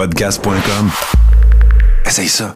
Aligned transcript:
Podcast.com. 0.00 0.90
Essaye 2.06 2.26
ça. 2.26 2.54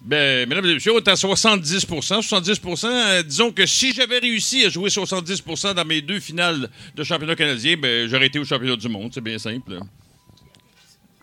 Ben, 0.00 0.48
mesdames 0.48 0.64
et 0.64 0.72
messieurs, 0.72 0.92
on 0.94 0.96
est 0.96 1.06
à 1.06 1.12
70% 1.12 2.22
70% 2.26 2.86
euh, 2.86 3.22
disons 3.22 3.52
que 3.52 3.66
si 3.66 3.92
j'avais 3.92 4.20
réussi 4.20 4.64
à 4.64 4.70
jouer 4.70 4.88
70% 4.88 5.74
dans 5.74 5.84
mes 5.84 6.00
deux 6.00 6.18
finales 6.18 6.70
de 6.94 7.04
championnat 7.04 7.36
canadien, 7.36 7.76
ben, 7.76 8.08
j'aurais 8.08 8.28
été 8.28 8.38
au 8.38 8.44
championnat 8.46 8.76
du 8.76 8.88
monde. 8.88 9.10
C'est 9.12 9.20
bien 9.20 9.36
simple. 9.36 9.80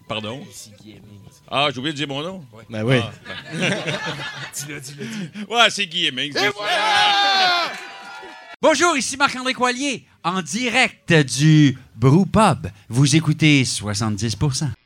Pardon? 0.07 0.45
Ah, 1.49 1.69
j'ai 1.71 1.79
oublié 1.79 1.93
de 1.93 1.97
dire 1.97 2.07
mon 2.07 2.21
nom? 2.21 2.45
Ben 2.69 2.83
oui. 2.83 2.99
dis-le, 4.53 4.79
dis-le, 4.79 5.05
dis 5.05 5.45
Ouais, 5.49 5.67
c'est 5.71 5.87
Guy 5.87 6.09
Hemmings. 6.09 6.37
Bonjour, 8.63 8.95
ici 8.95 9.17
Marc-André 9.17 9.53
Coilier, 9.53 10.05
en 10.23 10.41
direct 10.41 11.11
du 11.11 11.77
Brew 11.97 12.25
Pub. 12.25 12.67
Vous 12.87 13.13
écoutez 13.17 13.65
70 13.65 14.37
70% 14.37 14.37
pour 14.37 14.55
100%. 14.55 14.79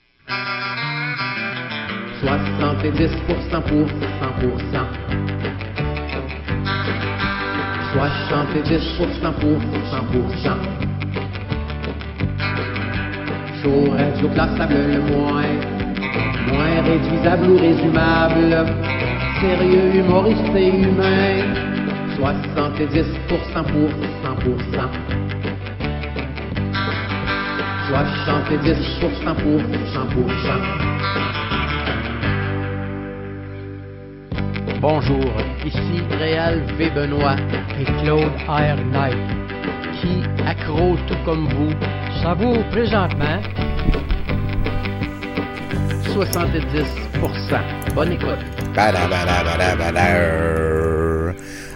70% 7.93 9.33
pour 9.39 9.61
100%. 9.61 10.57
Chaud, 13.61 13.91
radio 13.91 14.27
classable 14.29 14.73
le 14.73 15.01
moins, 15.01 15.53
moins 16.47 16.81
réduisable 16.81 17.47
ou 17.51 17.57
résumable, 17.59 18.65
sérieux, 19.39 19.97
humoriste 19.97 20.55
et 20.55 20.69
humain. 20.69 21.76
70% 22.17 23.63
pour 23.65 23.89
100%. 24.23 24.89
70% 27.89 29.35
pour 29.35 29.61
100%. 29.61 30.07
Bonjour, 34.81 35.31
ici 35.65 36.01
Réal 36.17 36.61
V. 36.77 36.89
Benoît 36.89 37.35
et 37.79 37.85
Claude 38.01 38.33
R. 38.47 38.77
Knight, 38.91 39.17
qui, 40.01 40.23
accro 40.47 40.97
tout 41.07 41.17
comme 41.23 41.47
vous, 41.49 41.73
savoure 42.23 42.63
présentement 42.71 43.41
70%. 46.15 47.93
Bonne 47.93 48.13
écoute. 48.13 48.43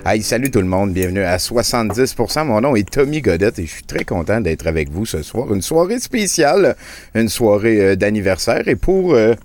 Hey, 0.03 0.23
salut 0.23 0.49
tout 0.49 0.61
le 0.61 0.67
monde, 0.67 0.93
bienvenue 0.93 1.21
à 1.21 1.37
70%. 1.37 2.45
Mon 2.45 2.59
nom 2.61 2.75
est 2.75 2.89
Tommy 2.89 3.21
Godette 3.21 3.59
et 3.59 3.67
je 3.67 3.71
suis 3.71 3.83
très 3.83 4.03
content 4.03 4.41
d'être 4.41 4.65
avec 4.65 4.89
vous 4.89 5.05
ce 5.05 5.21
soir. 5.21 5.53
Une 5.53 5.61
soirée 5.61 5.99
spéciale, 5.99 6.75
une 7.13 7.29
soirée 7.29 7.79
euh, 7.79 7.95
d'anniversaire 7.95 8.67
et 8.67 8.75
pour 8.75 9.13
euh, 9.13 9.35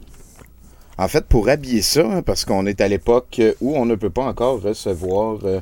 en 0.96 1.08
fait, 1.08 1.26
pour 1.26 1.50
habiller 1.50 1.82
ça, 1.82 2.06
hein, 2.10 2.22
parce 2.22 2.46
qu'on 2.46 2.64
est 2.64 2.80
à 2.80 2.88
l'époque 2.88 3.38
où 3.60 3.76
on 3.76 3.84
ne 3.84 3.96
peut 3.96 4.08
pas 4.08 4.24
encore 4.24 4.62
recevoir 4.62 5.40
euh, 5.44 5.60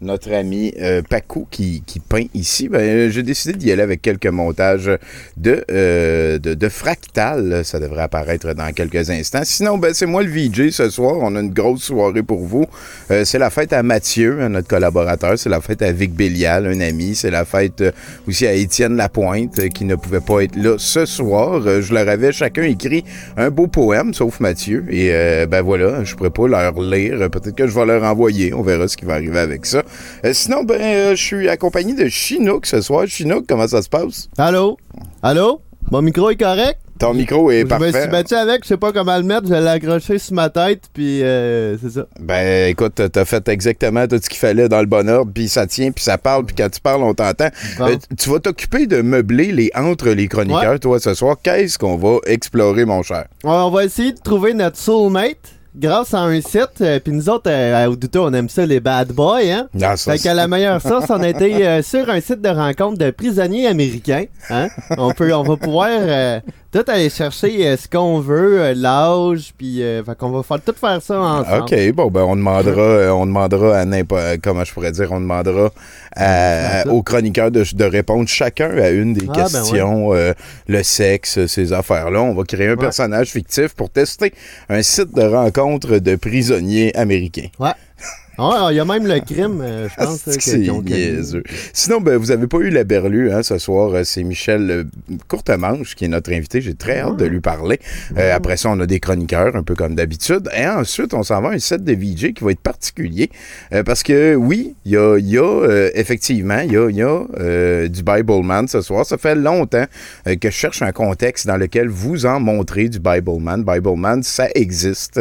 notre 0.00 0.32
ami 0.32 0.72
euh, 0.80 1.02
Paco 1.02 1.46
qui, 1.50 1.82
qui, 1.86 2.00
peint 2.00 2.26
ici, 2.34 2.68
ben, 2.68 3.10
j'ai 3.10 3.22
décidé 3.22 3.54
d'y 3.54 3.72
aller 3.72 3.82
avec 3.82 4.02
quelques 4.02 4.26
montages 4.26 4.90
de, 5.36 5.64
euh, 5.70 6.38
de, 6.38 6.54
de, 6.54 6.68
fractal. 6.68 7.64
Ça 7.64 7.80
devrait 7.80 8.02
apparaître 8.02 8.52
dans 8.54 8.72
quelques 8.72 9.10
instants. 9.10 9.42
Sinon, 9.44 9.78
ben, 9.78 9.94
c'est 9.94 10.06
moi 10.06 10.22
le 10.22 10.30
VJ 10.30 10.70
ce 10.70 10.90
soir. 10.90 11.16
On 11.20 11.34
a 11.36 11.40
une 11.40 11.52
grosse 11.52 11.84
soirée 11.84 12.22
pour 12.22 12.40
vous. 12.40 12.66
Euh, 13.10 13.24
c'est 13.24 13.38
la 13.38 13.50
fête 13.50 13.72
à 13.72 13.82
Mathieu, 13.82 14.48
notre 14.48 14.68
collaborateur. 14.68 15.38
C'est 15.38 15.48
la 15.48 15.60
fête 15.60 15.82
à 15.82 15.92
Vic 15.92 16.12
Bélial, 16.12 16.66
un 16.66 16.80
ami. 16.80 17.14
C'est 17.14 17.30
la 17.30 17.44
fête 17.44 17.80
euh, 17.80 17.92
aussi 18.28 18.46
à 18.46 18.52
Étienne 18.52 18.96
Lapointe, 18.96 19.58
euh, 19.58 19.68
qui 19.68 19.84
ne 19.84 19.94
pouvait 19.94 20.20
pas 20.20 20.42
être 20.42 20.56
là 20.56 20.76
ce 20.78 21.06
soir. 21.06 21.62
Euh, 21.66 21.80
je 21.80 21.94
leur 21.94 22.08
avais 22.08 22.32
chacun 22.32 22.62
écrit 22.62 23.04
un 23.36 23.50
beau 23.50 23.66
poème, 23.66 24.14
sauf 24.14 24.40
Mathieu. 24.40 24.84
Et 24.90 25.10
ben 25.46 25.62
voilà, 25.62 26.04
je 26.04 26.14
pourrais 26.14 26.30
pas 26.30 26.48
leur 26.48 26.80
lire. 26.80 27.30
Peut-être 27.30 27.54
que 27.54 27.66
je 27.66 27.74
vais 27.74 27.86
leur 27.86 28.02
envoyer. 28.04 28.52
On 28.54 28.62
verra 28.62 28.88
ce 28.88 28.96
qui 28.96 29.04
va 29.04 29.14
arriver 29.14 29.38
avec 29.38 29.66
ça. 29.66 29.82
Euh, 30.24 30.32
sinon, 30.32 30.62
ben, 30.64 30.80
euh, 30.80 31.10
je 31.16 31.22
suis 31.22 31.48
accompagné 31.48 31.94
de 31.94 32.08
Chinook 32.08 32.66
ce 32.66 32.80
soir. 32.80 33.06
Chinook, 33.06 33.44
comment 33.48 33.68
ça 33.68 33.82
se 33.82 33.88
passe? 33.88 34.28
Allô? 34.38 34.76
Allô? 35.22 35.60
Mon 35.90 36.02
micro 36.02 36.30
est 36.30 36.36
correct? 36.36 36.78
Ton 36.98 37.12
micro 37.12 37.50
est 37.50 37.60
je 37.60 37.66
parfait. 37.66 37.90
Je 37.92 37.96
me 37.96 38.00
suis 38.00 38.10
battu 38.10 38.34
avec, 38.34 38.62
je 38.64 38.68
sais 38.68 38.76
pas 38.78 38.90
comment 38.90 39.16
le 39.18 39.22
mettre, 39.22 39.46
je 39.46 39.52
l'ai 39.52 39.68
accroché 39.68 40.18
sur 40.18 40.34
ma 40.34 40.48
tête, 40.48 40.84
puis 40.94 41.22
euh, 41.22 41.76
c'est 41.78 41.90
ça. 41.90 42.06
Ben, 42.18 42.70
écoute, 42.70 43.00
t'as 43.12 43.24
fait 43.26 43.46
exactement 43.48 44.06
tout 44.08 44.18
ce 44.20 44.28
qu'il 44.30 44.38
fallait 44.38 44.66
dans 44.68 44.80
le 44.80 44.86
bon 44.86 45.06
ordre, 45.08 45.30
puis 45.32 45.46
ça 45.48 45.66
tient, 45.66 45.90
puis 45.92 46.02
ça 46.02 46.16
parle, 46.16 46.46
puis 46.46 46.56
quand 46.56 46.70
tu 46.70 46.80
parles, 46.80 47.02
on 47.02 47.12
t'entend. 47.12 47.48
Bon. 47.78 47.88
Euh, 47.88 47.96
tu 48.18 48.30
vas 48.30 48.38
t'occuper 48.40 48.86
de 48.86 49.02
meubler 49.02 49.52
les 49.52 49.70
entre 49.74 50.08
les 50.08 50.26
chroniqueurs, 50.26 50.70
Ouais. 50.72 50.78
toi, 50.78 50.98
ce 50.98 51.12
soir. 51.12 51.36
Qu'est-ce 51.42 51.78
qu'on 51.78 51.96
va 51.98 52.16
explorer, 52.26 52.86
mon 52.86 53.02
cher? 53.02 53.26
On 53.44 53.70
va 53.70 53.84
essayer 53.84 54.12
de 54.12 54.18
trouver 54.20 54.54
notre 54.54 54.78
soulmate 54.78 55.36
grâce 55.76 56.14
à 56.14 56.20
un 56.20 56.40
site, 56.40 56.80
euh, 56.80 56.98
puis 57.00 57.12
nous 57.12 57.28
autres, 57.28 57.50
euh, 57.50 57.84
à 57.84 57.90
Audito, 57.90 58.24
on 58.24 58.32
aime 58.32 58.48
ça, 58.48 58.64
les 58.64 58.80
bad 58.80 59.12
boys, 59.12 59.40
hein? 59.42 59.68
Non, 59.74 59.96
ça, 59.96 60.12
Fait 60.12 60.18
qu'à 60.18 60.34
la 60.34 60.48
meilleure 60.48 60.80
source, 60.80 61.06
on 61.10 61.22
a 61.22 61.28
été 61.28 61.66
euh, 61.66 61.82
sur 61.82 62.08
un 62.08 62.20
site 62.20 62.40
de 62.40 62.48
rencontre 62.48 62.98
de 62.98 63.10
prisonniers 63.10 63.66
américains. 63.66 64.24
Hein? 64.50 64.68
On, 64.96 65.12
peut, 65.12 65.32
on 65.34 65.42
va 65.42 65.56
pouvoir 65.56 65.88
euh, 65.90 66.40
tout 66.72 66.84
aller 66.88 67.08
chercher 67.10 67.66
euh, 67.66 67.76
ce 67.76 67.88
qu'on 67.88 68.20
veut, 68.20 68.60
euh, 68.60 68.74
l'âge, 68.74 69.52
puis 69.56 69.82
euh, 69.82 70.02
fait 70.04 70.16
qu'on 70.18 70.30
va 70.30 70.42
faire, 70.42 70.60
tout 70.60 70.74
faire 70.78 71.00
ça 71.00 71.18
ensemble. 71.18 71.62
OK, 71.62 71.92
bon, 71.94 72.10
ben, 72.10 72.22
on 72.22 72.36
demandera, 72.36 72.80
euh, 72.82 73.10
on 73.10 73.26
demandera 73.26 73.78
à 73.78 73.84
n'importe, 73.84 74.22
comment 74.42 74.64
je 74.64 74.72
pourrais 74.72 74.92
dire, 74.92 75.10
on 75.12 75.20
demandera 75.20 75.70
à- 76.14 76.86
aux 76.88 77.02
chroniqueurs 77.02 77.50
de, 77.50 77.64
de 77.74 77.84
répondre 77.84 78.28
chacun 78.28 78.70
à 78.78 78.90
une 78.90 79.12
des 79.14 79.26
Ah, 79.28 79.32
ben 79.32 79.42
questions, 79.44 80.14
euh, 80.14 80.32
le 80.68 80.82
sexe, 80.82 81.46
ces 81.46 81.72
affaires-là. 81.72 82.20
On 82.20 82.34
va 82.34 82.44
créer 82.44 82.68
un 82.68 82.76
personnage 82.76 83.28
fictif 83.30 83.74
pour 83.74 83.90
tester 83.90 84.32
un 84.68 84.82
site 84.82 85.14
de 85.14 85.22
rencontre 85.22 85.98
de 85.98 86.16
prisonniers 86.16 86.94
américains. 86.96 87.48
Ouais. 87.58 87.70
Ah, 88.38 88.68
il 88.70 88.76
y 88.76 88.80
a 88.80 88.84
même 88.84 89.06
le 89.06 89.18
crime, 89.20 89.60
euh, 89.62 89.88
je 89.88 89.94
pense. 89.96 90.26
là, 90.26 90.32
C'est 90.38 90.58
niaiseux. 90.58 91.42
Sinon, 91.72 92.00
ben, 92.00 92.16
vous 92.16 92.30
avez 92.30 92.46
pas 92.46 92.58
eu 92.58 92.68
la 92.70 92.84
berlue 92.84 93.32
hein, 93.32 93.42
ce 93.42 93.56
soir. 93.58 93.94
Euh, 93.94 94.02
C'est 94.04 94.22
Michel 94.24 94.70
euh, 94.70 94.84
Courtemanche 95.28 95.94
qui 95.94 96.04
est 96.04 96.08
notre 96.08 96.32
invité. 96.32 96.60
J'ai 96.60 96.74
très 96.74 96.98
hâte 97.00 97.16
de 97.16 97.24
lui 97.26 97.40
parler. 97.40 97.78
Euh, 98.18 98.34
après 98.34 98.56
ça, 98.56 98.68
on 98.70 98.78
a 98.80 98.86
des 98.86 99.00
chroniqueurs, 99.00 99.56
un 99.56 99.62
peu 99.62 99.74
comme 99.74 99.94
d'habitude. 99.94 100.48
Et 100.56 100.66
ensuite, 100.66 101.14
on 101.14 101.22
s'en 101.22 101.40
va 101.40 101.48
à 101.48 101.52
un 101.52 101.58
set 101.58 101.82
de 101.82 101.92
VJ 101.94 102.34
qui 102.34 102.44
va 102.44 102.50
être 102.50 102.60
particulier. 102.60 103.30
euh, 103.72 103.82
parce 103.82 104.02
que 104.02 104.34
oui, 104.34 104.74
il 104.84 104.92
y 104.92 104.96
a, 104.96 105.16
il 105.18 105.28
y 105.28 105.38
a, 105.38 105.42
euh, 105.42 105.90
effectivement, 105.94 106.58
il 106.60 106.72
y 106.72 106.76
a, 106.76 106.88
il 106.90 106.96
y 106.96 107.02
a 107.02 107.24
euh, 107.40 107.88
du 107.88 108.02
Bibleman 108.02 108.68
ce 108.68 108.80
soir. 108.82 109.06
Ça 109.06 109.16
fait 109.18 109.34
longtemps 109.34 109.86
euh, 110.26 110.36
que 110.36 110.50
je 110.50 110.54
cherche 110.56 110.82
un 110.82 110.92
contexte 110.92 111.46
dans 111.46 111.56
lequel 111.56 111.88
vous 111.88 112.26
en 112.26 112.38
montrez 112.40 112.88
du 112.88 112.98
Bibleman. 113.00 113.64
Bibleman, 113.64 114.22
ça 114.22 114.48
existe. 114.54 115.20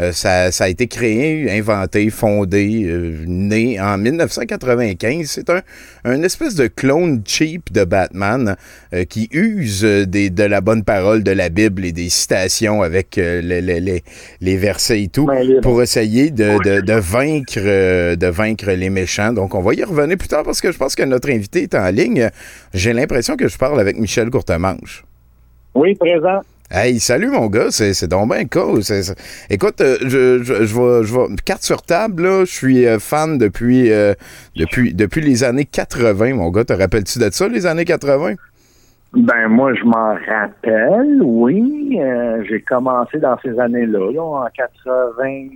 Euh, 0.00 0.12
ça, 0.12 0.52
ça 0.52 0.64
a 0.64 0.68
été 0.68 0.86
créé, 0.86 1.50
inventé, 1.50 2.08
fondé, 2.10 2.84
euh, 2.84 3.24
né 3.26 3.80
en 3.80 3.98
1995. 3.98 5.26
C'est 5.28 5.50
un, 5.50 5.62
un 6.04 6.22
espèce 6.22 6.54
de 6.54 6.68
clone 6.68 7.22
cheap 7.24 7.72
de 7.72 7.84
Batman 7.84 8.56
euh, 8.94 9.04
qui 9.04 9.28
use 9.32 9.82
des, 9.82 10.30
de 10.30 10.44
la 10.44 10.60
bonne 10.60 10.84
parole 10.84 11.24
de 11.24 11.32
la 11.32 11.48
Bible 11.48 11.84
et 11.84 11.92
des 11.92 12.08
citations 12.10 12.82
avec 12.82 13.16
les, 13.16 13.42
les, 13.42 13.80
les, 13.80 14.04
les 14.40 14.56
versets 14.56 15.02
et 15.02 15.08
tout 15.08 15.28
pour 15.62 15.82
essayer 15.82 16.30
de, 16.30 16.62
de, 16.62 16.80
de 16.80 16.92
vaincre, 16.94 18.14
de 18.14 18.26
vaincre 18.26 18.70
les 18.70 18.90
méchants. 18.90 19.32
Donc, 19.32 19.54
on 19.54 19.62
va 19.62 19.74
y 19.74 19.82
revenir 19.82 20.16
plus 20.16 20.28
tard 20.28 20.44
parce 20.44 20.60
que 20.60 20.70
je 20.70 20.78
pense 20.78 20.94
que 20.94 21.02
notre 21.02 21.30
invité 21.30 21.64
est 21.64 21.74
en 21.74 21.90
ligne. 21.90 22.30
J'ai 22.72 22.92
l'impression 22.92 23.36
que 23.36 23.48
je 23.48 23.58
parle 23.58 23.80
avec 23.80 23.98
Michel 23.98 24.30
Courtemanche. 24.30 25.04
Oui, 25.74 25.94
présent. 25.94 26.40
Hey, 26.70 27.00
salut 27.00 27.28
mon 27.30 27.46
gars, 27.46 27.70
c'est, 27.70 27.94
c'est 27.94 28.08
donc 28.08 28.30
bien. 28.30 28.44
C'est- 28.82 29.02
c'est- 29.02 29.16
Écoute, 29.48 29.80
euh, 29.80 29.96
je, 30.02 30.42
je, 30.42 30.64
je, 30.66 30.74
vais, 30.78 31.04
je 31.06 31.14
vais- 31.14 31.34
carte 31.42 31.62
sur 31.62 31.80
table, 31.80 32.24
là, 32.24 32.44
je 32.44 32.52
suis 32.52 32.86
euh, 32.86 32.98
fan 32.98 33.38
depuis, 33.38 33.90
euh, 33.90 34.12
depuis, 34.54 34.92
depuis 34.92 35.22
les 35.22 35.44
années 35.44 35.64
80, 35.64 36.34
mon 36.34 36.50
gars. 36.50 36.64
Te 36.64 36.74
rappelles-tu 36.74 37.18
de 37.20 37.30
ça, 37.32 37.48
les 37.48 37.64
années 37.64 37.86
80? 37.86 38.34
Ben 39.14 39.48
moi, 39.48 39.72
je 39.74 39.84
m'en 39.84 40.14
rappelle, 40.14 41.22
oui. 41.22 41.98
J'ai 42.46 42.60
commencé 42.60 43.18
dans 43.18 43.38
ces 43.42 43.58
années-là, 43.58 44.12
là, 44.12 44.22
en 44.22 44.46
80. 44.54 45.48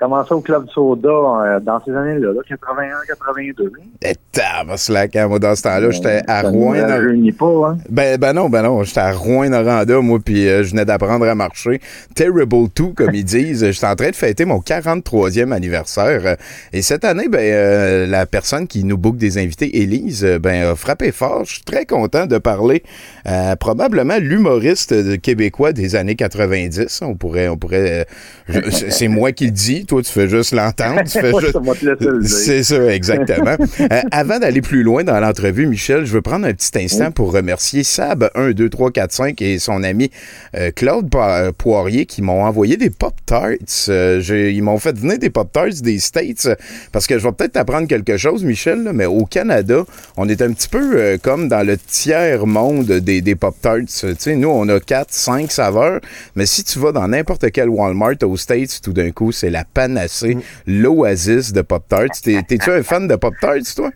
Commencé 0.00 0.32
au 0.34 0.40
Club 0.40 0.66
Soda 0.70 1.08
euh, 1.08 1.60
dans 1.60 1.80
ces 1.84 1.92
années-là, 1.94 2.32
là, 2.32 2.40
81, 2.48 2.88
82. 3.06 3.72
Et 4.02 4.14
tabarnak, 4.32 5.14
hein, 5.16 5.28
moi, 5.28 5.38
dans 5.38 5.54
ce 5.54 5.62
temps-là, 5.62 5.90
j'étais 5.90 6.22
à 6.26 6.42
Ça 6.42 6.48
Rouen. 6.48 6.74
ne 6.74 6.82
rajeunit 6.82 7.32
pas, 7.32 7.68
hein? 7.68 7.78
Ben, 7.90 8.18
ben 8.18 8.32
non, 8.32 8.48
ben 8.48 8.62
non, 8.62 8.82
j'étais 8.82 9.00
à 9.00 9.12
Rouen-Noranda, 9.12 10.00
moi, 10.00 10.18
puis 10.24 10.48
euh, 10.48 10.62
je 10.64 10.70
venais 10.70 10.84
d'apprendre 10.86 11.26
à 11.28 11.34
marcher. 11.34 11.80
Terrible 12.14 12.68
2, 12.74 12.84
comme 12.96 13.14
ils 13.14 13.24
disent. 13.24 13.70
J'étais 13.70 13.86
en 13.86 13.94
train 13.94 14.10
de 14.10 14.16
fêter 14.16 14.44
mon 14.46 14.58
43e 14.60 15.52
anniversaire. 15.52 16.36
Et 16.72 16.82
cette 16.82 17.04
année, 17.04 17.28
ben, 17.28 17.40
euh, 17.40 18.06
la 18.06 18.24
personne 18.26 18.66
qui 18.66 18.84
nous 18.84 18.96
book 18.96 19.16
des 19.16 19.36
invités, 19.38 19.82
Élise, 19.82 20.24
ben, 20.40 20.70
a 20.70 20.74
frappé 20.76 21.12
fort. 21.12 21.44
Je 21.44 21.54
suis 21.54 21.62
très 21.64 21.84
content 21.84 22.26
de 22.26 22.38
parler 22.38 22.82
à 23.26 23.54
probablement 23.56 24.16
l'humoriste 24.18 25.20
québécois 25.20 25.72
des 25.72 25.94
années 25.96 26.16
90. 26.16 27.00
On 27.02 27.14
pourrait, 27.16 27.48
on 27.48 27.56
pourrait, 27.58 28.06
je- 28.48 28.70
c'est 28.70 28.90
c'est 28.90 29.08
moi 29.08 29.32
qui 29.32 29.46
le 29.46 29.50
dis. 29.50 29.86
Toi, 29.90 30.02
tu 30.02 30.12
fais 30.12 30.28
juste 30.28 30.52
l'entendre. 30.52 31.02
Tu 31.02 31.18
fais 31.18 31.32
juste... 31.40 32.26
C'est 32.26 32.62
ça, 32.62 32.94
exactement. 32.94 33.56
Euh, 33.80 34.02
avant 34.10 34.38
d'aller 34.38 34.60
plus 34.60 34.82
loin 34.82 35.04
dans 35.04 35.18
l'entrevue, 35.20 35.66
Michel, 35.66 36.04
je 36.04 36.12
veux 36.12 36.20
prendre 36.20 36.46
un 36.46 36.52
petit 36.52 36.70
instant 36.76 37.10
pour 37.10 37.32
remercier 37.32 37.82
Sab 37.82 38.30
1, 38.34 38.50
2, 38.50 38.68
3, 38.68 38.90
4, 38.90 39.12
5 39.12 39.42
et 39.42 39.58
son 39.58 39.82
ami 39.82 40.10
euh, 40.54 40.70
Claude 40.70 41.08
euh, 41.14 41.50
Poirier 41.56 42.04
qui 42.04 42.20
m'ont 42.20 42.44
envoyé 42.44 42.76
des 42.76 42.90
Pop-Tarts. 42.90 43.88
Euh, 43.88 44.22
ils 44.28 44.62
m'ont 44.62 44.78
fait 44.78 44.96
venir 44.96 45.18
des 45.18 45.30
Pop-Tarts 45.30 45.80
des 45.82 45.98
States 45.98 46.48
parce 46.92 47.06
que 47.06 47.18
je 47.18 47.24
vais 47.24 47.32
peut-être 47.32 47.52
t'apprendre 47.52 47.88
quelque 47.88 48.16
chose, 48.16 48.44
Michel, 48.44 48.82
là, 48.84 48.92
mais 48.92 49.06
au 49.06 49.24
Canada, 49.24 49.84
on 50.16 50.28
est 50.28 50.42
un 50.42 50.52
petit 50.52 50.68
peu 50.68 51.18
comme 51.22 51.48
dans 51.48 51.66
le 51.66 51.78
tiers 51.78 52.46
monde 52.46 52.86
des, 52.86 53.22
des 53.22 53.34
Pop-Tarts. 53.34 53.86
Tu 53.86 54.14
sais, 54.18 54.36
nous, 54.36 54.50
on 54.50 54.68
a 54.68 54.78
4, 54.78 55.06
5 55.10 55.50
saveurs, 55.50 56.00
mais 56.36 56.46
si 56.46 56.64
tu 56.64 56.78
vas 56.78 56.92
dans 56.92 57.08
n'importe 57.08 57.50
quel 57.50 57.70
Walmart 57.70 58.16
aux 58.22 58.36
States, 58.36 58.80
tout 58.82 58.92
d'un 58.92 59.10
coup, 59.10 59.32
c'est 59.32 59.50
la 59.50 59.64
panacée, 59.80 60.36
l'oasis 60.66 61.52
de 61.52 61.62
Pop-Tarts. 61.62 62.20
T'es- 62.22 62.42
T'es-tu 62.48 62.70
un 62.70 62.82
fan 62.82 63.08
de 63.08 63.16
Pop-Tarts, 63.16 63.74
toi? 63.76 63.90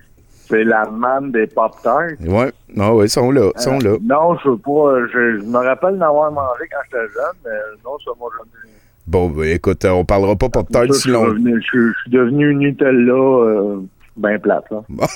C'est 0.48 0.64
la 0.64 0.84
manne 0.90 1.32
des 1.32 1.46
Pop-Tarts. 1.46 2.12
Ouais, 2.20 2.52
non, 2.74 2.94
ouais, 2.94 3.06
ils 3.06 3.10
sont 3.10 3.30
là, 3.30 3.50
ils 3.56 3.60
sont 3.62 3.78
là. 3.78 3.96
Non, 4.02 4.36
je 4.42 4.48
veux 4.50 4.56
pas. 4.58 5.06
Je, 5.12 5.40
je 5.40 5.44
me 5.44 5.58
rappelle 5.58 5.98
d'en 5.98 6.08
avoir 6.08 6.30
mangé 6.32 6.64
quand 6.70 6.78
j'étais 6.84 7.04
jeune, 7.14 7.36
mais 7.44 7.50
non, 7.84 7.92
ça 8.04 8.10
m'a 8.18 8.26
jamais. 8.38 8.72
Bon, 9.06 9.28
ben, 9.28 9.44
écoute, 9.44 9.84
euh, 9.84 9.90
on 9.90 10.04
parlera 10.06 10.34
pas 10.36 10.48
Pop-Tarts 10.48 10.82
Ça, 10.82 10.88
je, 10.88 10.92
si 10.94 11.00
suis 11.02 11.10
longtemps. 11.10 11.34
je 11.36 11.60
suis 11.60 12.10
devenu 12.10 12.54
Nutella 12.54 13.12
euh, 13.12 13.80
bien 14.16 14.38
plate. 14.38 14.64
Là. 14.70 14.82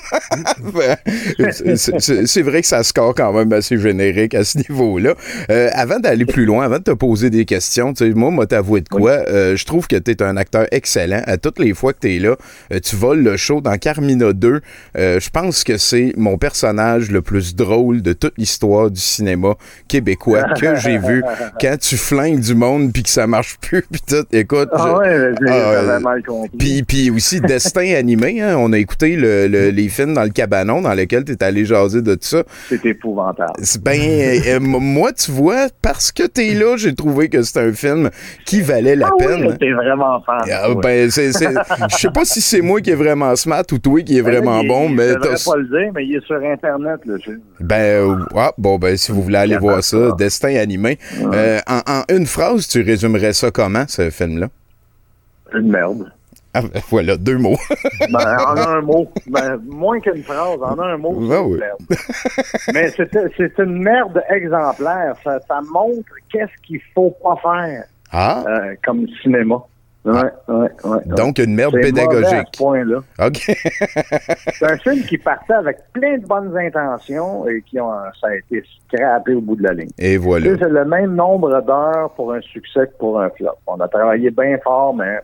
C'est- 1.76 2.42
vrai 2.42 2.60
que 2.62 2.66
ça 2.66 2.82
score 2.82 3.14
quand 3.14 3.32
même 3.32 3.52
assez 3.52 3.78
générique 3.78 4.34
à 4.34 4.44
ce 4.44 4.58
niveau-là. 4.58 5.14
Euh, 5.50 5.68
avant 5.72 5.98
d'aller 5.98 6.24
plus 6.24 6.44
loin, 6.44 6.64
avant 6.64 6.78
de 6.78 6.82
te 6.84 6.90
poser 6.92 7.30
des 7.30 7.44
questions, 7.44 7.92
tu 7.92 8.06
sais, 8.08 8.14
moi, 8.14 8.30
moi 8.30 8.46
t'avouer 8.46 8.80
de 8.80 8.88
quoi, 8.88 9.10
euh, 9.28 9.56
je 9.56 9.64
trouve 9.66 9.86
que 9.86 9.96
tu 9.96 10.10
es 10.10 10.22
un 10.22 10.36
acteur 10.36 10.66
excellent. 10.70 11.22
À 11.26 11.36
toutes 11.36 11.58
les 11.58 11.74
fois 11.74 11.92
que 11.92 11.98
tu 12.00 12.16
es 12.16 12.18
là, 12.18 12.36
euh, 12.72 12.80
tu 12.80 12.96
voles 12.96 13.22
le 13.22 13.36
show 13.36 13.60
dans 13.60 13.76
Carmina 13.76 14.32
2. 14.32 14.60
Euh, 14.96 15.20
je 15.20 15.30
pense 15.30 15.64
que 15.64 15.76
c'est 15.76 16.12
mon 16.16 16.38
personnage 16.38 17.10
le 17.10 17.22
plus 17.22 17.54
drôle 17.54 18.02
de 18.02 18.12
toute 18.12 18.34
l'histoire 18.38 18.90
du 18.90 19.00
cinéma 19.00 19.54
québécois 19.88 20.42
que 20.60 20.74
j'ai 20.76 20.98
vu. 20.98 21.22
Quand 21.60 21.76
tu 21.78 21.96
flingues 21.96 22.40
du 22.40 22.54
monde 22.54 22.92
puis 22.92 23.02
que 23.02 23.10
ça 23.10 23.26
marche 23.26 23.58
plus, 23.60 23.82
puis 23.90 24.00
tout, 24.06 24.24
écoute. 24.32 24.68
Ah 24.72 24.98
ouais, 24.98 25.32
j'ai 25.40 25.48
Ah, 25.50 25.98
mal 26.00 26.22
compris. 26.22 26.82
puis 26.82 27.10
aussi 27.10 27.40
Destin 27.40 27.94
animé, 27.94 28.40
hein, 28.40 28.56
on 28.58 28.72
a 28.72 28.78
écouté 28.88 29.16
le- 29.16 29.46
le- 29.48 29.68
les 29.70 29.88
films 29.88 30.14
dans 30.14 30.22
le 30.22 30.30
cabanon 30.30 30.80
dans 30.80 30.94
lequel 30.94 31.24
tu 31.24 31.32
es 31.32 31.42
allé 31.44 31.64
jaser 31.66 32.00
de 32.00 32.14
tout 32.14 32.20
ça. 32.22 32.42
C'est 32.68 32.84
épouvantable. 32.86 33.52
Ben, 33.82 34.00
euh, 34.00 34.38
euh, 34.56 34.60
moi, 34.60 35.12
tu 35.12 35.30
vois, 35.30 35.66
parce 35.82 36.10
que 36.10 36.22
tu 36.26 36.40
es 36.40 36.54
là, 36.54 36.76
j'ai 36.78 36.94
trouvé 36.94 37.28
que 37.28 37.42
c'est 37.42 37.58
un 37.60 37.72
film 37.72 38.08
qui 38.46 38.62
valait 38.62 38.96
la 38.96 39.08
Ah 39.08 39.12
oui, 39.18 39.26
peine. 39.26 39.58
t'es 39.58 39.72
vraiment 39.72 40.20
fan. 40.22 40.40
Ah, 40.50 40.68
ben, 40.82 41.10
c'est, 41.10 41.32
je 41.32 41.96
sais 41.96 42.10
pas 42.10 42.24
si 42.24 42.40
c'est 42.40 42.62
moi 42.62 42.80
qui 42.80 42.90
est 42.90 42.94
vraiment 42.94 43.34
smart 43.36 43.64
ou 43.72 43.78
toi 43.78 44.00
qui 44.02 44.16
est 44.18 44.22
Ben 44.22 44.30
vraiment 44.32 44.64
bon, 44.64 44.88
il- 44.88 44.94
mais 44.96 45.08
Je 45.08 45.14
devrais 45.14 45.36
pas 45.44 45.56
le 45.56 45.64
dire, 45.64 45.92
mais 45.94 46.06
il 46.06 46.16
est 46.16 46.24
sur 46.26 46.36
Internet, 46.36 47.00
le 47.04 47.18
film. 47.18 47.40
ben, 47.60 48.26
ah, 48.34 48.52
bon, 48.56 48.78
ben, 48.78 48.96
si 48.96 49.12
vous 49.12 49.22
voulez 49.22 49.36
aller 49.38 49.58
voir 49.58 49.82
ça, 49.84 50.08
ça. 50.10 50.14
Destin 50.16 50.56
animé. 50.56 50.98
Euh, 51.32 51.58
en, 51.66 51.80
en 51.86 52.02
une 52.14 52.26
phrase, 52.26 52.66
tu 52.68 52.80
résumerais 52.82 53.32
ça 53.34 53.50
comment, 53.50 53.84
ce 53.86 54.08
film-là? 54.10 54.48
Une 55.54 55.70
merde. 55.70 56.10
Ah, 56.54 56.62
ben, 56.62 56.80
voilà, 56.88 57.16
deux 57.16 57.36
mots. 57.38 57.56
Ben, 58.10 58.36
en 58.46 58.56
un 58.56 58.80
mot. 58.82 59.06
Ben, 59.28 59.60
moins 59.66 60.00
qu'une 60.00 60.22
phrase, 60.22 60.58
en 60.62 60.78
un 60.78 60.96
mot, 60.96 61.12
Ben 61.20 61.40
oui. 61.42 61.60
Mais 62.72 62.90
c'est 62.90 63.58
une 63.58 63.82
merde 63.82 64.22
exemplaire. 64.30 65.14
Ça, 65.22 65.38
ça 65.46 65.60
montre 65.72 66.10
qu'est-ce 66.32 66.66
qu'il 66.66 66.80
faut 66.94 67.14
pas 67.22 67.36
faire 67.42 67.84
Ah, 68.12 68.44
euh, 68.48 68.74
comme 68.84 69.06
cinéma. 69.22 69.56
Ouais, 70.04 70.14
ouais, 70.48 70.68
ouais. 70.84 71.00
donc 71.16 71.38
une 71.38 71.54
merde 71.54 71.76
à 71.76 71.80
pédagogique. 71.80 72.46
ce 72.54 72.58
point-là. 72.58 73.00
OK. 73.26 73.36
C'est 74.54 74.70
un 74.70 74.78
film 74.78 75.02
qui 75.02 75.18
partait 75.18 75.52
avec 75.52 75.76
plein 75.92 76.16
de 76.16 76.24
bonnes 76.24 76.56
intentions 76.56 77.46
et 77.46 77.60
qui 77.62 77.78
ont, 77.78 77.90
ça 78.18 78.28
a 78.28 78.34
été 78.36 78.62
scrappé 78.86 79.34
au 79.34 79.42
bout 79.42 79.56
de 79.56 79.64
la 79.64 79.74
ligne. 79.74 79.90
Et 79.98 80.16
voilà. 80.16 80.56
C'est 80.58 80.68
le 80.70 80.84
même 80.86 81.14
nombre 81.14 81.60
d'heures 81.60 82.10
pour 82.14 82.32
un 82.32 82.40
succès 82.40 82.86
que 82.86 82.96
pour 82.98 83.20
un 83.20 83.28
flop. 83.30 83.50
On 83.66 83.78
a 83.80 83.88
travaillé 83.88 84.30
bien 84.30 84.56
fort, 84.64 84.94
mais 84.94 85.18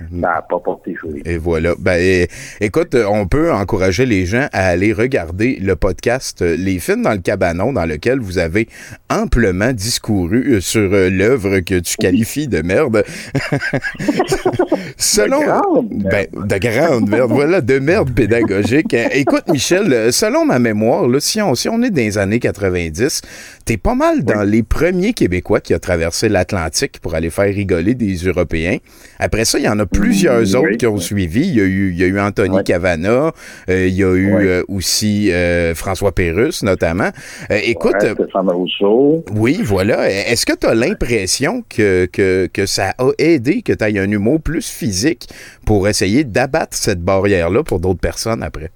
ça 0.00 0.06
n'a 0.10 0.42
pas 0.42 0.58
porté. 0.58 0.96
Et 1.24 1.36
voilà. 1.36 1.74
Ben, 1.78 2.26
écoute, 2.60 2.94
on 2.94 3.26
peut 3.26 3.52
encourager 3.52 4.06
les 4.06 4.24
gens 4.24 4.48
à 4.52 4.66
aller 4.66 4.92
regarder 4.92 5.58
le 5.60 5.76
podcast 5.76 6.40
euh, 6.42 6.56
Les 6.56 6.78
films 6.78 7.02
dans 7.02 7.12
le 7.12 7.18
cabanon, 7.18 7.72
dans 7.72 7.84
lequel 7.84 8.18
vous 8.18 8.38
avez 8.38 8.68
amplement 9.10 9.72
discouru 9.72 10.54
euh, 10.54 10.60
sur 10.60 10.92
euh, 10.92 11.10
l'œuvre 11.10 11.60
que 11.60 11.78
tu 11.78 11.96
qualifies 11.96 12.48
de 12.48 12.62
merde. 12.62 13.04
selon. 14.96 15.40
De 15.40 15.46
grande 15.46 15.88
Ben, 16.10 16.26
de 16.32 16.58
grande 16.58 17.08
merde. 17.08 17.30
Voilà, 17.30 17.60
de 17.60 17.78
merde 17.78 18.10
pédagogique. 18.14 18.94
Euh, 18.94 19.08
Écoute, 19.12 19.44
Michel, 19.48 20.12
selon 20.12 20.44
ma 20.46 20.58
mémoire, 20.58 21.08
là, 21.08 21.20
si, 21.20 21.42
on, 21.42 21.54
si 21.54 21.68
on 21.68 21.82
est 21.82 21.90
dans 21.90 21.96
les 21.96 22.18
années 22.18 22.40
90, 22.40 23.22
t'es 23.64 23.76
pas 23.76 23.94
mal 23.94 24.24
dans 24.24 24.42
les 24.42 24.62
premiers 24.62 25.12
Québécois 25.12 25.60
qui 25.60 25.74
a 25.74 25.78
traversé 25.78 26.28
l'Atlantique 26.28 27.00
pour 27.00 27.14
aller 27.14 27.30
faire 27.30 27.52
rigoler 27.52 27.94
des 27.94 28.14
Européens. 28.16 28.78
Après 29.18 29.44
ça, 29.44 29.58
il 29.58 29.64
y 29.64 29.68
en 29.68 29.78
a 29.78 29.86
plusieurs 29.92 30.54
autres 30.56 30.76
qui 30.78 30.86
ont 30.86 30.94
oui. 30.94 31.00
suivi. 31.00 31.40
Il 31.48 31.54
y 31.56 31.60
a 31.60 31.64
eu, 31.64 31.90
il 31.90 31.98
y 31.98 32.04
a 32.04 32.06
eu 32.06 32.18
Anthony 32.20 32.56
Ouais. 32.56 32.64
Cavana, 32.64 33.32
euh, 33.68 33.86
il 33.86 33.94
y 33.94 34.02
a 34.04 34.14
eu 34.14 34.34
Ouais. 34.34 34.46
euh, 34.46 34.62
aussi 34.68 35.32
euh, 35.32 35.74
François 35.74 36.12
Pérusse, 36.12 36.62
notamment. 36.62 37.10
Euh, 37.50 37.58
écoute, 37.64 37.94
Ouais, 38.02 38.14
Rousseau. 38.52 39.24
oui, 39.34 39.60
voilà. 39.62 40.08
Est-ce 40.10 40.46
que 40.46 40.52
tu 40.56 40.66
as 40.66 40.74
l'impression 40.74 41.62
que, 41.68 42.06
que, 42.06 42.46
que 42.52 42.66
ça 42.66 42.94
a 42.98 43.06
aidé 43.18 43.62
que 43.62 43.72
tu 43.72 43.84
aies 43.84 43.98
un 43.98 44.10
humour 44.10 44.40
plus 44.40 44.68
physique 44.70 45.28
pour 45.66 45.88
essayer 45.88 46.24
d'abattre 46.24 46.76
cette 46.76 47.00
barrière-là 47.00 47.62
pour 47.62 47.80
d'autres 47.80 48.00
personnes 48.00 48.42
après? 48.42 48.70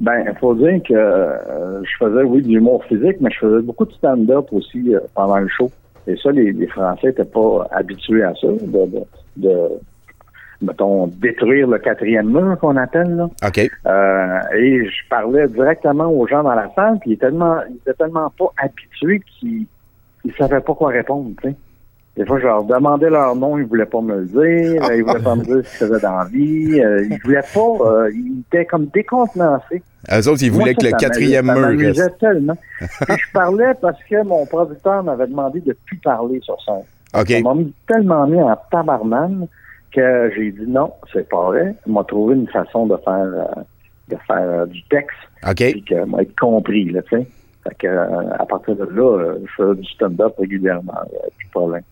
Ben, 0.00 0.24
il 0.26 0.38
faut 0.38 0.54
dire 0.54 0.80
que 0.86 0.94
euh, 0.94 1.82
je 1.82 1.90
faisais, 1.98 2.22
oui, 2.22 2.42
de 2.42 2.48
l'humour 2.48 2.84
physique, 2.84 3.16
mais 3.20 3.30
je 3.32 3.38
faisais 3.40 3.62
beaucoup 3.62 3.84
de 3.84 3.92
stand-up 3.92 4.46
aussi 4.52 4.94
euh, 4.94 5.00
pendant 5.14 5.38
le 5.38 5.48
show. 5.48 5.70
Et 6.06 6.14
ça, 6.22 6.30
les, 6.30 6.52
les 6.52 6.68
Français 6.68 7.08
n'étaient 7.08 7.24
pas 7.24 7.66
habitués 7.72 8.22
à 8.22 8.32
ça, 8.40 8.46
de, 8.46 8.86
de, 8.86 9.00
de, 9.36 9.58
mettons, 10.60 11.06
détruire 11.06 11.68
le 11.68 11.78
quatrième 11.78 12.28
mur 12.30 12.56
qu'on 12.60 12.76
appelle, 12.76 13.14
là. 13.14 13.28
OK. 13.46 13.70
Euh, 13.86 14.38
et 14.56 14.84
je 14.86 15.08
parlais 15.08 15.46
directement 15.48 16.10
aux 16.10 16.26
gens 16.26 16.42
dans 16.42 16.54
la 16.54 16.68
salle, 16.74 16.98
puis 17.00 17.10
ils 17.10 17.14
étaient 17.14 17.26
tellement, 17.26 17.56
ils 17.70 17.76
étaient 17.76 17.94
tellement 17.94 18.30
pas 18.38 18.46
habitués 18.58 19.20
qu'ils 19.38 19.66
ils 20.24 20.32
savaient 20.36 20.60
pas 20.60 20.74
quoi 20.74 20.88
répondre. 20.90 21.30
Des 22.16 22.26
fois, 22.26 22.40
je 22.40 22.46
leur 22.46 22.64
demandais 22.64 23.08
leur 23.08 23.36
nom, 23.36 23.56
ils 23.58 23.64
voulaient 23.64 23.86
pas 23.86 24.00
me 24.00 24.16
le 24.18 24.24
dire, 24.24 24.82
ils 24.92 25.04
voulaient 25.04 25.22
pas 25.22 25.36
me 25.36 25.44
dire 25.44 25.64
ce 25.64 25.78
qu'ils 25.78 25.86
faisaient 25.86 26.00
dans 26.00 26.18
la 26.18 26.24
vie, 26.24 26.80
euh, 26.80 27.04
ils 27.08 27.18
voulaient 27.22 27.40
pas, 27.54 27.86
euh, 27.86 28.10
ils 28.12 28.40
étaient 28.52 28.64
comme 28.64 28.86
décontenancés. 28.86 29.80
Eux 30.12 30.28
autres, 30.28 30.42
ils 30.42 30.50
Moi, 30.50 30.60
voulaient 30.60 30.72
ça, 30.74 30.78
que 30.80 30.84
le 30.86 30.90
ça 30.90 30.96
quatrième 30.96 31.46
ça 31.46 31.54
mur 31.54 31.78
reste. 31.94 32.18
tellement. 32.18 32.56
Puis 32.80 33.16
je 33.16 33.32
parlais 33.32 33.72
parce 33.80 34.02
que 34.10 34.22
mon 34.24 34.44
producteur 34.46 35.04
m'avait 35.04 35.28
demandé 35.28 35.60
de 35.60 35.76
plus 35.86 35.98
parler 35.98 36.40
sur 36.42 36.60
scène. 36.64 36.82
OK. 37.18 37.28
Ça 37.28 37.40
m'a 37.40 37.54
mis- 37.54 37.72
tellement 37.86 38.26
mis 38.26 38.42
en 38.42 38.56
tabarnane 38.72 39.46
que 39.94 40.30
j'ai 40.36 40.50
dit 40.52 40.66
non, 40.66 40.92
c'est 41.12 41.28
pas 41.28 41.46
vrai. 41.46 41.74
Il 41.86 41.92
m'a 41.92 42.04
trouvé 42.04 42.34
une 42.34 42.48
façon 42.48 42.86
de 42.86 42.96
faire 43.04 43.14
euh, 43.26 43.62
de 44.08 44.16
faire 44.26 44.48
euh, 44.50 44.66
du 44.66 44.82
texte 44.84 45.16
OK. 45.46 45.56
puis 45.56 45.84
que 45.84 46.04
m'a 46.04 46.18
compris, 46.40 46.84
là, 46.90 47.02
tu 47.02 47.16
sais. 47.18 47.26
Fait 47.68 47.74
que 47.78 47.86
euh, 47.86 48.30
à 48.38 48.46
partir 48.46 48.76
de 48.76 48.84
là, 48.84 49.34
je 49.44 49.50
fais 49.62 49.80
du 49.80 49.86
stand-up 49.88 50.34
régulièrement, 50.38 50.94
plus 51.36 51.46
de 51.46 51.50
problème. 51.50 51.82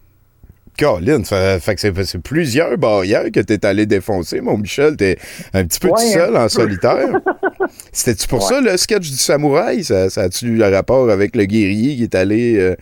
Colin, 0.79 1.25
ça 1.25 1.59
fait 1.59 1.75
que 1.75 1.81
c'est 2.05 2.23
plusieurs 2.23 2.77
barrières 2.77 3.31
que 3.33 3.41
t'es 3.41 3.65
allé 3.65 3.87
défoncer, 3.87 4.43
mon 4.43 4.59
Michel. 4.59 4.97
T'es 4.97 5.17
un 5.55 5.65
petit 5.65 5.81
peu 5.81 5.89
Ouais, 5.89 5.95
tout 5.95 6.01
seul 6.13 6.37
un 6.37 6.45
en 6.45 6.49
solitaire. 6.51 7.09
C'était-tu 7.93 8.29
pour 8.29 8.41
Ouais. 8.41 8.55
ça 8.55 8.61
le 8.61 8.77
sketch 8.77 9.11
du 9.11 9.17
samouraï? 9.17 9.85
Ça, 9.85 10.11
ça 10.11 10.23
a-tu 10.23 10.47
eu 10.49 10.57
le 10.57 10.69
rapport 10.69 11.09
avec 11.09 11.35
le 11.35 11.45
guerrier 11.45 11.97
qui 11.97 12.03
est 12.03 12.15
allé... 12.15 12.77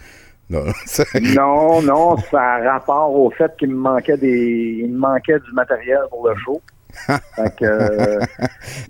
Non, 0.50 0.64
Non, 1.34 1.82
non, 1.82 2.16
ça 2.30 2.40
a 2.40 2.72
rapport 2.72 3.14
au 3.14 3.30
fait 3.30 3.52
qu'il 3.58 3.70
me 3.70 3.76
manquait 3.76 4.16
des 4.16 4.80
il 4.84 4.92
me 4.92 4.98
manquait 4.98 5.38
du 5.38 5.52
matériel 5.52 6.00
pour 6.10 6.28
le 6.28 6.36
show. 6.36 6.60
fait 7.34 7.56
que 7.56 7.64
euh, 7.64 8.20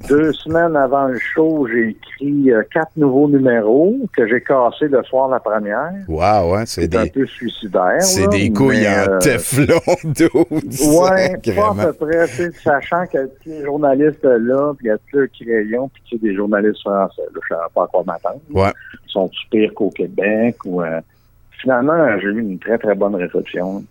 deux 0.08 0.32
semaines 0.34 0.76
avant 0.76 1.06
le 1.06 1.18
show, 1.18 1.66
j'ai 1.72 1.90
écrit 1.90 2.52
euh, 2.52 2.62
quatre 2.70 2.94
nouveaux 2.96 3.28
numéros 3.28 3.96
que 4.14 4.28
j'ai 4.28 4.42
cassés 4.42 4.88
le 4.88 5.02
soir 5.04 5.28
la 5.28 5.40
première. 5.40 5.92
Wow, 6.06 6.54
hein, 6.54 6.64
c'est 6.66 6.82
C'est 6.82 6.96
un 6.96 7.04
des, 7.04 7.10
peu 7.10 7.26
suicidaire. 7.26 8.02
c'est 8.02 8.28
des 8.28 8.52
couilles 8.52 8.82
mais, 8.82 9.08
en 9.08 9.12
euh, 9.12 9.18
teflon 9.20 9.80
d'eau. 10.04 10.46
Ouais, 11.00 11.36
pas 11.56 11.70
à 11.70 11.92
peu 11.92 11.92
près, 11.94 12.26
sais, 12.26 12.50
sachant 12.62 13.06
que 13.06 13.26
sais, 13.26 13.30
les 13.46 13.64
journalistes 13.64 14.22
là, 14.22 14.74
puis 14.76 14.86
il 14.86 14.88
y 14.88 14.90
a 14.90 14.98
plus 15.10 15.30
crayon, 15.30 15.88
puis 15.88 16.02
tu 16.04 16.16
sais, 16.16 16.22
des 16.22 16.34
journalistes 16.34 16.80
français. 16.80 17.22
Là, 17.34 17.40
je 17.42 17.54
savais 17.54 17.68
pas 17.74 17.84
à 17.84 17.86
quoi 17.86 18.02
m'attendre. 18.06 18.40
Ouais. 18.50 18.72
Ils 19.06 19.10
sont 19.10 19.30
pires 19.50 19.72
qu'au 19.74 19.88
Québec 19.90 20.56
ou 20.66 20.82
euh, 20.82 21.00
finalement 21.64 22.18
j'ai 22.20 22.28
eu 22.28 22.40
une 22.40 22.58
très 22.60 22.78
très 22.78 22.94
bonne 22.94 23.16
réception. 23.16 23.82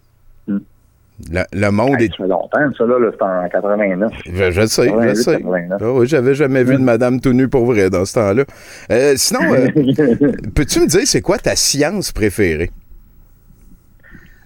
Le, 0.48 1.42
le 1.54 1.70
monde 1.72 1.96
Hey, 2.00 2.06
est... 2.06 2.10
ça 2.10 2.18
fait 2.24 2.28
longtemps, 2.28 2.72
ça 2.78 2.86
là, 2.86 3.00
là 3.00 3.10
c'était 3.12 3.24
en 3.24 3.48
89. 3.50 4.12
Je, 4.26 4.52
je 4.52 4.66
sais, 4.66 4.84
je 4.86 4.90
88, 4.90 5.16
sais. 5.16 5.38
89. 5.38 5.82
Ah 5.82 5.92
oui, 5.94 6.08
j'avais 6.08 6.34
jamais 6.34 6.64
vu 6.64 6.74
de 6.76 6.82
madame 6.82 7.20
tout 7.22 7.34
nue 7.34 7.48
pour 7.48 7.66
vrai 7.66 7.90
dans 7.90 8.04
ce 8.06 8.16
temps-là. 8.16 8.44
Euh, 8.92 9.14
sinon, 9.16 9.42
euh, 9.54 9.68
peux-tu 10.56 10.80
me 10.80 10.88
dire 10.88 11.02
c'est 11.06 11.22
quoi 11.22 11.38
ta 11.38 11.56
science 11.56 12.12
préférée? 12.12 12.72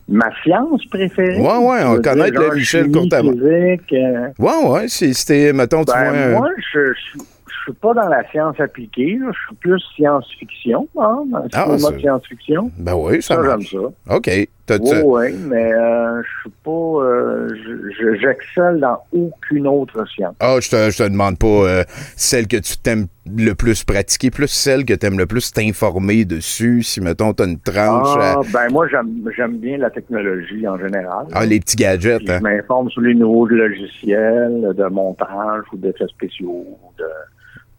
Ma 0.10 0.30
science 0.44 0.86
préférée? 0.90 1.38
Ouais, 1.40 1.58
ouais, 1.58 1.84
on 1.86 2.02
connaît 2.02 2.30
le 2.32 2.56
Michel 2.56 2.86
physique, 2.86 3.94
euh, 3.94 4.28
Ouais, 4.40 4.70
ouais, 4.70 4.88
c'était, 4.88 5.54
mettons, 5.54 5.84
tu 5.84 5.94
ben, 5.94 6.32
vois 6.32 6.40
moi, 6.40 6.50
je, 6.74 6.80
je, 6.94 7.20
je 7.20 7.24
suis 7.72 7.80
pas 7.82 7.94
dans 7.94 8.08
la 8.08 8.28
science 8.30 8.60
appliquée. 8.60 9.18
là. 9.20 9.28
Je 9.34 9.40
suis 9.48 9.56
plus 9.56 9.80
science-fiction, 9.96 10.88
hein, 11.00 11.24
dans 11.30 11.40
le 11.40 11.50
Ah, 11.54 11.66
cinéma 11.78 11.92
de 11.96 12.00
science-fiction. 12.00 12.72
Ben 12.78 12.96
oui, 12.96 13.22
ça, 13.22 13.36
Ça, 13.36 13.42
j'aime 13.44 13.62
ça. 13.62 14.16
OK. 14.16 14.48
Oui, 14.70 14.92
oui, 15.06 15.34
mais 15.50 15.72
euh, 15.74 16.22
je 16.24 16.42
suis 16.42 16.50
pas... 16.62 16.70
euh, 16.72 17.48
je- 17.56 17.90
je- 17.92 18.20
J'excelle 18.20 18.82
dans 18.82 18.98
aucune 19.14 19.66
autre 19.66 20.06
science. 20.10 20.36
Ah, 20.42 20.58
je 20.62 20.70
te, 20.70 20.90
je 20.92 20.98
te 20.98 21.08
demande 21.10 21.38
pas 21.40 21.48
euh, 21.48 21.84
celle 22.18 22.48
que 22.50 22.58
tu 22.58 22.78
t'aimes 22.78 23.08
le 23.34 23.54
plus 23.54 23.86
pratiquer, 23.86 24.30
plus 24.30 24.50
celle 24.50 24.84
que 24.84 24.94
tu 24.94 25.06
aimes 25.06 25.18
le 25.18 25.26
plus 25.26 25.54
t'informer 25.54 26.26
dessus. 26.26 26.84
Si, 26.84 27.00
mettons, 27.00 27.32
t'as 27.32 27.46
une 27.46 27.60
tranche 27.62 28.18
Ah, 28.20 28.40
à... 28.40 28.42
ben 28.52 28.70
moi, 28.74 28.90
j'aime 28.90 29.08
j'aime 29.38 29.58
bien 29.58 29.78
la 29.78 29.90
technologie 29.90 30.68
en 30.68 30.78
général. 30.78 31.28
Ah, 31.34 31.46
les 31.46 31.62
petits 31.62 31.78
gadgets, 31.78 32.20
Puis 32.20 32.32
hein? 32.32 32.40
Je 32.40 32.44
m'informe 32.44 32.90
sur 32.90 33.00
les 33.02 33.16
nouveaux 33.16 33.46
logiciels 33.46 34.74
de 34.76 34.86
montage 34.90 35.64
ou 35.72 35.78
d'effets 35.78 36.08
spéciaux. 36.08 36.66
De... 36.98 37.06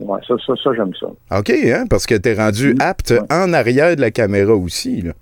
Ouais, 0.00 0.20
ça, 0.26 0.34
ça, 0.46 0.52
ça 0.62 0.70
j'aime 0.76 0.92
ça. 0.98 1.06
OK, 1.38 1.50
hein? 1.50 1.84
Parce 1.90 2.06
que 2.06 2.14
t'es 2.14 2.34
rendu 2.34 2.74
Mm. 2.74 2.80
apte 2.80 3.14
en 3.30 3.52
arrière 3.52 3.96
de 3.96 4.00
la 4.00 4.10
caméra 4.10 4.54
aussi, 4.54 5.02
là. 5.02 5.12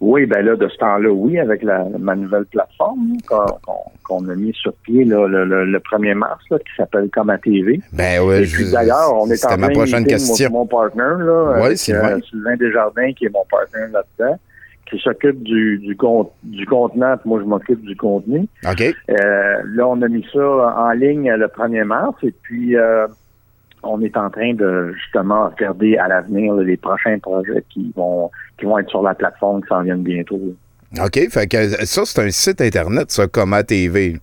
Oui, 0.00 0.26
ben 0.26 0.44
là, 0.44 0.56
de 0.56 0.68
ce 0.68 0.76
temps-là, 0.78 1.10
oui, 1.12 1.38
avec 1.38 1.62
la, 1.62 1.84
ma 1.98 2.16
nouvelle 2.16 2.44
plateforme 2.46 3.12
qu'on 3.28 4.28
a 4.28 4.34
mis 4.34 4.52
sur 4.52 4.72
pied 4.84 5.04
là, 5.04 5.28
le, 5.28 5.44
le, 5.44 5.64
le 5.64 5.78
1er 5.78 6.14
mars, 6.14 6.42
là, 6.50 6.58
qui 6.58 6.74
s'appelle 6.76 7.08
Comme 7.12 7.32
TV. 7.42 7.80
Ben 7.92 8.20
je- 8.42 8.72
d'ailleurs, 8.72 9.14
on 9.14 9.26
est 9.28 9.32
en 9.44 9.48
c'était 9.50 9.56
ma 9.56 9.68
prochaine 9.70 10.04
question. 10.04 10.50
Mon 10.50 10.66
partner, 10.66 11.02
là, 11.20 11.52
Ouais, 11.60 11.66
avec, 11.66 11.78
Sylvain. 11.78 12.16
euh, 12.16 12.20
Sylvain 12.28 12.56
Desjardins, 12.56 13.12
qui 13.12 13.26
est 13.26 13.32
mon 13.32 13.44
partner 13.48 13.92
là-dedans, 13.92 14.36
qui 14.90 14.98
s'occupe 14.98 15.40
du, 15.44 15.78
du, 15.78 15.96
con- 15.96 16.30
du 16.42 16.66
contenant, 16.66 17.16
puis 17.18 17.28
moi, 17.30 17.38
je 17.40 17.46
m'occupe 17.46 17.82
du 17.82 17.94
contenu. 17.96 18.46
OK. 18.68 18.82
Euh, 19.08 19.14
là, 19.72 19.86
on 19.86 20.02
a 20.02 20.08
mis 20.08 20.26
ça 20.32 20.40
en 20.78 20.90
ligne 20.90 21.30
le 21.32 21.46
1er 21.46 21.84
mars 21.84 22.16
et 22.24 22.34
puis 22.42 22.76
euh, 22.76 23.06
on 23.82 24.00
est 24.00 24.16
en 24.16 24.30
train 24.30 24.54
de 24.54 24.92
justement 24.94 25.48
regarder 25.48 25.96
à 25.96 26.08
l'avenir 26.08 26.54
les 26.54 26.76
prochains 26.76 27.18
projets 27.18 27.64
qui 27.70 27.92
vont 27.96 28.30
qui 28.58 28.64
vont 28.66 28.78
être 28.78 28.90
sur 28.90 29.02
la 29.02 29.14
plateforme 29.14 29.62
qui 29.62 29.68
s'en 29.68 29.82
viennent 29.82 30.02
bientôt. 30.02 30.40
OK, 31.02 31.18
fait 31.30 31.46
que 31.46 31.68
ça, 31.86 32.02
c'est 32.04 32.20
un 32.22 32.30
site 32.30 32.60
Internet, 32.60 33.10
ça, 33.10 33.26
Coma 33.26 33.62
TV. 33.64 34.18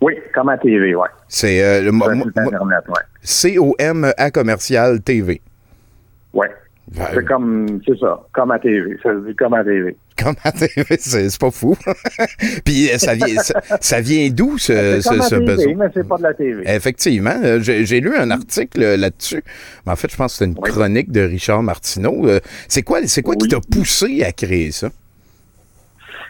Oui, 0.00 0.14
comme 0.34 0.48
à 0.48 0.58
TV, 0.58 0.94
ouais. 0.94 1.08
C'est 1.28 1.62
euh, 1.64 1.80
le- 1.80 1.90
le 1.92 2.22
site 2.24 2.36
Internet, 2.38 2.84
ouais. 2.88 3.02
C-O-M-A 3.22 4.30
commercial 4.30 5.00
TV. 5.00 5.40
Ouais. 6.34 6.50
Ben, 6.88 7.06
C'est 7.14 7.24
comme 7.24 7.80
c'est 7.86 7.98
ça, 7.98 8.20
comme 8.32 8.50
à 8.50 8.58
TV. 8.58 8.98
Ça 9.02 9.10
se 9.14 9.26
dit 9.26 9.34
comme 9.36 9.54
à 9.54 9.64
TV. 9.64 9.96
Comment 10.18 10.34
TV, 10.58 10.96
c'est 10.98 11.38
pas 11.40 11.50
fou. 11.50 11.76
Puis 12.64 12.90
euh, 12.90 12.98
ça 12.98 13.14
vient, 13.14 13.38
ça, 13.38 13.60
ça 13.80 14.00
vient 14.00 14.28
d'où 14.30 14.58
ce, 14.58 14.72
comme 15.08 15.18
ce, 15.18 15.20
à 15.20 15.28
ce 15.28 15.34
TV, 15.36 15.46
besoin? 15.46 15.74
mais 15.76 15.86
c'est 15.94 16.06
pas 16.06 16.18
de 16.18 16.22
la 16.24 16.34
TV. 16.34 16.62
Effectivement, 16.66 17.34
euh, 17.42 17.60
j'ai 17.60 18.00
lu 18.00 18.14
un 18.16 18.30
article 18.30 18.82
euh, 18.82 18.96
là-dessus. 18.96 19.42
Mais 19.86 19.92
en 19.92 19.96
fait, 19.96 20.10
je 20.10 20.16
pense 20.16 20.32
que 20.32 20.38
c'est 20.38 20.44
une 20.44 20.58
Oui. 20.58 20.70
chronique 20.70 21.10
de 21.12 21.22
Richard 21.22 21.62
Martineau. 21.62 22.26
C'est 22.68 22.82
quoi, 22.82 22.98
c'est 23.06 23.22
quoi 23.22 23.36
qui 23.36 23.48
t'a 23.48 23.60
poussé 23.60 24.22
à 24.24 24.32
créer 24.32 24.70
ça? 24.72 24.88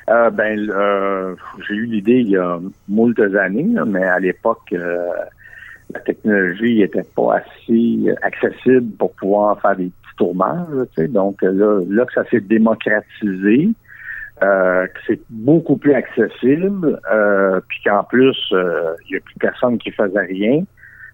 Euh, 0.08 0.30
ben, 0.30 0.58
euh, 0.70 1.34
j'ai 1.66 1.74
eu 1.74 1.86
l'idée 1.86 2.20
il 2.20 2.30
y 2.30 2.36
a 2.36 2.58
moult 2.88 3.18
années, 3.20 3.68
mais 3.86 4.02
à 4.02 4.18
l'époque, 4.18 4.72
euh, 4.72 5.06
la 5.94 6.00
technologie 6.00 6.78
n'était 6.78 7.04
pas 7.14 7.36
assez 7.36 8.04
accessible 8.22 8.90
pour 8.98 9.12
pouvoir 9.14 9.60
faire 9.60 9.76
des 9.76 9.90
Donc 10.18 11.42
euh, 11.42 11.52
là, 11.52 11.80
là 11.88 12.04
que 12.04 12.12
ça 12.12 12.24
s'est 12.30 12.40
démocratisé, 12.40 13.68
euh, 14.42 14.86
que 14.86 14.98
c'est 15.06 15.20
beaucoup 15.30 15.76
plus 15.76 15.94
accessible, 15.94 17.00
euh, 17.12 17.60
puis 17.68 17.80
qu'en 17.84 18.04
plus, 18.04 18.36
euh, 18.52 18.94
il 19.06 19.12
n'y 19.12 19.16
a 19.18 19.20
plus 19.20 19.34
personne 19.38 19.78
qui 19.78 19.90
faisait 19.90 20.20
rien. 20.20 20.64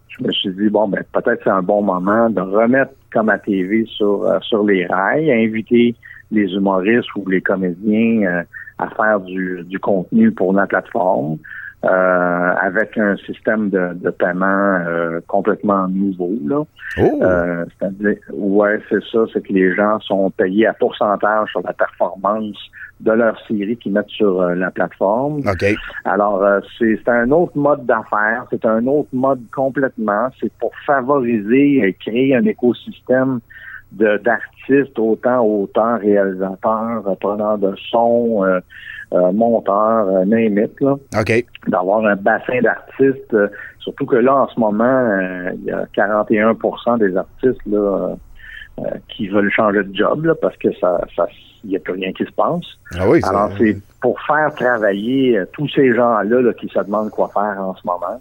Je 0.08 0.24
me 0.24 0.32
suis 0.32 0.50
dit, 0.50 0.68
bon, 0.68 0.88
ben 0.88 1.02
peut-être 1.12 1.42
c'est 1.44 1.50
un 1.50 1.62
bon 1.62 1.82
moment 1.82 2.30
de 2.30 2.40
remettre 2.40 2.92
comme 3.12 3.28
à 3.28 3.38
TV 3.38 3.84
sur, 3.86 4.24
euh, 4.24 4.38
sur 4.40 4.64
les 4.64 4.86
rails, 4.86 5.30
inviter 5.30 5.94
les 6.30 6.52
humoristes 6.54 7.08
ou 7.16 7.28
les 7.28 7.40
comédiens 7.40 8.22
euh, 8.22 8.42
à 8.78 8.88
faire 8.90 9.20
du, 9.20 9.62
du 9.64 9.78
contenu 9.78 10.30
pour 10.32 10.52
notre 10.52 10.68
plateforme 10.68 11.38
euh, 11.84 12.54
avec 12.60 12.98
un 12.98 13.16
système 13.18 13.70
de, 13.70 13.94
de 13.94 14.10
paiement 14.10 14.80
euh, 14.86 15.20
complètement 15.28 15.86
nouveau. 15.88 16.32
Là. 16.44 16.64
Oh! 16.98 17.20
Euh, 17.22 17.64
c'est-à-dire, 17.78 18.16
ouais, 18.32 18.80
c'est 18.88 19.02
ça, 19.12 19.20
c'est 19.32 19.46
que 19.46 19.52
les 19.52 19.74
gens 19.74 20.00
sont 20.00 20.30
payés 20.30 20.66
à 20.66 20.72
pourcentage 20.72 21.50
sur 21.50 21.62
la 21.62 21.72
performance 21.72 22.56
de 23.00 23.12
leur 23.12 23.38
série 23.46 23.76
qu'ils 23.76 23.92
mettent 23.92 24.08
sur 24.08 24.40
euh, 24.40 24.54
la 24.56 24.72
plateforme. 24.72 25.38
OK. 25.38 25.64
Alors, 26.04 26.42
euh, 26.42 26.60
c'est 26.78 26.98
c'est 27.04 27.10
un 27.10 27.30
autre 27.30 27.56
mode 27.56 27.86
d'affaires, 27.86 28.46
c'est 28.50 28.64
un 28.66 28.84
autre 28.86 29.10
mode 29.12 29.40
complètement. 29.54 30.28
C'est 30.40 30.52
pour 30.54 30.72
favoriser 30.84 31.86
et 31.86 31.92
créer 31.94 32.34
un 32.34 32.44
écosystème 32.44 33.38
d'artistes, 33.92 34.98
autant 34.98 35.44
auteurs, 35.44 35.98
réalisateurs, 36.00 37.02
preneurs 37.20 37.58
de 37.58 37.74
son, 37.90 38.44
euh, 38.44 38.60
euh, 39.14 39.32
monteurs, 39.32 40.06
euh, 40.08 40.24
name 40.26 40.58
it, 40.58 40.78
là 40.80 40.92
OK. 41.18 41.44
d'avoir 41.66 42.04
un 42.04 42.16
bassin 42.16 42.60
d'artistes. 42.62 43.32
euh, 43.34 43.48
surtout 43.80 44.04
que 44.06 44.16
là, 44.16 44.34
en 44.42 44.48
ce 44.48 44.60
moment, 44.60 44.84
euh, 44.84 45.50
il 45.56 45.64
y 45.64 45.70
a 45.70 45.86
41% 45.94 46.98
des 46.98 47.16
artistes 47.16 47.60
là, 47.66 48.10
euh, 48.80 48.82
qui 49.08 49.28
veulent 49.28 49.50
changer 49.50 49.82
de 49.84 49.94
job 49.94 50.26
là, 50.26 50.34
parce 50.40 50.56
que 50.58 50.68
ça, 50.74 51.00
ça, 51.16 51.26
il 51.64 51.70
n'y 51.70 51.76
a 51.76 51.80
plus 51.80 51.94
rien 51.94 52.12
qui 52.12 52.24
se 52.24 52.32
passe. 52.32 52.64
Ah 52.98 53.08
oui, 53.08 53.20
ça- 53.22 53.30
Alors, 53.30 53.50
c'est 53.58 53.76
pour 54.02 54.20
faire 54.20 54.54
travailler 54.54 55.42
tous 55.52 55.68
ces 55.74 55.92
gens-là 55.94 56.42
là, 56.42 56.52
qui 56.52 56.68
se 56.68 56.78
demandent 56.80 57.10
quoi 57.10 57.28
faire 57.32 57.56
en 57.60 57.74
ce 57.74 57.86
moment. 57.86 58.20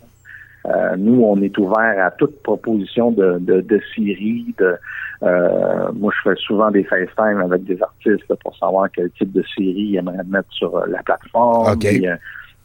Euh, 0.67 0.95
nous, 0.97 1.21
on 1.23 1.41
est 1.41 1.57
ouvert 1.57 2.05
à 2.05 2.11
toute 2.11 2.41
proposition 2.43 3.11
de, 3.11 3.37
de, 3.39 3.61
de 3.61 3.81
série. 3.95 4.53
De, 4.57 4.75
euh, 5.23 5.91
moi, 5.93 6.11
je 6.15 6.29
fais 6.29 6.35
souvent 6.37 6.69
des 6.71 6.83
FaceTime 6.83 7.39
avec 7.41 7.63
des 7.63 7.81
artistes 7.81 8.27
là, 8.29 8.35
pour 8.43 8.55
savoir 8.57 8.89
quel 8.91 9.09
type 9.11 9.31
de 9.31 9.43
série 9.55 9.91
ils 9.91 9.95
aimeraient 9.97 10.23
mettre 10.27 10.51
sur 10.51 10.75
euh, 10.75 10.85
la 10.89 11.01
plateforme. 11.03 11.73
OK. 11.73 11.79
Puis, 11.79 12.07
euh, 12.07 12.15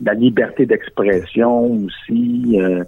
la 0.05 0.15
liberté 0.15 0.67
d'expression 0.67 1.65
aussi. 1.85 2.59
euh, 2.61 2.83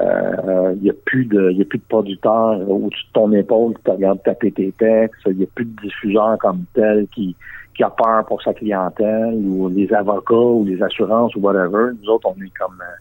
euh, 0.00 0.72
Il 0.76 0.82
n'y 0.82 0.90
a 0.90 0.94
plus 1.04 1.26
de, 1.26 1.50
y 1.52 1.60
a 1.60 1.64
plus 1.66 1.78
de 1.78 1.84
producteurs 1.88 2.58
au-dessus 2.68 3.04
de 3.04 3.12
ton 3.12 3.30
épaule 3.32 3.74
qui 3.74 3.82
te 3.82 3.90
regardent 3.90 4.22
taper 4.22 4.50
tes 4.50 4.72
textes. 4.72 5.20
Il 5.26 5.36
n'y 5.36 5.44
a 5.44 5.48
plus 5.54 5.66
de 5.66 5.76
diffuseurs 5.82 6.38
comme 6.38 6.64
tel 6.74 7.06
qui, 7.14 7.36
qui 7.76 7.82
a 7.84 7.90
peur 7.90 8.24
pour 8.26 8.40
sa 8.42 8.54
clientèle 8.54 9.34
ou 9.34 9.68
les 9.68 9.92
avocats 9.92 10.34
ou 10.34 10.64
les 10.64 10.82
assurances 10.82 11.36
ou 11.36 11.40
whatever. 11.40 11.90
Nous 12.02 12.08
autres, 12.08 12.28
on 12.34 12.42
est 12.42 12.52
comme 12.58 12.80
euh, 12.80 12.96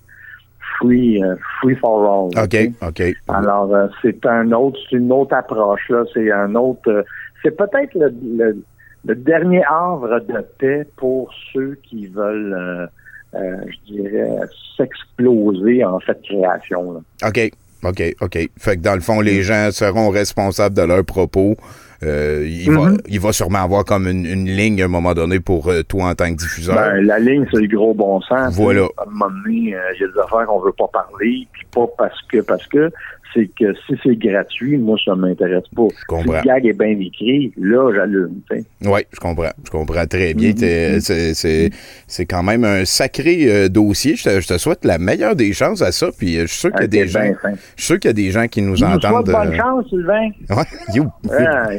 free, 0.77 1.23
euh, 1.23 1.35
free 1.61 1.75
for 1.75 2.03
all. 2.33 2.43
OK, 2.43 2.55
OK? 2.81 3.01
Alors, 3.27 3.73
euh, 3.73 3.87
c'est 4.01 4.25
un 4.25 4.51
autre, 4.51 4.79
c'est 4.89 4.97
une 4.97 5.11
autre 5.11 5.35
approche 5.35 5.87
là. 5.89 6.03
C'est 6.13 6.31
un 6.31 6.55
autre, 6.55 6.89
euh, 6.89 7.03
c'est 7.41 7.55
peut-être 7.55 7.93
le, 7.95 8.13
le, 8.37 8.63
le 9.05 9.15
dernier 9.15 9.63
havre 9.69 10.19
de 10.21 10.45
paix 10.57 10.85
pour 10.95 11.33
ceux 11.53 11.77
qui 11.83 12.07
veulent, 12.07 12.89
je 13.33 13.91
dirais, 13.93 14.29
s'exploser 14.77 15.83
en 15.83 15.99
fait 15.99 16.19
création. 16.23 16.93
Là. 16.93 17.27
OK. 17.27 17.51
OK, 17.85 18.01
OK. 18.21 18.37
Fait 18.57 18.77
que 18.77 18.81
dans 18.81 18.93
le 18.95 19.01
fond, 19.01 19.19
les 19.19 19.39
Mm. 19.39 19.43
gens 19.43 19.71
seront 19.71 20.09
responsables 20.09 20.73
de 20.75 20.83
leurs 20.83 21.03
propos. 21.03 21.57
Euh, 22.03 22.45
il, 22.48 22.69
va, 22.72 22.89
Mhm. 22.89 22.98
il 23.07 23.19
va 23.19 23.31
sûrement 23.31 23.63
avoir 23.63 23.86
comme 23.86 24.07
une, 24.07 24.25
une 24.25 24.45
ligne 24.48 24.81
à 24.81 24.86
un 24.86 24.89
moment 24.89 25.13
donné 25.13 25.39
pour 25.39 25.69
euh, 25.69 25.83
toi 25.83 26.05
en 26.10 26.15
tant 26.15 26.29
que 26.31 26.38
diffuseur. 26.38 26.75
Ben, 26.75 27.01
la 27.05 27.19
ligne, 27.19 27.45
c'est 27.51 27.62
le 27.62 27.67
gros 27.67 27.93
bon 27.93 28.19
sens. 28.22 28.53
Voilà. 28.55 28.83
À 28.98 29.03
un 29.07 29.10
moment 29.12 29.29
donné, 29.45 29.75
euh, 29.75 29.79
il 29.95 30.01
y 30.01 30.03
a 30.03 30.07
des 30.07 30.19
affaires 30.19 30.45
qu'on 30.48 30.60
veut 30.60 30.74
pas 30.74 30.88
parler, 30.91 31.48
puis 31.51 31.63
pas 31.74 31.88
parce 31.98 32.22
que, 32.31 32.39
parce 32.39 32.65
que, 32.67 32.91
c'est 33.33 33.49
que 33.59 33.73
si 33.87 33.95
c'est 34.03 34.15
gratuit, 34.15 34.77
moi, 34.77 34.97
ça 35.03 35.15
m'intéresse 35.15 35.63
pas. 35.75 35.87
Si 35.89 36.03
comprends. 36.07 36.33
le 36.33 36.41
gag 36.41 36.65
est 36.65 36.77
bien 36.77 36.97
écrit, 36.99 37.51
là, 37.57 37.91
j'allume. 37.95 38.41
Oui, 38.85 39.01
je 39.11 39.19
comprends. 39.19 39.49
Je 39.65 39.69
comprends 39.71 40.05
très 40.05 40.33
bien. 40.33 40.49
Mhm. 40.49 40.55
T'es- 40.55 41.71
C'est 42.07 42.25
quand 42.25 42.43
même 42.43 42.63
un 42.63 42.85
sacré 42.85 43.45
euh, 43.47 43.69
dossier. 43.69 44.15
Je 44.15 44.23
te, 44.23 44.41
je 44.41 44.47
te 44.47 44.57
souhaite 44.57 44.85
la 44.85 44.97
meilleure 44.97 45.35
des 45.35 45.53
chances 45.53 45.81
à 45.81 45.91
ça. 45.91 46.09
Puis 46.17 46.37
euh, 46.37 46.41
je 46.43 46.47
suis 46.51 46.59
sûr 46.59 46.71
qu'il 46.71 46.81
y 46.81 46.85
a 46.85 46.87
des 46.87 47.07
gens. 47.07 47.19
ben 47.21 47.35
fin. 47.41 47.51
Je 47.75 47.81
suis 47.81 47.85
sûr 47.85 47.99
qu'il 47.99 48.09
y 48.09 48.11
a 48.11 48.13
des 48.13 48.31
gens 48.31 48.47
qui 48.47 48.61
nous 48.61 48.83
entendent. 48.83 49.25
bonne 49.25 49.53
euh, 49.53 49.57
chance, 49.57 49.85
Sylvain. 49.89 50.29
Ouais, 50.49 50.63
you, 50.93 51.05
Ah, 51.31 51.69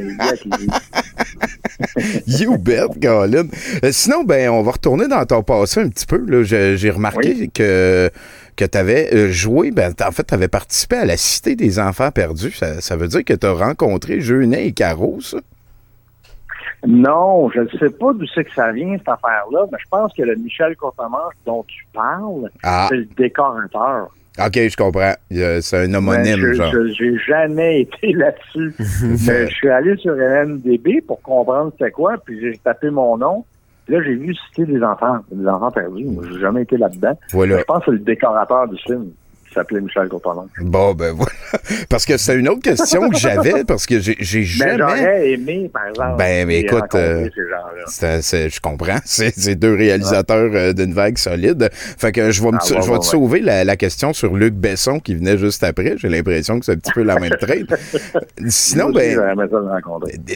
you 2.27 2.57
bet, 2.57 2.87
Colin. 3.01 3.47
Euh, 3.83 3.89
sinon, 3.91 4.23
ben, 4.23 4.49
on 4.49 4.61
va 4.61 4.71
retourner 4.71 5.07
dans 5.07 5.25
ton 5.25 5.43
passé 5.43 5.81
un 5.81 5.89
petit 5.89 6.05
peu. 6.05 6.43
j'ai 6.43 6.89
remarqué 6.89 7.49
que, 7.53 8.09
que 8.55 8.65
tu 8.65 8.77
avais 8.77 9.29
joué, 9.31 9.71
ben, 9.71 9.93
en 10.05 10.11
fait, 10.11 10.23
tu 10.23 10.33
avais 10.33 10.47
participé 10.47 10.97
à 10.97 11.05
la 11.05 11.17
Cité 11.17 11.55
des 11.55 11.79
enfants 11.79 12.11
perdus. 12.11 12.51
Ça, 12.51 12.81
ça 12.81 12.95
veut 12.95 13.07
dire 13.07 13.23
que 13.25 13.33
tu 13.33 13.45
as 13.45 13.53
rencontré 13.53 14.21
Jeunet 14.21 14.67
et 14.67 14.71
Caro, 14.71 15.19
ça? 15.21 15.37
Non, 16.87 17.49
je 17.49 17.61
ne 17.61 17.67
sais 17.79 17.89
pas 17.97 18.13
d'où 18.13 18.25
c'est 18.33 18.43
que 18.43 18.53
ça 18.53 18.71
vient, 18.71 18.95
cette 18.97 19.07
affaire-là, 19.09 19.65
mais 19.71 19.77
je 19.81 19.85
pense 19.89 20.13
que 20.13 20.21
le 20.21 20.35
Michel 20.35 20.75
Courtemanche 20.75 21.33
dont 21.45 21.63
tu 21.67 21.83
parles, 21.93 22.49
Ah, 22.61 22.85
c'est 22.89 22.97
le 22.97 23.07
décorateur. 23.17 24.09
OK, 24.37 24.53
je 24.53 24.75
comprends. 24.75 25.13
C'est 25.31 25.77
un 25.85 25.93
homonyme, 25.93 26.35
je- 26.39 26.53
genre. 26.53 26.71
je- 26.73 26.93
J'ai 26.93 27.17
jamais 27.25 27.81
été 27.81 28.11
là-dessus. 28.13 28.75
Mais 29.25 29.47
je 29.47 29.53
suis 29.53 29.69
allé 29.69 29.95
sur 29.97 30.13
LNDB 30.13 31.01
pour 31.01 31.21
comprendre 31.21 31.71
c'était 31.77 31.91
quoi, 31.91 32.15
puis 32.23 32.39
j'ai 32.41 32.57
tapé 32.57 32.89
mon 32.91 33.17
nom. 33.17 33.45
Là, 33.87 34.01
j'ai 34.01 34.15
vu 34.15 34.33
citer 34.33 34.65
des 34.65 34.81
enfants, 34.81 35.19
des 35.31 35.47
enfants 35.47 35.71
perdus. 35.71 36.05
Moi, 36.05 36.23
j'ai 36.31 36.39
jamais 36.39 36.63
été 36.63 36.77
là-dedans. 36.77 37.17
Voilà. 37.31 37.59
Je 37.59 37.63
pense 37.63 37.79
que 37.79 37.85
c'est 37.85 37.91
le 37.91 37.99
décorateur 37.99 38.67
du 38.67 38.77
film 38.77 39.11
s'appelait 39.55 39.81
Michel 39.81 40.07
Courtemanche. 40.09 40.49
Bon, 40.61 40.93
ben 40.93 41.11
voilà. 41.15 41.31
Parce 41.89 42.05
que 42.05 42.17
c'est 42.17 42.35
une 42.35 42.47
autre 42.49 42.61
question 42.61 43.09
que 43.09 43.17
j'avais, 43.17 43.63
parce 43.63 43.85
que 43.85 43.99
j'ai 43.99 44.15
Mais 44.19 44.43
jamais. 44.45 44.77
j'aurais 44.77 45.29
aimé, 45.31 45.69
par 45.73 45.87
exemple. 45.87 46.15
Ben, 46.17 46.47
mais 46.47 46.59
écoute, 46.59 46.93
euh, 46.95 47.27
ces 47.87 48.49
je 48.49 48.59
comprends. 48.61 48.97
C'est 49.05 49.55
deux 49.55 49.73
réalisateurs 49.75 50.51
euh, 50.53 50.73
d'une 50.73 50.93
vague 50.93 51.17
solide. 51.17 51.69
Fait 51.71 52.11
que 52.11 52.31
je 52.31 52.41
vais, 52.43 52.51
me- 52.51 52.57
Ah, 52.59 52.65
je 52.67 52.73
ouais, 52.73 52.81
vais 52.81 52.89
ouais, 52.89 52.99
te 52.99 53.05
sauver 53.05 53.39
la, 53.41 53.63
la 53.63 53.75
question 53.75 54.13
sur 54.13 54.35
Luc 54.35 54.53
Besson 54.53 54.99
qui 54.99 55.15
venait 55.15 55.37
juste 55.37 55.63
après. 55.63 55.95
J'ai 55.97 56.09
l'impression 56.09 56.59
que 56.59 56.65
c'est 56.65 56.73
un 56.73 56.77
petit 56.77 56.91
peu 56.91 57.03
la 57.03 57.17
même 57.19 57.31
trade. 57.39 57.67
Sinon, 58.47 58.91
ben, 58.91 59.17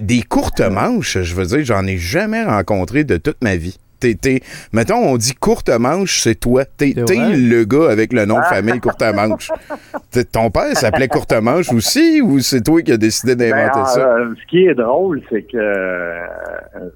des 0.01 0.21
courtes 0.23 0.61
manches, 0.61 1.19
je 1.21 1.35
veux 1.35 1.45
dire, 1.45 1.63
j'en 1.63 1.85
ai 1.85 1.97
jamais 1.97 2.43
rencontré 2.43 3.03
de 3.03 3.17
toute 3.17 3.43
ma 3.43 3.55
vie. 3.55 3.77
T'es, 4.00 4.15
t'es- 4.15 4.41
mettons, 4.72 4.96
on 4.98 5.18
dit 5.18 5.34
courte 5.36 5.70
manche, 5.70 6.22
c'est 6.22 6.36
toi. 6.36 6.63
T'es, 6.65 6.94
le 6.96 7.63
gars 7.65 7.89
avec 7.89 8.13
le 8.13 8.25
nom 8.25 8.39
de 8.39 8.46
famille 8.46 8.79
courte 8.79 9.03
manche. 9.15 9.51
Ton 10.32 10.50
père 10.51 10.75
s'appelait 10.77 11.08
courte 11.08 11.34
manche 11.34 11.72
aussi 11.74 12.22
ou 12.22 12.39
c'est 12.39 12.62
toi 12.62 12.82
qui 12.82 12.91
as 12.91 12.98
décidé 12.98 13.36
d'inventer 13.36 13.79
Ben, 13.79 13.86
ça? 13.86 14.00
euh, 14.18 14.34
ce 14.41 14.48
qui 14.50 14.65
est 14.65 14.74
drôle, 14.74 15.22
c'est 15.29 15.44
que 15.44 15.58
euh, 15.58 16.25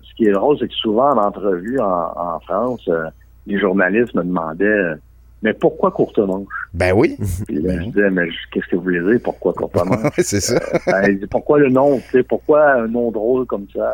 ce 0.02 0.16
qui 0.16 0.26
est 0.28 0.32
drôle, 0.32 0.58
c'est 0.60 0.68
que 0.68 0.74
souvent 0.76 1.12
en 1.12 1.18
entrevue 1.18 1.80
en, 1.80 1.86
en 2.16 2.40
France, 2.42 2.82
euh, 2.88 3.06
les 3.48 3.60
journalistes 3.60 4.14
me 4.16 4.24
demandaient 4.24 4.64
euh, 4.66 4.96
mais 5.42 5.52
pourquoi 5.54 5.92
courte 5.92 6.20
manche? 6.20 6.48
Ben 6.74 6.94
oui. 6.96 7.18
Puis 7.48 7.60
là, 7.62 7.74
je 7.82 7.90
disais, 7.90 8.10
mais 8.10 8.30
qu'est-ce 8.54 8.66
que 8.68 8.78
vous 8.78 8.84
voulez 8.84 9.02
dire, 9.02 9.20
pourquoi 9.22 9.52
courte 9.52 9.76
manche? 9.86 10.14
C'est 10.20 10.40
ça. 10.40 10.58
Ben, 10.88 11.04
il 11.10 11.20
dit, 11.20 11.28
pourquoi 11.28 11.60
le 11.60 11.68
nom? 11.70 12.00
Pourquoi 12.30 12.76
un 12.76 12.88
nom 12.88 13.12
drôle 13.12 13.46
comme 13.46 13.66
ça? 13.76 13.94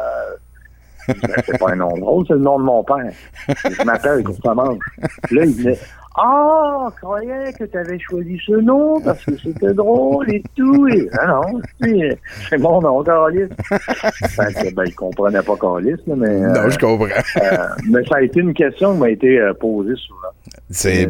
Ben, 1.07 1.15
c'est 1.45 1.57
pas 1.57 1.71
un 1.71 1.75
nom 1.75 1.89
drôle, 1.97 2.25
c'est 2.27 2.33
le 2.33 2.39
nom 2.39 2.59
de 2.59 2.63
mon 2.63 2.83
père. 2.83 3.11
Je 3.47 3.83
m'appelle. 3.83 4.23
Puis 4.23 5.35
là, 5.35 5.45
il 5.45 5.53
venait, 5.55 5.79
ah, 6.21 6.87
je 6.95 7.01
croyais 7.01 7.53
que 7.57 7.63
tu 7.63 7.77
avais 7.77 7.99
choisi 7.99 8.37
ce 8.45 8.53
nom 8.53 8.99
parce 9.01 9.23
que 9.25 9.37
c'était 9.37 9.73
drôle 9.73 10.29
et 10.33 10.43
tout. 10.55 10.87
Et, 10.87 11.07
ah 11.19 11.27
non, 11.27 11.59
c'est 12.49 12.57
mon 12.57 12.81
nom, 12.81 13.03
Carlis. 13.03 13.47
Que, 13.69 14.73
ben, 14.75 14.83
il 14.85 14.95
comprenait 14.95 15.41
pas 15.41 15.55
Carlis, 15.59 15.95
mais, 16.07 16.27
euh, 16.27 16.53
Non, 16.53 16.69
je 16.69 16.77
comprends. 16.77 17.05
euh, 17.05 17.57
mais 17.89 18.03
ça 18.05 18.17
a 18.17 18.21
été 18.21 18.39
une 18.39 18.53
question 18.53 18.93
qui 18.93 18.99
m'a 18.99 19.09
été 19.09 19.39
euh, 19.39 19.53
posée 19.53 19.95
souvent. 19.95 20.19
C'est, 20.71 21.09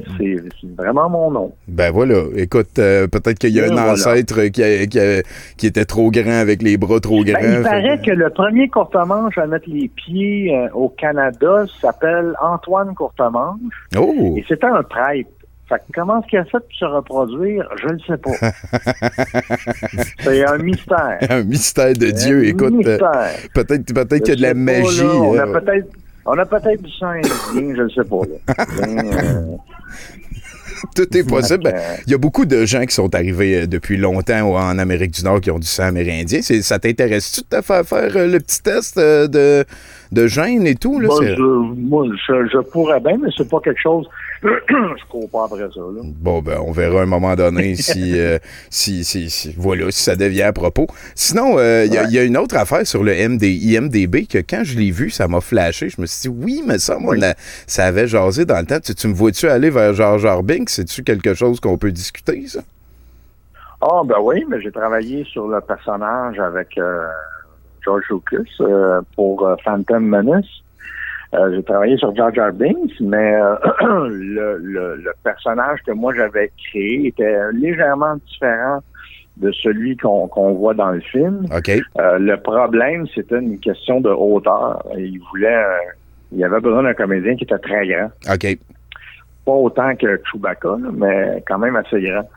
vraiment 0.78 1.10
mon 1.10 1.32
nom. 1.32 1.54
Ben 1.68 1.92
voilà, 1.92 2.22
écoute, 2.36 2.78
euh, 2.80 3.08
peut-être 3.08 3.38
qu'il 3.40 3.50
y 3.54 3.60
a 3.60 3.66
Et 3.68 3.70
un 3.70 3.74
voilà. 3.74 3.94
ancêtre 3.94 4.42
qui, 4.48 4.64
a- 4.64 4.86
qui, 4.86 5.00
a- 5.00 5.22
qui 5.58 5.68
était 5.68 5.86
trop 5.86 6.12
grand 6.12 6.40
avec 6.40 6.62
les 6.62 6.78
bras 6.78 7.00
trop 7.00 7.24
grands. 7.24 7.34
Ben, 7.34 7.52
il 7.52 7.58
Fait 7.58 7.64
paraît 7.64 8.02
que 8.06 8.12
le 8.12 8.30
premier 8.30 8.70
courtemanche 8.70 9.38
à 9.38 9.48
mettre 9.48 9.70
les 9.70 9.90
pieds 9.90 10.56
euh, 10.56 10.68
au 10.74 10.90
Canada 10.90 11.66
s'appelle 11.82 12.34
Antoine 12.42 12.94
Courtemanche 12.96 13.60
Oh! 13.98 14.36
et 14.38 14.46
c'était 14.48 14.66
un 14.68 14.84
prêtre. 15.02 15.30
Fait 15.68 15.76
que 15.78 15.84
comment 15.94 16.20
est-ce 16.20 16.28
qu'il 16.30 16.40
a 16.40 16.46
fait 16.46 16.58
pour 16.60 16.74
se 16.80 16.86
reproduire? 16.86 17.70
Je 17.80 17.94
ne 17.94 18.00
sais 18.00 18.18
pas. 18.18 18.32
C'est 20.24 20.44
un 20.46 20.58
mystère. 20.58 21.18
Un 21.30 21.44
mystère 21.44 21.94
de 21.94 22.10
Dieu, 22.10 22.40
Un 22.40 22.44
écoute, 22.44 22.74
euh, 22.74 22.78
mystère. 22.78 23.30
peut-être 23.54 23.94
peut-être 23.94 24.24
qu'il 24.24 24.30
y 24.30 24.32
a 24.32 24.36
de 24.36 24.42
la 24.42 24.54
magie. 24.56 25.04
là, 25.04 25.14
on 25.14 25.36
euh, 25.36 25.44
a 25.44 25.60
peut-être 25.60 25.88
on 26.26 26.38
a 26.38 26.46
peut-être 26.46 26.82
du 26.82 26.92
sang 26.92 27.10
indien, 27.10 27.76
je 27.76 27.82
ne 27.84 27.90
sais 27.90 28.04
pas. 28.04 28.22
là. 28.26 28.66
Euh, 30.82 30.86
tout 30.96 31.18
est 31.18 31.24
possible. 31.24 31.64
Ben, 31.64 31.76
euh, 31.76 31.96
Il 32.08 32.12
y 32.12 32.16
a 32.16 32.18
beaucoup 32.18 32.46
de 32.46 32.66
gens 32.66 32.86
qui 32.86 32.94
sont 32.96 33.14
arrivés 33.14 33.64
euh, 33.64 33.68
depuis 33.68 33.98
longtemps 33.98 34.56
en 34.56 34.78
Amérique 34.78 35.12
du 35.12 35.24
Nord 35.24 35.42
qui 35.42 35.52
ont 35.52 35.60
du 35.60 35.68
sang 35.68 35.84
amérindien. 35.88 36.42
Ça 36.42 36.80
t'intéresse-tu 36.80 37.42
de 37.42 37.58
te 37.58 37.62
faire 37.62 37.86
faire 37.86 38.16
euh, 38.16 38.28
le 38.28 38.40
petit 38.40 38.62
test 38.62 38.98
euh, 38.98 39.28
de, 39.28 39.66
de 40.12 40.28
gènes 40.28 40.66
et 40.66 40.76
tout? 40.76 41.00
Là, 41.00 41.08
Moi, 41.08 41.26
je, 41.26 41.42
moi, 41.42 42.06
je, 42.28 42.48
je 42.52 42.58
pourrais 42.60 43.00
bien, 43.00 43.18
mais 43.22 43.30
c'est 43.38 43.48
pas 43.48 43.60
quelque 43.60 43.80
chose. 43.82 44.08
je 44.44 45.06
cours 45.10 45.30
pas 45.30 45.46
après 45.46 45.68
ça. 45.74 45.82
Là. 45.82 46.02
Bon, 46.04 46.42
ben, 46.42 46.58
on 46.66 46.72
verra 46.72 47.02
à 47.02 47.04
un 47.04 47.06
moment 47.06 47.36
donné 47.36 47.76
si, 47.76 48.18
euh, 48.20 48.40
si, 48.70 49.04
si, 49.04 49.30
si- 49.30 49.54
voilà, 49.58 49.92
si 49.92 50.02
ça 50.02 50.16
devient 50.16 50.44
à 50.44 50.54
propos. 50.54 50.88
Sinon, 51.14 51.58
euh, 51.60 51.84
il 51.86 51.94
y, 51.94 51.98
a- 51.98 52.06
il 52.06 52.12
y 52.12 52.20
a 52.20 52.24
une 52.24 52.38
autre 52.38 52.56
affaire 52.56 52.88
sur 52.88 53.04
le 53.04 53.12
MD, 53.14 53.44
IMDB 53.44 54.26
que 54.28 54.38
quand 54.40 54.62
je 54.64 54.80
l'ai 54.80 54.92
vu, 54.92 55.10
ça 55.10 55.28
m'a 55.28 55.42
flashé. 55.42 55.90
Je 55.90 56.00
me 56.02 56.06
suis 56.06 56.30
dit, 56.30 56.36
oui, 56.44 56.64
mais 56.66 56.80
ça, 56.80 56.98
moi, 56.98 57.14
Oui. 57.14 57.20
on 57.22 57.28
a- 57.28 57.36
ça 57.68 57.86
avait 57.86 58.08
jasé 58.08 58.46
dans 58.46 58.60
le 58.60 58.66
temps. 58.66 58.80
Tu, 58.80 58.96
tu 58.96 59.08
me 59.10 59.14
vois-tu 59.14 59.48
aller 59.50 59.70
vers 59.70 59.94
Jar 59.94 60.42
Binks? 60.42 60.70
C'est-tu 60.70 61.04
quelque 61.04 61.34
chose 61.34 61.60
qu'on 61.60 61.78
peut 61.78 61.92
discuter, 61.92 62.48
ça? 62.48 62.62
Ah, 63.82 64.02
ben 64.06 64.18
oui, 64.22 64.44
mais 64.50 64.62
j'ai 64.62 64.72
travaillé 64.72 65.24
sur 65.26 65.48
le 65.48 65.62
personnage 65.62 66.38
avec 66.40 66.78
euh, 66.78 67.06
George 67.84 68.04
Lucas 68.10 68.44
euh, 68.62 69.02
pour 69.16 69.46
euh, 69.46 69.56
Phantom 69.64 70.04
Menace. 70.04 70.46
Euh, 71.36 71.56
j'ai 71.56 71.64
travaillé 71.64 71.96
sur 71.98 72.16
Jar 72.16 72.34
Jar 72.34 72.52
Binks, 72.54 73.00
mais 73.00 73.36
euh, 73.36 73.56
le, 74.10 74.58
le, 74.58 74.96
le 74.96 75.12
personnage 75.24 75.80
que 75.86 75.92
moi 75.92 76.14
j'avais 76.16 76.52
créé 76.72 77.08
était 77.08 77.52
légèrement 77.54 78.16
différent 78.16 78.80
de 79.38 79.52
celui 79.52 79.96
qu'on 79.96 80.54
voit 80.54 80.74
dans 80.74 80.92
le 80.92 81.00
film. 81.00 81.46
Euh, 82.00 82.18
le 82.20 82.36
problème, 82.38 83.06
c'était 83.14 83.40
une 83.40 83.60
question 83.60 84.02
de 84.02 84.10
hauteur. 84.10 84.84
Il 84.98 85.20
voulait, 85.30 85.64
il 86.32 86.44
avait 86.44 86.60
besoin 86.60 86.84
d'un 86.84 86.94
comédien 86.94 87.36
qui 87.36 87.44
était 87.46 87.58
très 87.60 87.88
grand 87.88 88.10
OK. 88.32 88.58
pas 89.46 89.52
autant 89.52 89.96
que 89.96 90.20
Chewbacca, 90.32 90.70
là, 90.70 90.90
mais 90.92 91.44
quand 91.48 91.60
même 91.60 91.76
assez 91.76 92.02
grand. 92.02 92.28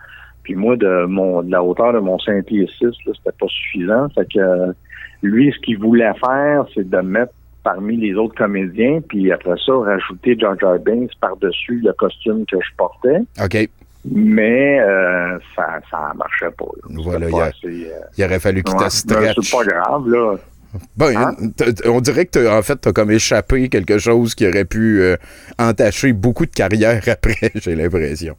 Puis 0.44 0.54
moi, 0.54 0.76
de 0.76 1.06
mon 1.06 1.42
de 1.42 1.50
la 1.50 1.62
hauteur 1.62 1.92
de 1.92 1.98
mon 1.98 2.18
5 2.18 2.44
pieds 2.44 2.68
6, 2.78 2.84
là, 2.84 2.90
c'était 3.16 3.36
pas 3.38 3.46
suffisant. 3.48 4.08
Fait 4.10 4.26
que 4.32 4.74
lui, 5.22 5.52
ce 5.54 5.58
qu'il 5.60 5.78
voulait 5.78 6.12
faire, 6.24 6.64
c'est 6.74 6.88
de 6.88 6.98
mettre 6.98 7.32
parmi 7.64 7.96
les 7.96 8.14
autres 8.14 8.34
comédiens, 8.34 9.00
puis 9.08 9.30
après 9.30 9.54
ça, 9.64 9.72
rajouter 9.72 10.36
Jar 10.38 10.58
Jar 10.58 10.78
Binks 10.80 11.12
par-dessus 11.20 11.80
le 11.84 11.92
costume 11.92 12.44
que 12.50 12.56
je 12.60 12.76
portais. 12.76 13.18
OK. 13.42 13.68
Mais 14.10 14.80
euh, 14.80 15.38
ça 15.54 15.78
ça 15.88 16.12
marchait 16.16 16.50
pas. 16.58 16.64
Voilà, 17.04 17.28
il 17.28 17.34
a- 17.36 17.44
assez, 17.44 17.86
euh, 17.86 18.00
Il 18.18 18.24
aurait 18.24 18.40
fallu 18.40 18.64
qu'il 18.64 18.74
ouais. 18.76 18.84
te 18.86 18.90
stretch. 18.92 19.36
C'est 19.40 19.56
pas 19.56 19.64
grave, 19.64 20.08
là. 20.08 20.34
Ben, 20.96 21.14
Hein? 21.16 21.36
on 21.84 22.00
dirait 22.00 22.24
que 22.26 22.48
en 22.58 22.62
fait, 22.62 22.76
t'as 22.76 22.92
comme 22.92 23.10
échappé 23.12 23.68
quelque 23.68 23.98
chose 23.98 24.34
qui 24.34 24.48
aurait 24.48 24.64
pu 24.64 25.00
euh, 25.02 25.16
entacher 25.58 26.12
beaucoup 26.14 26.46
de 26.46 26.50
carrière 26.50 27.00
après, 27.06 27.52
j'ai 27.54 27.76
l'impression. 27.76 28.34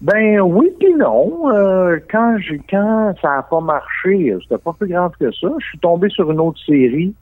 Ben 0.00 0.40
oui 0.40 0.70
puis 0.78 0.94
non. 0.94 1.50
Euh, 1.50 1.98
quand 2.10 2.36
j'ai 2.38 2.60
quand 2.68 3.14
ça 3.22 3.38
a 3.38 3.42
pas 3.42 3.60
marché, 3.60 4.34
c'était 4.42 4.58
pas 4.58 4.72
plus 4.72 4.88
grave 4.88 5.12
que 5.18 5.32
ça. 5.32 5.48
Je 5.58 5.66
suis 5.66 5.78
tombé 5.78 6.08
sur 6.10 6.30
une 6.30 6.40
autre 6.40 6.60
série 6.64 7.14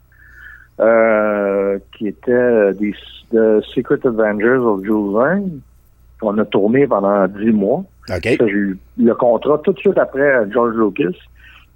euh, 0.80 1.78
qui 1.96 2.08
était 2.08 2.72
des 2.74 2.92
The 3.30 3.62
Secret 3.74 4.00
Adventures 4.04 4.64
of 4.66 4.82
Jules 4.82 5.14
Verne 5.14 5.60
qu'on 6.20 6.38
a 6.38 6.44
tourné 6.44 6.86
pendant 6.86 7.26
dix 7.28 7.52
mois. 7.52 7.84
OK. 8.10 8.24
Ça, 8.38 8.46
J'ai 8.46 8.52
eu 8.52 8.78
le 8.98 9.14
contrat 9.14 9.58
tout 9.58 9.72
de 9.72 9.78
suite 9.78 9.98
après 9.98 10.50
George 10.50 10.74
Lucas. 10.76 11.16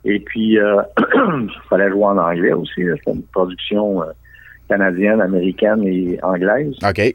Et 0.05 0.21
puis, 0.21 0.59
euh, 0.59 0.81
il 1.15 1.51
fallait 1.69 1.91
jouer 1.91 2.05
en 2.05 2.19
anglais 2.19 2.53
aussi. 2.53 2.83
C'était 2.97 3.13
une 3.13 3.23
production 3.25 4.03
euh, 4.03 4.07
canadienne, 4.69 5.21
américaine 5.21 5.83
et 5.85 6.19
anglaise. 6.23 6.77
OK. 6.83 7.15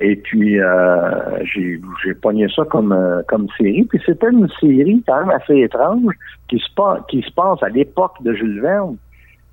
Et 0.00 0.16
puis, 0.16 0.60
euh, 0.60 1.44
j'ai 1.44 1.80
j'ai 2.04 2.14
pogné 2.14 2.46
ça 2.54 2.62
comme, 2.70 2.92
euh, 2.92 3.20
comme 3.26 3.48
série. 3.58 3.82
Puis 3.84 4.00
c'était 4.06 4.30
une 4.30 4.48
série 4.60 5.02
quand 5.06 5.18
même 5.26 5.30
assez 5.30 5.58
étrange 5.60 6.14
qui 6.48 6.58
se, 6.58 6.72
pa- 6.76 7.04
qui 7.08 7.20
se 7.22 7.32
passe 7.32 7.62
à 7.62 7.68
l'époque 7.68 8.14
de 8.22 8.32
Jules 8.34 8.60
Verne, 8.60 8.96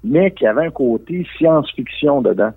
mais 0.04 0.30
qui 0.32 0.46
avait 0.46 0.68
un 0.68 0.72
côté 0.72 1.26
science-fiction 1.38 2.22
dedans. 2.22 2.52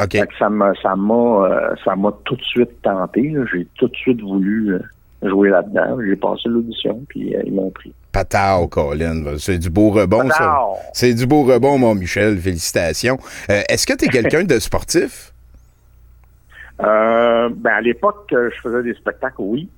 OK. 0.00 0.12
Fait 0.12 0.26
que 0.26 0.36
ça 0.38 0.48
m'a 0.48 0.72
ça 0.82 0.94
m'a 0.96 1.14
euh, 1.48 1.74
ça 1.84 1.96
m'a 1.96 2.12
tout 2.24 2.36
de 2.36 2.42
suite 2.42 2.80
tenté. 2.82 3.30
là. 3.30 3.44
J'ai 3.52 3.66
tout 3.78 3.88
de 3.88 3.96
suite 3.96 4.20
voulu 4.20 4.78
jouer 5.22 5.50
là-dedans. 5.50 5.98
J'ai 6.06 6.16
passé 6.16 6.42
l'audition, 6.48 7.00
puis 7.08 7.34
ils 7.44 7.52
m'ont 7.52 7.70
pris. 7.70 7.92
Patao, 8.12 8.68
Colin. 8.68 9.36
C'est 9.38 9.58
du 9.58 9.70
beau 9.70 9.90
rebond, 9.90 10.28
ça. 10.30 10.38
Patao! 10.38 10.74
C'est 10.92 11.14
du 11.14 11.26
beau 11.26 11.42
rebond, 11.42 11.78
mon 11.78 11.96
Michel. 11.96 12.38
Félicitations. 12.38 13.18
Est-ce 13.48 13.86
que 13.88 13.94
tu 13.96 14.04
es 14.04 14.08
quelqu'un 14.08 14.44
de 14.44 14.58
sportif? 14.60 15.32
Euh, 16.82 17.48
ben 17.54 17.72
à 17.72 17.80
l'époque 17.80 18.28
que 18.28 18.50
je 18.50 18.60
faisais 18.60 18.82
des 18.82 18.94
spectacles, 18.94 19.36
oui. 19.38 19.68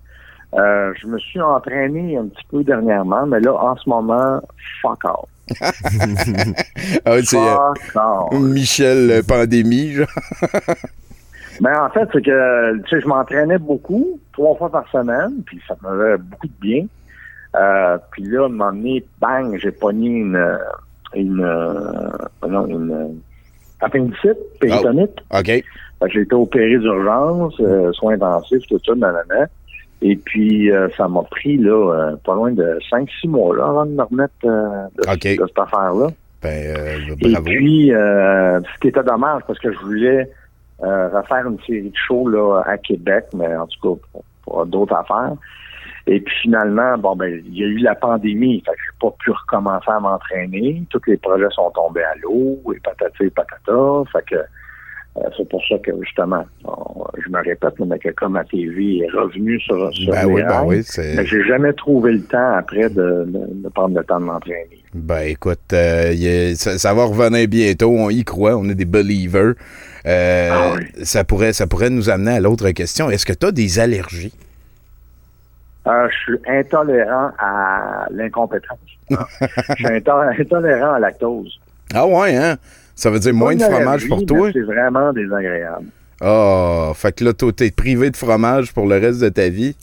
Euh, 0.55 0.93
je 1.01 1.07
me 1.07 1.19
suis 1.19 1.41
entraîné 1.41 2.17
un 2.17 2.27
petit 2.29 2.45
peu 2.51 2.65
dernièrement, 2.65 3.27
mais 3.27 3.41
là, 3.41 3.55
en 3.55 3.77
ce 3.77 3.89
moment, 3.89 4.41
fuck 4.81 5.05
off. 5.05 5.29
Ah, 7.05 7.23
c'est 7.23 7.37
euh, 7.37 7.75
Fuck 7.93 8.33
off. 8.33 8.41
Michel 8.41 9.11
euh, 9.11 9.23
Pandémie, 9.23 9.93
genre. 9.93 10.07
Ben, 11.61 11.81
en 11.81 11.91
fait, 11.91 12.09
c'est 12.13 12.23
que, 12.23 12.79
tu 12.83 12.89
sais, 12.91 13.01
je 13.01 13.07
m'entraînais 13.07 13.59
beaucoup, 13.59 14.21
trois 14.33 14.55
fois 14.57 14.71
par 14.71 14.89
semaine, 14.91 15.43
puis 15.47 15.61
ça 15.67 15.75
me 15.83 15.89
faisait 15.89 16.19
beaucoup 16.19 16.49
de 16.49 16.61
bien. 16.61 16.87
Euh, 17.55 17.99
puis 18.11 18.25
là, 18.25 18.43
à 18.43 18.47
un 18.47 18.49
moment 18.49 18.73
donné, 18.73 19.05
bang, 19.21 19.59
j'ai 19.59 19.71
pogné 19.71 20.09
une, 20.09 20.37
euh, 20.37 20.59
une, 21.15 21.43
euh, 21.43 22.11
non, 22.47 22.67
une, 22.67 22.93
euh, 22.93 23.09
appendicite, 23.81 24.37
péritonite. 24.61 25.17
OK. 25.31 25.65
Fait 26.01 26.07
que 26.07 26.13
j'ai 26.13 26.21
été 26.23 26.35
opéré 26.35 26.79
d'urgence, 26.79 27.55
euh, 27.61 27.93
soins 27.93 28.15
intensifs, 28.15 28.67
tout 28.69 28.79
ça, 28.85 28.95
nanana. 28.95 29.47
Et 30.03 30.17
puis, 30.17 30.71
euh, 30.71 30.89
ça 30.97 31.09
m'a 31.09 31.23
pris, 31.23 31.57
là, 31.57 31.71
euh, 31.71 32.17
pas 32.25 32.35
loin 32.35 32.53
de 32.53 32.79
5-6 32.91 33.29
mois, 33.29 33.57
là, 33.57 33.67
avant 33.69 33.87
de 33.87 33.93
me 33.93 34.03
remettre 34.03 34.35
euh, 34.45 34.87
de, 34.99 35.37
de 35.37 35.47
cette 35.47 35.59
affaire-là. 35.59 36.09
Ben, 36.43 36.77
euh, 36.77 37.15
Et 37.21 37.35
puis, 37.43 37.93
euh, 37.93 38.61
ce 38.61 38.81
qui 38.81 38.89
était 38.89 39.03
dommage, 39.03 39.43
parce 39.47 39.59
que 39.59 39.73
je 39.73 39.79
voulais 39.79 40.31
euh, 40.83 41.09
refaire 41.09 41.47
une 41.47 41.59
série 41.67 41.91
de 41.91 41.97
shows 41.97 42.29
là, 42.29 42.63
à 42.67 42.77
Québec, 42.77 43.25
mais 43.35 43.57
en 43.57 43.67
tout 43.67 43.97
cas, 43.97 44.03
pour, 44.13 44.25
pour 44.45 44.67
d'autres 44.67 44.95
affaires. 44.95 45.33
Et 46.09 46.21
puis 46.21 46.35
finalement, 46.43 46.97
bon 46.99 47.17
ben, 47.17 47.43
il 47.47 47.59
y 47.59 47.65
a 47.65 47.67
eu 47.67 47.79
la 47.79 47.97
pandémie, 47.97 48.63
fait 48.65 48.73
que 48.73 48.79
j'ai 48.79 48.99
pas 49.01 49.13
pu 49.19 49.33
recommencer 49.33 49.91
à 49.91 49.99
m'entraîner. 49.99 50.85
Tous 50.91 51.01
les 51.09 51.17
projets 51.17 51.51
sont 51.51 51.71
tombés 51.71 52.05
à 52.05 52.15
l'eau, 52.23 52.61
et 52.73 52.79
patati 52.79 53.25
et 53.25 53.31
patata. 53.31 54.03
Fait 54.13 54.25
que 54.25 54.37
c'est 55.37 55.49
pour 55.49 55.63
ça 55.67 55.77
que 55.79 55.91
justement, 56.03 56.45
on- 56.65 57.05
je 57.25 57.31
me 57.31 57.39
répète, 57.43 57.75
mais 57.87 57.99
que 57.99 58.11
comme 58.11 58.33
ma 58.33 58.45
TV 58.45 58.99
est 58.99 59.11
revenue 59.11 59.59
sur, 59.61 59.93
sur 59.95 60.13
Ben 60.13 60.27
oui, 60.27 60.43
ben 60.43 60.63
oui, 60.65 60.83
j'ai 61.25 61.45
jamais 61.45 61.73
trouvé 61.73 62.13
le 62.13 62.23
temps 62.23 62.55
après 62.57 62.89
de, 62.91 63.25
de- 63.27 63.63
de 63.65 63.69
prendre 63.71 63.97
le 63.97 64.05
temps 64.05 64.21
de 64.21 64.25
m'entraîner. 64.27 64.81
Ben 64.95 65.21
écoute, 65.29 65.73
euh, 65.73 66.13
est- 66.13 66.55
ça, 66.55 66.79
ça 66.79 66.95
va 66.95 67.05
revenir 67.05 67.49
bientôt, 67.49 67.91
on 67.91 68.11
y 68.11 68.25
croit, 68.25 68.57
on 68.57 68.69
est 68.69 68.75
des 68.75 68.85
believers. 68.85 69.55
Euh, 70.07 70.51
Ah 70.53 70.73
oui. 70.77 71.05
ça, 71.05 71.25
pourrait, 71.25 71.53
ça 71.53 71.67
pourrait 71.67 71.91
nous 71.91 72.09
amener 72.11 72.33
à 72.33 72.41
l'autre 72.41 72.71
question. 72.71 73.11
Est-ce 73.11 73.27
que 73.27 73.33
tu 73.33 73.47
as 73.47 73.53
des 73.53 73.79
allergies? 73.79 74.33
Euh, 75.87 76.09
je 76.11 76.17
suis 76.17 76.39
intolérant 76.49 77.31
à 77.39 78.07
l'incompétence. 78.11 78.79
je 79.11 79.75
suis 79.75 79.87
into- 79.87 80.11
intolérant 80.41 80.91
à 80.95 80.99
la 80.99 81.09
lactose. 81.09 81.59
Ah 81.95 82.07
ouais, 82.07 82.35
hein? 82.37 82.57
Ça 82.97 83.11
veut 83.11 83.19
dire 83.21 83.35
moins 83.35 83.55
de 83.55 83.63
fromage 83.63 84.09
pour 84.09 84.25
toi? 84.27 84.51
C'est 84.53 84.61
vraiment 84.63 85.13
désagréable. 85.13 85.87
Ah, 86.21 86.93
fait 86.95 87.15
que 87.15 87.25
là, 87.25 87.33
toi, 87.35 87.53
t'es 87.53 87.71
privé 87.71 88.11
de 88.11 88.17
fromage 88.17 88.73
pour 88.73 88.87
le 88.87 88.97
reste 88.99 89.21
de 89.21 89.29
ta 89.29 89.49
vie? 89.51 89.77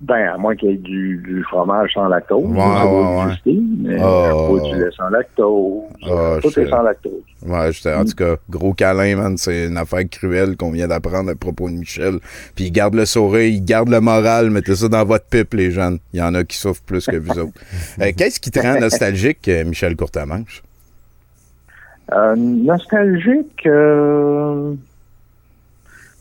Ben, 0.00 0.28
à 0.32 0.36
moins 0.38 0.54
qu'il 0.54 0.70
y 0.70 0.74
ait 0.74 0.76
du, 0.76 1.16
du 1.26 1.42
fromage 1.42 1.90
sans 1.92 2.06
lactose. 2.06 2.44
Ouais, 2.44 2.56
ouais, 2.56 3.34
mais 3.82 3.96
Oh. 4.00 4.56
pas 4.60 4.68
du 4.68 4.78
lait 4.78 4.90
sans 4.96 5.08
lactose? 5.08 5.82
Ah, 6.04 6.36
Tout 6.40 6.60
est 6.60 6.68
sans 6.70 6.82
lactose. 6.82 7.12
Ouais, 7.44 7.72
j'étais- 7.72 7.94
en 7.94 8.04
tout 8.04 8.14
cas, 8.14 8.36
gros 8.48 8.74
câlin, 8.74 9.16
man. 9.16 9.36
C'est 9.36 9.66
une 9.66 9.76
affaire 9.76 10.08
cruelle 10.08 10.56
qu'on 10.56 10.70
vient 10.70 10.86
d'apprendre 10.86 11.30
à 11.30 11.34
propos 11.34 11.68
de 11.68 11.74
Michel. 11.74 12.18
Puis 12.54 12.66
il 12.66 12.70
garde 12.70 12.94
le 12.94 13.06
sourire, 13.06 13.48
il 13.48 13.64
garde 13.64 13.88
le 13.88 14.00
moral. 14.00 14.50
Mettez 14.50 14.76
ça 14.76 14.88
dans 14.88 15.04
votre 15.04 15.24
pipe, 15.24 15.54
les 15.54 15.72
jeunes. 15.72 15.98
Il 16.12 16.20
y 16.20 16.22
en 16.22 16.32
a 16.36 16.44
qui 16.44 16.58
souffrent 16.58 16.82
plus 16.82 17.04
que 17.06 17.16
vous 17.16 17.36
autres. 17.36 17.58
Euh, 18.00 18.12
Qu'est-ce 18.16 18.38
qui 18.38 18.52
te 18.52 18.60
rend 18.60 18.78
nostalgique, 18.80 19.48
euh, 19.48 19.64
Michel 19.64 19.96
Courtemanche? 19.96 20.62
Euh, 22.12 22.36
nostalgique, 22.36 23.66
euh, 23.66 24.74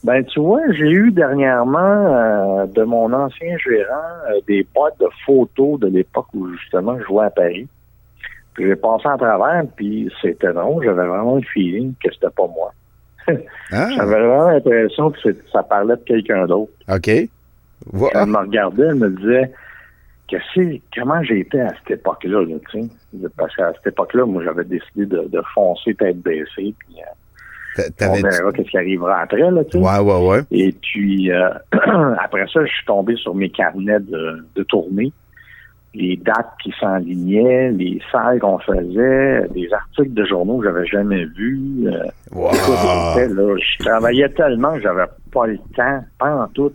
ben 0.03 0.23
tu 0.25 0.39
vois, 0.39 0.61
j'ai 0.73 0.89
eu 0.89 1.11
dernièrement 1.11 1.79
euh, 1.79 2.65
de 2.65 2.83
mon 2.83 3.11
ancien 3.13 3.57
gérant 3.57 4.41
des 4.47 4.67
boîtes 4.75 4.99
de 4.99 5.07
photos 5.25 5.79
de 5.79 5.87
l'époque 5.87 6.27
où 6.33 6.51
justement 6.53 6.99
je 6.99 7.05
jouais 7.05 7.25
à 7.25 7.29
Paris. 7.29 7.67
Puis 8.53 8.65
j'ai 8.65 8.75
passé 8.75 9.07
à 9.07 9.17
travers, 9.17 9.63
puis 9.75 10.11
c'était 10.21 10.51
drôle, 10.51 10.83
j'avais 10.83 11.05
vraiment 11.05 11.35
le 11.35 11.43
feeling 11.43 11.93
que 12.03 12.11
c'était 12.13 12.33
pas 12.35 12.47
moi. 12.47 12.73
Ah, 13.73 13.89
J'avais 13.93 14.25
vraiment 14.25 14.49
l'impression 14.51 15.11
que 15.11 15.19
ça 15.51 15.61
parlait 15.61 15.97
de 15.97 16.01
quelqu'un 16.03 16.45
d'autre. 16.45 16.71
OK. 16.87 17.07
Elle 17.09 17.29
me 17.91 18.37
regardait, 18.37 18.85
elle 18.85 18.95
me 18.95 19.09
disait 19.09 19.51
que 20.29 20.37
c'est 20.53 20.81
comment 20.95 21.21
j'étais 21.23 21.61
à 21.61 21.69
cette 21.69 21.99
époque-là, 21.99 22.41
là, 22.45 22.55
tu 22.71 22.81
sais? 22.81 22.89
Parce 23.37 23.55
qu'à 23.55 23.71
cette 23.75 23.87
époque-là, 23.93 24.25
moi, 24.25 24.43
j'avais 24.43 24.65
décidé 24.65 25.05
de, 25.05 25.27
de 25.27 25.41
foncer 25.53 25.95
tête 25.95 26.19
baissée, 26.21 26.45
puis 26.79 26.95
euh, 26.99 27.83
on 28.01 28.13
verra 28.29 28.51
qu'est-ce 28.51 28.69
qui 28.69 28.77
arrivera 28.77 29.21
après, 29.21 29.51
là, 29.51 29.63
tu 29.65 29.71
sais. 29.71 29.77
Ouais, 29.77 29.99
ouais, 29.99 30.27
ouais. 30.27 30.41
Et 30.51 30.71
puis, 30.81 31.31
euh, 31.31 31.49
après 32.19 32.45
ça, 32.51 32.65
je 32.65 32.71
suis 32.71 32.85
tombé 32.85 33.15
sur 33.15 33.35
mes 33.35 33.49
carnets 33.49 33.99
de, 33.99 34.45
de 34.55 34.63
tournée, 34.63 35.11
les 35.93 36.17
dates 36.17 36.51
qui 36.61 36.73
s'enlignaient, 36.79 37.71
les 37.71 37.99
salles 38.11 38.39
qu'on 38.39 38.59
faisait, 38.59 39.47
des 39.49 39.71
articles 39.73 40.13
de 40.13 40.25
journaux 40.25 40.57
que 40.59 40.65
j'avais 40.65 40.85
jamais 40.85 41.25
vus. 41.25 41.85
euh, 41.87 42.03
Wow. 42.33 42.51
Là, 42.51 43.55
je 43.57 43.83
travaillais 43.85 44.29
tellement 44.29 44.73
que 44.73 44.81
j'avais 44.81 45.05
pas 45.31 45.47
le 45.47 45.57
temps, 45.75 46.03
pas 46.19 46.35
en 46.43 46.47
tout, 46.49 46.73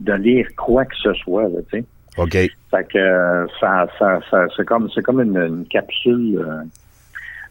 de 0.00 0.12
lire 0.12 0.46
quoi 0.56 0.84
que 0.84 0.94
ce 1.02 1.12
soit, 1.14 1.46
tu 1.70 1.78
sais. 1.78 1.84
OK. 2.22 2.32
Fait 2.32 2.52
que 2.92 2.98
euh, 2.98 3.46
ça, 3.60 3.86
ça, 3.98 4.20
ça 4.30 4.44
c'est 4.56 4.64
comme 4.64 4.88
c'est 4.94 5.02
comme 5.02 5.20
une, 5.20 5.36
une 5.36 5.66
capsule 5.66 6.38
euh, 6.38 6.62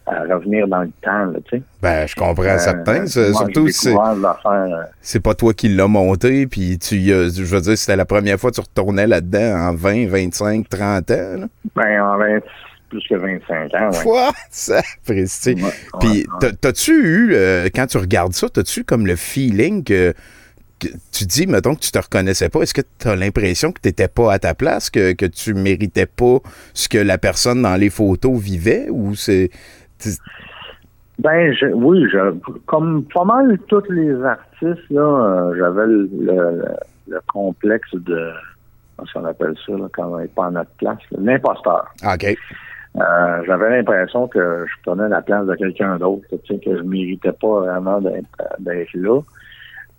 à 0.06 0.22
revenir 0.34 0.66
dans 0.66 0.80
le 0.82 0.90
temps, 1.02 1.26
là, 1.26 1.38
tu 1.48 1.58
sais. 1.58 1.62
Ben, 1.82 2.06
je 2.06 2.14
comprends 2.16 2.42
Euh, 2.44 2.58
certain. 2.58 3.00
Moi, 3.00 3.06
Surtout 3.06 3.68
si 3.68 3.72
c'est- 3.90 3.94
euh, 3.94 5.20
pas 5.22 5.34
toi 5.34 5.52
qui 5.54 5.68
l'as 5.68 5.86
monté, 5.88 6.46
puis 6.46 6.78
tu 6.78 7.00
je 7.00 7.42
veux 7.44 7.60
dire, 7.60 7.76
c'était 7.78 7.96
la 7.96 8.04
première 8.06 8.38
fois 8.38 8.50
que 8.50 8.56
tu 8.56 8.60
retournais 8.62 9.06
là-dedans 9.06 9.68
en 9.68 9.74
20, 9.74 10.08
25, 10.08 10.68
30 10.68 11.10
ans. 11.10 11.36
Là. 11.40 11.46
ben, 11.76 12.02
en 12.02 12.16
20, 12.18 12.38
plus 12.88 13.06
que 13.08 13.14
25 13.14 13.74
ans, 13.74 13.90
ouais. 13.90 14.02
Quoi? 14.02 14.32
Ça, 14.50 14.80
précis. 15.06 15.54
Ouais, 15.54 15.62
ouais, 15.64 15.70
Puis, 16.00 16.26
t'as-tu 16.60 16.92
eu, 16.92 17.34
euh, 17.34 17.68
quand 17.72 17.86
tu 17.86 17.98
regardes 17.98 18.32
ça, 18.32 18.48
t'as-tu 18.48 18.82
comme 18.84 19.06
le 19.06 19.14
feeling 19.16 19.84
que 19.84 20.12
tu 21.12 21.24
dis, 21.24 21.46
mettons 21.46 21.74
que 21.74 21.80
tu 21.80 21.90
te 21.90 21.98
reconnaissais 21.98 22.48
pas, 22.48 22.60
est-ce 22.62 22.74
que 22.74 22.82
t'as 22.98 23.16
l'impression 23.16 23.72
que 23.72 23.80
t'étais 23.80 24.08
pas 24.08 24.32
à 24.32 24.38
ta 24.38 24.54
place, 24.54 24.90
que, 24.90 25.12
que 25.12 25.26
tu 25.26 25.54
méritais 25.54 26.06
pas 26.06 26.38
ce 26.74 26.88
que 26.88 26.98
la 26.98 27.18
personne 27.18 27.62
dans 27.62 27.76
les 27.76 27.90
photos 27.90 28.38
vivait, 28.38 28.86
ou 28.90 29.14
c'est... 29.14 29.50
tu- 29.98 30.10
Ben, 31.18 31.52
je, 31.52 31.66
oui, 31.66 32.06
je, 32.10 32.34
comme 32.66 33.04
pas 33.12 33.24
mal 33.24 33.58
tous 33.68 33.82
les 33.90 34.14
artistes, 34.24 34.88
là, 34.90 35.00
euh, 35.50 35.54
j'avais 35.58 35.86
le, 35.86 36.08
le, 36.20 36.64
le 37.08 37.20
complexe 37.26 37.92
de, 37.94 38.30
comment 38.96 39.10
on 39.16 39.24
appelle 39.26 39.54
ça, 39.66 39.72
là, 39.72 39.88
quand 39.92 40.06
on 40.06 40.18
n'est 40.18 40.28
pas 40.28 40.46
à 40.46 40.50
notre 40.50 40.70
place, 40.78 40.98
l'imposteur. 41.18 41.86
OK. 42.04 42.36
Euh, 42.96 43.42
j'avais 43.46 43.70
l'impression 43.76 44.26
que 44.26 44.64
je 44.66 44.72
prenais 44.82 45.08
la 45.08 45.22
place 45.22 45.46
de 45.46 45.54
quelqu'un 45.54 45.96
d'autre, 45.98 46.24
tu 46.42 46.58
que 46.58 46.76
je 46.76 46.82
méritais 46.82 47.30
pas 47.32 47.60
vraiment 47.60 48.00
d'être 48.00 48.26
d'être 48.58 48.94
là. 48.94 49.20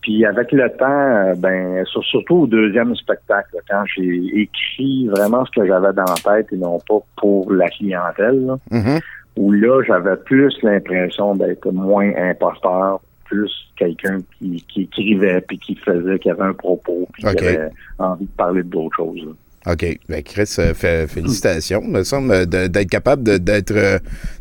Puis 0.02 0.26
avec 0.26 0.52
le 0.52 0.68
temps, 0.78 0.86
euh, 0.90 1.36
ben 1.38 1.86
sur- 1.86 2.04
surtout 2.04 2.38
au 2.38 2.48
deuxième 2.48 2.96
spectacle, 2.96 3.58
quand 3.70 3.84
j'ai 3.96 4.22
écrit 4.42 5.08
vraiment 5.08 5.46
ce 5.46 5.52
que 5.60 5.66
j'avais 5.68 5.94
dans 5.94 6.06
la 6.06 6.38
tête 6.38 6.48
et 6.52 6.58
non 6.58 6.80
pas 6.88 7.00
pour 7.18 7.52
la 7.54 7.70
clientèle, 7.70 8.46
là, 8.46 8.58
Mhm. 8.72 9.00
où 9.38 9.52
là 9.52 9.82
j'avais 9.86 10.16
plus 10.18 10.52
l'impression 10.64 11.36
d'être 11.36 11.72
moins 11.72 12.12
imposteur, 12.18 13.00
plus 13.26 13.52
quelqu'un 13.78 14.18
qui, 14.38 14.66
qui 14.68 14.82
écrivait 14.82 15.42
puis 15.42 15.58
qui 15.60 15.76
faisait, 15.76 16.20
qui 16.20 16.30
avait 16.30 16.44
un 16.44 16.54
propos, 16.54 17.08
puis 17.14 17.24
qui 17.24 17.28
avait 17.46 17.70
envie 18.00 18.26
de 18.26 18.32
parler 18.32 18.64
d'autres 18.64 18.96
choses. 18.98 19.20
là. 19.24 19.32
OK. 19.68 19.86
Ben, 20.10 20.24
Chris, 20.24 20.56
euh, 20.60 20.74
félicitations. 21.08 21.82
me 21.84 22.04
semble 22.04 22.32
euh, 22.32 22.46
d'être 22.46 22.90
capable 22.90 23.40
d'être 23.40 23.72
euh, 23.76 24.00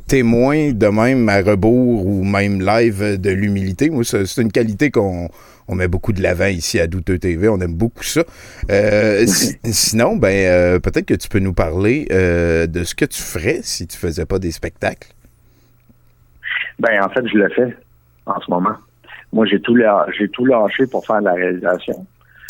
témoin 0.08 0.72
de 0.72 0.86
même 0.86 1.28
à 1.28 1.42
rebours 1.42 2.06
ou 2.06 2.24
même 2.24 2.60
live 2.60 3.20
de 3.20 3.30
l'humilité. 3.30 3.90
Moi, 3.90 4.02
c'est 4.04 4.40
une 4.40 4.50
qualité 4.52 4.90
qu'on 4.90 5.28
on 5.68 5.74
met 5.74 5.88
beaucoup 5.88 6.12
de 6.12 6.22
l'avant 6.22 6.46
ici 6.46 6.80
à 6.80 6.86
Douteux 6.86 7.18
TV. 7.18 7.48
On 7.48 7.60
aime 7.60 7.74
beaucoup 7.74 8.02
ça. 8.02 8.24
Si- 9.26 9.58
sinon, 9.64 10.16
ben 10.16 10.80
peut-être 10.80 11.06
que 11.06 11.14
tu 11.14 11.28
peux 11.28 11.38
nous 11.38 11.52
parler 11.52 12.06
de 12.10 12.82
ce 12.84 12.94
que 12.96 13.04
tu 13.04 13.22
ferais 13.22 13.60
si 13.62 13.86
tu 13.86 13.96
faisais 13.96 14.26
pas 14.26 14.38
des 14.40 14.50
spectacles. 14.50 15.10
Ben, 16.80 17.00
en 17.04 17.08
fait, 17.10 17.24
je 17.28 17.36
le 17.38 17.48
fais 17.50 17.76
en 18.26 18.40
ce 18.40 18.50
moment. 18.50 18.74
Moi, 19.32 19.46
j'ai 19.46 19.60
tout, 19.60 19.76
j'ai 20.18 20.28
tout 20.30 20.44
lâché 20.44 20.86
pour 20.88 21.06
faire 21.06 21.20
de 21.20 21.26
la 21.26 21.34
réalisation. 21.34 22.04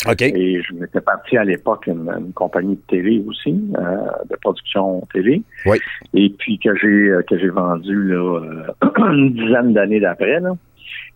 OK. 0.07 0.21
Et 0.21 0.61
je 0.61 0.73
m'étais 0.73 1.01
parti 1.01 1.37
à 1.37 1.43
l'époque 1.43 1.87
une, 1.87 2.09
une 2.09 2.33
compagnie 2.33 2.75
de 2.75 2.81
télé 2.87 3.23
aussi, 3.27 3.61
euh, 3.77 3.97
de 4.29 4.35
production 4.41 5.07
télé. 5.13 5.41
Oui. 5.65 5.77
Et 6.13 6.29
puis 6.29 6.57
que 6.57 6.75
j'ai 6.75 6.87
euh, 6.87 7.21
que 7.23 7.37
j'ai 7.37 7.49
vendu 7.49 7.95
là, 8.07 8.39
euh, 8.39 8.63
une 8.97 9.33
dizaine 9.33 9.73
d'années 9.73 9.99
d'après. 9.99 10.39
Là. 10.39 10.53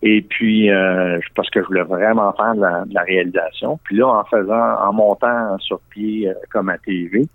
Et 0.02 0.22
puis 0.22 0.70
euh, 0.70 1.18
parce 1.34 1.50
que 1.50 1.62
je 1.62 1.66
voulais 1.66 1.82
vraiment 1.82 2.32
faire 2.34 2.54
de 2.54 2.60
la, 2.60 2.84
de 2.84 2.94
la 2.94 3.02
réalisation. 3.02 3.78
Puis 3.84 3.96
là, 3.96 4.08
en 4.08 4.24
faisant, 4.24 4.78
en 4.80 4.92
montant 4.92 5.58
sur 5.58 5.80
pied 5.90 6.28
euh, 6.28 6.34
comme 6.50 6.68
à 6.68 6.78
TV, 6.78 7.26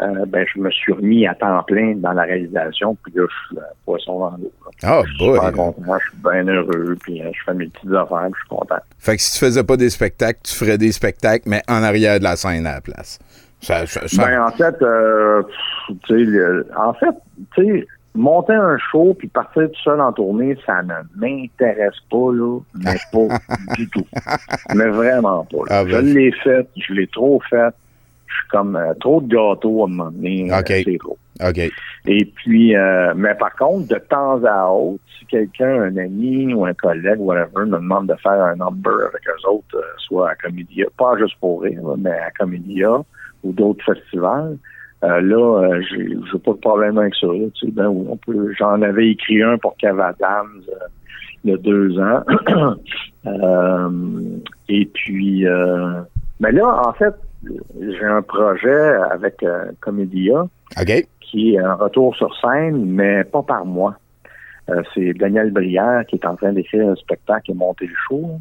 euh, 0.00 0.24
ben 0.26 0.46
je 0.54 0.58
me 0.60 0.70
suis 0.70 0.92
remis 0.92 1.26
à 1.26 1.34
temps 1.34 1.62
plein 1.64 1.94
dans 1.96 2.12
la 2.12 2.22
réalisation. 2.22 2.96
Puis 3.04 3.12
là, 3.14 3.26
je 3.28 3.46
suis 3.48 3.58
euh, 3.58 3.62
poisson 3.84 4.18
dans 4.20 4.30
l'eau. 4.38 4.52
là. 4.64 4.70
Ah, 4.84 5.02
Je 5.04 5.10
suis 5.14 5.26
boy. 5.26 5.38
content, 5.52 5.74
je 5.78 6.08
suis 6.08 6.22
bien 6.22 6.48
heureux, 6.48 6.96
puis 7.02 7.20
euh, 7.22 7.30
je 7.32 7.38
fais 7.44 7.54
mes 7.54 7.66
petites 7.66 7.92
affaires, 7.92 8.28
puis 8.30 8.34
je 8.34 8.46
suis 8.46 8.48
content. 8.48 8.78
Fait 8.98 9.16
que 9.16 9.22
si 9.22 9.32
tu 9.38 9.44
faisais 9.44 9.64
pas 9.64 9.76
des 9.76 9.90
spectacles, 9.90 10.40
tu 10.44 10.54
ferais 10.54 10.78
des 10.78 10.92
spectacles, 10.92 11.44
mais 11.48 11.62
en 11.68 11.82
arrière 11.82 12.18
de 12.18 12.24
la 12.24 12.36
scène 12.36 12.66
à 12.66 12.74
la 12.74 12.80
place. 12.80 13.18
Ça, 13.60 13.86
ça- 13.86 14.08
ça- 14.08 14.24
Ben, 14.26 14.42
en 14.42 14.50
fait, 14.50 14.74
euh, 14.82 15.42
pff, 15.42 15.96
tu 16.06 16.14
sais, 16.18 16.24
le- 16.24 16.66
en 16.76 16.94
fait, 16.94 17.14
tu 17.54 17.64
sais, 17.64 17.86
monter 18.14 18.52
un 18.54 18.76
show 18.90 19.14
puis 19.18 19.28
partir 19.28 19.62
tout 19.70 19.80
seul 19.84 20.00
en 20.00 20.12
tournée, 20.12 20.56
ça 20.66 20.82
ne 20.82 20.94
m'intéresse 21.14 21.94
pas, 22.10 22.32
là, 22.32 22.58
mais 22.74 22.96
pas 23.12 23.38
du 23.76 23.88
tout. 23.90 24.04
Mais 24.74 24.88
vraiment 24.88 25.44
pas. 25.44 25.58
là. 25.58 25.78
Ah, 25.80 25.84
je 25.86 25.96
l'ai 25.96 26.32
fait, 26.32 26.66
je 26.76 26.92
l'ai 26.92 27.06
trop 27.06 27.40
fait. 27.48 27.72
Je 28.32 28.38
suis 28.40 28.48
comme 28.50 28.76
euh, 28.76 28.94
trop 29.00 29.20
de 29.20 29.28
gâteaux 29.28 29.82
à 29.82 29.86
un 29.86 29.90
moment 29.90 30.10
donné. 30.10 30.50
euh, 30.52 30.58
OK. 30.58 30.66
C'est 30.84 30.98
trop. 30.98 31.18
OK. 31.44 31.58
Et 32.06 32.24
puis, 32.36 32.76
euh, 32.76 33.12
mais 33.16 33.34
par 33.34 33.54
contre, 33.56 33.88
de 33.88 33.98
temps 33.98 34.42
à 34.44 34.68
autre, 34.70 35.02
si 35.18 35.26
quelqu'un, 35.26 35.82
un 35.82 35.96
ami 35.96 36.52
ou 36.54 36.64
un 36.66 36.74
collègue, 36.74 37.18
whatever, 37.20 37.64
me 37.66 37.76
demande 37.78 38.08
de 38.08 38.14
faire 38.22 38.32
un 38.42 38.56
number 38.56 38.92
avec 39.08 39.22
eux 39.28 39.48
autres, 39.48 39.76
euh, 39.76 39.82
soit 39.98 40.30
à 40.30 40.34
Comédia, 40.36 40.86
pas 40.98 41.16
juste 41.18 41.36
pour 41.40 41.62
rire, 41.62 41.80
mais 41.98 42.10
à 42.10 42.30
Comédia 42.38 42.90
ou 43.42 43.52
d'autres 43.52 43.84
festivals, 43.84 44.56
euh, 45.04 45.20
là, 45.20 45.62
euh, 45.64 45.82
j'ai 45.90 46.06
j'ai 46.30 46.38
pas 46.38 46.52
de 46.52 46.58
problème 46.58 46.96
avec 46.98 47.14
ça. 47.16 47.26
là, 47.26 47.46
tu 47.54 47.66
sais, 47.66 47.72
ben 47.72 47.88
on 47.88 48.16
peut. 48.16 48.52
J'en 48.56 48.80
avais 48.82 49.08
écrit 49.10 49.42
un 49.42 49.58
pour 49.58 49.76
Kev 49.76 50.00
Adams. 50.00 50.62
euh, 50.68 50.86
il 51.44 51.50
y 51.50 51.54
a 51.54 51.56
deux 51.56 51.98
ans. 51.98 52.22
Euh, 53.24 53.88
et 54.68 54.84
puis, 54.86 55.46
euh, 55.46 56.00
mais 56.40 56.50
là, 56.50 56.82
en 56.88 56.92
fait, 56.92 57.14
j'ai 57.80 58.04
un 58.04 58.22
projet 58.22 58.94
avec 59.10 59.42
euh, 59.42 59.72
Comédia 59.80 60.42
OK. 60.80 61.06
qui 61.20 61.54
est 61.54 61.58
un 61.58 61.74
retour 61.74 62.14
sur 62.16 62.34
scène, 62.40 62.84
mais 62.86 63.24
pas 63.24 63.42
par 63.42 63.64
moi. 63.64 63.96
Euh, 64.70 64.82
c'est 64.94 65.12
Daniel 65.14 65.50
Brière 65.50 66.04
qui 66.06 66.16
est 66.16 66.26
en 66.26 66.36
train 66.36 66.52
d'écrire 66.52 66.88
un 66.88 66.94
spectacle 66.94 67.50
et 67.50 67.54
monter 67.54 67.86
le 67.86 67.94
show. 68.08 68.40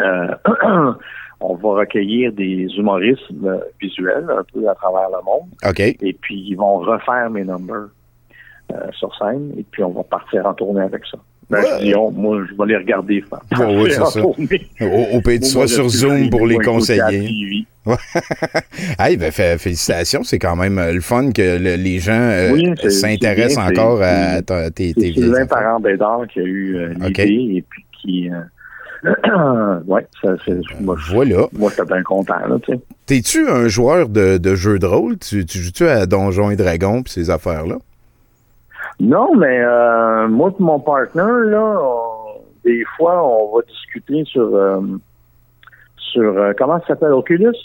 Euh, 0.00 0.34
on 1.40 1.54
va 1.54 1.68
recueillir 1.70 2.32
des 2.32 2.66
humoristes 2.76 3.22
euh, 3.44 3.58
visuels 3.80 4.26
un 4.30 4.44
peu 4.52 4.68
à 4.68 4.74
travers 4.74 5.08
le 5.10 5.22
monde. 5.24 5.48
OK. 5.68 5.80
Et 5.80 6.16
puis, 6.20 6.36
ils 6.48 6.54
vont 6.54 6.78
refaire 6.78 7.30
mes 7.30 7.44
numbers 7.44 7.88
sur 8.92 9.14
scène. 9.16 9.52
Et 9.56 9.64
puis, 9.70 9.84
on 9.84 9.90
va 9.90 10.02
partir 10.02 10.46
en 10.46 10.54
tournée 10.54 10.82
avec 10.82 11.04
ça. 11.06 11.18
Ben, 11.50 11.58
Ouais. 11.58 11.64
je 11.80 11.84
dis, 11.84 11.94
on, 11.94 12.10
moi, 12.10 12.42
je 12.50 12.54
vais 12.56 12.66
les 12.68 12.76
regarder 12.76 13.20
faire. 13.22 13.40
C'est 13.56 13.98
en 14.00 14.06
ça. 14.10 14.20
Au, 14.22 14.34
au 15.16 15.20
pays, 15.20 15.44
seras 15.44 15.60
moi, 15.60 15.68
sur 15.68 15.90
suis 15.90 15.98
Zoom 16.00 16.30
pour 16.30 16.46
les 16.46 16.56
conseiller. 16.58 17.66
Hey, 18.98 19.16
ben, 19.18 19.30
fait- 19.30 19.58
félicitations, 19.58 20.24
c'est 20.24 20.38
quand 20.38 20.56
même 20.56 20.78
euh, 20.78 20.92
le 20.92 21.00
fun 21.02 21.30
que 21.32 21.58
le- 21.58 21.76
les 21.76 21.98
gens 21.98 22.12
euh, 22.14 22.52
Oui, 22.52 22.72
s'intéressent 22.90 23.58
encore 23.68 24.00
à 24.02 24.40
ta- 24.42 24.70
tes, 24.70 24.94
tes 24.94 25.12
C'est 25.14 25.28
affaires. 25.30 25.48
Parent-Bédard 25.48 26.22
qui 26.32 26.40
a 26.40 26.44
eu 26.44 26.76
euh, 26.76 26.94
l'idée 27.00 27.56
et 27.56 27.64
puis 27.68 27.84
qui... 28.00 28.30
Euh, 28.30 29.80
ouais, 29.86 30.06
ça, 30.22 30.34
c'est... 30.46 30.54
Moi, 30.80 30.96
je- 30.98 31.12
Voilà. 31.12 31.46
moi, 31.52 31.70
j'étais 31.70 31.84
bien 31.86 32.02
content, 32.02 32.38
là, 32.48 32.56
tu 32.64 32.72
sais. 32.72 32.80
T'es-tu 33.04 33.46
un 33.48 33.68
joueur 33.68 34.08
de, 34.08 34.38
de 34.38 34.54
jeux 34.54 34.78
de 34.78 34.86
rôle? 34.86 35.18
Tu, 35.18 35.44
tu 35.44 35.58
joues-tu 35.58 35.86
à 35.86 36.06
Donjons 36.06 36.50
et 36.50 36.56
Dragons 36.56 37.02
pis 37.02 37.12
ces 37.12 37.28
affaires-là? 37.28 37.76
Non, 39.00 39.34
mais 39.34 39.60
euh, 39.60 40.28
moi 40.28 40.50
et 40.58 40.62
mon 40.62 40.80
partner, 40.80 41.26
là, 41.46 41.78
des 42.64 42.84
fois, 42.96 43.22
on 43.26 43.56
va 43.56 43.62
discuter 43.62 44.24
sur... 44.24 44.54
euh, 44.54 44.80
sur 45.96 46.38
euh, 46.38 46.52
comment 46.56 46.78
ça 46.80 46.88
s'appelle? 46.88 47.12
Oculus? 47.12 47.56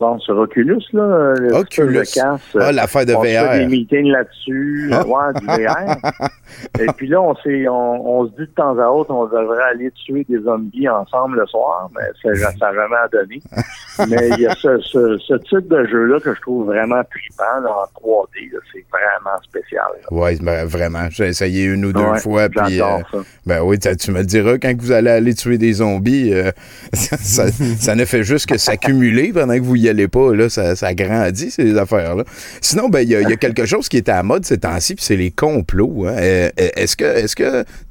Bon, 0.00 0.18
sur 0.18 0.36
Oculus, 0.36 0.82
là, 0.92 1.34
le 1.38 1.54
Oculus. 1.54 2.00
casque, 2.12 2.56
Ah, 2.60 2.72
l'affaire 2.72 3.06
de 3.06 3.14
on 3.14 3.22
se 3.22 3.26
fait 3.28 3.58
des 3.58 3.64
VR. 3.64 3.70
meetings 3.70 4.10
là-dessus, 4.10 4.90
Ah. 4.92 5.06
ouais, 5.06 5.40
du 5.40 5.46
VR. 5.46 5.96
Et 6.80 6.86
puis 6.96 7.06
là, 7.08 7.20
on, 7.22 7.34
s'est, 7.36 7.68
on, 7.68 8.06
on 8.18 8.26
se 8.26 8.30
dit 8.32 8.38
de 8.40 8.50
temps 8.56 8.76
à 8.78 8.86
autre, 8.88 9.12
on 9.12 9.24
devrait 9.26 9.62
aller 9.70 9.90
tuer 9.92 10.26
des 10.28 10.40
zombies 10.40 10.88
ensemble 10.88 11.38
le 11.40 11.46
soir, 11.46 11.90
mais 11.94 12.02
ça 12.22 12.48
n'a 12.50 12.72
jamais 12.74 12.96
donné. 13.12 13.40
mais 14.10 14.28
il 14.30 14.40
y 14.40 14.46
a 14.46 14.54
ce, 14.56 14.78
ce, 14.80 15.18
ce 15.18 15.34
type 15.34 15.68
de 15.68 15.86
jeu-là 15.86 16.18
que 16.20 16.34
je 16.34 16.40
trouve 16.40 16.66
vraiment 16.66 17.02
trippant 17.04 17.60
là, 17.62 17.70
en 17.70 18.00
3D. 18.00 18.52
là. 18.52 18.58
C'est 18.72 18.84
vraiment 18.90 19.40
spécial. 19.42 19.86
Ouais, 20.10 20.36
ben, 20.42 20.66
vraiment. 20.66 21.08
J'ai 21.10 21.28
essayé 21.28 21.64
une 21.66 21.84
ou 21.84 21.92
deux 21.92 22.00
Ouais, 22.00 22.18
fois. 22.18 22.48
Puis, 22.48 22.80
euh, 22.82 22.98
ça. 23.12 23.18
ben 23.46 23.62
oui, 23.62 23.78
tu 23.78 24.10
me 24.10 24.22
diras 24.22 24.58
quand 24.58 24.72
vous 24.76 24.92
allez 24.92 25.10
aller 25.10 25.34
tuer 25.34 25.56
des 25.58 25.74
zombies. 25.74 26.32
euh, 26.34 26.50
ça, 26.92 27.46
ça 27.48 27.94
ne 27.94 28.04
fait 28.04 28.24
juste 28.24 28.46
que 28.48 28.58
s'accumuler 28.58 29.32
pendant 29.32 29.54
que 29.54 29.62
vous 29.62 29.76
y 29.76 29.83
allez 29.88 30.08
pas. 30.08 30.34
Là, 30.34 30.48
ça, 30.48 30.76
ça 30.76 30.94
grandit, 30.94 31.50
ces 31.50 31.76
affaires-là. 31.76 32.24
Sinon, 32.60 32.88
ben, 32.88 33.00
il 33.00 33.10
y, 33.10 33.16
a- 33.16 33.20
y 33.22 33.32
quelque 33.36 33.66
chose 33.66 33.88
qui 33.88 33.96
est 33.96 34.08
à 34.08 34.18
mode 34.22 34.44
ces 34.44 34.58
temps-ci, 34.58 34.94
puis 34.94 35.04
c'est 35.04 35.16
les 35.16 35.30
complots. 35.30 36.06
hein. 36.06 36.14
Euh, 36.16 36.48
Est-ce 36.56 36.96
que 36.96 37.04
est-ce 37.04 37.36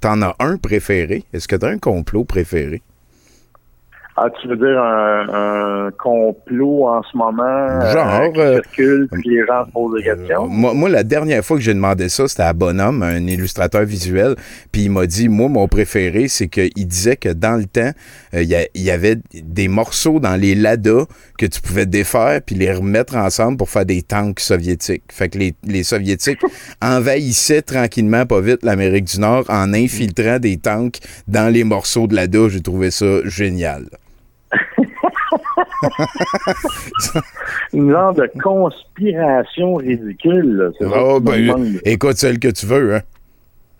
t'en 0.01 0.21
as 0.21 0.35
un 0.39 0.57
préféré? 0.57 1.23
Est-ce 1.33 1.47
que 1.47 1.55
t'as 1.55 1.69
un 1.69 1.77
complot 1.77 2.23
préféré? 2.25 2.81
Ah, 4.15 4.29
tu 4.29 4.47
veux 4.47 4.57
dire 4.57 4.79
un, 4.79 5.87
un 5.87 5.91
complot 5.91 6.87
en 6.87 7.01
ce 7.01 7.17
moment 7.17 7.43
euh, 7.43 7.93
Genre, 7.93 8.31
qui 8.31 8.39
euh, 8.41 8.61
circule, 8.61 9.07
puis 9.11 9.29
les 9.29 9.45
gens 9.47 9.65
se 9.65 9.71
posent 9.71 9.95
des 9.97 10.03
questions? 10.03 10.47
Moi, 10.47 10.75
moi, 10.75 10.87
la 10.87 11.03
dernière 11.03 11.43
fois 11.43 11.57
que 11.57 11.63
j'ai 11.63 11.73
demandé 11.73 12.09
ça, 12.09 12.27
c'était 12.27 12.43
à 12.43 12.53
Bonhomme, 12.53 13.01
un 13.01 13.25
illustrateur 13.25 13.83
visuel, 13.85 14.35
puis 14.71 14.83
il 14.83 14.91
m'a 14.91 15.07
dit, 15.07 15.29
moi, 15.29 15.49
mon 15.49 15.67
préféré, 15.67 16.27
c'est 16.27 16.47
qu'il 16.47 16.87
disait 16.87 17.15
que 17.15 17.29
dans 17.29 17.57
le 17.57 17.65
temps, 17.65 17.91
euh, 18.35 18.43
il 18.43 18.81
y, 18.83 18.91
avait 18.91 19.17
des 19.33 19.67
morceaux 19.67 20.19
dans 20.19 20.39
les 20.39 20.53
Lada 20.53 21.05
que 21.39 21.47
tu 21.47 21.59
pouvais 21.59 21.87
défaire 21.87 22.41
puis 22.45 22.55
les 22.55 22.71
remettre 22.71 23.15
ensemble 23.15 23.57
pour 23.57 23.71
faire 23.71 23.85
des 23.85 24.03
tanks 24.03 24.39
soviétiques. 24.39 25.05
Fait 25.11 25.29
que 25.29 25.39
les, 25.39 25.55
les 25.65 25.83
Soviétiques 25.83 26.39
envahissaient 26.83 27.63
tranquillement, 27.63 28.27
pas 28.27 28.41
vite, 28.41 28.63
l'Amérique 28.63 29.05
du 29.05 29.19
Nord 29.19 29.45
en 29.49 29.73
infiltrant 29.73 30.37
des 30.37 30.57
tanks 30.57 30.99
dans 31.27 31.51
les 31.51 31.63
morceaux 31.63 32.05
de 32.05 32.15
Lada. 32.15 32.47
J'ai 32.49 32.61
trouvé 32.61 32.91
ça 32.91 33.27
génial. 33.27 33.85
Une 37.73 37.91
genre 37.91 38.13
de 38.13 38.29
conspiration 38.41 39.75
ridicule. 39.75 40.73
là. 40.79 40.87
Oh, 41.01 41.19
ben, 41.19 41.77
écoute 41.85 42.17
celle 42.17 42.39
que 42.39 42.49
tu 42.49 42.65
veux, 42.65 42.95
hein. 42.95 43.01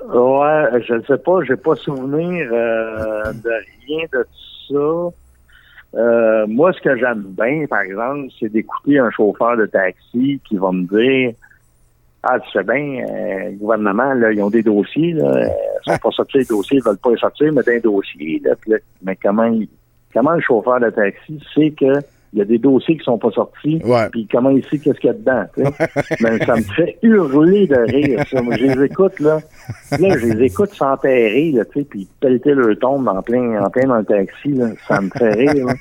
Ouais, 0.08 0.82
je 0.86 0.96
ne 0.96 1.02
sais 1.04 1.18
pas, 1.18 1.40
j'ai 1.48 1.56
pas 1.56 1.76
souvenir 1.76 2.50
euh, 2.52 3.32
de 3.32 3.52
rien 3.88 4.06
de 4.12 4.26
ça. 4.70 5.10
Euh, 5.98 6.46
moi, 6.48 6.74
ce 6.74 6.82
que 6.82 6.98
j'aime 6.98 7.24
bien, 7.38 7.66
par 7.70 7.82
exemple, 7.82 8.28
c'est 8.40 8.50
d'écouter 8.50 9.00
un 9.00 9.12
chauffeur 9.12 9.56
de 9.56 9.66
taxi 9.68 10.42
qui 10.48 10.58
va 10.58 10.72
me 10.72 10.84
dire 10.88 11.34
Ah, 12.24 12.38
tu 12.40 12.50
sais 12.52 12.64
bien, 12.64 13.06
euh, 13.08 13.52
le 13.52 13.58
gouvernement, 13.58 14.14
là, 14.14 14.32
ils 14.34 14.42
ont 14.42 14.50
des 14.50 14.64
dossiers, 14.64 15.14
là, 15.14 15.48
ils 15.86 15.92
sont 15.94 15.98
pas 16.00 16.12
sortis 16.12 16.40
les 16.40 16.46
dossiers, 16.46 16.80
ils 16.80 16.84
veulent 16.84 16.98
pas 16.98 17.12
les 17.12 17.18
sortir, 17.18 17.54
mais 17.54 17.62
des 17.64 17.80
dossiers, 17.80 18.42
là, 18.44 18.56
là, 18.68 18.78
mais 19.04 19.16
comment 19.22 19.46
il- 19.46 19.70
comment 20.13 20.34
le 20.34 20.41
chauffeur 20.41 20.80
de 20.80 20.89
taxi 20.89 21.43
sait 21.54 21.71
que 21.71 21.99
il 22.34 22.39
y 22.39 22.41
a 22.41 22.46
des 22.46 22.58
dossiers 22.58 22.98
qui 22.98 23.04
sont 23.04 23.17
pas 23.17 23.30
sortis, 23.32 23.80
puis 24.12 24.28
comment 24.32 24.50
il 24.50 24.63
sait 24.65 24.80
qu'est-ce 24.80 25.00
qu'il 25.00 25.08
y 25.08 25.10
a 25.10 25.13
dedans? 25.13 25.46
Mais 26.19 26.43
ça 26.46 26.56
me 26.56 26.62
fait 26.62 26.98
hurler 27.04 27.67
de 27.67 27.78
rire, 27.78 28.24
ça. 28.30 28.41
Moi, 28.41 28.58
je 28.58 28.65
les 28.65 28.86
écoute, 28.86 29.19
là. 29.19 29.39
Là, 30.00 30.17
je 30.17 30.26
les 30.26 30.46
écoute 30.46 30.74
s'enterrer, 30.74 31.52
là, 31.52 31.63
tu 31.65 31.80
sais, 31.80 31.86
puis 31.89 32.08
pelleter 32.19 32.54
leur 32.54 32.78
tombe 32.80 33.08
en 33.08 33.22
plein, 33.22 33.63
en 33.63 33.69
plein 33.69 33.88
dans 33.88 33.98
le 33.98 34.06
taxi, 34.06 34.50
là. 34.50 34.69
Ça 34.88 35.00
me 35.00 35.10
fait 35.10 35.34
rire, 35.34 35.67
là. 35.67 35.74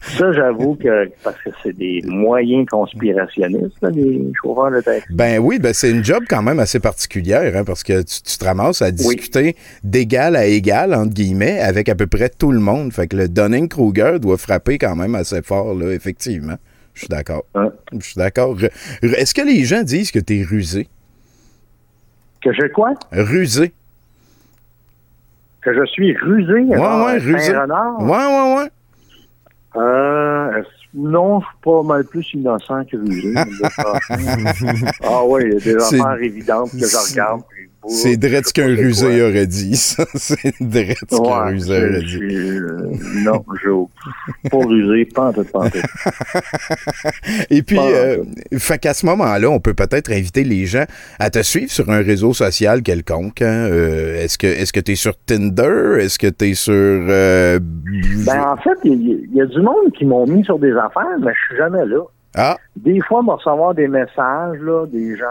Ça, 0.00 0.32
j'avoue 0.32 0.76
que, 0.76 1.10
parce 1.22 1.36
que 1.42 1.50
c'est 1.62 1.76
des 1.76 2.00
moyens 2.06 2.66
conspirationnistes, 2.70 3.76
là, 3.82 3.90
les 3.90 4.32
chauffeurs 4.40 4.70
de 4.70 4.80
taxi. 4.80 5.06
Ben 5.12 5.38
oui, 5.38 5.58
ben 5.58 5.74
c'est 5.74 5.90
une 5.90 6.04
job 6.04 6.22
quand 6.28 6.42
même 6.42 6.58
assez 6.58 6.80
particulière, 6.80 7.54
hein, 7.54 7.64
parce 7.64 7.82
que 7.82 8.00
tu, 8.02 8.22
tu 8.22 8.38
te 8.38 8.44
ramasses 8.44 8.80
à 8.80 8.90
discuter 8.90 9.56
d'égal 9.84 10.36
à 10.36 10.46
égal, 10.46 10.94
entre 10.94 11.12
guillemets, 11.12 11.60
avec 11.60 11.88
à 11.88 11.94
peu 11.94 12.06
près 12.06 12.30
tout 12.30 12.52
le 12.52 12.60
monde. 12.60 12.92
Fait 12.92 13.06
que 13.06 13.16
le 13.16 13.28
Dunning-Kruger 13.28 14.18
doit 14.20 14.38
frapper 14.38 14.78
quand 14.78 14.96
même 14.96 15.14
assez 15.14 15.42
fort, 15.42 15.74
là, 15.74 15.81
effectivement. 15.90 16.56
Je 16.94 17.00
suis 17.00 17.08
d'accord. 17.08 17.44
Ouais. 17.54 17.68
Je 17.98 18.04
suis 18.04 18.16
d'accord. 18.16 18.56
Est-ce 19.02 19.34
que 19.34 19.42
les 19.42 19.64
gens 19.64 19.82
disent 19.82 20.10
que 20.10 20.18
t'es 20.18 20.42
rusé? 20.42 20.88
Que 22.42 22.52
je 22.52 22.66
quoi? 22.68 22.94
Rusé? 23.12 23.72
Que 25.62 25.72
je 25.72 25.84
suis 25.86 26.16
rusé? 26.16 26.52
Ouais, 26.52 26.76
ouais, 26.76 27.18
rusé. 27.18 27.52
Ouais, 27.52 28.06
ouais, 28.08 28.56
ouais. 28.56 28.70
Euh, 29.76 30.62
non, 30.92 31.40
je 31.40 31.46
suis 31.46 31.56
pas 31.62 31.82
mal 31.82 32.04
plus 32.04 32.34
innocent 32.34 32.84
que 32.84 32.96
rusé. 32.96 33.32
ah 35.02 35.24
oui, 35.24 35.42
il 35.46 35.52
y 35.52 35.56
a 35.56 35.60
des 35.60 35.76
affaires 35.76 36.20
évidentes 36.20 36.72
que 36.72 36.78
je 36.78 37.10
regarde. 37.10 37.42
C'est 37.88 38.16
sais 38.16 38.52
qu'un 38.52 38.66
rusé 38.66 39.18
quoi. 39.18 39.28
aurait 39.28 39.46
dit. 39.46 39.76
ça. 39.76 40.04
C'est 40.14 40.54
drette 40.60 40.96
ce 41.10 41.16
qu'un 41.16 41.22
Ouais, 41.44 41.50
rusé 41.50 41.72
aurait 41.76 42.02
dit. 42.02 42.18
euh, 42.36 42.92
non, 43.24 43.44
je 43.62 43.68
pas 44.50 44.58
rusé, 44.58 45.04
pas 45.06 45.28
en 45.28 45.32
tout, 45.32 45.44
pas 45.44 45.58
en 45.60 45.70
tout. 45.70 45.78
Et 47.50 47.62
puis, 47.62 47.78
euh, 47.78 48.22
fait 48.58 48.78
qu'à 48.78 48.94
ce 48.94 49.04
moment-là, 49.06 49.48
on 49.50 49.60
peut 49.60 49.74
peut-être 49.74 50.10
inviter 50.12 50.44
les 50.44 50.66
gens 50.66 50.84
à 51.18 51.30
te 51.30 51.42
suivre 51.42 51.70
sur 51.70 51.90
un 51.90 52.02
réseau 52.02 52.32
social 52.32 52.82
quelconque. 52.82 53.42
hein. 53.42 53.68
Euh, 53.70 54.22
est-ce 54.22 54.38
que 54.38 54.46
est-ce 54.46 54.72
que 54.72 54.80
tu 54.80 54.92
es 54.92 54.96
sur 54.96 55.16
Tinder? 55.16 55.96
Est-ce 56.00 56.18
que 56.18 56.26
tu 56.28 56.50
es 56.50 56.54
sur... 56.54 56.72
euh, 56.74 57.58
Ben, 58.26 58.42
en 58.42 58.56
fait, 58.56 58.78
il 58.84 59.28
y, 59.32 59.40
a 59.40 59.46
du 59.46 59.60
monde 59.60 59.92
qui 59.98 60.04
m'ont 60.04 60.26
mis 60.26 60.44
sur 60.44 60.58
des 60.58 60.72
affaires, 60.72 61.18
mais 61.20 61.32
je 61.34 61.46
suis 61.48 61.56
jamais 61.56 61.84
là. 61.86 62.00
Ah, 62.34 62.56
Des 62.76 62.98
fois, 63.06 63.20
on 63.20 63.24
va 63.24 63.34
recevoir 63.34 63.74
des 63.74 63.88
messages, 63.88 64.58
là, 64.62 64.86
des 64.86 65.16
gens, 65.16 65.24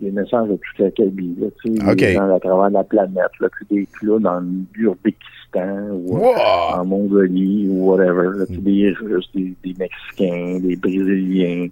des 0.00 0.10
messages 0.10 0.48
de 0.48 0.56
toute 0.56 0.78
la 0.78 0.86
là, 0.86 1.48
tu 1.64 1.76
sais, 1.76 1.94
des 1.94 2.12
gens 2.14 2.34
à 2.34 2.40
travers 2.40 2.70
la 2.70 2.84
planète, 2.84 3.30
là, 3.40 3.48
puis 3.48 3.66
des 3.70 3.88
clowns 3.98 4.26
en 4.26 4.42
l'Urbékistan 4.74 5.88
ou 5.92 6.16
euh, 6.16 6.20
wow! 6.20 6.80
en 6.80 6.84
Mongolie 6.84 7.68
ou 7.68 7.90
whatever, 7.90 8.38
là, 8.38 8.44
puis 8.46 8.58
des 8.58 8.92
Russes, 8.92 9.30
des, 9.34 9.54
des 9.64 9.74
Mexicains, 9.78 10.58
des 10.60 10.76
Brésiliens, 10.76 11.68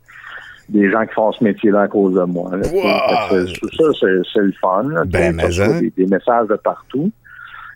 des 0.69 0.91
gens 0.91 1.05
qui 1.07 1.15
font 1.15 1.33
ce 1.33 1.45
métier-là 1.45 1.83
à 1.83 1.89
cause 1.89 2.15
de 2.15 2.25
moi. 2.25 2.57
Là, 2.57 2.63
tu. 2.67 2.75
Wow! 2.75 3.47
Fait 3.47 3.77
ça, 3.77 4.09
c'est, 4.33 4.41
le 4.41 4.53
fun. 4.61 4.85
Là, 4.89 5.05
Ben, 5.05 5.31
Tu 5.31 5.37
mais 5.37 5.49
tu 5.51 5.63
hein. 5.63 5.81
des, 5.81 5.91
des 5.91 6.07
messages 6.07 6.49
de 6.49 6.57
partout. 6.57 7.11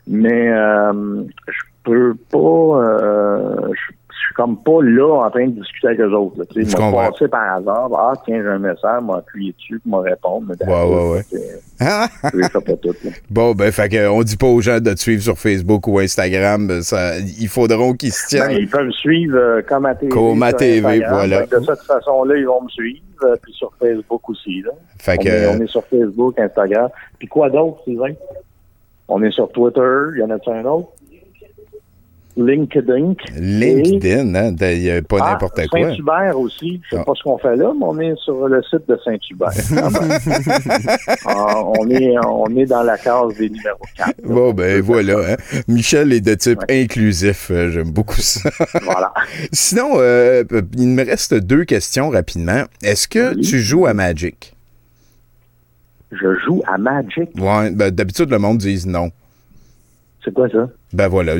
Mais 0.07 0.49
euh, 0.51 1.23
je 1.47 1.61
peux 1.83 2.15
pas... 2.31 2.37
Euh, 2.39 3.67
je 3.73 3.98
je 4.19 4.25
suis 4.25 4.35
comme 4.35 4.61
pas 4.61 4.81
là 4.83 5.23
en 5.25 5.29
train 5.29 5.47
de 5.47 5.51
discuter 5.59 5.87
avec 5.87 6.01
eux 6.01 6.11
autres. 6.13 6.43
Tu 6.51 6.65
sais, 6.65 6.71
Je 6.71 6.75
passé 6.91 7.27
par 7.29 7.55
hasard. 7.55 7.89
Ah, 7.97 8.13
tiens, 8.25 8.41
j'ai 8.41 8.49
un 8.49 8.59
message, 8.59 9.01
m'a 9.01 9.17
appuyé 9.17 9.53
dessus 9.53 9.79
pour 9.79 9.99
me 10.03 10.09
répondre. 10.09 10.47
Mais 10.49 10.67
Ouais, 10.67 10.83
ouais, 10.83 11.09
ouais. 11.11 11.23
Je 11.79 12.59
pas 12.59 12.59
là. 12.71 13.11
Bon, 13.29 13.53
ben, 13.53 13.71
fait 13.71 13.87
que 13.89 14.07
on 14.09 14.21
dit 14.23 14.35
pas 14.35 14.47
aux 14.47 14.59
gens 14.61 14.79
de 14.79 14.93
te 14.93 14.99
suivre 14.99 15.23
sur 15.23 15.37
Facebook 15.39 15.87
ou 15.87 15.99
Instagram. 15.99 16.67
ben, 16.67 16.81
Ça, 16.81 17.17
ils 17.17 17.47
faudront 17.47 17.93
qu'ils 17.93 18.11
se 18.11 18.35
Ben, 18.35 18.47
tiennent. 18.47 18.59
ils 18.59 18.69
peuvent 18.69 18.85
me 18.87 18.91
suivre 18.91 19.37
euh, 19.37 19.61
comme 19.61 19.85
à 19.85 19.95
TV. 19.95 20.11
Comme 20.11 20.43
à 20.43 20.51
TV, 20.53 21.01
voilà. 21.09 21.45
De 21.45 21.59
cette 21.65 21.81
façon-là, 21.83 22.35
ils 22.35 22.45
vont 22.45 22.63
me 22.63 22.69
suivre. 22.69 22.99
euh, 23.23 23.35
puis 23.41 23.53
sur 23.53 23.71
Facebook 23.79 24.29
aussi. 24.29 24.61
Là. 24.61 24.71
Fait 24.97 25.17
on, 25.19 25.23
que, 25.23 25.29
est, 25.29 25.47
on 25.47 25.61
est 25.61 25.67
sur 25.67 25.83
Facebook, 25.85 26.37
Instagram. 26.39 26.89
Puis 27.17 27.27
quoi 27.27 27.49
d'autre, 27.49 27.81
Sylvain? 27.85 28.13
On 29.07 29.23
est 29.23 29.31
sur 29.31 29.49
Twitter. 29.51 29.81
Il 30.15 30.19
y 30.19 30.23
en 30.23 30.29
a 30.29 30.37
un 30.51 30.65
autre? 30.65 30.89
LinkedIn. 32.41 33.15
LinkedIn, 33.37 34.33
hein? 34.35 34.55
Il 34.61 34.79
n'y 34.79 34.89
a 34.91 35.01
pas 35.01 35.17
Ah, 35.21 35.31
n'importe 35.33 35.67
quoi. 35.67 35.79
Saint-Hubert 35.81 36.39
aussi. 36.39 36.81
Je 36.85 36.95
sais 36.95 37.01
Ah. 37.01 37.03
pas 37.05 37.13
ce 37.15 37.23
qu'on 37.23 37.37
fait 37.37 37.55
là, 37.55 37.73
mais 37.77 37.85
on 37.85 37.99
est 37.99 38.15
sur 38.23 38.47
le 38.47 38.61
site 38.63 38.87
de 38.87 38.97
Saint-Hubert. 39.03 39.49
Ah 39.75 39.89
ben. 39.91 41.73
On, 41.79 41.89
est, 41.89 42.15
on 42.25 42.47
est 42.57 42.65
dans 42.65 42.83
la 42.83 42.97
case 42.97 43.35
des 43.37 43.49
numéros 43.49 43.77
4. 43.97 44.13
Bon, 44.23 44.53
ben 44.53 44.81
voilà. 44.81 45.33
hein? 45.33 45.35
Michel 45.67 46.13
est 46.13 46.21
de 46.21 46.33
type 46.35 46.59
inclusif. 46.69 47.49
Euh, 47.51 47.69
J'aime 47.71 47.91
beaucoup 47.91 48.15
ça. 48.21 48.49
Voilà. 48.83 49.13
Sinon, 49.51 49.93
euh, 49.97 50.43
il 50.77 50.87
me 50.87 51.03
reste 51.05 51.33
deux 51.33 51.65
questions 51.65 52.09
rapidement. 52.09 52.63
Est-ce 52.83 53.07
que 53.07 53.35
Oui. 53.35 53.41
tu 53.41 53.59
joues 53.59 53.85
à 53.85 53.93
Magic? 53.93 54.55
Je 56.11 56.35
joue 56.45 56.61
à 56.67 56.77
Magic. 56.77 57.29
Ouais, 57.39 57.69
ben, 57.71 57.91
d'habitude, 57.91 58.29
le 58.31 58.39
monde 58.39 58.57
dit 58.59 58.83
non. 58.87 59.11
C'est 60.23 60.33
quoi 60.33 60.49
ça? 60.49 60.67
Ben 60.91 61.07
voilà, 61.07 61.35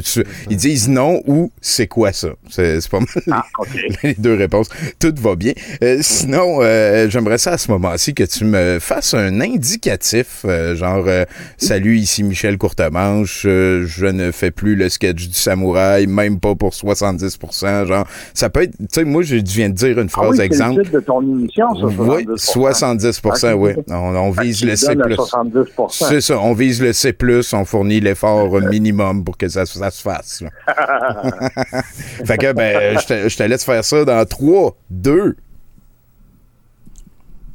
ils 0.50 0.58
disent 0.58 0.90
non 0.90 1.22
ou 1.26 1.52
c'est 1.62 1.88
quoi 1.88 2.12
ça? 2.14 2.30
C'est 2.50 2.88
pas 2.90 3.00
mal 3.00 3.08
Ah, 3.32 3.44
OK. 3.60 3.70
les 4.04 4.14
deux 4.14 4.36
réponses. 4.36 4.70
Tout 5.00 5.14
va 5.20 5.36
bien. 5.36 5.54
Euh, 5.84 5.98
sinon, 6.02 6.60
euh, 6.62 7.10
j'aimerais 7.10 7.38
ça 7.40 7.54
à 7.54 7.58
ce 7.58 7.72
moment-ci 7.72 8.14
que 8.14 8.24
tu 8.24 8.46
me 8.46 8.78
fasses 8.80 9.14
un 9.16 9.42
indicatif, 9.42 10.42
euh, 10.46 10.76
genre 10.76 11.04
euh, 11.08 11.26
Salut, 11.58 11.98
ici 11.98 12.24
Michel 12.24 12.58
Courtemanche, 12.58 13.44
euh, 13.46 13.86
je 13.88 14.06
ne 14.06 14.32
fais 14.32 14.52
plus 14.52 14.76
le 14.76 14.88
sketch 14.90 15.28
du 15.28 15.34
samouraï, 15.34 16.06
même 16.08 16.40
pas 16.40 16.54
pour 16.56 16.72
70%. 16.74 17.88
Genre, 17.88 18.06
ça 18.34 18.50
peut 18.50 18.64
être, 18.64 18.78
tu 18.78 18.86
sais, 18.92 19.04
moi 19.04 19.24
je 19.24 19.36
viens 19.38 19.70
de 19.70 19.74
dire 19.76 20.00
une 20.00 20.08
Ah 20.08 20.12
phrase 20.12 20.32
oui, 20.32 20.38
le 20.38 20.44
exemple. 20.44 20.84
titre 20.84 20.96
de 20.96 21.00
ton 21.04 21.22
émission, 21.22 21.66
ça, 21.76 21.86
Oui, 21.88 22.26
70%. 22.26 23.12
70%, 23.22 23.54
Ok. 23.54 23.60
oui. 23.60 23.72
On, 23.90 24.16
on 24.16 24.32
vise 24.32 24.64
le 24.64 24.76
C+. 24.76 24.94
donnes 24.96 25.12
à 25.14 25.16
70%. 25.16 26.08
C'est 26.08 26.22
ça, 26.22 26.40
on 26.40 26.54
vise 26.54 26.82
le 26.82 26.94
C+, 26.94 27.16
on 27.54 27.66
fournit 27.66 28.00
l'effort 28.00 28.60
minimum 28.70 29.24
pour 29.24 29.38
que 29.40 29.48
ça, 29.48 29.66
se 29.66 30.02
fasse. 30.02 30.44
fait 32.26 32.38
que, 32.38 32.54
ben, 32.54 33.00
je 33.00 33.08
te, 33.08 33.30
je 33.30 33.38
te 33.38 33.44
laisse 33.44 33.66
faire 33.66 33.84
ça 33.84 34.06
dans 34.06 34.26
3, 34.26 34.76
2. 34.92 35.36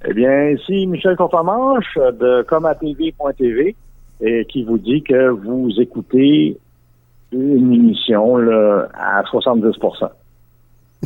Eh 0.06 0.12
bien, 0.12 0.50
ici 0.50 0.86
Michel 0.86 1.16
Courtemanche 1.16 1.96
euh, 1.96 2.12
de 2.12 2.42
comatv.tv 2.42 3.74
et 4.20 4.44
qui 4.46 4.62
vous 4.62 4.78
dit 4.78 5.02
que 5.02 5.28
vous 5.28 5.70
écoutez 5.78 6.58
une 7.32 7.72
émission 7.72 8.36
là, 8.36 8.88
à 8.94 9.22
70 9.24 9.78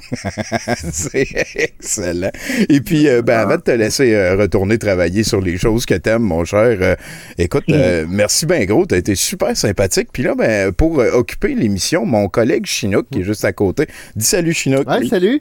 C'est 0.93 1.29
excellent. 1.55 2.31
Et 2.69 2.81
puis, 2.81 3.09
euh, 3.09 3.23
ben, 3.23 3.39
avant 3.39 3.57
de 3.57 3.63
te 3.63 3.71
laisser 3.71 4.15
euh, 4.15 4.37
retourner 4.37 4.79
travailler 4.79 5.23
sur 5.25 5.41
les 5.41 5.59
choses 5.59 5.87
que 5.87 5.95
t'aimes, 5.95 6.23
mon 6.23 6.45
cher, 6.45 6.79
euh, 6.81 6.97
écoute, 7.39 7.65
merci 8.09 8.47
bien 8.47 8.65
gros, 8.65 8.87
t'as 8.87 8.97
été 8.97 9.15
super 9.15 9.57
sympathique. 9.57 10.09
Puis 10.13 10.23
là, 10.23 10.35
ben, 10.35 10.73
pour 10.73 10.99
occuper 10.99 11.55
l'émission, 11.55 12.05
mon 12.05 12.29
collègue 12.29 12.67
Chinook, 12.67 13.07
qui 13.11 13.21
est 13.21 13.25
juste 13.25 13.45
à 13.45 13.53
côté, 13.53 13.87
dis 14.17 14.25
salut 14.25 14.53
Chinook. 14.53 14.89
Ouais, 14.89 15.07
salut. 15.07 15.41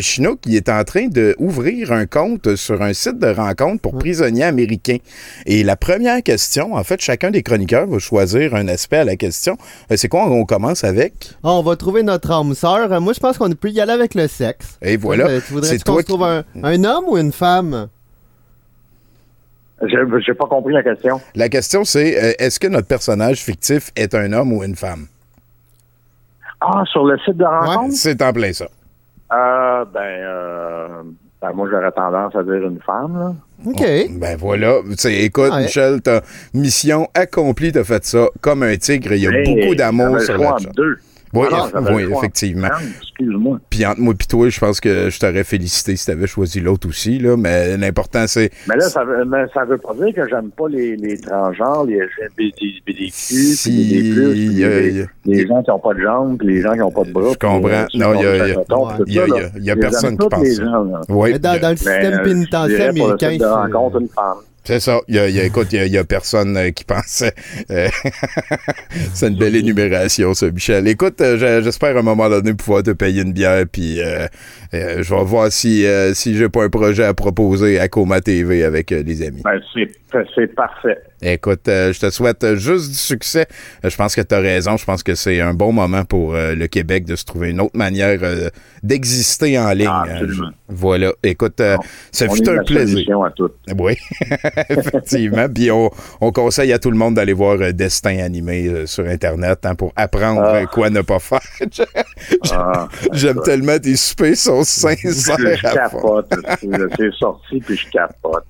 Chinook, 0.00 0.40
il 0.46 0.56
est 0.56 0.68
en 0.68 0.82
train 0.84 1.08
d'ouvrir 1.08 1.92
un 1.92 2.06
compte 2.06 2.56
sur 2.56 2.82
un 2.82 2.92
site 2.92 3.18
de 3.18 3.28
rencontre 3.28 3.80
pour 3.80 3.98
prisonniers 3.98 4.44
américains. 4.44 4.98
Et 5.46 5.62
la 5.62 5.76
première 5.76 6.22
question, 6.22 6.74
en 6.74 6.84
fait, 6.84 7.00
chacun 7.00 7.30
des 7.30 7.42
chroniqueurs 7.42 7.86
va 7.86 7.98
choisir 7.98 8.54
un 8.54 8.68
aspect 8.68 8.98
à 8.98 9.04
la 9.04 9.16
question. 9.16 9.56
C'est 9.94 10.08
quoi, 10.08 10.28
on 10.30 10.44
commence 10.44 10.84
avec? 10.84 11.30
Ah, 11.42 11.52
on 11.52 11.62
va 11.62 11.76
trouver 11.76 12.02
notre 12.02 12.30
âme 12.30 12.54
sœur. 12.54 13.00
Moi, 13.00 13.12
je 13.12 13.20
pense 13.20 13.38
qu'on 13.38 13.50
peut 13.50 13.70
y 13.70 13.80
aller 13.80 13.93
avec 13.94 14.14
le 14.14 14.26
sexe. 14.28 14.78
Et 14.82 14.96
voilà. 14.96 15.26
Euh, 15.26 15.40
Tu 15.46 15.52
voudrais 15.54 15.70
C'est 15.70 15.82
qu'on 15.84 15.92
toi 15.94 16.02
se 16.02 16.06
trouve 16.06 16.24
un, 16.24 16.44
un 16.62 16.84
homme 16.84 17.04
ou 17.08 17.16
une 17.16 17.32
femme? 17.32 17.88
J'ai 19.86 19.98
j'ai 20.24 20.34
pas 20.34 20.46
compris 20.46 20.72
la 20.72 20.82
question. 20.82 21.20
La 21.34 21.48
question, 21.48 21.84
c'est 21.84 22.16
euh, 22.22 22.32
est-ce 22.38 22.58
que 22.60 22.68
notre 22.68 22.86
personnage 22.86 23.42
fictif 23.42 23.90
est 23.96 24.14
un 24.14 24.32
homme 24.32 24.52
ou 24.52 24.62
une 24.64 24.76
femme? 24.76 25.06
Ah, 26.60 26.82
sur 26.90 27.04
le 27.04 27.18
site 27.18 27.36
de 27.36 27.44
rencontre? 27.44 27.94
C'est 27.94 28.22
en 28.22 28.32
plein 28.32 28.52
ça. 28.52 28.66
Euh, 29.32 29.84
ben, 29.92 30.00
euh, 30.00 30.88
ben, 31.42 31.52
moi, 31.54 31.68
j'aurais 31.70 31.90
tendance 31.92 32.34
à 32.36 32.42
dire 32.42 32.66
une 32.66 32.80
femme, 32.80 33.18
là. 33.18 33.34
OK. 33.66 33.84
Ben 34.18 34.36
voilà. 34.38 34.78
Écoute, 35.06 35.50
Ouais. 35.52 35.62
Michel, 35.62 36.00
ta 36.00 36.22
mission 36.54 37.08
accomplie, 37.14 37.72
t'as 37.72 37.84
fait 37.84 38.04
ça 38.04 38.26
comme 38.40 38.62
un 38.62 38.76
tigre. 38.76 39.12
Il 39.12 39.22
y 39.22 39.26
a 39.26 39.30
Hey, 39.30 39.44
beaucoup 39.62 39.74
d'amour 39.74 40.20
sur 40.20 40.38
la 40.38 40.56
deux. 40.74 40.98
Oui, 41.92 42.02
effectivement. 42.18 42.68
Excuse-moi. 43.00 43.58
Puis 43.70 43.84
entre 43.86 44.00
moi 44.00 44.14
et 44.20 44.26
toi, 44.26 44.48
je 44.48 44.58
pense 44.60 44.80
que 44.80 45.10
je 45.10 45.18
t'aurais 45.20 45.44
félicité 45.44 45.96
si 45.96 46.06
t'avais 46.06 46.26
choisi 46.26 46.60
l'autre 46.60 46.88
aussi, 46.88 47.18
là. 47.18 47.36
Mais 47.36 47.76
l'important, 47.76 48.26
c'est. 48.26 48.50
Mais 48.68 48.76
là, 48.76 48.88
ça 48.88 49.04
veut, 49.04 49.24
mais 49.24 49.44
ça 49.54 49.64
veut 49.64 49.78
pas 49.78 49.94
dire 49.94 50.14
que 50.14 50.28
j'aime 50.28 50.50
pas 50.50 50.68
les, 50.68 50.96
les 50.96 51.18
transgenres, 51.18 51.84
les 51.86 51.98
LGBTQ, 51.98 53.10
Si, 53.10 53.70
les 53.70 54.12
plus, 54.12 54.30
puis 54.32 54.44
il 54.46 54.58
y 54.58 54.64
a- 54.64 54.68
les, 54.80 54.88
il 54.90 54.98
y 54.98 55.02
a- 55.02 55.06
les 55.26 55.46
gens 55.46 55.62
qui 55.62 55.70
ont 55.70 55.78
pas 55.78 55.94
de 55.94 56.00
jambes, 56.00 56.38
puis 56.38 56.48
les 56.48 56.60
gens 56.62 56.72
qui 56.74 56.82
ont 56.82 56.90
pas 56.90 57.04
de 57.04 57.12
bras. 57.12 57.30
Je 57.32 57.38
comprends. 57.38 57.68
euh, 57.68 57.86
Non, 57.94 58.14
il 58.14 58.20
y 58.22 58.26
a- 58.26 58.36
y 59.74 59.76
personne 59.76 60.16
qui 60.18 60.28
pense 60.28 60.48
ça. 60.48 60.64
gens, 60.64 60.84
là. 60.84 61.00
Oui, 61.08 61.32
Mais 61.32 61.38
dans, 61.38 61.60
dans 61.60 61.70
le 61.70 61.76
système 61.76 62.14
euh, 62.14 62.22
pénitentiaire 62.24 62.90
américain, 62.90 63.36
rencontre 63.46 64.00
une 64.00 64.08
femme. 64.08 64.38
C'est 64.64 64.80
ça. 64.80 65.00
Il 65.08 65.14
y 65.14 65.18
a, 65.18 65.28
il 65.28 65.34
y 65.36 65.40
a- 65.40 65.44
écoute, 65.44 65.68
il 65.72 65.76
y 65.76 65.78
a, 65.80 65.86
il 65.86 65.92
y 65.92 65.98
a 65.98 66.04
personne 66.04 66.56
euh, 66.56 66.70
qui 66.70 66.84
pense. 66.84 67.22
euh, 67.70 67.88
c'est 69.14 69.28
une 69.28 69.36
belle 69.36 69.56
énumération, 69.56 70.34
ça, 70.34 70.50
Michel. 70.50 70.86
Écoute, 70.88 71.20
euh, 71.20 71.62
j'espère 71.62 71.96
à 71.96 72.00
un 72.00 72.02
moment 72.02 72.28
donné 72.28 72.54
pouvoir 72.54 72.82
te 72.82 72.90
payer 72.90 73.22
une 73.22 73.32
bière, 73.32 73.64
puis 73.70 74.00
euh, 74.02 74.26
je 74.72 75.14
vais 75.14 75.24
voir 75.24 75.50
si, 75.52 75.86
si 76.14 76.36
j'ai 76.36 76.48
pas 76.48 76.64
un 76.64 76.68
projet 76.70 77.04
à 77.04 77.14
proposer 77.14 77.78
à 77.78 77.88
Coma 77.88 78.20
TV 78.20 78.64
avec 78.64 78.90
les 78.90 79.22
amis. 79.22 79.42
Ben, 79.44 79.60
c'est 80.34 80.46
parfait. 80.54 80.98
Écoute, 81.22 81.68
euh, 81.68 81.92
je 81.92 82.00
te 82.00 82.10
souhaite 82.10 82.54
juste 82.56 82.88
du 82.90 82.96
succès. 82.98 83.46
Euh, 83.84 83.90
je 83.90 83.96
pense 83.96 84.14
que 84.14 84.20
tu 84.20 84.34
as 84.34 84.38
raison. 84.40 84.76
Je 84.76 84.84
pense 84.84 85.02
que 85.02 85.14
c'est 85.14 85.40
un 85.40 85.54
bon 85.54 85.72
moment 85.72 86.04
pour 86.04 86.34
euh, 86.34 86.54
le 86.54 86.66
Québec 86.66 87.04
de 87.06 87.16
se 87.16 87.24
trouver 87.24 87.50
une 87.50 87.60
autre 87.60 87.76
manière 87.76 88.18
euh, 88.22 88.48
d'exister 88.82 89.58
en 89.58 89.70
ligne. 89.72 89.88
Ah, 89.90 90.04
Euh, 90.06 90.12
absolument. 90.12 90.50
voilà. 90.68 91.12
Écoute, 91.22 91.62
ça 92.12 92.28
fut 92.28 92.48
un 92.48 92.54
la 92.54 92.62
plaisir. 92.64 93.22
à 93.22 93.30
tout. 93.30 93.50
Oui, 93.78 93.96
effectivement. 94.68 95.48
Puis 95.48 95.70
on, 95.70 95.90
on 96.20 96.32
conseille 96.32 96.72
à 96.72 96.78
tout 96.78 96.90
le 96.90 96.96
monde 96.96 97.14
d'aller 97.14 97.32
voir 97.32 97.58
Destin 97.72 98.18
animé 98.18 98.86
sur 98.86 99.06
Internet 99.06 99.60
hein, 99.64 99.74
pour 99.74 99.92
apprendre 99.96 100.42
Ah. 100.44 100.66
quoi 100.66 100.90
ne 100.90 101.00
pas 101.00 101.18
faire. 101.18 101.40
Ah, 102.52 102.88
J'aime 103.12 103.40
tellement 103.44 103.78
tes 103.78 103.96
soupers 103.96 104.36
sont 104.36 104.62
sincères. 104.64 104.96
Je 105.02 105.60
capote. 105.60 106.32
C'est 106.96 107.12
sorti, 107.14 107.60
puis 107.60 107.76
je 107.76 107.88
capote. 107.90 108.44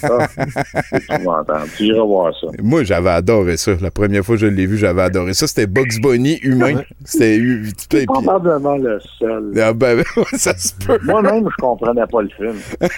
c'est 0.00 1.14
épouvantable. 1.14 1.68
Tu 1.76 1.84
iras 1.86 2.02
voir 2.12 2.34
ça. 2.38 2.46
Moi, 2.62 2.84
j'avais 2.84 3.10
adoré 3.10 3.56
ça. 3.56 3.72
La 3.80 3.90
première 3.90 4.24
fois 4.24 4.36
que 4.36 4.40
je 4.42 4.46
l'ai 4.46 4.66
vu, 4.66 4.76
j'avais 4.76 5.02
adoré 5.02 5.34
ça. 5.34 5.46
C'était 5.46 5.66
Bugs 5.66 6.00
Bunny 6.00 6.38
humain. 6.42 6.82
C'était... 7.04 7.40
C'est 7.76 7.88
puis- 7.88 8.06
probablement 8.06 8.76
le 8.76 9.00
seul. 9.18 9.52
Ah 9.58 9.72
ben, 9.72 10.02
ça 10.34 10.56
se 10.56 10.74
peut. 10.74 10.98
Moi-même, 11.02 11.48
je 11.50 11.62
comprenais 11.62 12.06
pas 12.06 12.22
le 12.22 12.28
film. 12.28 12.56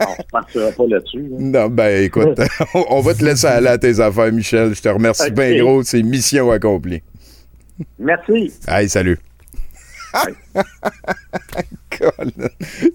On 0.00 0.22
partira 0.32 0.70
pas 0.72 0.86
là-dessus. 0.86 1.28
là. 1.28 1.36
Non, 1.38 1.68
ben 1.68 2.04
écoute, 2.04 2.38
on, 2.74 3.00
va 3.00 3.14
te 3.14 3.24
laisser 3.24 3.46
aller 3.46 3.68
à 3.68 3.78
tes 3.78 4.00
affaires, 4.00 4.32
Michel. 4.32 4.74
Je 4.74 4.82
te 4.82 4.88
remercie 4.88 5.30
bien 5.30 5.62
gros. 5.62 5.82
C'est 5.82 6.02
mission 6.02 6.50
accomplie. 6.50 7.02
Merci. 7.98 8.52
Hey, 8.68 8.88
salut. 8.88 9.18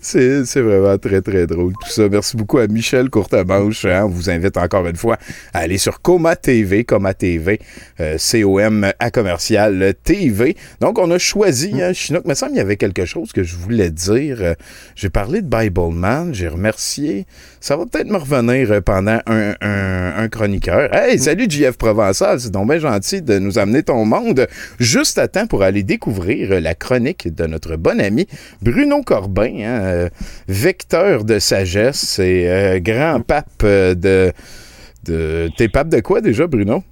C'est 0.01 0.61
vraiment 0.61 0.97
très, 0.97 1.21
très 1.21 1.47
drôle 1.47 1.73
tout 1.73 1.89
ça. 1.89 2.07
Merci 2.09 2.37
beaucoup 2.37 2.57
à 2.57 2.67
Michel 2.67 3.09
Courtemanche. 3.09 3.85
hein. 3.85 4.03
On 4.05 4.09
vous 4.09 4.29
invite 4.29 4.57
encore 4.57 4.85
une 4.87 4.95
fois 4.95 5.17
à 5.53 5.59
aller 5.59 5.77
sur 5.77 6.01
Coma 6.01 6.35
TV, 6.35 6.83
Coma 6.83 7.13
TV, 7.13 7.59
euh, 7.99 8.17
C-O-M 8.17 8.91
à 8.99 9.11
commercial 9.11 9.93
TV. 10.03 10.55
Donc, 10.81 10.99
on 10.99 11.09
a 11.11 11.17
choisi, 11.17 11.81
hein, 11.81 11.93
Chinook, 11.93 12.23
il 12.25 12.29
me 12.29 12.33
semble 12.35 12.51
qu'il 12.51 12.59
y 12.59 12.61
avait 12.61 12.77
quelque 12.77 13.05
chose 13.05 13.31
que 13.31 13.43
je 13.43 13.55
voulais 13.55 13.89
dire. 13.89 14.37
Euh, 14.41 14.53
J'ai 14.95 15.09
parlé 15.09 15.41
de 15.41 15.47
Bible 15.47 15.91
Man, 15.93 16.33
j'ai 16.33 16.47
remercié. 16.47 17.25
Ça 17.65 17.75
va 17.77 17.87
peut-être 17.87 18.11
me 18.11 18.17
revenir 18.17 18.71
euh, 18.71 18.79
pendant 18.79 19.17
un, 19.25 19.55
un- 19.59 20.13
un 20.17 20.29
chroniqueur. 20.29 20.93
Hey, 20.93 21.17
salut 21.17 21.47
JF 21.49 21.77
Provençal, 21.79 22.39
c'est 22.39 22.51
donc 22.51 22.69
bien 22.69 22.77
gentil 22.77 23.23
de 23.23 23.39
nous 23.39 23.57
amener 23.57 23.81
ton 23.81 24.05
monde 24.05 24.45
juste 24.79 25.17
à 25.17 25.27
temps 25.27 25.47
pour 25.47 25.63
aller 25.63 25.81
découvrir 25.81 26.51
euh, 26.51 26.59
la 26.59 26.75
chronique 26.75 27.33
de 27.33 27.47
notre 27.47 27.75
bon 27.75 27.99
ami 27.99 28.27
Bruno 28.61 29.01
Corbin, 29.01 29.61
hein, 29.63 29.79
euh, 29.83 30.09
vecteur 30.47 31.23
de 31.23 31.39
sagesse 31.39 32.19
et 32.19 32.47
euh, 32.47 32.79
grand 32.79 33.21
pape 33.25 33.63
de... 33.63 34.31
de... 35.05 35.49
T'es 35.57 35.67
pape 35.67 35.89
de 35.89 36.01
quoi 36.01 36.21
déjà, 36.21 36.45
Bruno? 36.45 36.83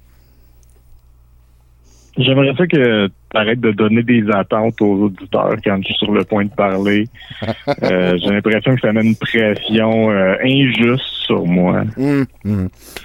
J'aimerais 2.16 2.54
ça 2.56 2.66
que 2.66 3.06
tu 3.06 3.12
arrêtes 3.34 3.60
de 3.60 3.72
donner 3.72 4.02
des 4.02 4.24
attentes 4.30 4.80
aux 4.80 5.04
auditeurs 5.04 5.56
quand 5.64 5.78
je 5.78 5.86
suis 5.86 5.94
sur 5.94 6.12
le 6.12 6.24
point 6.24 6.44
de 6.44 6.50
parler. 6.54 7.06
Euh, 7.82 8.16
J'ai 8.18 8.30
l'impression 8.30 8.74
que 8.74 8.80
ça 8.80 8.92
met 8.92 9.02
une 9.02 9.16
pression 9.16 10.10
euh, 10.10 10.36
injuste 10.44 11.04
sur 11.26 11.44
moi. 11.44 11.82
Hum. 11.96 12.26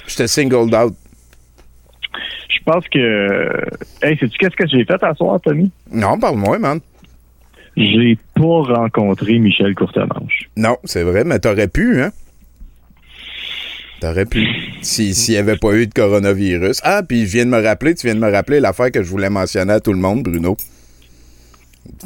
Je 0.07 0.15
te 0.15 0.27
singled 0.27 0.73
out. 0.75 0.93
Je 2.49 2.59
pense 2.65 2.87
que... 2.89 3.49
Hey, 4.01 4.17
sais-tu 4.17 4.37
qu'est-ce 4.37 4.55
que 4.55 4.67
j'ai 4.67 4.85
fait 4.85 5.01
à 5.03 5.13
soir, 5.15 5.39
Tommy? 5.41 5.71
Non, 5.91 6.19
parle-moi, 6.19 6.59
man. 6.59 6.79
J'ai 7.77 8.17
pas 8.35 8.61
rencontré 8.73 9.39
Michel 9.39 9.73
Courtemanche. 9.75 10.49
Non, 10.57 10.77
c'est 10.83 11.03
vrai, 11.03 11.23
mais 11.23 11.39
t'aurais 11.39 11.67
pu, 11.67 12.01
hein? 12.01 12.11
T'aurais 14.01 14.25
pu. 14.25 14.47
Si- 14.81 15.13
S'il 15.13 15.33
n'y 15.33 15.39
avait 15.39 15.57
pas 15.57 15.73
eu 15.73 15.87
de 15.87 15.93
coronavirus. 15.93 16.79
Ah, 16.83 17.01
puis 17.07 17.25
je 17.25 17.31
viens 17.33 17.45
de 17.45 17.49
me 17.51 17.61
rappeler, 17.61 17.95
tu 17.95 18.07
viens 18.07 18.15
de 18.15 18.19
me 18.21 18.31
rappeler 18.31 18.59
l'affaire 18.59 18.91
que 18.91 19.03
je 19.03 19.09
voulais 19.09 19.29
mentionner 19.29 19.73
à 19.73 19.79
tout 19.79 19.91
le 19.93 19.99
monde, 19.99 20.23
Bruno. 20.23 20.55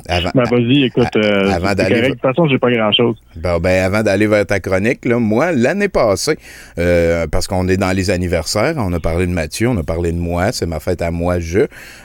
Avant, 0.08 0.32
Ben, 0.34 0.44
vas-y, 0.50 0.86
écoute, 0.86 1.16
euh, 1.18 1.52
avant 1.52 1.74
d'aller-. 1.76 2.02
De 2.04 2.08
toute 2.14 2.22
façon, 2.22 2.48
j'ai 2.48 2.58
pas 2.58 2.72
grand-chose. 2.72 3.16
Ben, 3.36 3.84
avant 3.84 4.02
d'aller 4.02 4.28
vers 4.28 4.46
ta 4.46 4.60
chronique, 4.60 5.04
là, 5.06 5.20
moi, 5.20 5.52
l'année 5.52 5.89
passée, 5.89 6.38
euh, 6.80 7.28
parce 7.28 7.48
qu'on 7.48 7.68
est 7.68 7.76
dans 7.78 7.91
les 7.91 8.10
anniversaires, 8.10 8.76
on 8.78 8.91
a 8.94 9.00
parlé 9.00 9.28
de 9.28 9.32
Mathieu, 9.32 9.68
on 9.68 9.78
a 9.78 9.84
parlé 9.84 10.12
de 10.12 10.18
moi, 10.18 10.52
c'est 10.52 10.66
ma 10.66 10.80
fête 10.80 11.02
à 11.02 11.12
moi, 11.12 11.39
je. 11.39 11.60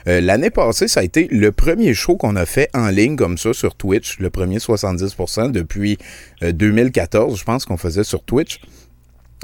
Euh, 0.09 0.20
l'année 0.20 0.51
passée, 0.51 0.89
ça 0.89 1.01
a 1.01 1.03
été 1.05 1.28
le 1.30 1.53
premier 1.53 1.95
show 1.95 2.16
qu'on 2.16 2.36
a 2.36 2.47
fait 2.47 2.68
en 2.74 2.89
ligne 2.89 3.16
comme 3.16 3.39
ça 3.39 3.53
sur 3.53 3.74
Twitch, 3.74 4.18
le 4.18 4.28
premier 4.30 4.59
70% 4.59 5.51
depuis 5.53 5.99
euh, 6.43 6.53
2014, 6.53 7.39
je 7.39 7.45
pense 7.45 7.64
qu'on 7.64 7.76
faisait 7.76 8.05
sur 8.05 8.22
Twitch. 8.22 8.61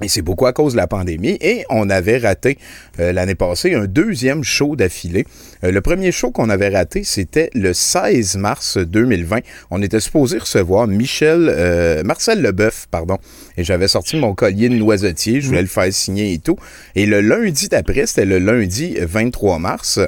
Et 0.02 0.08
c'est 0.08 0.22
beaucoup 0.22 0.46
à 0.46 0.52
cause 0.52 0.72
de 0.72 0.76
la 0.76 0.88
pandémie. 0.88 1.38
Et 1.40 1.64
on 1.70 1.88
avait 1.88 2.18
raté 2.18 2.58
euh, 2.98 3.12
l'année 3.12 3.36
passée 3.36 3.74
un 3.74 3.86
deuxième 3.86 4.42
show 4.42 4.74
d'affilée. 4.74 5.24
Euh, 5.62 5.70
le 5.70 5.80
premier 5.80 6.10
show 6.10 6.32
qu'on 6.32 6.50
avait 6.50 6.68
raté, 6.68 7.04
c'était 7.04 7.48
le 7.54 7.72
16 7.72 8.36
mars 8.36 8.76
2020. 8.76 9.38
On 9.70 9.80
était 9.82 10.00
supposé 10.00 10.38
recevoir 10.38 10.88
Michel, 10.88 11.48
euh, 11.48 12.02
Marcel 12.02 12.42
Leboeuf, 12.42 12.88
pardon. 12.90 13.18
Et 13.56 13.62
j'avais 13.62 13.86
sorti 13.86 14.16
mon 14.16 14.34
collier 14.34 14.68
de 14.68 14.74
noisetier. 14.74 15.40
Je 15.40 15.46
voulais 15.46 15.62
le 15.62 15.68
faire 15.68 15.92
signer 15.92 16.32
et 16.32 16.38
tout. 16.38 16.56
Et 16.96 17.06
le 17.06 17.20
lundi 17.20 17.68
d'après, 17.68 18.06
c'était 18.06 18.24
le 18.24 18.40
lundi 18.40 18.96
23 19.00 19.60
mars. 19.60 20.00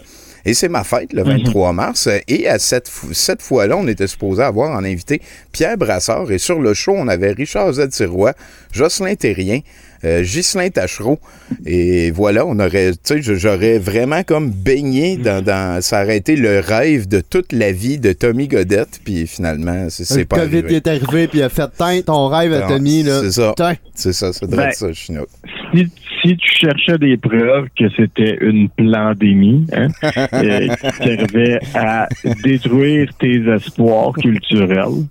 Et 0.47 0.55
c'est 0.55 0.69
ma 0.69 0.85
fête, 0.85 1.13
le 1.13 1.23
23 1.25 1.73
mars. 1.75 2.09
Et 2.29 2.49
à 2.49 2.59
cette, 2.59 2.91
cette 3.13 3.43
fois-là, 3.43 3.77
on 3.77 3.87
était 3.89 4.07
supposé 4.07 4.43
avoir 4.43 4.71
en 4.71 4.85
invité 4.85 5.21
Pierre 5.53 5.77
Brassard. 5.77 6.31
Et 6.31 6.39
sur 6.39 6.61
le 6.61 6.73
show, 6.73 6.95
on 6.97 7.09
avait 7.09 7.33
Richard 7.33 7.73
Z. 7.75 7.89
Sirois, 7.91 8.33
Jocelyn 8.73 9.15
Terrien, 9.17 9.61
euh, 10.05 10.23
Ghislain 10.23 10.69
Tachereau. 10.71 11.19
Et 11.65 12.11
voilà, 12.13 12.47
on 12.47 12.59
aurait, 12.61 12.93
tu 12.93 12.99
sais, 13.03 13.23
je- 13.23 13.35
j'aurais 13.35 13.79
vraiment 13.79 14.23
comme 14.23 14.51
baigné 14.51 15.17
dans, 15.17 15.43
dans. 15.43 15.83
Ça 15.83 16.05
aurait 16.05 16.19
été 16.19 16.37
le 16.37 16.61
rêve 16.61 17.09
de 17.09 17.21
toute 17.21 17.53
la 17.53 17.73
vie 17.73 17.99
de 17.99 18.13
Tommy 18.13 18.47
Godette. 18.47 19.01
Puis 19.05 19.27
finalement, 19.27 19.87
c'est 19.91 20.05
c'est 20.05 20.19
Le 20.19 20.25
pas 20.27 20.41
COVID 20.41 20.59
arrivé. 20.59 20.77
est 20.77 20.87
arrivé 20.87 21.27
puis 21.29 21.39
il 21.41 21.43
a 21.43 21.49
fait 21.49 21.69
teint 21.77 22.01
ton 22.03 22.29
rêve 22.29 22.53
à 22.53 22.61
Non, 22.61 22.69
Tommy. 22.69 23.03
là. 23.03 23.21
C'est 23.23 23.33
ça. 23.33 23.55
C'est 23.95 24.13
ça, 24.13 24.33
ça 24.33 24.47
devrait 24.47 24.65
Ben, 24.67 24.71
être 24.71 24.77
ça, 24.77 24.93
Chinook. 24.93 25.29
Si, 25.75 25.89
si 26.27 26.37
tu 26.37 26.51
cherchais 26.67 26.99
des 26.99 27.17
preuves 27.17 27.69
que 27.79 27.85
c'était 27.97 28.37
une 28.41 28.69
pandémie 28.69 29.67
hein, 29.73 29.89
euh, 30.33 30.67
qui 30.69 30.97
servait 31.05 31.61
à 31.75 32.09
détruire 32.43 33.09
tes 33.19 33.37
espoirs 33.49 34.13
culturels, 34.13 35.05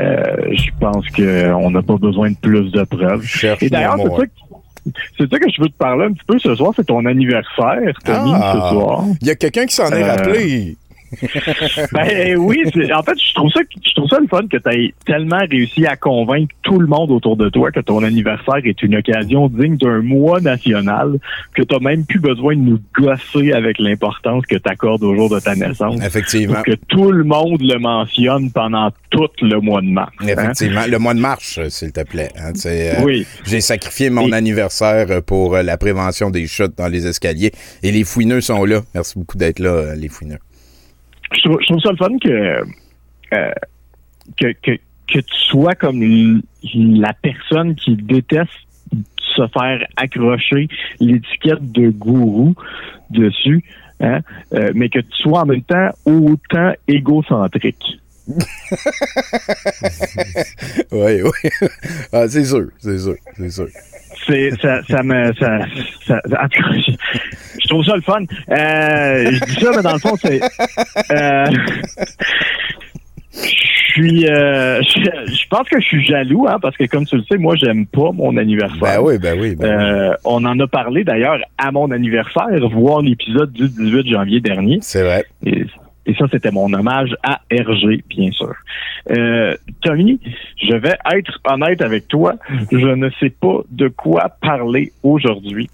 euh, 0.00 0.22
je 0.52 0.70
pense 0.78 1.06
qu'on 1.10 1.70
n'a 1.70 1.82
pas 1.82 1.96
besoin 1.96 2.30
de 2.30 2.36
plus 2.36 2.70
de 2.70 2.82
preuves. 2.84 3.24
Cherche 3.24 3.62
Et 3.62 3.68
d'ailleurs, 3.70 3.96
c'est 3.98 4.16
ça, 4.16 4.26
que- 4.26 4.90
c'est 5.18 5.30
ça 5.30 5.38
que 5.38 5.50
je 5.50 5.62
veux 5.62 5.68
te 5.68 5.76
parler 5.78 6.04
un 6.06 6.12
petit 6.12 6.24
peu 6.26 6.38
ce 6.38 6.54
soir. 6.54 6.72
C'est 6.76 6.86
ton 6.86 7.04
anniversaire, 7.06 7.94
Tommy, 8.04 8.32
Ah. 8.34 8.52
ce 8.54 8.74
soir. 8.74 9.04
Il 9.22 9.26
y 9.26 9.30
a 9.30 9.34
quelqu'un 9.34 9.66
qui 9.66 9.74
s'en 9.74 9.90
est 9.90 10.02
Euh, 10.02 10.06
rappelé. 10.14 10.76
Ben 11.92 12.36
oui, 12.36 12.62
c'est- 12.72 12.92
en 12.92 13.02
fait, 13.02 13.14
je 13.18 13.34
trouve 13.34 13.50
ça, 13.50 13.60
je 13.84 13.94
trouve 13.94 14.08
ça 14.08 14.18
le 14.20 14.26
fun 14.28 14.46
que 14.50 14.56
tu 14.56 14.68
aies 14.70 14.94
tellement 15.06 15.40
réussi 15.50 15.86
à 15.86 15.96
convaincre 15.96 16.54
tout 16.62 16.78
le 16.78 16.86
monde 16.86 17.10
autour 17.10 17.36
de 17.36 17.48
toi 17.48 17.70
que 17.70 17.80
ton 17.80 18.02
anniversaire 18.02 18.60
est 18.64 18.82
une 18.82 18.96
occasion 18.96 19.48
digne 19.48 19.76
d'un 19.76 20.02
mois 20.02 20.40
national, 20.40 21.18
que 21.54 21.62
tu 21.62 21.74
même 21.80 22.04
plus 22.06 22.20
besoin 22.20 22.54
de 22.54 22.60
nous 22.60 22.78
gosser 22.96 23.52
avec 23.52 23.78
l'importance 23.78 24.44
que 24.46 24.54
tu 24.56 24.70
accordes 24.70 25.02
au 25.02 25.14
jour 25.14 25.28
de 25.28 25.40
ta 25.40 25.54
naissance. 25.54 26.00
Effectivement. 26.04 26.62
Que 26.62 26.72
tout 26.88 27.10
le 27.10 27.24
monde 27.24 27.60
le 27.60 27.78
mentionne 27.78 28.50
pendant 28.52 28.90
tout 29.10 29.28
le 29.42 29.60
mois 29.60 29.80
de 29.80 29.88
mars. 29.88 30.12
hein. 30.20 30.26
Effectivement. 30.28 30.82
Le 30.88 30.98
mois 30.98 31.14
de 31.14 31.20
mars, 31.20 31.58
euh, 31.58 31.68
s'il 31.68 31.92
te 31.92 32.02
plaît. 32.04 32.30
hein, 32.38 32.52
euh, 32.66 32.94
Oui. 33.02 33.26
J'ai 33.44 33.60
sacrifié 33.60 34.08
mon 34.10 34.28
Et- 34.28 34.34
anniversaire 34.34 35.06
euh, 35.10 35.20
pour 35.20 35.56
euh, 35.56 35.62
la 35.62 35.76
prévention 35.76 36.30
des 36.30 36.46
chutes 36.46 36.76
dans 36.78 36.88
les 36.88 37.06
escaliers. 37.06 37.52
Et 37.82 37.90
les 37.92 38.04
fouineux 38.04 38.40
sont 38.40 38.64
là. 38.64 38.80
Merci 38.94 39.18
beaucoup 39.18 39.36
d'être 39.36 39.58
là, 39.58 39.70
euh, 39.70 39.94
les 39.96 40.08
fouineux. 40.08 40.38
Je 41.34 41.42
trouve, 41.42 41.80
ça 41.80 41.90
le 41.90 41.96
fun 41.96 42.18
que, 42.18 42.62
euh, 43.34 43.52
que, 44.38 44.52
que, 44.62 44.78
que 45.12 45.18
tu 45.18 45.34
sois 45.48 45.74
comme 45.74 46.42
la 46.74 47.12
personne 47.14 47.74
qui 47.74 47.96
déteste 47.96 48.50
se 49.36 49.46
faire 49.48 49.86
accrocher 49.96 50.68
l'étiquette 51.00 51.72
de 51.72 51.90
gourou 51.90 52.54
dessus, 53.10 53.64
hein, 54.00 54.20
euh, 54.54 54.72
mais 54.74 54.88
que 54.88 55.00
tu 55.00 55.22
sois 55.22 55.40
en 55.42 55.46
même 55.46 55.62
temps 55.62 55.90
autant 56.04 56.72
égocentrique. 56.88 58.00
Oui, 60.92 61.20
oui. 61.22 61.50
ah, 62.12 62.26
c'est 62.28 62.44
sûr, 62.44 62.68
c'est 62.78 62.98
sûr, 62.98 63.16
c'est 63.36 63.50
sûr. 63.50 63.68
C'est 64.26 64.50
ça, 64.60 64.80
ça 64.88 65.02
me 65.02 65.32
ça, 65.34 65.58
ça- 66.06 66.20
en 66.42 66.48
tout 66.48 66.62
cas, 66.62 66.78
je, 66.86 66.92
je 67.62 67.68
trouve 67.68 67.84
ça 67.84 67.96
le 67.96 68.02
fun. 68.02 68.20
Euh, 68.50 69.30
je 69.32 69.44
dis 69.54 69.60
ça, 69.64 69.70
mais 69.76 69.82
dans 69.82 69.92
le 69.94 69.98
fond, 69.98 70.14
c'est 70.16 70.40
euh, 71.10 71.46
je 73.32 74.00
suis 74.00 74.28
euh, 74.28 74.80
je, 74.82 75.32
je 75.32 75.48
pense 75.48 75.68
que 75.68 75.80
je 75.80 75.86
suis 75.86 76.04
jaloux, 76.04 76.46
hein, 76.48 76.58
parce 76.60 76.76
que 76.76 76.84
comme 76.84 77.04
tu 77.04 77.16
le 77.16 77.22
sais, 77.30 77.36
moi 77.38 77.54
j'aime 77.56 77.86
pas 77.86 78.10
mon 78.12 78.36
anniversaire. 78.36 78.80
Ben 78.80 79.00
oui, 79.00 79.18
ben 79.18 79.38
oui, 79.38 79.54
ben 79.56 80.10
oui. 80.10 80.16
On 80.24 80.44
en 80.44 80.58
a 80.58 80.66
parlé 80.66 81.04
d'ailleurs 81.04 81.38
à 81.58 81.70
mon 81.72 81.90
anniversaire, 81.90 82.46
voir 82.72 83.02
l'épisode 83.02 83.52
du 83.52 83.68
18 83.68 84.08
janvier 84.10 84.40
dernier. 84.40 84.78
C'est 84.82 85.02
vrai. 85.02 85.24
Et, 85.46 85.64
et 86.06 86.14
ça, 86.14 86.26
c'était 86.30 86.50
mon 86.50 86.72
hommage 86.72 87.14
à 87.22 87.40
RG, 87.50 88.04
bien 88.08 88.30
sûr. 88.30 88.54
Euh, 89.10 89.56
Tommy, 89.82 90.20
je 90.56 90.76
vais 90.76 90.96
être 91.14 91.40
honnête 91.44 91.80
avec 91.80 92.08
toi. 92.08 92.34
Je 92.70 92.94
ne 92.94 93.08
sais 93.20 93.30
pas 93.30 93.60
de 93.70 93.88
quoi 93.88 94.28
parler 94.40 94.92
aujourd'hui. 95.02 95.70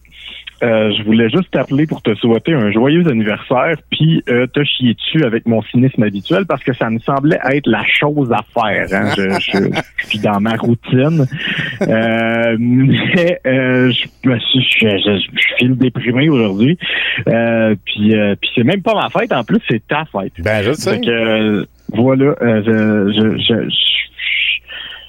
Euh, 0.62 0.92
je 0.96 1.02
voulais 1.04 1.28
juste 1.30 1.50
t'appeler 1.50 1.86
pour 1.86 2.02
te 2.02 2.14
souhaiter 2.16 2.52
un 2.52 2.70
joyeux 2.70 3.06
anniversaire, 3.08 3.76
puis 3.90 4.22
euh, 4.28 4.46
te 4.46 4.62
chier 4.64 4.94
dessus 4.94 5.24
avec 5.24 5.46
mon 5.46 5.62
cynisme 5.62 6.02
habituel 6.02 6.44
parce 6.46 6.62
que 6.62 6.72
ça 6.74 6.90
me 6.90 6.98
semblait 6.98 7.38
être 7.50 7.66
la 7.66 7.82
chose 7.86 8.30
à 8.32 8.40
faire. 8.54 8.86
hein. 8.92 9.10
Je, 9.16 9.22
je- 9.40 9.80
je 10.02 10.06
suis 10.06 10.18
dans 10.18 10.40
ma 10.40 10.54
routine, 10.56 11.26
Euh, 11.82 12.56
mais 12.58 13.40
euh, 13.46 13.90
je, 13.90 14.06
je, 14.24 14.88
je, 14.88 15.56
file 15.56 15.76
déprimé 15.76 16.28
aujourd'hui. 16.28 16.78
Euh, 17.28 17.74
puis 17.84 18.14
euh, 18.14 18.34
puis 18.40 18.50
c'est 18.54 18.64
même 18.64 18.82
pas 18.82 18.94
ma 18.94 19.08
fête, 19.08 19.32
en 19.32 19.44
plus 19.44 19.60
c'est 19.68 19.86
ta 19.88 20.04
fête. 20.04 20.32
Ben, 20.44 20.62
je 20.62 20.72
sais. 20.72 21.00
Euh, 21.08 21.64
voilà, 21.92 22.34
euh, 22.42 22.62
je, 22.64 23.12
je, 23.12 23.36
je, 23.38 23.68
je- 23.68 23.90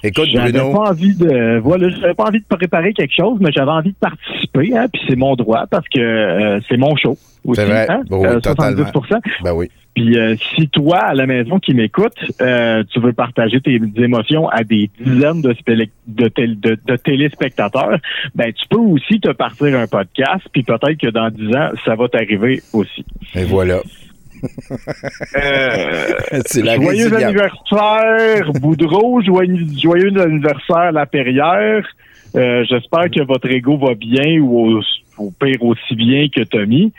Écoute, 0.04 0.28
j'avais 0.32 0.52
Bruno. 0.52 0.72
pas 0.72 0.90
envie 0.90 1.14
de 1.14 1.58
voilà, 1.58 1.88
j'avais 1.90 2.14
pas 2.14 2.24
envie 2.24 2.40
de 2.40 2.44
préparer 2.48 2.92
quelque 2.92 3.14
chose, 3.14 3.38
mais 3.40 3.50
j'avais 3.52 3.70
envie 3.70 3.90
de 3.92 3.96
participer, 3.96 4.76
hein, 4.76 4.86
puis 4.92 5.02
c'est 5.08 5.16
mon 5.16 5.34
droit 5.36 5.66
parce 5.70 5.86
que 5.88 6.00
euh, 6.00 6.60
c'est 6.68 6.76
mon 6.76 6.96
show. 6.96 7.16
Aussi, 7.44 7.60
C'est 7.60 7.66
vrai. 7.66 7.86
hein, 7.88 8.02
Oui, 8.10 8.26
euh, 8.26 8.40
totalement. 8.40 8.82
70%. 8.84 9.20
Ben 9.44 9.52
oui. 9.54 9.68
Puis 9.94 10.16
euh, 10.16 10.36
si 10.56 10.68
toi, 10.68 10.98
à 10.98 11.14
la 11.14 11.26
maison 11.26 11.58
qui 11.58 11.74
m'écoute, 11.74 12.14
euh, 12.40 12.82
tu 12.90 12.98
veux 13.00 13.12
partager 13.12 13.60
tes 13.60 13.78
émotions 13.96 14.48
à 14.48 14.64
des 14.64 14.88
dizaines 14.98 15.42
de, 15.42 15.52
spélec- 15.52 15.90
de, 16.06 16.28
tél- 16.28 16.58
de- 16.58 16.78
de 16.86 16.96
téléspectateurs, 16.96 17.98
ben 18.34 18.52
tu 18.52 18.66
peux 18.70 18.78
aussi 18.78 19.20
te 19.20 19.30
partir 19.32 19.78
un 19.78 19.86
podcast, 19.86 20.46
puis 20.52 20.62
peut-être 20.62 20.96
que 20.98 21.08
dans 21.08 21.28
dix 21.30 21.54
ans, 21.54 21.68
ça 21.84 21.94
va 21.94 22.08
t'arriver 22.08 22.62
aussi. 22.72 23.04
Et 23.34 23.44
voilà. 23.44 23.80
Euh, 25.36 26.40
C'est 26.46 26.62
la 26.62 26.76
joyeux 26.76 27.08
résilience. 27.08 27.22
anniversaire, 27.22 28.52
Boudreau. 28.60 29.20
Joyeux, 29.22 29.66
joyeux 29.80 30.20
anniversaire, 30.20 30.92
La 30.92 31.06
Perrière. 31.06 31.86
Euh, 32.34 32.64
J'espère 32.68 33.10
que 33.10 33.22
votre 33.24 33.50
ego 33.50 33.76
va 33.78 33.94
bien 33.94 34.40
ou 34.40 34.78
au, 34.78 34.82
au 35.18 35.30
pire 35.30 35.62
aussi 35.62 35.94
bien 35.94 36.28
que 36.34 36.42
Tommy. 36.44 36.92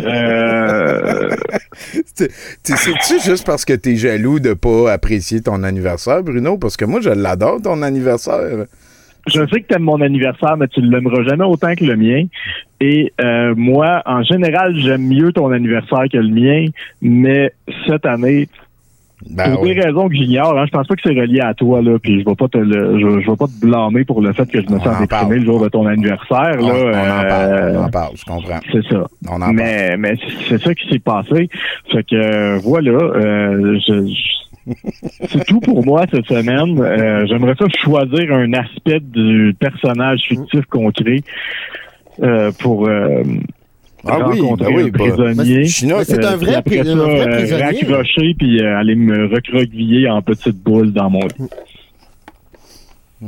Euh, 0.00 1.30
Tu- 2.16 2.28
tu- 2.62 2.76
C'est-tu 2.76 3.20
juste 3.24 3.44
parce 3.46 3.64
que 3.64 3.72
t'es 3.72 3.96
jaloux 3.96 4.38
de 4.38 4.52
pas 4.54 4.92
apprécier 4.92 5.40
ton 5.40 5.62
anniversaire, 5.64 6.22
Bruno? 6.22 6.58
Parce 6.58 6.76
que 6.76 6.84
moi, 6.84 7.00
je 7.00 7.10
l'adore, 7.10 7.60
ton 7.62 7.82
anniversaire. 7.82 8.66
Je 9.32 9.40
sais 9.48 9.60
que 9.62 9.66
tu 9.68 9.74
aimes 9.74 9.82
mon 9.82 10.00
anniversaire, 10.00 10.56
mais 10.56 10.68
tu 10.68 10.80
ne 10.80 10.90
l'aimeras 10.90 11.22
jamais 11.22 11.44
autant 11.44 11.74
que 11.74 11.84
le 11.84 11.96
mien. 11.96 12.24
Et 12.80 13.12
euh, 13.20 13.54
moi, 13.56 14.02
en 14.06 14.22
général, 14.22 14.74
j'aime 14.76 15.06
mieux 15.06 15.32
ton 15.32 15.50
anniversaire 15.52 16.04
que 16.12 16.18
le 16.18 16.28
mien, 16.28 16.66
mais 17.02 17.52
cette 17.86 18.06
année, 18.06 18.48
Ben 19.28 19.52
pour 19.52 19.62
oui. 19.64 19.74
des 19.74 19.80
raisons 19.82 20.08
que 20.08 20.14
j'ignore, 20.14 20.58
hein, 20.58 20.64
je 20.66 20.70
pense 20.70 20.86
pas 20.86 20.94
que 20.94 21.02
c'est 21.04 21.10
relié 21.10 21.40
à 21.40 21.52
toi, 21.52 21.82
là, 21.82 21.98
puis 21.98 22.20
je 22.20 22.24
vais 22.24 22.34
pas 22.34 22.48
te 22.48 22.56
le, 22.56 22.98
je, 22.98 23.20
je 23.20 23.30
vais 23.30 23.36
pas 23.36 23.46
te 23.46 23.60
blâmer 23.66 24.04
pour 24.04 24.22
le 24.22 24.32
fait 24.32 24.50
que 24.50 24.62
je 24.62 24.66
me 24.72 24.78
sens 24.78 24.96
en 24.96 25.00
déprimé 25.00 25.36
le 25.40 25.44
jour 25.44 25.62
de 25.62 25.68
ton 25.68 25.86
anniversaire. 25.86 26.56
On, 26.58 26.66
Là, 26.68 26.74
on 26.74 26.88
en 26.88 27.28
parle, 27.28 27.52
euh, 27.52 27.78
on 27.78 27.84
en 27.84 27.90
parle, 27.90 28.16
je 28.16 28.24
comprends. 28.24 28.60
C'est 28.72 28.82
ça. 28.88 29.06
On 29.28 29.34
en 29.36 29.40
parle. 29.40 29.54
Mais, 29.56 29.96
mais 29.98 30.14
c'est 30.48 30.60
ça 30.62 30.74
qui 30.74 30.88
s'est 30.88 30.98
passé. 31.00 31.50
Fait 31.92 32.02
que 32.02 32.58
voilà, 32.62 32.92
euh, 32.92 33.78
je- 33.86 34.06
je- 34.06 34.49
c'est 35.28 35.44
tout 35.46 35.60
pour 35.60 35.84
moi 35.84 36.04
cette 36.12 36.26
semaine. 36.26 36.78
Euh, 36.80 37.26
J'aimerais 37.26 37.54
ça 37.58 37.66
choisir 37.82 38.32
un 38.32 38.52
aspect 38.54 39.00
du 39.00 39.54
personnage 39.58 40.20
fictif 40.28 40.64
qu'on 40.70 40.90
crée 40.90 41.22
euh, 42.22 42.50
pour 42.58 42.86
euh, 42.88 43.22
Ah 44.06 44.28
oui, 44.28 44.40
rencontrer 44.40 44.72
ben 44.72 44.76
oui, 44.76 44.82
un 44.82 44.88
bah, 44.88 44.98
prisonnier. 44.98 45.64
C'est 45.66 45.86
Euh, 46.24 46.28
un 46.32 46.36
puis 46.36 46.46
vrai, 46.46 46.54
après 46.56 46.84
ça, 46.84 46.90
un 46.92 46.94
vrai 46.96 47.20
euh, 47.20 47.36
prisonnier. 47.36 47.62
raccrocher 47.62 48.34
puis 48.38 48.60
euh, 48.62 48.76
aller 48.78 48.94
me 48.94 49.26
recroqueviller 49.34 50.08
en 50.08 50.22
petite 50.22 50.56
boule 50.62 50.92
dans 50.92 51.10
mon 51.10 51.20
lit. 51.20 51.48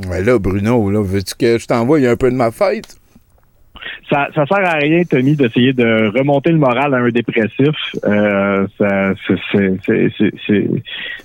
Ouais, 0.09 0.23
là, 0.25 0.39
Bruno, 0.39 0.91
là, 0.91 1.03
veux-tu 1.03 1.35
que 1.35 1.59
je 1.59 1.67
t'envoie 1.67 1.99
un 1.99 2.17
peu 2.17 2.31
de 2.31 2.37
ma 2.37 2.51
fête? 2.51 2.97
Ça, 4.11 4.29
ça 4.35 4.47
sert 4.47 4.67
à 4.69 4.75
rien, 4.75 5.03
Tommy, 5.05 5.35
d'essayer 5.37 5.73
de 5.73 6.13
remonter 6.17 6.51
le 6.51 6.59
moral 6.59 6.95
à 6.95 6.99
un 6.99 7.09
dépressif. 7.09 7.75
Euh, 8.05 8.67
ça- 8.79 9.13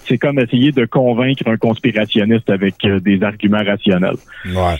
c'est- 0.08 0.18
comme 0.18 0.40
essayer 0.40 0.72
de 0.72 0.86
convaincre 0.86 1.44
un 1.48 1.58
conspirationniste 1.58 2.50
avec 2.50 2.76
euh, 2.86 3.00
des 3.00 3.22
arguments 3.24 3.64
rationnels. 3.66 4.16
Ouais. 4.46 4.78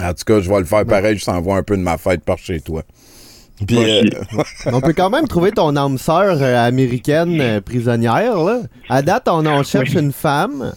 En 0.00 0.08
tout 0.14 0.24
cas, 0.26 0.40
je 0.40 0.48
vais 0.50 0.58
le 0.58 0.64
faire 0.64 0.84
pareil, 0.86 1.18
je 1.18 1.24
t'envoie 1.24 1.56
un 1.58 1.62
peu 1.62 1.76
de 1.76 1.82
ma 1.82 1.98
fête 1.98 2.24
par 2.24 2.38
chez 2.38 2.60
toi. 2.60 2.82
Puis, 3.66 3.76
euh, 3.78 4.02
On 4.72 4.80
peut 4.80 4.94
quand 4.94 5.10
même 5.10 5.28
trouver 5.28 5.52
ton 5.52 5.76
âme 5.76 5.98
sœur 5.98 6.42
américaine 6.42 7.60
prisonnière, 7.60 8.36
là. 8.42 8.60
À 8.88 9.02
date, 9.02 9.28
on, 9.28 9.44
on 9.46 9.62
cherche 9.62 9.92
une 9.94 10.12
femme. 10.12 10.72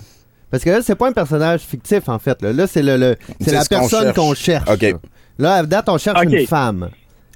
Parce 0.51 0.63
que 0.63 0.69
là, 0.69 0.81
c'est 0.81 0.95
pas 0.95 1.07
un 1.09 1.11
personnage 1.13 1.61
fictif, 1.61 2.07
en 2.07 2.19
fait. 2.19 2.41
Là, 2.41 2.53
Là, 2.53 2.67
c'est 2.67 2.83
le, 2.83 2.97
le- 2.97 3.15
c'est 3.39 3.49
C'est 3.49 3.55
la 3.55 3.61
ce 3.63 3.69
qu'on 3.69 3.75
personne 3.79 4.03
cherche. 4.03 4.15
qu'on 4.15 4.33
cherche. 4.33 4.69
OK. 4.69 4.95
Là. 5.39 5.55
À 5.55 5.63
date, 5.63 5.89
on 5.89 5.97
cherche 5.97 6.21
une 6.23 6.45
femme. 6.47 6.89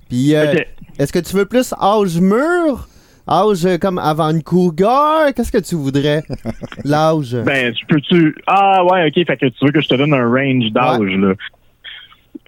Puis, 0.10 0.36
euh, 0.36 0.54
est-ce 0.98 1.14
que 1.14 1.20
tu 1.20 1.36
veux 1.36 1.46
plus 1.46 1.74
âge 1.80 2.20
mûr? 2.20 2.88
Âge 3.30 3.64
euh, 3.66 3.78
comme 3.78 4.00
avant 4.00 4.30
une 4.32 4.42
cougar? 4.42 5.34
Qu'est-ce 5.36 5.52
que 5.52 5.60
tu 5.60 5.76
voudrais? 5.76 6.24
L'âge. 6.84 7.36
Ben, 7.46 7.72
tu 7.74 7.86
peux-tu? 7.86 8.36
Ah, 8.48 8.84
ouais, 8.86 9.06
OK. 9.08 9.26
Fait 9.28 9.38
que 9.38 9.46
tu 9.46 9.66
veux 9.66 9.72
que 9.72 9.82
je 9.82 9.88
te 9.88 9.94
donne 9.96 10.14
un 10.14 10.28
range 10.28 10.72
d'âge, 10.72 11.16
là. 11.18 11.34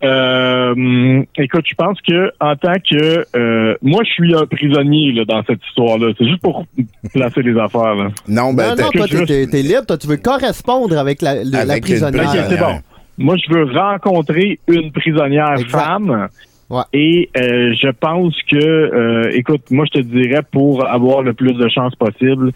Euh, 0.03 1.23
écoute, 1.37 1.65
je 1.69 1.75
pense 1.75 1.99
que 2.01 2.31
en 2.39 2.55
tant 2.55 2.73
que 2.73 3.23
euh, 3.35 3.75
moi, 3.83 4.01
je 4.03 4.11
suis 4.11 4.35
un 4.35 4.47
prisonnier 4.47 5.11
là, 5.11 5.25
dans 5.25 5.43
cette 5.45 5.59
histoire-là. 5.69 6.13
C'est 6.17 6.25
juste 6.27 6.41
pour 6.41 6.65
placer 7.13 7.43
les 7.43 7.55
affaires. 7.59 7.93
Là. 7.93 8.07
non, 8.27 8.53
ben, 8.53 8.75
non, 8.75 8.83
non, 8.85 8.89
toi, 8.89 9.05
t'es, 9.07 9.25
t'es- 9.25 9.47
t'es 9.47 9.61
libre. 9.61 9.85
Toi, 9.85 9.97
tu 9.99 10.07
veux 10.07 10.17
correspondre 10.17 10.97
avec 10.97 11.21
la, 11.21 11.43
le- 11.43 11.51
la 11.51 11.59
Avec 11.59 11.87
une 11.87 11.99
prisonnière. 11.99 12.23
Ok, 12.31 12.45
c'est 12.49 12.57
bon. 12.57 12.79
Moi, 13.21 13.35
je 13.37 13.53
veux 13.53 13.71
rencontrer 13.77 14.59
une 14.67 14.91
prisonnière 14.91 15.53
Exact. 15.53 15.69
femme. 15.69 16.27
Ouais. 16.69 16.83
Et 16.93 17.29
euh, 17.37 17.73
je 17.81 17.89
pense 17.91 18.33
que, 18.49 18.55
euh, 18.57 19.31
écoute, 19.33 19.63
moi, 19.71 19.85
je 19.93 19.99
te 19.99 20.05
dirais, 20.05 20.41
pour 20.51 20.87
avoir 20.87 21.21
le 21.21 21.33
plus 21.33 21.53
de 21.53 21.67
chances 21.69 21.95
possible, 21.95 22.51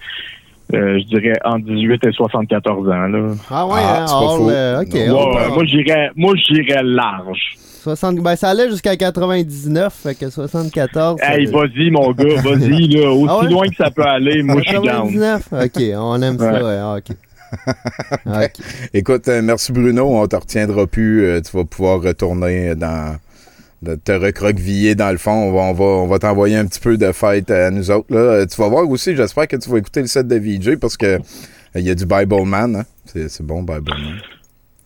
euh, 0.74 1.00
je 1.00 1.06
dirais 1.16 1.34
entre 1.44 1.66
18 1.66 2.06
et 2.08 2.12
74 2.12 2.88
ans. 2.88 3.08
Là. 3.08 3.34
Ah 3.52 3.68
ouais, 3.68 3.74
Ah, 3.78 4.06
hein, 4.06 4.06
all, 4.10 4.50
euh, 4.50 4.82
OK. 4.82 4.94
Ouais, 4.94 5.50
moi, 5.54 5.66
j'irais, 5.66 6.12
moi, 6.16 6.34
j'irais 6.38 6.82
large. 6.84 7.56
60, 7.58 8.16
ben, 8.24 8.36
ça 8.36 8.50
allait 8.50 8.68
jusqu'à 8.70 8.96
99, 8.96 9.94
fait 9.94 10.16
que 10.18 10.30
74. 10.32 11.20
ça- 11.20 11.38
Hey, 11.38 11.46
vas-y, 11.46 11.92
mon 11.92 12.12
gars, 12.14 12.24
vas-y, 12.44 12.88
là. 12.88 13.12
Aussi 13.12 13.28
Ah 13.30 13.40
ouais? 13.44 13.50
loin 13.52 13.68
que 13.68 13.76
ça 13.76 13.92
peut 13.92 14.02
aller, 14.02 14.42
moi, 14.42 14.62
je 14.64 14.70
suis 14.70 14.80
down. 14.80 15.12
99? 15.14 15.48
OK, 15.52 15.84
on 15.98 16.22
aime 16.24 16.38
ça, 16.40 16.52
Ouais. 16.54 16.64
ouais, 16.64 16.78
ah, 16.82 16.96
OK. 16.98 17.16
Écoute, 18.94 19.28
euh, 19.28 19.42
merci 19.42 19.72
Bruno, 19.72 20.04
on 20.18 20.28
te 20.28 20.36
retiendra 20.36 20.88
plus. 20.88 21.24
euh, 21.26 21.42
tu 21.42 21.56
vas 21.56 21.66
pouvoir 21.66 22.02
retourner 22.02 22.76
dans. 22.76 23.18
de 23.82 23.96
te 23.96 24.12
recroqueviller 24.12 24.96
dans 24.96 25.12
le 25.12 25.18
fond. 25.18 25.32
On 25.32 25.52
va, 25.52 25.60
on 25.62 25.74
va, 25.74 25.84
on 25.86 26.08
va 26.08 26.20
t'envoyer 26.20 26.56
un 26.58 26.66
petit 26.66 26.80
peu 26.80 26.98
de 26.98 27.12
fête 27.12 27.52
à 27.52 27.70
nous 27.72 27.92
autres. 27.92 28.08
Là. 28.14 28.18
Euh, 28.20 28.46
Tu 28.46 28.60
vas 28.60 28.68
voir 28.70 28.88
aussi, 28.90 29.16
j'espère 29.16 29.48
que 29.48 29.56
tu 29.58 29.70
vas 29.70 29.78
écouter 29.78 30.02
le 30.02 30.08
set 30.08 30.28
de 30.28 30.36
VJ 30.36 30.78
parce 30.78 30.98
que 30.98 31.20
il 31.76 31.82
y 31.82 31.90
a 31.90 31.96
du 31.96 32.06
Bible 32.06 32.46
Man. 32.46 32.76
Hein? 32.78 32.84
C'est, 33.06 33.42
bon, 33.44 33.62
Bible 33.62 33.92
Man. 33.92 34.20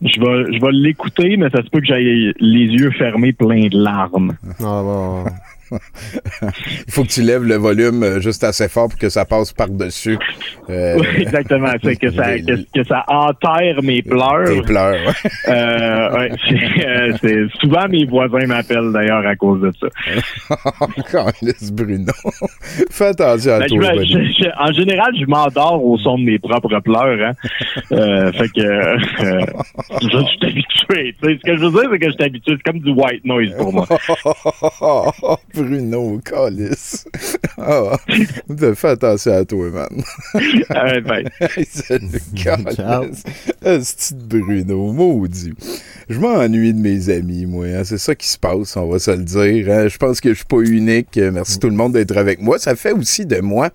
Je 0.02 0.20
vais, 0.20 0.54
je 0.58 0.62
vais 0.66 0.72
l'écouter, 0.72 1.36
mais 1.38 1.50
ça 1.50 1.62
se 1.62 1.70
peut 1.70 1.82
que 1.82 1.86
j'aille 1.86 2.34
les 2.40 2.66
yeux 2.68 2.92
fermés 2.92 3.34
pleins 3.34 3.68
de 3.68 3.78
larmes. 3.84 4.36
Ah, 4.60 4.82
bon. 4.82 5.26
Il 6.88 6.92
faut 6.92 7.04
que 7.04 7.10
tu 7.10 7.22
lèves 7.22 7.44
le 7.44 7.56
volume 7.56 8.04
euh, 8.04 8.20
juste 8.20 8.44
assez 8.44 8.68
fort 8.70 8.90
pour 8.90 8.98
que 9.00 9.10
ça 9.10 9.26
passe 9.26 9.54
par-dessus. 9.54 10.18
euh, 10.70 10.98
Oui, 11.00 11.08
exactement. 11.22 11.72
C'est 11.84 11.96
que 11.96 12.12
ça, 12.12 12.36
les- 12.36 12.44
que, 12.44 12.54
que 12.80 12.84
ça 12.88 13.04
enterre 13.08 13.82
mes 13.84 14.02
pleurs. 14.02 14.46
tes 14.48 14.62
pleurs. 14.62 14.94
ouais. 14.94 15.30
Euh, 15.50 16.18
ouais, 16.20 16.32
c'est, 16.50 16.88
euh, 16.88 17.14
c'est- 17.22 17.60
souvent 17.62 17.88
mes 17.90 18.06
voisins 18.06 18.46
m'appellent 18.48 18.92
d'ailleurs 18.92 19.26
à 19.26 19.36
cause 19.36 19.62
de 19.62 19.72
ça. 19.80 19.88
Encore 20.80 21.32
Bruno. 21.74 22.12
Fais 22.92 23.08
attention 23.08 23.52
à 23.54 23.60
Ben, 23.60 23.68
toi, 23.68 23.94
je- 23.96 24.04
je- 24.44 24.70
en 24.70 24.74
général, 24.74 25.12
je 25.20 25.26
m'endors 25.26 25.84
au 25.84 25.98
son 25.98 26.18
de 26.18 26.24
mes 26.24 26.40
propres 26.40 26.80
pleurs. 26.80 27.20
Hein. 27.22 27.34
Fait 27.90 28.50
que 28.50 28.98
je, 30.02 30.08
suis 30.08 30.40
habitué. 30.44 31.16
Ce 31.22 31.28
que 31.44 31.56
je 31.58 31.66
veux 31.66 31.72
dire, 31.72 31.90
c'est 31.92 32.00
que 32.00 32.06
je 32.08 32.12
suis 32.12 32.24
habitué. 32.24 32.54
C'est 32.58 32.64
comme 32.72 32.80
du 32.82 32.92
white 32.92 33.26
noise 33.26 33.54
pour 33.58 33.74
moi. 33.74 33.88
Bruno, 35.64 36.20
calice. 36.24 37.06
Ah, 37.62 37.98
fais 38.74 38.88
attention 38.88 39.34
à 39.34 39.44
toi, 39.44 39.70
man. 39.70 40.02
Salut, 41.70 42.22
Ciao. 42.36 42.58
calice. 42.64 43.24
Esti 43.64 44.14
de 44.16 44.40
Bruno, 44.40 44.94
maudit. 44.94 45.54
Je 46.10 46.20
m'ennuie 46.20 46.74
de 46.74 46.80
mes 46.80 47.10
amis, 47.10 47.46
moi. 47.46 47.66
hein. 47.68 47.82
C'est 47.84 47.98
ça 47.98 48.16
qui 48.16 48.28
se 48.28 48.38
passe, 48.38 48.78
on 48.78 48.88
va 48.88 48.98
se 49.00 49.12
le 49.12 49.24
dire. 49.24 49.70
hein. 49.72 49.88
Je 49.90 49.98
pense 49.98 50.22
que 50.22 50.30
je 50.30 50.36
suis 50.36 50.46
pas 50.46 50.62
unique. 50.62 51.18
Merci 51.18 51.60
tout 51.60 51.70
le 51.70 51.76
monde 51.76 51.94
d'être 51.94 52.16
avec 52.18 52.42
moi. 52.42 52.60
Ça 52.60 52.76
fait 52.78 52.94
aussi 52.94 53.26
de 53.26 53.42
moi 53.42 53.70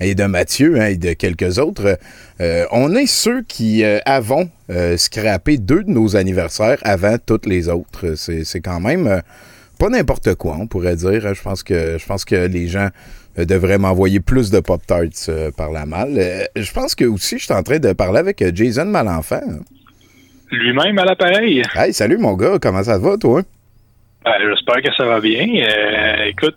et 0.00 0.14
de 0.14 0.24
Mathieu 0.24 0.80
hein, 0.80 0.86
et 0.86 0.96
de 0.96 1.12
quelques 1.12 1.58
autres. 1.58 1.98
euh, 2.40 2.64
on 2.72 2.94
est 2.96 3.06
ceux 3.06 3.42
qui 3.42 3.84
euh, 3.84 3.98
avons 4.06 4.48
euh, 4.70 4.96
scrappé 4.96 5.58
deux 5.58 5.84
de 5.84 5.90
nos 5.90 6.16
anniversaires 6.16 6.78
avant 6.82 7.16
toutes 7.24 7.44
les 7.46 7.68
autres. 7.68 8.14
C'est 8.16 8.44
c'est 8.44 8.60
quand 8.60 8.80
même 8.80 9.06
euh, 9.06 9.20
pas 9.78 9.88
n'importe 9.88 10.34
quoi, 10.34 10.56
on 10.58 10.66
pourrait 10.66 10.96
dire. 10.96 11.34
Je 11.34 11.42
pense 11.42 11.62
que 11.62 11.98
je 11.98 12.06
pense 12.06 12.24
que 12.24 12.46
les 12.46 12.68
gens 12.68 12.88
euh, 13.38 13.44
devraient 13.44 13.78
m'envoyer 13.78 14.20
plus 14.20 14.50
de 14.50 14.60
Pop 14.60 14.80
Tarts 14.86 15.28
euh, 15.28 15.50
par 15.56 15.70
la 15.70 15.86
malle. 15.86 16.16
Euh, 16.18 16.44
je 16.56 16.72
pense 16.72 16.94
que 16.94 17.04
aussi, 17.04 17.38
je 17.38 17.44
suis 17.44 17.54
en 17.54 17.62
train 17.62 17.78
de 17.78 17.92
parler 17.92 18.18
avec 18.18 18.42
Jason 18.54 18.86
Malenfant. 18.86 19.40
Lui-même 20.50 20.98
à 20.98 21.04
l'appareil. 21.04 21.62
Hey, 21.74 21.92
salut 21.92 22.18
mon 22.18 22.34
gars, 22.34 22.58
comment 22.60 22.82
ça 22.82 22.98
va, 22.98 23.16
toi? 23.16 23.42
Ben, 24.24 24.32
J'espère 24.40 24.82
que 24.82 24.94
ça 24.96 25.04
va 25.04 25.20
bien. 25.20 25.46
Euh, 25.46 26.24
écoute, 26.26 26.56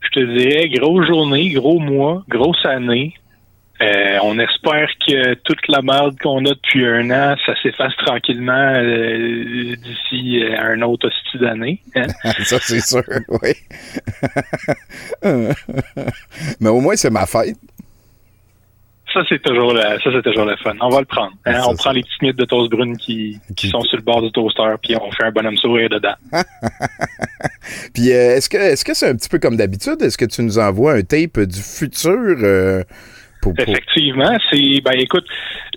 je 0.00 0.20
te 0.20 0.36
dirais, 0.36 0.68
grosse 0.68 1.06
journée, 1.06 1.50
gros 1.50 1.78
mois, 1.78 2.24
grosse 2.28 2.64
année. 2.64 3.14
Euh, 3.82 4.18
on 4.22 4.38
espère 4.38 4.88
que 5.06 5.34
toute 5.34 5.68
la 5.68 5.82
merde 5.82 6.16
qu'on 6.22 6.44
a 6.46 6.54
depuis 6.54 6.86
un 6.86 7.10
an, 7.10 7.36
ça 7.44 7.52
s'efface 7.62 7.94
tranquillement 7.98 8.52
euh, 8.74 9.76
d'ici 9.76 10.42
euh, 10.42 10.56
un 10.58 10.80
autre 10.82 11.08
hostie 11.08 11.38
d'année. 11.38 11.82
hein. 11.94 12.06
ça, 12.44 12.58
c'est 12.60 12.80
sûr, 12.80 13.02
oui. 13.42 13.52
Mais 16.60 16.68
au 16.70 16.80
moins, 16.80 16.96
c'est 16.96 17.10
ma 17.10 17.26
fête. 17.26 17.56
Ça, 19.12 19.20
c'est 19.28 19.40
toujours 19.42 19.72
le, 19.72 19.80
ça, 19.80 19.98
c'est 20.12 20.22
toujours 20.22 20.44
le 20.44 20.56
fun. 20.56 20.74
On 20.80 20.88
va 20.90 21.00
le 21.00 21.06
prendre. 21.06 21.32
hein. 21.46 21.52
Ça, 21.62 21.68
on 21.68 21.74
prend 21.76 21.90
les 21.92 22.02
petites 22.02 22.20
miettes 22.22 22.36
de 22.36 22.44
toast 22.44 22.70
brune 22.70 22.96
qui, 22.98 23.38
qui 23.56 23.68
sont 23.68 23.80
sur 23.82 23.96
le 23.96 24.02
bord 24.02 24.20
du 24.20 24.30
toaster, 24.32 24.74
puis 24.82 24.94
on 24.96 25.10
fait 25.12 25.24
un 25.24 25.30
bonhomme 25.30 25.56
sourire 25.56 25.88
dedans. 25.88 26.14
Puis, 27.94 28.08
est-ce 28.08 28.48
que 28.48 28.56
est-ce 28.58 28.84
que 28.84 28.92
c'est 28.94 29.08
un 29.08 29.14
petit 29.16 29.28
peu 29.28 29.38
comme 29.38 29.56
d'habitude? 29.56 30.02
Est-ce 30.02 30.18
que 30.18 30.24
tu 30.26 30.42
nous 30.42 30.58
envoies 30.58 30.94
un 30.94 31.02
tape 31.02 31.40
du 31.40 31.60
futur 31.60 32.84
pour, 33.54 33.64
pour- 33.64 33.68
Effectivement, 33.74 34.36
c'est 34.50 34.80
ben 34.84 34.94
écoute, 34.98 35.26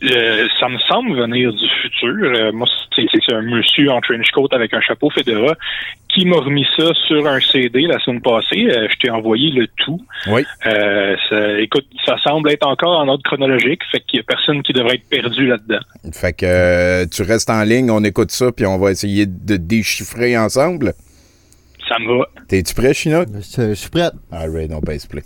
euh, 0.04 0.48
ça 0.60 0.70
me 0.70 0.78
semble 0.88 1.16
venir 1.20 1.52
du 1.54 1.68
futur. 1.82 2.16
Euh, 2.24 2.52
moi, 2.52 2.68
c'est 2.96 3.34
un 3.34 3.42
monsieur 3.42 3.90
en 3.92 4.02
trench 4.02 4.30
coat 4.32 4.48
avec 4.52 4.74
un 4.74 4.82
chapeau 4.82 5.10
Fedora 5.10 5.56
qui 6.10 6.26
m'a 6.26 6.38
remis 6.38 6.66
ça 6.76 6.92
sur 7.08 7.26
un 7.28 7.40
CD 7.40 7.82
la 7.84 8.00
semaine 8.00 8.22
passée. 8.22 8.68
Euh, 8.70 8.88
je 8.92 8.96
t'ai 8.98 9.10
envoyé 9.10 9.52
le 9.52 9.68
tout. 9.78 10.02
Oui. 10.28 10.44
Euh, 10.66 11.16
ça- 11.30 11.60
écoute, 11.60 11.86
ça 12.06 12.18
semble 12.24 12.52
être 12.52 12.66
encore 12.68 13.00
en 13.00 13.08
ordre 13.08 13.24
chronologique, 13.24 13.82
fait 13.92 14.00
qu'il 14.02 14.18
y 14.18 14.20
a 14.22 14.24
personne 14.24 14.62
qui 14.64 14.74
devrait 14.74 14.96
être 14.96 15.08
perdu 15.10 15.48
là-dedans. 15.48 15.80
Fait 16.12 16.34
que 16.34 16.46
euh, 16.46 17.06
tu 17.06 17.22
restes 17.22 17.50
en 17.50 17.64
ligne, 17.64 17.90
on 17.92 18.04
écoute 18.04 18.32
ça, 18.32 18.52
puis 18.52 18.66
on 18.66 18.78
va 18.80 18.92
essayer 18.92 19.26
de 19.28 19.56
déchiffrer 19.58 20.38
ensemble. 20.38 20.94
Ça 21.88 21.98
me 22.00 22.18
va. 22.20 22.26
T'es-tu 22.48 22.74
prêt, 22.76 22.94
Chinook? 22.94 23.28
Je, 23.34 23.70
je 23.70 23.74
suis 23.74 23.90
prête. 23.90 24.14
All 24.32 24.50
right, 24.52 24.72
on 24.72 24.80
baisse 24.80 25.06
play. 25.08 25.22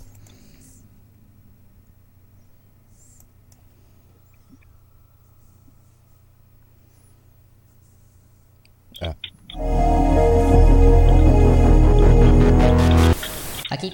OK, 9.56 9.60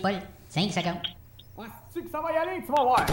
Paul, 0.02 0.14
5 0.50 0.72
secondes. 0.72 1.02
Tu 1.94 2.04
que 2.04 2.10
ça 2.10 2.22
va 2.22 2.32
y 2.32 2.38
aller, 2.38 2.62
tu 2.66 2.72
vas 2.72 2.84
voir. 2.84 3.06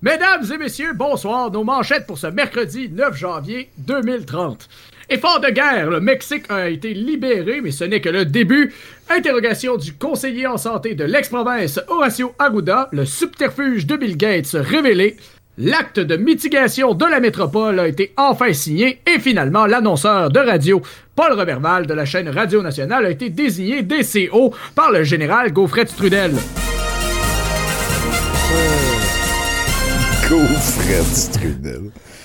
Mesdames 0.00 0.44
et 0.52 0.58
messieurs, 0.58 0.94
bonsoir. 0.94 1.50
Nos 1.50 1.64
manchettes 1.64 2.06
pour 2.06 2.16
ce 2.18 2.28
mercredi 2.28 2.88
9 2.88 3.16
janvier 3.16 3.70
2030. 3.78 4.68
Effort 5.10 5.40
de 5.40 5.50
guerre, 5.50 5.90
le 5.90 6.00
Mexique 6.00 6.50
a 6.50 6.70
été 6.70 6.94
libéré, 6.94 7.60
mais 7.60 7.72
ce 7.72 7.84
n'est 7.84 8.00
que 8.00 8.08
le 8.08 8.24
début. 8.24 8.72
Interrogation 9.10 9.76
du 9.76 9.94
conseiller 9.94 10.46
en 10.46 10.56
santé 10.56 10.94
de 10.94 11.04
l'ex-province 11.04 11.78
Horacio 11.88 12.34
Arruda, 12.38 12.88
le 12.92 13.04
subterfuge 13.04 13.86
de 13.86 13.96
Bill 13.96 14.16
Gates 14.16 14.52
révélé. 14.54 15.18
L'acte 15.56 16.00
de 16.00 16.16
mitigation 16.16 16.94
de 16.94 17.04
la 17.04 17.20
métropole 17.20 17.78
a 17.78 17.86
été 17.86 18.12
enfin 18.16 18.52
signé 18.52 18.98
et 19.06 19.20
finalement 19.20 19.66
l'annonceur 19.66 20.28
de 20.30 20.40
radio 20.40 20.82
Paul 21.14 21.32
Roberval 21.32 21.86
de 21.86 21.94
la 21.94 22.04
chaîne 22.04 22.28
Radio 22.28 22.60
Nationale 22.60 23.06
a 23.06 23.10
été 23.10 23.30
désigné 23.30 23.82
DCO 23.82 24.52
par 24.74 24.90
le 24.90 25.04
général 25.04 25.52
Gaufret 25.52 25.86
Strudel. 25.86 26.32
Go, 30.28 30.40
Fred 30.40 31.04
Strudel. 31.04 31.82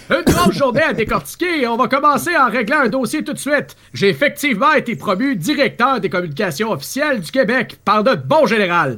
Une 0.09 0.23
grosse 0.23 0.57
journée 0.57 0.81
à 0.81 0.93
décortiquer 0.93 1.61
et 1.61 1.67
on 1.67 1.77
va 1.77 1.87
commencer 1.87 2.35
en 2.35 2.49
réglant 2.49 2.79
un 2.79 2.89
dossier 2.89 3.23
tout 3.23 3.33
de 3.33 3.37
suite. 3.37 3.75
J'ai 3.93 4.09
effectivement 4.09 4.73
été 4.73 4.95
promu 4.95 5.35
directeur 5.35 5.99
des 5.99 6.09
communications 6.09 6.71
officielles 6.71 7.19
du 7.21 7.29
Québec 7.29 7.77
par 7.85 8.03
notre 8.03 8.23
bon 8.23 8.47
général. 8.47 8.97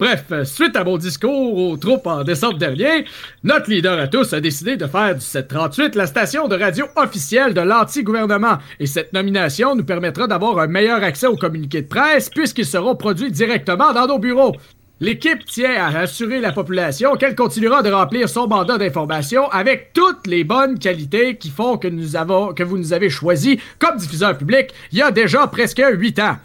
Bref, 0.00 0.24
euh, 0.32 0.44
suite 0.46 0.76
à 0.76 0.82
mon 0.82 0.96
discours 0.96 1.58
aux 1.58 1.76
troupes 1.76 2.06
en 2.06 2.24
décembre 2.24 2.56
dernier, 2.56 3.04
notre 3.44 3.68
leader 3.68 3.98
à 4.00 4.08
tous 4.08 4.32
a 4.32 4.40
décidé 4.40 4.78
de 4.78 4.86
faire 4.86 5.14
du 5.14 5.20
738 5.20 5.94
la 5.94 6.06
station 6.06 6.48
de 6.48 6.56
radio 6.56 6.86
officielle 6.96 7.52
de 7.52 7.60
l'anti-gouvernement. 7.60 8.56
Et 8.78 8.86
cette 8.86 9.12
nomination 9.12 9.76
nous 9.76 9.84
permettra 9.84 10.26
d'avoir 10.26 10.58
un 10.58 10.68
meilleur 10.68 11.02
accès 11.02 11.26
aux 11.26 11.36
communiqués 11.36 11.82
de 11.82 11.86
presse 11.86 12.30
puisqu'ils 12.30 12.64
seront 12.64 12.96
produits 12.96 13.30
directement 13.30 13.92
dans 13.92 14.06
nos 14.06 14.18
bureaux. 14.18 14.56
L'équipe 15.00 15.44
tient 15.44 15.74
à 15.74 15.90
rassurer 15.90 16.40
la 16.40 16.52
population 16.52 17.16
qu'elle 17.16 17.34
continuera 17.34 17.82
de 17.82 17.90
remplir 17.90 18.26
son 18.30 18.48
mandat 18.48 18.78
d'information 18.78 19.50
avec 19.50 19.92
toutes 19.92 20.26
les 20.26 20.44
bonnes 20.44 20.78
qualités 20.78 21.36
qui 21.36 21.50
font 21.50 21.76
que, 21.76 21.88
nous 21.88 22.16
avons, 22.16 22.54
que 22.54 22.62
vous 22.62 22.78
nous 22.78 22.94
avez 22.94 23.10
choisis 23.10 23.58
comme 23.78 23.98
diffuseur 23.98 24.38
public 24.38 24.72
il 24.92 24.98
y 24.98 25.02
a 25.02 25.10
déjà 25.10 25.46
presque 25.46 25.82
huit 25.92 26.18
ans. 26.20 26.38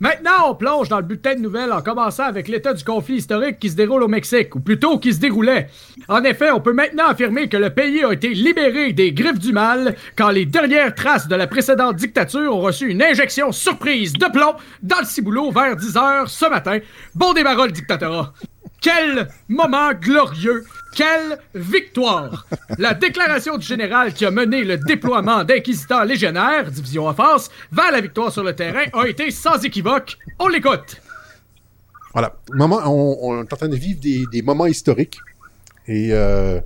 Maintenant, 0.00 0.48
on 0.48 0.54
plonge 0.54 0.88
dans 0.88 0.96
le 0.96 1.04
bulletin 1.04 1.34
de 1.34 1.40
nouvelles 1.40 1.74
en 1.74 1.82
commençant 1.82 2.24
avec 2.24 2.48
l'état 2.48 2.72
du 2.72 2.82
conflit 2.82 3.16
historique 3.16 3.58
qui 3.58 3.68
se 3.68 3.76
déroule 3.76 4.02
au 4.02 4.08
Mexique, 4.08 4.56
ou 4.56 4.60
plutôt 4.60 4.98
qui 4.98 5.12
se 5.12 5.20
déroulait. 5.20 5.68
En 6.08 6.24
effet, 6.24 6.50
on 6.50 6.60
peut 6.60 6.72
maintenant 6.72 7.08
affirmer 7.08 7.50
que 7.50 7.58
le 7.58 7.68
pays 7.68 8.02
a 8.02 8.10
été 8.10 8.30
libéré 8.30 8.94
des 8.94 9.12
griffes 9.12 9.38
du 9.38 9.52
mal 9.52 9.96
quand 10.16 10.30
les 10.30 10.46
dernières 10.46 10.94
traces 10.94 11.28
de 11.28 11.36
la 11.36 11.46
précédente 11.46 11.96
dictature 11.96 12.56
ont 12.56 12.62
reçu 12.62 12.88
une 12.88 13.02
injection 13.02 13.52
surprise 13.52 14.14
de 14.14 14.26
plomb 14.32 14.54
dans 14.82 15.00
le 15.00 15.04
ciboulot 15.04 15.50
vers 15.50 15.76
10 15.76 15.96
heures 15.98 16.30
ce 16.30 16.48
matin. 16.48 16.78
Bon 17.14 17.34
débarras 17.34 17.66
le 17.66 17.72
dictatorat. 17.72 18.32
Quel 18.80 19.28
moment 19.48 19.92
glorieux! 19.92 20.64
Quelle 20.94 21.38
victoire! 21.54 22.46
La 22.78 22.94
déclaration 22.94 23.56
du 23.56 23.66
général 23.66 24.12
qui 24.12 24.24
a 24.24 24.30
mené 24.30 24.64
le 24.64 24.76
déploiement 24.76 25.44
d'inquisiteurs 25.44 26.04
légionnaires, 26.04 26.70
division 26.70 27.06
offense, 27.06 27.50
vers 27.70 27.92
la 27.92 28.00
victoire 28.00 28.32
sur 28.32 28.42
le 28.42 28.54
terrain 28.54 28.84
a 28.92 29.06
été 29.06 29.30
sans 29.30 29.62
équivoque. 29.64 30.18
On 30.38 30.48
l'écoute! 30.48 31.00
Voilà. 32.12 32.34
On, 32.58 33.38
est 33.40 33.52
en 33.52 33.56
train 33.56 33.68
de 33.68 33.76
vivre 33.76 34.00
des, 34.00 34.24
des 34.32 34.42
moments 34.42 34.66
historiques. 34.66 35.18
Et 35.86 36.08
euh, 36.12 36.60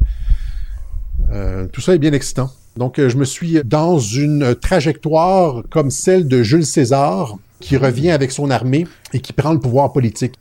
euh, 1.33 1.67
tout 1.69 1.81
ça 1.81 1.95
est 1.95 1.99
bien 1.99 2.13
excitant. 2.13 2.51
Donc, 2.77 2.99
euh, 2.99 3.09
je 3.09 3.17
me 3.17 3.25
suis 3.25 3.63
dans 3.65 3.99
une 3.99 4.55
trajectoire 4.55 5.63
comme 5.71 5.91
celle 5.91 6.27
de 6.27 6.43
Jules 6.43 6.67
César, 6.67 7.37
qui 7.61 7.77
revient 7.77 8.11
avec 8.11 8.33
son 8.33 8.51
armée 8.51 8.87
et 9.13 9.21
qui 9.21 9.33
prend 9.33 9.53
le 9.53 9.61
pouvoir 9.61 9.93
politique. 9.93 10.35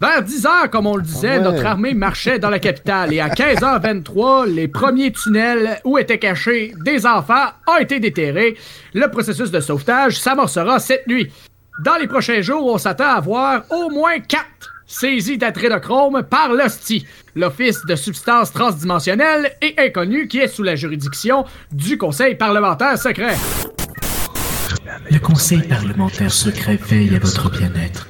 Vers 0.00 0.22
10 0.22 0.46
heures, 0.46 0.70
comme 0.70 0.86
on 0.86 0.96
le 0.96 1.02
disait, 1.02 1.34
Ah 1.34 1.38
ouais. 1.38 1.44
notre 1.44 1.66
armée 1.66 1.92
marchait 1.92 2.38
dans 2.38 2.50
la 2.50 2.60
capitale 2.60 3.12
et 3.12 3.18
à 3.20 3.28
15h23, 3.30 4.46
les 4.46 4.68
premiers 4.68 5.10
tunnels 5.10 5.80
où 5.84 5.98
étaient 5.98 6.20
cachés 6.20 6.72
des 6.84 7.04
enfants 7.04 7.48
ont 7.66 7.78
été 7.78 7.98
déterrés. 7.98 8.56
Le 8.94 9.08
processus 9.10 9.50
de 9.50 9.58
sauvetage 9.58 10.18
s'amorcera 10.20 10.78
cette 10.78 11.06
nuit. 11.08 11.32
Dans 11.84 11.96
les 11.96 12.06
prochains 12.06 12.42
jours, 12.42 12.64
on 12.66 12.78
s'attend 12.78 13.10
à 13.10 13.20
voir 13.20 13.62
au 13.70 13.90
moins 13.90 14.20
quatre 14.20 14.72
saisies 14.86 15.36
d'adrénochrome 15.36 16.22
par 16.22 16.52
l'OSTI, 16.52 17.04
l'Office 17.34 17.84
de 17.84 17.96
substances 17.96 18.52
transdimensionnelles 18.52 19.52
et 19.60 19.74
inconnues 19.78 20.28
qui 20.28 20.38
est 20.38 20.48
sous 20.48 20.62
la 20.62 20.76
juridiction 20.76 21.44
du 21.72 21.98
Conseil 21.98 22.36
parlementaire 22.36 22.96
secret. 22.96 23.34
Le 25.10 25.18
Conseil 25.18 25.62
parlementaire 25.62 26.32
secret 26.32 26.78
veille 26.88 27.16
à 27.16 27.18
votre 27.18 27.50
bien-être. 27.50 28.08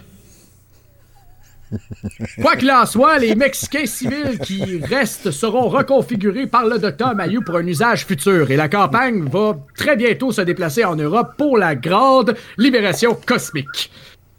Quoi 2.40 2.56
qu'il 2.56 2.70
en 2.70 2.86
soit, 2.86 3.18
les 3.18 3.34
Mexicains 3.34 3.86
civils 3.86 4.38
qui 4.38 4.80
restent 4.80 5.30
seront 5.30 5.68
reconfigurés 5.68 6.46
par 6.46 6.66
le 6.66 6.78
docteur 6.78 7.14
Mayou 7.14 7.42
pour 7.42 7.56
un 7.56 7.66
usage 7.66 8.06
futur 8.06 8.50
et 8.50 8.56
la 8.56 8.68
campagne 8.68 9.28
va 9.28 9.58
très 9.76 9.96
bientôt 9.96 10.32
se 10.32 10.42
déplacer 10.42 10.84
en 10.84 10.96
Europe 10.96 11.34
pour 11.36 11.58
la 11.58 11.74
grande 11.74 12.36
libération 12.56 13.14
cosmique. 13.14 13.90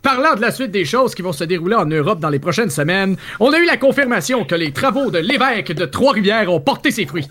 Parlant 0.02 0.36
de 0.36 0.42
la 0.42 0.52
suite 0.52 0.72
des 0.72 0.86
choses 0.86 1.14
qui 1.14 1.22
vont 1.22 1.34
se 1.34 1.44
dérouler 1.44 1.76
en 1.76 1.86
Europe 1.86 2.20
dans 2.20 2.30
les 2.30 2.40
prochaines 2.40 2.70
semaines, 2.70 3.18
on 3.40 3.52
a 3.52 3.60
eu 3.60 3.66
la 3.66 3.76
confirmation 3.76 4.46
que 4.46 4.56
les 4.56 4.72
travaux 4.72 5.12
de 5.12 5.20
l'évêque 5.20 5.74
de 5.74 5.86
Trois-Rivières 5.86 6.52
ont 6.52 6.62
porté 6.62 6.90
ses 6.90 7.06
fruits. 7.06 7.28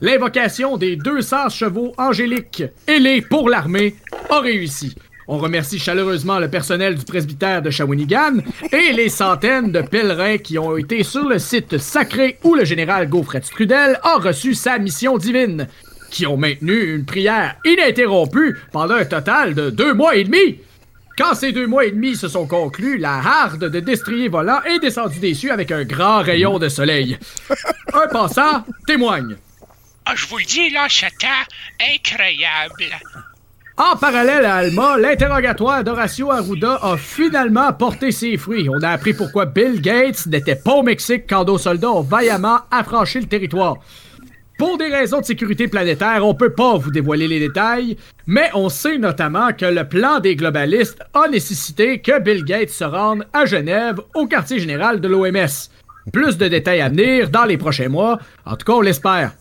L'invocation 0.00 0.76
des 0.76 0.96
200 0.96 1.48
chevaux 1.48 1.92
angéliques 1.98 2.64
ailés 2.86 3.20
pour 3.20 3.48
l'armée 3.48 3.96
a 4.30 4.40
réussi. 4.40 4.94
On 5.26 5.38
remercie 5.38 5.78
chaleureusement 5.78 6.38
le 6.38 6.50
personnel 6.50 6.96
du 6.96 7.04
presbytère 7.04 7.62
de 7.62 7.70
Shawinigan 7.70 8.40
et 8.72 8.92
les 8.92 9.08
centaines 9.08 9.72
de 9.72 9.80
pèlerins 9.80 10.36
qui 10.36 10.58
ont 10.58 10.76
été 10.76 11.02
sur 11.02 11.26
le 11.26 11.38
site 11.38 11.78
sacré 11.78 12.38
où 12.44 12.54
le 12.54 12.64
général 12.64 13.08
Gaufret 13.08 13.40
Trudel 13.40 13.98
a 14.02 14.18
reçu 14.18 14.54
sa 14.54 14.78
mission 14.78 15.16
divine, 15.16 15.66
qui 16.10 16.26
ont 16.26 16.36
maintenu 16.36 16.94
une 16.94 17.06
prière 17.06 17.56
ininterrompue 17.64 18.58
pendant 18.70 18.96
un 18.96 19.06
total 19.06 19.54
de 19.54 19.70
deux 19.70 19.94
mois 19.94 20.14
et 20.16 20.24
demi. 20.24 20.60
Quand 21.16 21.34
ces 21.34 21.52
deux 21.52 21.66
mois 21.66 21.86
et 21.86 21.92
demi 21.92 22.16
se 22.16 22.28
sont 22.28 22.46
conclus, 22.46 22.98
la 22.98 23.14
harde 23.14 23.70
de 23.70 23.80
destrier 23.80 24.28
volant 24.28 24.60
est 24.64 24.80
descendue 24.80 25.20
des 25.20 25.32
cieux 25.32 25.52
avec 25.52 25.70
un 25.70 25.84
grand 25.84 26.22
rayon 26.22 26.58
de 26.58 26.68
soleil. 26.68 27.18
Un 27.94 28.08
passant 28.08 28.64
témoigne. 28.86 29.36
Ah, 30.04 30.14
je 30.16 30.26
vous 30.26 30.38
le 30.38 30.44
dis, 30.44 30.70
là, 30.70 30.86
incroyable. 31.80 32.84
En 33.76 33.96
parallèle 33.96 34.44
à 34.44 34.54
Alma, 34.56 34.96
l'interrogatoire 34.96 35.82
d'Horacio 35.82 36.30
Arruda 36.30 36.78
a 36.80 36.96
finalement 36.96 37.72
porté 37.72 38.12
ses 38.12 38.36
fruits. 38.36 38.68
On 38.68 38.80
a 38.84 38.90
appris 38.90 39.14
pourquoi 39.14 39.46
Bill 39.46 39.80
Gates 39.80 40.26
n'était 40.26 40.54
pas 40.54 40.74
au 40.74 40.84
Mexique 40.84 41.24
quand 41.28 41.44
nos 41.44 41.58
soldats 41.58 41.90
ont 41.90 42.02
vaillamment 42.02 42.60
affranchi 42.70 43.18
le 43.18 43.26
territoire. 43.26 43.78
Pour 44.58 44.78
des 44.78 44.86
raisons 44.86 45.18
de 45.18 45.24
sécurité 45.24 45.66
planétaire, 45.66 46.24
on 46.24 46.36
peut 46.36 46.52
pas 46.52 46.76
vous 46.76 46.92
dévoiler 46.92 47.26
les 47.26 47.40
détails, 47.40 47.96
mais 48.28 48.48
on 48.54 48.68
sait 48.68 48.98
notamment 48.98 49.52
que 49.52 49.66
le 49.66 49.88
plan 49.88 50.20
des 50.20 50.36
globalistes 50.36 51.02
a 51.12 51.26
nécessité 51.26 52.00
que 52.00 52.20
Bill 52.20 52.44
Gates 52.44 52.70
se 52.70 52.84
rende 52.84 53.26
à 53.32 53.44
Genève, 53.44 54.00
au 54.14 54.28
quartier 54.28 54.60
général 54.60 55.00
de 55.00 55.08
l'OMS. 55.08 55.70
Plus 56.12 56.38
de 56.38 56.46
détails 56.46 56.80
à 56.80 56.90
venir 56.90 57.28
dans 57.28 57.44
les 57.44 57.58
prochains 57.58 57.88
mois, 57.88 58.20
en 58.46 58.54
tout 58.54 58.66
cas 58.66 58.74
on 58.74 58.82
l'espère. 58.82 59.32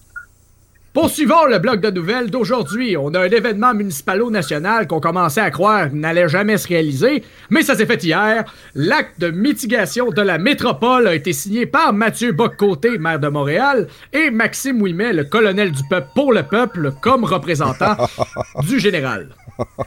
Poursuivons 0.94 1.46
le 1.46 1.58
bloc 1.58 1.82
de 1.82 1.90
nouvelles 1.90 2.30
d'aujourd'hui. 2.30 2.96
On 2.98 3.16
a 3.16 3.22
un 3.22 3.30
événement 3.30 3.74
municipalo-national 3.74 4.88
qu'on 4.88 5.00
commençait 5.00 5.42
à 5.42 5.50
croire 5.50 5.92
n'allait 5.92 6.30
jamais 6.30 6.60
se 6.60 6.68
réaliser, 6.68 7.24
mais 7.50 7.64
ça 7.64 7.76
s'est 7.76 7.88
fait 7.88 8.04
hier. 8.04 8.46
L'acte 8.76 9.20
de 9.20 9.32
mitigation 9.32 10.12
de 10.12 10.22
la 10.22 10.38
métropole 10.38 11.08
a 11.08 11.16
été 11.16 11.34
signé 11.34 11.66
par 11.66 11.94
Mathieu 11.94 12.32
Boccoté, 12.32 13.00
maire 13.00 13.20
de 13.20 13.28
Montréal, 13.28 13.88
et 14.14 14.30
Maxime 14.30 14.84
Ouimet, 14.84 15.14
le 15.14 15.24
colonel 15.24 15.72
du 15.72 15.82
peuple 15.90 16.10
pour 16.14 16.32
le 16.32 16.44
peuple, 16.44 16.92
comme 17.02 17.24
représentant 17.24 17.98
du 18.62 18.80
général. 18.80 19.30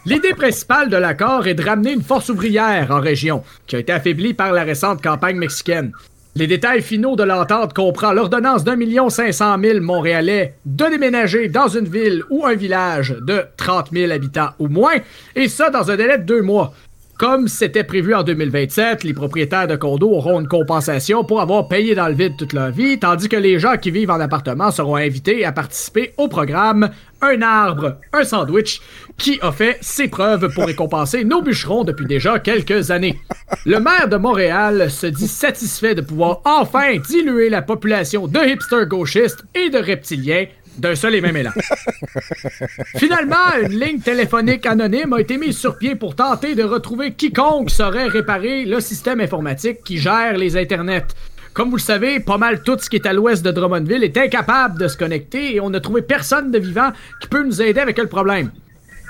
L'idée 0.07 0.35
principale 0.35 0.91
de 0.91 0.97
l'accord 0.97 1.47
est 1.47 1.55
de 1.55 1.65
ramener 1.65 1.93
une 1.93 2.03
force 2.03 2.31
ouvrière 2.31 2.91
en 2.91 3.01
région, 3.01 3.45
qui 3.69 3.77
a 3.77 3.79
été 3.79 3.93
affaiblie 3.93 4.35
par 4.35 4.51
la 4.51 4.65
récente 4.65 5.05
campagne 5.05 5.37
mexicaine. 5.37 5.93
Les 6.39 6.47
détails 6.47 6.83
finaux 6.83 7.17
de 7.17 7.23
l'entente 7.23 7.73
comprend 7.73 8.13
l'ordonnance 8.13 8.63
d'un 8.63 8.77
million 8.77 9.09
cinq 9.09 9.33
cent 9.33 9.57
mille 9.57 9.81
Montréalais 9.81 10.57
de 10.67 10.85
déménager 10.85 11.49
dans 11.49 11.69
une 11.69 11.89
ville 11.89 12.25
ou 12.29 12.45
un 12.45 12.55
village 12.55 13.17
de 13.23 13.45
30 13.57 13.89
000 13.91 14.13
habitants 14.13 14.51
ou 14.59 14.69
moins, 14.69 14.97
et 15.35 15.49
ça 15.49 15.71
dans 15.71 15.91
un 15.91 15.97
délai 15.97 16.19
de 16.19 16.25
deux 16.25 16.43
mois. 16.43 16.75
Comme 17.19 17.49
c'était 17.49 17.83
prévu 17.83 18.15
en 18.15 18.23
2027, 18.23 19.03
les 19.03 19.15
propriétaires 19.15 19.67
de 19.67 19.77
condos 19.77 20.11
auront 20.11 20.39
une 20.39 20.49
compensation 20.49 21.25
pour 21.25 21.41
avoir 21.41 21.67
payé 21.67 21.95
dans 21.95 22.09
le 22.09 22.15
vide 22.15 22.37
toute 22.37 22.53
leur 22.53 22.71
vie, 22.71 22.99
tandis 22.99 23.31
que 23.31 23.37
les 23.37 23.59
gens 23.59 23.79
qui 23.79 23.91
vivent 23.91 24.11
en 24.11 24.21
appartement 24.21 24.71
seront 24.71 24.97
invités 24.97 25.47
à 25.47 25.53
participer 25.53 26.13
au 26.19 26.29
programme 26.29 26.91
Un 27.23 27.41
arbre, 27.41 27.97
un 28.13 28.23
sandwich, 28.23 28.83
qui 29.17 29.39
a 29.41 29.51
fait 29.51 29.79
ses 29.81 30.09
preuves 30.09 30.53
pour 30.53 30.67
récompenser 30.67 31.25
nos 31.25 31.41
bûcherons 31.41 31.85
depuis 31.85 32.05
déjà 32.05 32.39
quelques 32.39 32.91
années. 32.91 33.19
Le 33.65 33.81
maire 33.81 34.11
de 34.11 34.19
Montréal 34.19 34.91
se 34.91 35.07
dit 35.07 35.29
satisfait 35.29 35.95
de 35.95 36.03
pouvoir 36.03 36.43
enfin 36.45 36.99
diluer 36.99 37.49
la 37.49 37.63
population 37.63 38.27
de 38.27 38.47
hipsters 38.47 38.89
gauchistes 38.89 39.43
et 39.55 39.71
de 39.71 39.79
reptiliens 39.79 40.45
d'un 40.79 40.95
seul 40.95 41.15
et 41.15 41.21
même 41.21 41.37
élan. 41.37 41.53
Finalement, 42.97 43.57
une 43.63 43.79
ligne 43.79 44.01
téléphonique 44.01 44.67
anonyme 44.67 45.13
a 45.13 45.21
été 45.21 45.39
mise 45.39 45.59
sur 45.59 45.79
pied 45.79 45.95
pour 45.95 46.15
tenter 46.15 46.55
de 46.55 46.63
retrouver 46.63 47.13
quiconque 47.13 47.71
saurait 47.71 48.09
réparer 48.09 48.65
le 48.65 48.81
système 48.81 49.21
informatique 49.21 49.83
qui 49.85 49.99
gère 49.99 50.37
les 50.37 50.57
internets. 50.57 51.07
Comme 51.53 51.71
vous 51.71 51.77
le 51.77 51.83
savez, 51.83 52.21
pas 52.21 52.37
mal 52.37 52.63
tout 52.63 52.77
ce 52.79 52.91
qui 52.91 52.97
est 52.97 53.07
à 53.07 53.15
l'ouest 53.15 53.43
de 53.43 53.51
Drummondville 53.51 54.05
est 54.05 54.19
incapable 54.19 54.79
de 54.79 54.89
se 54.89 54.97
connecter 54.99 55.57
et 55.57 55.61
on 55.61 55.71
n'a 55.71 55.81
trouvé 55.81 56.03
personne 56.03 56.51
de 56.51 56.59
vivant 56.59 56.91
qui 57.21 57.29
peut 57.29 57.43
nous 57.43 57.63
aider 57.63 57.81
avec 57.81 57.97
le 57.97 58.07
problème. 58.07 58.51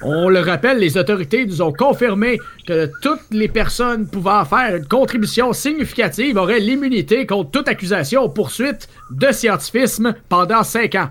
On 0.03 0.29
le 0.29 0.41
rappelle, 0.41 0.79
les 0.79 0.99
autorités 0.99 1.47
nous 1.47 1.63
ont 1.63 1.73
confirmé 1.73 2.39
que 2.67 2.91
toutes 3.01 3.31
les 3.31 3.49
personnes 3.49 4.07
pouvant 4.07 4.45
faire 4.45 4.77
une 4.77 4.87
contribution 4.87 5.53
significative 5.53 6.37
auraient 6.37 6.61
l'immunité 6.61 7.27
contre 7.27 7.51
toute 7.51 7.69
accusation 7.69 8.25
ou 8.25 8.29
poursuite 8.29 8.89
de 9.11 9.33
scientifisme 9.33 10.15
pendant 10.29 10.63
cinq 10.63 10.95
ans. 10.97 11.09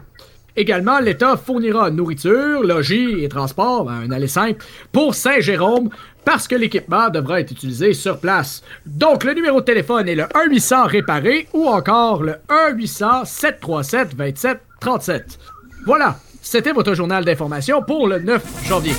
Également, 0.57 0.99
l'État 0.99 1.37
fournira 1.37 1.89
nourriture, 1.91 2.63
logis 2.63 3.23
et 3.23 3.29
transport, 3.29 3.89
un 3.89 4.11
aller 4.11 4.27
simple, 4.27 4.65
pour 4.91 5.15
Saint-Jérôme 5.15 5.89
parce 6.23 6.47
que 6.47 6.55
l'équipement 6.55 7.09
devra 7.09 7.41
être 7.41 7.51
utilisé 7.51 7.93
sur 7.93 8.19
place. 8.19 8.63
Donc, 8.85 9.23
le 9.23 9.33
numéro 9.33 9.59
de 9.59 9.65
téléphone 9.65 10.09
est 10.09 10.15
le 10.15 10.23
1-800 10.23 10.87
réparé 10.87 11.47
ou 11.53 11.67
encore 11.67 12.23
le 12.23 12.35
1-800-737-27 12.49 14.57
37. 14.79 15.37
Voilà, 15.85 16.17
c'était 16.41 16.71
votre 16.71 16.95
journal 16.95 17.25
d'information 17.25 17.81
pour 17.81 18.07
le 18.07 18.19
9 18.19 18.67
janvier. 18.67 18.93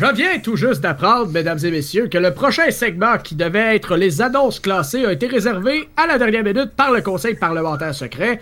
Je 0.00 0.14
viens 0.14 0.38
tout 0.38 0.54
juste 0.54 0.80
d'apprendre, 0.80 1.32
mesdames 1.32 1.58
et 1.64 1.72
messieurs, 1.72 2.06
que 2.06 2.18
le 2.18 2.32
prochain 2.32 2.70
segment 2.70 3.18
qui 3.18 3.34
devait 3.34 3.74
être 3.74 3.96
les 3.96 4.22
annonces 4.22 4.60
classées 4.60 5.04
a 5.04 5.10
été 5.10 5.26
réservé 5.26 5.88
à 5.96 6.06
la 6.06 6.18
dernière 6.18 6.44
minute 6.44 6.70
par 6.76 6.92
le 6.92 7.02
Conseil 7.02 7.34
parlementaire 7.34 7.92
secret. 7.92 8.40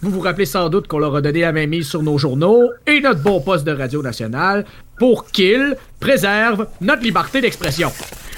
Vous 0.00 0.10
vous 0.10 0.20
rappelez 0.20 0.46
sans 0.46 0.70
doute 0.70 0.88
qu'on 0.88 0.98
leur 0.98 1.14
a 1.14 1.20
donné 1.20 1.42
la 1.42 1.52
main 1.52 1.66
mise 1.66 1.86
sur 1.86 2.02
nos 2.02 2.16
journaux 2.16 2.70
et 2.86 3.02
notre 3.02 3.20
bon 3.20 3.42
poste 3.42 3.66
de 3.66 3.72
Radio 3.72 4.02
Nationale 4.02 4.64
pour 4.98 5.26
qu'ils 5.26 5.76
préservent 6.00 6.68
notre 6.80 7.02
liberté 7.02 7.42
d'expression. 7.42 7.92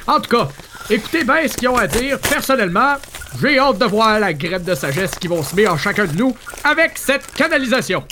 En 0.08 0.18
tout 0.18 0.36
cas, 0.36 0.48
écoutez 0.90 1.22
bien 1.22 1.46
ce 1.46 1.56
qu'ils 1.56 1.68
ont 1.68 1.76
à 1.76 1.86
dire. 1.86 2.18
Personnellement, 2.18 2.94
j'ai 3.40 3.60
hâte 3.60 3.78
de 3.78 3.84
voir 3.84 4.18
la 4.18 4.32
graine 4.32 4.64
de 4.64 4.74
sagesse 4.74 5.12
qui 5.12 5.28
vont 5.28 5.44
semer 5.44 5.68
en 5.68 5.76
chacun 5.76 6.06
de 6.06 6.16
nous 6.16 6.36
avec 6.64 6.98
cette 6.98 7.32
canalisation. 7.32 8.02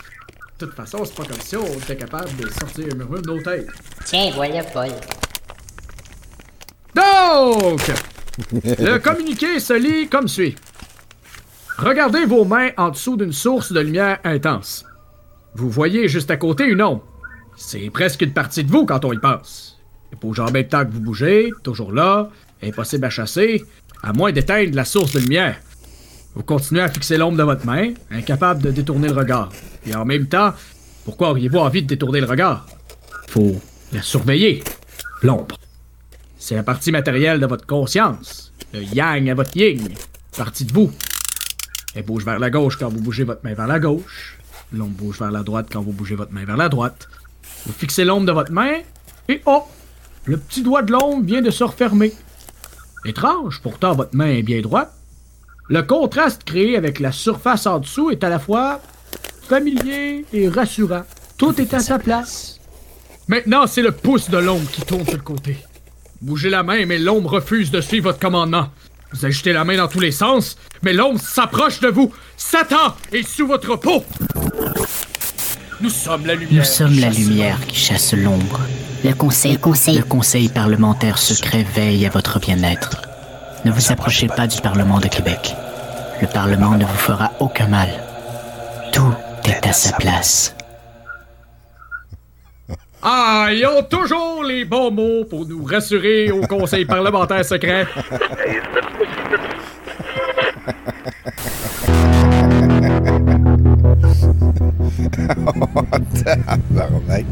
De 0.59 0.67
toute 0.67 0.75
façon, 0.75 1.05
c'est 1.05 1.15
pas 1.15 1.25
comme 1.25 1.41
si 1.41 1.57
on 1.57 1.67
était 1.67 1.97
capable 1.97 2.37
de 2.37 2.49
sortir 2.49 2.87
un 2.93 2.95
murmure 2.95 3.23
de 3.23 3.27
nos 3.27 3.43
têtes. 3.43 3.67
Tiens, 4.05 4.31
voilà, 4.35 4.63
Paul. 4.63 4.91
Donc, 6.95 7.81
le 8.53 8.99
communiqué 8.99 9.59
se 9.59 9.73
lit 9.73 10.09
comme 10.09 10.29
suit. 10.29 10.55
Regardez 11.77 12.25
vos 12.25 12.45
mains 12.45 12.71
en 12.77 12.91
dessous 12.91 13.17
d'une 13.17 13.33
source 13.33 13.73
de 13.73 13.81
lumière 13.81 14.21
intense. 14.23 14.85
Vous 15.57 15.69
voyez 15.69 16.07
juste 16.07 16.31
à 16.31 16.37
côté 16.37 16.65
une 16.65 16.83
ombre. 16.83 17.05
C'est 17.57 17.91
presque 17.91 18.23
une 18.23 18.33
partie 18.33 18.63
de 18.63 18.71
vous 18.71 18.87
quand 18.87 19.05
on 19.05 19.13
y 19.13 19.19
passe. 19.19 19.77
Et 20.13 20.17
pour 20.17 20.35
jamais 20.35 20.63
de 20.63 20.69
temps 20.69 20.85
que 20.85 20.93
vous 20.93 21.01
bougez, 21.01 21.51
toujours 21.65 21.93
là, 21.93 22.31
impossible 22.63 23.05
à 23.05 23.11
chasser, 23.11 23.65
à 24.03 24.13
moins 24.13 24.31
d'éteindre 24.31 24.75
la 24.75 24.85
source 24.85 25.15
de 25.15 25.21
lumière. 25.21 25.57
Vous 26.35 26.43
continuez 26.43 26.83
à 26.83 26.89
fixer 26.89 27.17
l'ombre 27.17 27.39
de 27.39 27.45
votre 27.45 27.65
main, 27.65 27.95
incapable 28.11 28.63
de 28.63 28.71
détourner 28.73 29.09
le 29.09 29.15
regard. 29.15 29.51
Et 29.87 29.95
en 29.95 30.05
même 30.05 30.27
temps, 30.27 30.53
pourquoi 31.05 31.31
auriez-vous 31.31 31.59
envie 31.59 31.83
de 31.83 31.87
détourner 31.87 32.21
le 32.21 32.27
regard? 32.27 32.67
Faut 33.29 33.61
la 33.93 34.03
surveiller. 34.03 34.65
L'ombre. 35.23 35.57
C'est 36.37 36.57
la 36.57 36.65
partie 36.65 36.91
matérielle 36.91 37.39
de 37.39 37.47
votre 37.47 37.67
conscience. 37.67 38.53
Le 38.73 38.83
yang 38.83 39.31
à 39.31 39.35
votre 39.35 39.57
yin. 39.57 39.89
Partie 40.37 40.65
de 40.65 40.73
vous. 40.73 40.91
Elle 41.95 42.05
bouge 42.05 42.25
vers 42.25 42.41
la 42.41 42.51
gauche 42.51 42.77
quand 42.79 42.89
vous 42.89 43.01
bougez 43.01 43.23
votre 43.23 43.45
main 43.45 43.55
vers 43.55 43.69
la 43.69 43.79
gauche. 43.79 44.39
L'ombre 44.73 44.97
bouge 44.97 45.21
vers 45.21 45.31
la 45.31 45.45
droite 45.45 45.69
quand 45.71 45.83
vous 45.83 45.93
bougez 45.93 46.17
votre 46.17 46.33
main 46.33 46.45
vers 46.45 46.57
la 46.57 46.69
droite. 46.69 47.09
Vous 47.67 47.73
fixez 47.73 48.05
l'ombre 48.05 48.27
de 48.27 48.33
votre 48.33 48.51
main 48.51 48.81
et 49.29 49.41
oh! 49.47 49.63
Le 50.25 50.37
petit 50.37 50.63
doigt 50.63 50.83
de 50.83 50.91
l'ombre 50.91 51.25
vient 51.25 51.43
de 51.43 51.51
se 51.51 51.63
refermer. 51.63 52.13
Étrange, 53.05 53.61
pourtant 53.63 53.95
votre 53.95 54.17
main 54.17 54.27
est 54.27 54.43
bien 54.43 54.61
droite. 54.63 54.93
Le 55.69 55.83
contraste 55.83 56.45
créé 56.45 56.77
avec 56.77 57.01
la 57.01 57.11
surface 57.11 57.67
en 57.67 57.79
dessous 57.79 58.11
est 58.11 58.23
à 58.23 58.29
la 58.29 58.39
fois 58.39 58.81
familier 59.49 60.27
et 60.33 60.49
rassurant. 60.49 61.05
Tout 61.39 61.59
est 61.61 61.73
à 61.73 61.81
sa 61.81 61.99
place. 61.99 62.61
Maintenant, 63.29 63.67
c'est 63.67 63.81
le 63.81 63.93
pouce 63.93 64.29
de 64.29 64.37
l'ombre 64.37 64.71
qui 64.71 64.83
tourne 64.83 65.05
sur 65.05 65.17
le 65.17 65.23
côté. 65.23 65.57
Bougez 66.21 66.51
la 66.51 66.63
main, 66.63 66.85
mais 66.85 66.99
l'ombre 66.99 67.35
refuse 67.35 67.71
de 67.71 67.81
suivre 67.81 68.11
votre 68.11 68.19
commandement. 68.19 68.69
Vous 69.13 69.25
agitez 69.25 69.55
la 69.55 69.65
main 69.65 69.77
dans 69.77 69.89
tous 69.89 70.01
les 70.01 70.13
sens, 70.13 70.59
mais 70.83 70.93
l'ombre 70.93 71.21
s'approche 71.21 71.81
de 71.81 71.89
vous. 71.89 72.13
Satan 72.37 72.95
est 73.13 73.27
sous 73.27 73.47
votre 73.47 73.77
peau. 73.77 74.05
Nous 75.81 75.91
sommes 75.91 76.27
la 76.27 76.35
lumière. 76.35 76.59
Nous 76.59 76.65
sommes 76.65 76.99
la 76.99 77.09
lumière 77.09 77.59
qui 77.67 77.77
chasse 77.77 78.13
l'ombre. 78.13 78.61
Le 79.03 79.15
conseil. 79.15 79.53
Le 79.53 79.59
conseil. 79.59 79.97
Le 79.97 80.05
conseil 80.05 80.49
parlementaire 80.49 81.17
secret 81.17 81.65
veille 81.75 82.05
à 82.05 82.11
votre 82.11 82.39
bien-être. 82.39 83.14
Ne 83.65 83.71
vous 83.71 83.93
approchez 83.93 84.27
pas 84.29 84.47
du 84.47 84.61
Parlement 84.61 84.99
de 85.01 85.09
Québec. 85.09 85.55
Le 86.21 86.27
Parlement 86.27 86.73
ne 86.73 86.85
vous 86.85 86.99
fera 86.99 87.33
aucun 87.41 87.67
mal. 87.67 87.89
Tout 88.93 89.15
est 89.47 89.67
à 89.67 89.73
sa 89.73 89.97
place. 89.97 90.55
Ah, 93.03 93.49
ils 93.53 93.67
ont 93.67 93.83
toujours 93.83 94.45
les 94.45 94.65
bons 94.65 94.91
mots 94.91 95.25
pour 95.25 95.47
nous 95.47 95.65
rassurer 95.65 96.31
au 96.31 96.43
conseil 96.43 96.85
parlementaire 96.85 97.45
secret. 97.45 97.87
Tabarnak. 106.25 107.25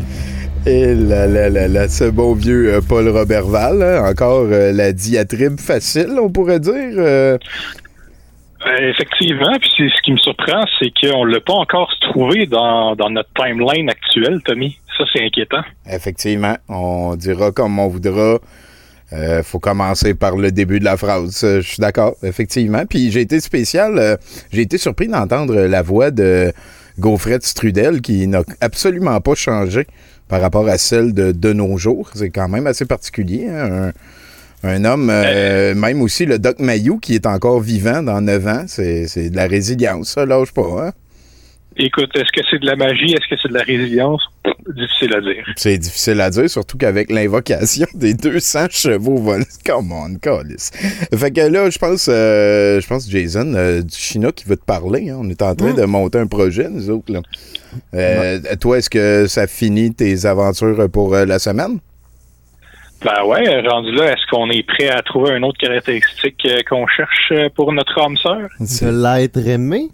Et 0.64 0.94
là, 0.94 1.26
là, 1.26 1.50
là, 1.50 1.66
là, 1.66 1.88
ce 1.88 2.04
bon 2.04 2.34
vieux 2.34 2.74
euh, 2.74 2.80
Paul 2.80 3.08
Robertval, 3.08 3.82
hein, 3.82 4.08
encore 4.08 4.46
euh, 4.50 4.70
la 4.72 4.92
diatribe 4.92 5.58
facile, 5.58 6.16
on 6.20 6.30
pourrait 6.30 6.60
dire. 6.60 6.94
euh. 6.98 7.36
Effectivement, 8.78 9.58
puis 9.60 9.70
ce 9.76 10.02
qui 10.04 10.12
me 10.12 10.18
surprend, 10.18 10.62
c'est 10.78 10.92
qu'on 11.00 11.24
l'a 11.24 11.40
pas 11.40 11.54
encore 11.54 11.92
trouvé 12.00 12.46
dans, 12.46 12.94
dans 12.94 13.10
notre 13.10 13.30
timeline 13.34 13.90
actuelle, 13.90 14.40
Tommy. 14.44 14.78
Ça, 14.96 15.04
c'est 15.12 15.24
inquiétant. 15.24 15.62
Effectivement, 15.90 16.56
on 16.68 17.16
dira 17.16 17.50
comme 17.50 17.80
on 17.80 17.88
voudra. 17.88 18.38
Euh, 19.12 19.42
faut 19.42 19.58
commencer 19.58 20.14
par 20.14 20.36
le 20.36 20.52
début 20.52 20.78
de 20.78 20.84
la 20.84 20.96
phrase. 20.96 21.40
Je 21.42 21.60
suis 21.60 21.80
d'accord, 21.80 22.14
effectivement. 22.22 22.84
Puis 22.88 23.10
j'ai 23.10 23.20
été 23.22 23.40
spécial, 23.40 23.98
euh, 23.98 24.16
j'ai 24.52 24.62
été 24.62 24.78
surpris 24.78 25.08
d'entendre 25.08 25.54
la 25.62 25.82
voix 25.82 26.10
de 26.10 26.52
Gaufrette 26.98 27.42
Strudel 27.44 28.00
qui 28.00 28.26
n'a 28.26 28.42
absolument 28.60 29.20
pas 29.20 29.34
changé 29.34 29.86
par 30.32 30.40
rapport 30.40 30.66
à 30.66 30.78
celle 30.78 31.12
de, 31.12 31.30
de 31.30 31.52
nos 31.52 31.76
jours. 31.76 32.10
C'est 32.14 32.30
quand 32.30 32.48
même 32.48 32.66
assez 32.66 32.86
particulier. 32.86 33.48
hein, 33.50 33.92
Un, 34.64 34.70
un 34.70 34.84
homme, 34.86 35.10
euh, 35.12 35.74
même 35.74 36.00
aussi 36.00 36.24
le 36.24 36.38
Doc 36.38 36.58
Mayou 36.58 36.98
qui 36.98 37.14
est 37.14 37.26
encore 37.26 37.60
vivant 37.60 38.02
dans 38.02 38.22
9 38.22 38.46
ans, 38.46 38.64
c'est 38.66 39.08
c'est 39.08 39.28
de 39.28 39.36
la 39.36 39.46
résilience, 39.46 40.12
ça 40.14 40.24
lâche 40.24 40.52
pas. 40.52 40.86
Hein? 40.86 40.92
Écoute, 41.76 42.10
est-ce 42.14 42.30
que 42.32 42.46
c'est 42.50 42.58
de 42.58 42.66
la 42.66 42.76
magie? 42.76 43.12
Est-ce 43.12 43.28
que 43.28 43.40
c'est 43.40 43.48
de 43.48 43.54
la 43.54 43.62
résilience? 43.62 44.22
Difficile 44.76 45.14
à 45.14 45.20
dire. 45.20 45.44
C'est 45.56 45.78
difficile 45.78 46.20
à 46.20 46.30
dire, 46.30 46.48
surtout 46.50 46.76
qu'avec 46.78 47.10
l'invocation 47.10 47.86
des 47.94 48.14
200 48.14 48.66
chevaux 48.70 49.16
volés. 49.16 49.44
Come 49.64 49.92
on, 49.92 50.16
calice. 50.18 50.70
Fait 51.16 51.30
que 51.30 51.40
là, 51.40 51.70
je 51.70 51.78
pense, 51.78 52.08
euh, 52.08 52.80
je 52.80 52.86
pense 52.86 53.08
Jason 53.10 53.54
euh, 53.54 53.82
du 53.82 53.96
Chinois 53.96 54.32
qui 54.32 54.44
veut 54.46 54.56
te 54.56 54.64
parler. 54.64 55.10
hein. 55.10 55.18
On 55.20 55.28
est 55.30 55.42
en 55.42 55.54
train 55.54 55.72
de 55.72 55.84
monter 55.84 56.18
un 56.18 56.26
projet, 56.26 56.68
nous 56.68 56.90
autres. 56.90 57.12
Là. 57.12 57.20
Euh, 57.94 58.38
Toi, 58.60 58.78
est-ce 58.78 58.90
que 58.90 59.26
ça 59.26 59.46
finit 59.46 59.94
tes 59.94 60.26
aventures 60.26 60.88
pour 60.92 61.14
euh, 61.14 61.24
la 61.24 61.38
semaine? 61.38 61.78
Ben 63.04 63.24
ouais, 63.26 63.60
rendu 63.68 63.90
là, 63.92 64.12
est-ce 64.12 64.24
qu'on 64.30 64.48
est 64.50 64.62
prêt 64.64 64.88
à 64.88 65.02
trouver 65.02 65.36
une 65.36 65.44
autre 65.44 65.58
caractéristique 65.58 66.40
euh, 66.46 66.60
qu'on 66.68 66.86
cherche 66.86 67.32
euh, 67.32 67.48
pour 67.52 67.72
notre 67.72 68.00
âme 68.00 68.16
sœur? 68.16 68.48
De 68.60 69.02
l'être 69.18 69.44
aimé? 69.44 69.88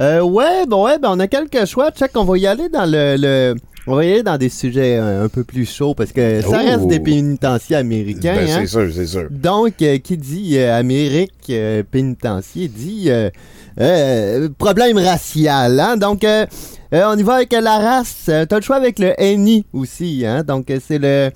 Euh, 0.00 0.22
ouais, 0.22 0.66
bon, 0.66 0.84
ouais, 0.86 0.98
ben 0.98 1.10
on 1.12 1.20
a 1.20 1.28
quelques 1.28 1.64
choix. 1.66 1.90
Check, 1.92 2.10
on 2.16 2.24
va 2.24 2.36
y 2.36 2.46
aller 2.46 2.68
dans 2.68 2.84
le, 2.84 3.16
le- 3.16 3.54
on 3.86 3.94
va 3.96 4.04
y 4.04 4.12
aller 4.12 4.22
dans 4.22 4.38
des 4.38 4.48
sujets 4.48 4.96
euh, 4.98 5.24
un 5.24 5.28
peu 5.28 5.44
plus 5.44 5.70
chauds 5.70 5.94
parce 5.94 6.10
que 6.10 6.40
ça 6.40 6.48
Oh. 6.48 6.52
reste 6.52 6.86
des 6.88 6.98
pénitenciers 7.00 7.76
américains. 7.76 8.34
Ben, 8.34 8.48
hein. 8.50 8.56
c'est 8.60 8.66
sûr, 8.66 8.88
c'est 8.92 9.06
sûr. 9.06 9.28
Donc, 9.30 9.74
euh, 9.82 9.98
qui 9.98 10.16
dit 10.16 10.56
euh, 10.58 10.76
Amérique 10.76 11.52
pénitencier 11.90 12.68
dit 12.68 13.10
problème 14.58 14.98
racial. 14.98 15.78
Hein? 15.78 15.96
Donc, 15.96 16.24
on 16.92 17.16
y 17.18 17.22
va 17.22 17.34
avec 17.34 17.52
la 17.52 17.78
race. 17.78 18.24
T'as 18.48 18.56
le 18.56 18.62
choix 18.62 18.76
avec 18.76 18.98
le 18.98 19.12
NI 19.36 19.64
aussi. 19.72 20.24
Hein? 20.26 20.42
Donc, 20.42 20.72
c'est 20.86 20.98
le 20.98 21.30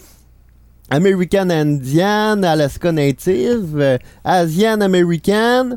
American 0.90 1.50
Indian, 1.50 2.42
Alaska 2.42 2.90
Native, 2.92 3.98
Asian 4.24 4.80
American, 4.80 5.76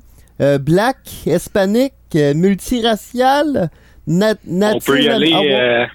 Black, 0.61 0.97
Hispanic, 1.25 1.93
euh, 2.15 2.33
multiracial, 2.33 3.69
nat 4.07 4.35
On 4.47 4.79
peut 4.79 5.01
y 5.01 5.09
aller. 5.09 5.31
Ah, 5.33 5.39
ouais. 5.41 5.53
euh, 5.53 5.85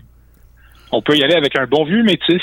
on 0.93 1.03
peut 1.03 1.17
y 1.17 1.23
aller 1.25 1.35
avec 1.35 1.57
un 1.57 1.67
bon 1.67 1.85
vieux 1.85 2.03
métis. 2.03 2.43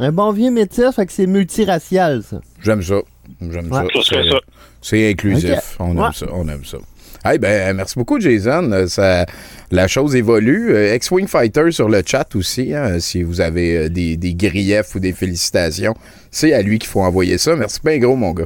Un 0.00 0.12
bon 0.12 0.32
vieux 0.32 0.50
métis, 0.50 0.94
fait 0.94 1.06
que 1.06 1.12
c'est 1.12 1.26
multiracial, 1.26 2.22
ça. 2.22 2.40
J'aime 2.62 2.82
ça. 2.82 2.96
J'aime 3.40 3.70
Ouais. 3.72 3.86
ça. 4.02 4.38
C'est- 4.82 5.10
inclusif. 5.10 5.76
On 5.78 5.96
Ouais. 5.96 6.06
aime 6.06 6.12
ça. 6.12 6.26
On 6.32 6.48
aime 6.48 6.64
ça. 6.64 6.78
Hey, 7.24 7.38
ben, 7.38 7.74
merci 7.74 7.94
beaucoup, 7.98 8.20
Jason. 8.20 8.70
Euh, 8.72 8.86
Ça, 8.86 9.24
la 9.70 9.88
chose 9.88 10.14
évolue. 10.14 10.74
Euh, 10.74 10.94
X-Wing 10.94 11.26
Fighter 11.26 11.70
sur 11.70 11.88
le 11.88 12.02
chat 12.06 12.26
aussi. 12.36 12.74
hein, 12.74 12.98
si 13.00 13.22
vous 13.22 13.40
avez 13.40 13.76
euh, 13.78 13.88
des, 13.88 14.18
des 14.18 14.34
griefs 14.34 14.94
ou 14.94 15.00
des 15.00 15.12
félicitations, 15.14 15.94
c'est 16.30 16.52
à 16.52 16.60
lui 16.60 16.78
qu'il 16.78 16.90
faut 16.90 17.00
envoyer 17.00 17.38
ça. 17.38 17.56
Merci 17.56 17.80
bien 17.82 17.96
gros, 17.98 18.14
mon 18.16 18.32
gars. 18.32 18.44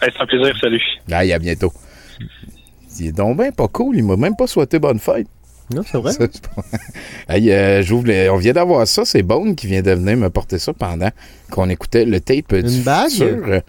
Hey, 0.00 0.10
c'est 0.14 0.22
un 0.22 0.26
plaisir, 0.26 0.56
salut. 0.60 0.80
Hey, 1.10 1.32
à 1.32 1.40
bientôt. 1.40 1.72
Il 3.00 3.06
est 3.08 3.12
donc 3.12 3.36
pas 3.52 3.68
cool. 3.68 3.96
Il 3.96 4.04
m'a 4.04 4.16
même 4.16 4.36
pas 4.36 4.46
souhaité 4.46 4.78
bonne 4.78 4.98
fête. 4.98 5.26
Non, 5.74 5.82
c'est 5.90 5.98
vrai. 5.98 6.12
Ça, 6.14 6.26
c'est 6.32 6.48
pas- 6.48 6.62
Hey, 7.28 7.50
euh, 7.52 7.82
le- 8.02 8.30
On 8.30 8.36
vient 8.36 8.54
d'avoir 8.54 8.86
ça. 8.86 9.04
C'est 9.04 9.22
Bone 9.22 9.54
qui 9.54 9.66
vient 9.66 9.82
de 9.82 9.90
venir 9.92 10.16
me 10.16 10.30
porter 10.30 10.58
ça 10.58 10.72
pendant 10.72 11.10
qu'on 11.50 11.68
écoutait 11.68 12.06
le 12.06 12.20
tape 12.20 12.54
du 12.54 12.76
Une 12.76 12.82
bague? 12.82 13.10
futur. 13.10 13.60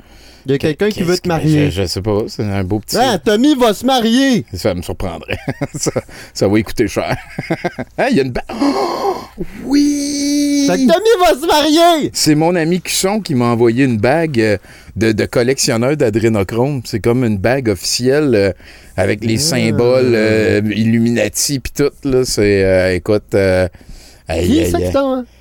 Il 0.49 0.53
y 0.53 0.55
a 0.55 0.57
quelqu'un 0.57 0.89
qui 0.89 1.03
veut 1.03 1.15
te 1.15 1.21
que- 1.21 1.27
marier. 1.27 1.69
Je, 1.69 1.81
je 1.83 1.87
sais 1.87 2.01
pas. 2.01 2.23
C'est 2.27 2.43
un 2.43 2.63
beau 2.63 2.79
petit. 2.79 2.97
Ah, 2.99 3.19
Tommy 3.19 3.53
va 3.55 3.71
se 3.73 3.85
marier! 3.85 4.45
Ça 4.53 4.73
me 4.73 4.81
surprendrait. 4.81 5.37
ça, 5.75 5.91
ça 6.33 6.47
va 6.47 6.61
coûter 6.63 6.87
cher. 6.87 7.15
Hein, 7.99 8.07
Il 8.09 8.17
y 8.17 8.19
a 8.19 8.23
une 8.23 8.31
bague. 8.31 8.43
Oh! 8.61 9.43
Oui! 9.65 10.65
Fait 10.67 10.73
que 10.73 10.91
Tommy 10.91 11.09
va 11.19 11.39
se 11.39 11.45
marier! 11.47 12.09
C'est 12.13 12.35
mon 12.35 12.55
ami 12.55 12.81
Cusson 12.81 13.19
qui 13.21 13.35
m'a 13.35 13.45
envoyé 13.45 13.85
une 13.85 13.97
bague 13.97 14.39
euh, 14.41 14.57
de, 14.95 15.11
de 15.11 15.25
collectionneur 15.25 15.95
d'adrénochrome. 15.95 16.81
C'est 16.83 16.99
comme 16.99 17.23
une 17.23 17.37
bague 17.37 17.69
officielle 17.69 18.31
euh, 18.35 18.51
avec 18.97 19.23
les 19.23 19.37
symboles 19.37 20.13
euh, 20.15 20.61
Illuminati 20.75 21.59
pis 21.59 21.71
tout. 21.71 21.91
Là. 22.03 22.25
C'est, 22.25 22.63
euh, 22.63 22.95
écoute... 22.95 23.33
euh, 23.35 23.67
aïe, 24.27 24.59
aïe, 24.61 24.71
ça, 24.71 24.77
aïe. 24.77 24.91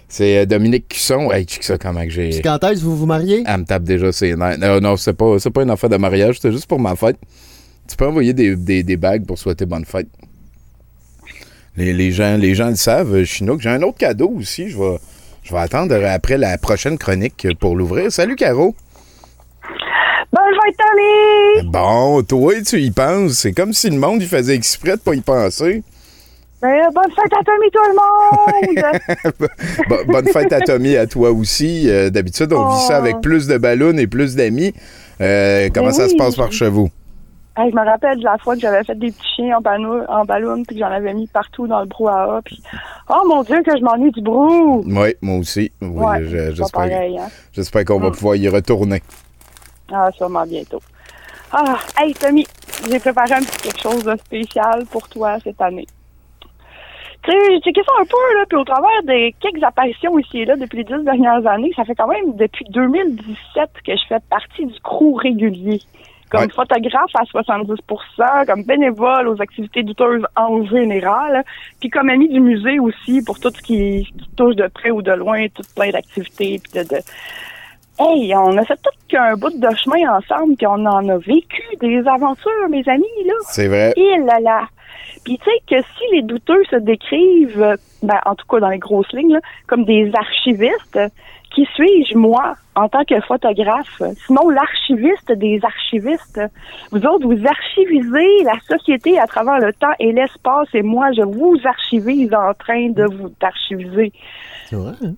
C'est 0.09 0.39
euh, 0.39 0.47
Dominique 0.47 0.89
Cusson. 0.89 1.31
Hey, 1.31 1.45
check 1.45 1.63
ça 1.63 1.77
comment 1.79 2.03
que 2.03 2.11
j'ai... 2.11 2.31
Puis 2.31 2.41
quand 2.43 2.63
est-ce 2.65 2.81
que 2.81 2.85
vous 2.87 2.97
vous 2.97 3.07
mariez? 3.07 3.45
Elle 3.47 3.59
me 3.61 3.65
tape 3.65 3.83
déjà 3.85 4.11
ses 4.11 4.35
nerfs. 4.35 4.59
Non, 4.59 4.81
non, 4.81 4.97
c'est 4.97 5.13
pas, 5.13 5.39
c'est 5.39 5.51
pas 5.51 5.63
une 5.63 5.71
affaire 5.71 5.91
de 5.91 5.97
mariage, 5.99 6.37
c'était 6.37 6.53
juste 6.53 6.67
pour 6.67 6.81
ma 6.81 6.97
fête. 6.97 7.17
Tu 7.89 7.97
peux 7.97 8.07
envoyer 8.07 8.33
des, 8.33 8.57
des- 8.57 8.83
des 8.83 8.97
bagues 8.97 9.27
pour 9.27 9.39
souhaiter 9.39 9.67
bonne 9.67 9.85
fête. 9.85 10.09
Les, 11.77 11.93
les 11.93 12.11
gens, 12.11 12.37
les 12.37 12.55
gens 12.55 12.69
le 12.71 12.77
savent, 12.77 13.15
euh, 13.15 13.25
Chinook. 13.25 13.61
J'ai 13.61 13.69
un 13.71 13.83
autre 13.83 13.99
cadeau 13.99 14.31
aussi. 14.37 14.69
Je 14.69 14.77
vais, 14.79 14.97
je 15.43 15.53
vais 15.53 15.61
attendre 15.61 15.95
après 16.07 16.37
la 16.39 16.59
prochaine 16.59 16.99
chronique 16.99 17.47
pour 17.61 17.77
l'ouvrir. 17.77 18.11
Salut, 18.11 18.35
Caro. 18.37 18.75
Bonne 20.33 20.43
fête, 20.63 20.77
Tommy! 20.77 21.71
Bon, 21.71 22.23
toi, 22.23 22.55
tu 22.67 22.81
y 22.83 22.91
penses. 22.91 23.33
C'est 23.35 23.53
comme 23.53 23.73
si 23.73 23.89
le 23.91 23.99
monde 23.99 24.21
il 24.21 24.29
faisait 24.29 24.55
exprès 24.55 24.97
de 24.97 25.01
pas 25.01 25.15
y 25.15 25.21
penser. 25.21 25.83
Ben, 26.61 26.89
bonne 26.93 27.11
fête 27.13 27.33
à 27.39 27.45
Tommy, 27.45 27.71
tout 27.71 27.85
le 27.89 27.95
monde! 27.95 29.89
Bo- 29.89 30.13
bonne 30.13 30.27
fête 30.27 30.53
à 30.53 30.61
Tommy, 30.61 30.97
à 30.97 31.07
toi 31.07 31.31
aussi. 31.31 31.89
Euh, 31.89 32.11
D'habitude, 32.11 32.53
on 32.53 32.69
vit 32.75 32.81
ça 32.83 32.97
avec 32.97 33.21
plus 33.21 33.47
de 33.47 33.59
ballons 33.59 33.97
et 33.97 34.09
plus 34.09 34.35
d'amis. 34.35 34.75
Euh, 35.21 35.69
comment 35.73 35.87
Ben 35.89 35.93
ça 35.93 36.09
se 36.09 36.17
passe 36.17 36.35
par 36.35 36.51
chez 36.51 36.69
vous? 36.69 36.91
Hey, 37.57 37.71
je 37.71 37.77
me 37.77 37.85
rappelle 37.85 38.19
de 38.19 38.25
la 38.25 38.39
fois 38.39 38.55
que 38.55 38.61
j'avais 38.61 38.83
fait 38.85 38.97
des 38.97 39.11
petits 39.13 39.27
chiens 39.37 39.59
en, 39.59 39.61
ballon, 39.61 40.05
en 40.09 40.25
ballon 40.25 40.63
puis 40.65 40.77
que 40.77 40.81
j'en 40.81 40.91
avais 40.91 41.13
mis 41.15 41.27
partout 41.29 41.67
dans 41.69 41.81
le 41.81 41.87
brouhaha. 41.87 42.41
Puis, 42.45 42.61
oh 43.09 43.23
mon 43.29 43.43
Dieu, 43.45 43.63
que 43.65 43.77
je 43.77 43.83
m'ennuie 43.83 44.11
du 44.13 44.21
brou! 44.21 44.83
Oui, 44.87 45.15
moi 45.23 45.37
aussi. 45.39 45.71
Oui, 45.81 45.89
Ouais, 45.89 46.25
j'espère, 46.55 46.83
hein. 46.83 47.29
j'espère 47.53 47.85
qu'on 47.85 47.99
va 48.01 48.09
Mm. 48.11 48.13
pouvoir 48.13 48.37
y 48.37 48.49
retourner. 48.49 49.03
Ah, 49.93 50.11
sûrement 50.17 50.45
bientôt. 50.47 50.81
Ah, 51.53 51.79
hey, 52.01 52.13
Tommy, 52.15 52.47
j'ai 52.91 52.99
préparé 52.99 53.33
un 53.35 53.41
petit 53.43 53.59
quelque 53.63 53.81
chose 53.81 54.05
de 54.05 54.17
spécial 54.17 54.85
pour 54.91 55.09
toi 55.09 55.39
cette 55.43 55.61
année. 55.61 55.87
Tu 57.29 57.35
sais, 57.35 57.39
j'ai 57.51 57.61
checké 57.61 57.83
ça 57.85 57.93
un 58.01 58.05
peu, 58.05 58.39
là, 58.39 58.45
puis 58.49 58.57
au 58.57 58.64
travers 58.64 59.03
de 59.03 59.31
quelques 59.39 59.62
apparitions 59.62 60.18
ici 60.18 60.41
et 60.41 60.45
là 60.47 60.57
depuis 60.57 60.79
les 60.79 60.85
dix 60.85 61.05
dernières 61.05 61.47
années, 61.47 61.70
ça 61.76 61.85
fait 61.85 61.95
quand 61.95 62.09
même 62.09 62.37
depuis 62.37 62.64
2017 62.70 63.70
que 63.85 63.93
je 63.93 64.07
fais 64.09 64.20
partie 64.31 64.64
du 64.64 64.81
crew 64.81 65.14
régulier. 65.14 65.83
Comme 66.31 66.51
photographe 66.51 67.11
à 67.14 67.24
70% 67.24 68.47
comme 68.47 68.62
bénévole 68.62 69.29
aux 69.29 69.41
activités 69.41 69.83
douteuses 69.83 70.24
en 70.37 70.64
général, 70.66 71.43
puis 71.81 71.89
comme 71.91 72.09
ami 72.11 72.29
du 72.29 72.41
musée 72.41 72.79
aussi 72.79 73.22
pour 73.22 73.39
tout 73.41 73.51
ce 73.55 73.62
qui, 73.62 74.05
qui 74.05 74.29
touche 74.37 74.55
de 74.57 74.66
près 74.66 74.91
ou 74.91 75.01
de 75.01 75.12
loin, 75.12 75.47
tout 75.49 75.62
plein 75.74 75.91
d'activités, 75.91 76.61
puis 76.62 76.72
de, 76.81 76.87
de, 76.87 77.01
Hey, 78.01 78.33
on 78.37 78.57
a 78.57 78.64
fait 78.64 78.76
tout 78.76 78.97
qu'un 79.09 79.35
bout 79.35 79.51
de 79.51 79.74
chemin 79.74 80.16
ensemble, 80.16 80.55
puis 80.57 80.66
on 80.68 80.87
en 80.87 81.09
a 81.09 81.18
vécu 81.18 81.62
des 81.81 81.99
aventures, 82.07 82.68
mes 82.70 82.89
amis, 82.89 83.24
là. 83.26 83.35
C'est 83.49 83.66
vrai. 83.66 83.93
Il 83.97 84.24
là 84.24 84.39
là. 84.39 84.68
Puis 85.24 85.39
tu 85.39 85.45
sais 85.45 85.61
que 85.68 85.82
si 85.82 86.14
les 86.14 86.22
douteux 86.22 86.62
se 86.70 86.76
décrivent, 86.76 87.76
ben, 88.03 88.18
en 88.24 88.34
tout 88.34 88.47
cas 88.47 88.61
dans 88.61 88.68
les 88.68 88.78
grosses 88.78 89.12
lignes, 89.12 89.34
là, 89.34 89.41
comme 89.66 89.84
des 89.84 90.11
archivistes, 90.14 90.99
qui 91.55 91.66
suis-je, 91.74 92.16
moi, 92.16 92.57
en 92.74 92.89
tant 92.89 93.05
que 93.05 93.20
photographe? 93.22 94.03
Sinon, 94.26 94.51
l'archiviste 94.51 95.32
des 95.32 95.61
archivistes. 95.62 96.41
Vous 96.93 97.01
autres, 97.01 97.26
vous 97.26 97.47
archivisez 97.47 98.45
la 98.45 98.59
société 98.68 99.18
à 99.18 99.26
travers 99.26 99.59
le 99.59 99.72
temps 99.72 99.93
et 99.99 100.12
l'espace, 100.12 100.68
et 100.74 100.82
moi, 100.82 101.11
je 101.16 101.22
vous 101.22 101.57
archivise 101.64 102.32
en 102.34 102.53
train 102.55 102.91
de 102.91 103.05
vous 103.05 103.32
archiviser. 103.43 104.12
C'est 104.66 104.76
vrai, 104.76 104.93
hein? 105.03 105.14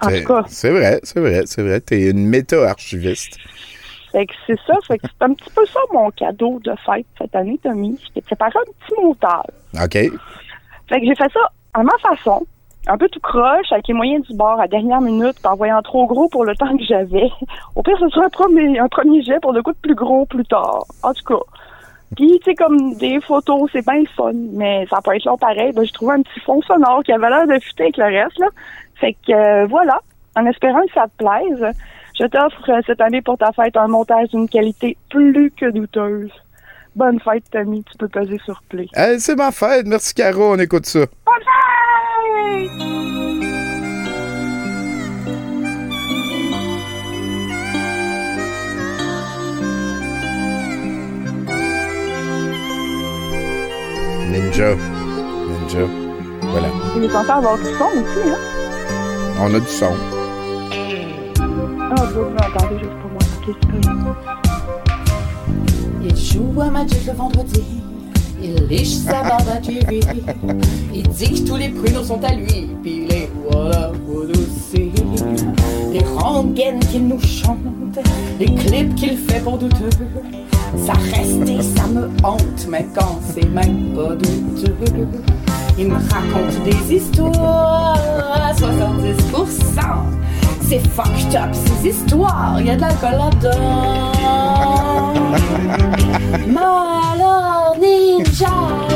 En 0.00 0.08
tout 0.08 0.24
cas. 0.26 0.44
C'est 0.48 0.70
vrai, 0.70 1.00
c'est 1.02 1.20
vrai, 1.20 1.42
c'est 1.46 1.62
vrai. 1.62 1.80
T'es 1.80 2.10
une 2.10 2.26
méta-archiviste. 2.26 3.38
Fait 4.16 4.24
que 4.24 4.32
c'est 4.46 4.58
ça, 4.66 4.72
fait 4.86 4.96
que 4.96 5.06
c'est 5.08 5.26
un 5.26 5.34
petit 5.34 5.50
peu 5.54 5.66
ça 5.66 5.78
mon 5.92 6.10
cadeau 6.10 6.58
de 6.64 6.72
fête 6.86 7.04
cette 7.18 7.36
année, 7.36 7.60
Tommy. 7.62 8.00
Je 8.02 8.12
t'ai 8.14 8.22
préparé 8.22 8.52
un 8.54 8.72
petit 8.80 8.98
montage. 8.98 9.44
OK. 9.74 9.92
Fait 10.88 11.00
que 11.00 11.06
j'ai 11.06 11.14
fait 11.14 11.30
ça 11.30 11.40
à 11.74 11.82
ma 11.82 11.92
façon, 11.98 12.46
un 12.86 12.96
peu 12.96 13.10
tout 13.10 13.20
croche, 13.20 13.70
avec 13.70 13.88
les 13.88 13.92
moyens 13.92 14.26
du 14.26 14.34
bord 14.34 14.58
à 14.58 14.68
dernière 14.68 15.02
minute, 15.02 15.36
en 15.44 15.54
voyant 15.54 15.82
trop 15.82 16.06
gros 16.06 16.30
pour 16.30 16.46
le 16.46 16.56
temps 16.56 16.74
que 16.78 16.84
j'avais. 16.84 17.28
Au 17.74 17.82
pire, 17.82 17.98
ce 18.00 18.08
serait 18.08 18.24
un 18.24 18.30
premier, 18.30 18.78
un 18.78 18.88
premier 18.88 19.20
jet 19.20 19.38
pour 19.42 19.52
de 19.52 19.60
quoi 19.60 19.74
de 19.74 19.78
plus 19.80 19.94
gros 19.94 20.24
plus 20.24 20.46
tard. 20.46 20.86
En 21.02 21.12
tout 21.12 21.24
cas. 21.24 21.44
Puis, 22.16 22.40
tu 22.42 22.44
sais, 22.44 22.54
comme 22.54 22.94
des 22.94 23.20
photos, 23.20 23.68
c'est 23.70 23.84
bien 23.84 24.00
le 24.00 24.06
fun, 24.16 24.32
mais 24.32 24.86
ça 24.88 25.00
peut 25.04 25.14
être 25.14 25.26
long 25.26 25.36
pareil. 25.36 25.72
Ben, 25.74 25.84
j'ai 25.84 25.92
trouvé 25.92 26.14
un 26.14 26.22
petit 26.22 26.40
fond 26.40 26.62
sonore 26.62 27.02
qui 27.04 27.12
avait 27.12 27.28
l'air 27.28 27.46
de 27.46 27.58
fuiter 27.58 27.82
avec 27.82 27.98
le 27.98 28.04
reste, 28.04 28.38
là. 28.38 28.46
Fait 28.94 29.12
que, 29.12 29.32
euh, 29.32 29.66
voilà. 29.66 30.00
En 30.34 30.46
espérant 30.46 30.80
que 30.86 30.92
ça 30.94 31.04
te 31.04 31.22
plaise, 31.22 31.76
je 32.18 32.26
t'offre 32.26 32.70
euh, 32.70 32.80
cette 32.86 33.00
année 33.00 33.22
pour 33.22 33.38
ta 33.38 33.52
fête 33.52 33.76
un 33.76 33.88
montage 33.88 34.28
d'une 34.28 34.48
qualité 34.48 34.96
plus 35.10 35.50
que 35.50 35.70
douteuse. 35.70 36.30
Bonne 36.94 37.20
fête, 37.20 37.44
Tommy. 37.50 37.84
Tu 37.84 37.98
peux 37.98 38.08
peser 38.08 38.38
sur 38.44 38.62
play. 38.68 38.88
Hey, 38.94 39.20
c'est 39.20 39.36
ma 39.36 39.52
fête. 39.52 39.86
Merci, 39.86 40.14
Caro. 40.14 40.54
On 40.54 40.58
écoute 40.58 40.86
ça. 40.86 41.00
Bonne 41.00 41.34
fête! 41.44 42.70
Ninja. 54.30 54.74
Ninja. 54.74 55.86
Voilà. 56.40 56.68
Il 56.96 57.04
est 57.04 57.08
censé 57.10 57.30
avoir 57.30 57.58
du 57.58 57.64
son 57.64 57.84
aussi, 57.84 58.30
hein? 58.30 58.38
On 59.38 59.54
a 59.54 59.60
du 59.60 59.66
son. 59.66 60.15
Ah, 61.88 61.94
non, 61.94 62.36
attendez, 62.36 62.78
juste 62.80 62.96
pour 63.00 63.10
moi. 63.10 63.20
Il 66.02 66.16
joue 66.16 66.60
à 66.60 66.68
Magic 66.68 67.06
le 67.06 67.12
vendredi. 67.12 67.62
Il 68.42 68.66
liche 68.66 68.96
sa 68.96 69.22
barbe 69.22 69.48
à 69.52 69.58
TV. 69.58 70.00
Il 70.92 71.08
dit 71.08 71.44
que 71.44 71.48
tous 71.48 71.56
les 71.56 71.68
pruneaux 71.68 72.02
sont 72.02 72.22
à 72.24 72.34
lui. 72.34 72.68
Puis 72.82 73.06
les 73.06 73.30
voilà 73.48 73.92
pour 74.04 74.24
aussi. 74.28 74.90
Les 75.92 76.04
rengaines 76.16 76.80
qu'il 76.80 77.06
nous 77.06 77.20
chante. 77.20 77.58
Les 78.40 78.46
clips 78.46 78.94
qu'il 78.96 79.16
fait 79.16 79.40
pour 79.40 79.56
douteux. 79.56 79.90
Ça 80.76 80.92
reste 80.92 81.48
et 81.48 81.62
ça 81.62 81.86
me 81.86 82.08
hante. 82.24 82.66
Mais 82.68 82.86
quand 82.94 83.20
c'est 83.32 83.48
même 83.48 83.94
pas 83.94 84.16
douteux. 84.16 84.74
Il 85.78 85.88
me 85.88 85.94
raconte 85.94 86.64
des 86.64 86.96
histoires 86.96 87.96
à 88.34 88.52
70%. 88.52 90.16
C'est 90.68 90.84
fucked 90.88 91.36
up 91.36 91.54
ces 91.54 91.90
histoires. 91.90 92.60
Y 92.60 92.70
a 92.70 92.76
de 92.76 92.80
l'alcool 92.80 93.12
là-dedans. 93.12 94.12
Malheur 96.48 97.76
ninja, 97.80 98.46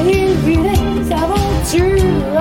il 0.04 0.34
vit 0.44 0.56
des 0.56 1.12
aventures. 1.12 2.40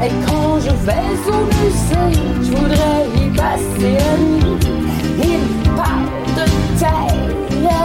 Et 0.00 0.12
quand 0.26 0.60
je 0.60 0.70
vais 0.86 1.10
au 1.26 1.40
musée, 1.56 2.14
je 2.40 2.50
voudrais 2.52 3.02
y 3.16 3.36
passer 3.36 3.92
la 3.98 4.14
nuit. 4.22 4.58
Il 5.18 5.44
parle 5.74 6.08
de 6.36 6.44
terre 6.78 7.34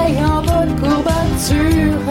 et 0.08 0.24
en 0.24 0.42
bonne 0.44 0.76
courbature. 0.80 2.06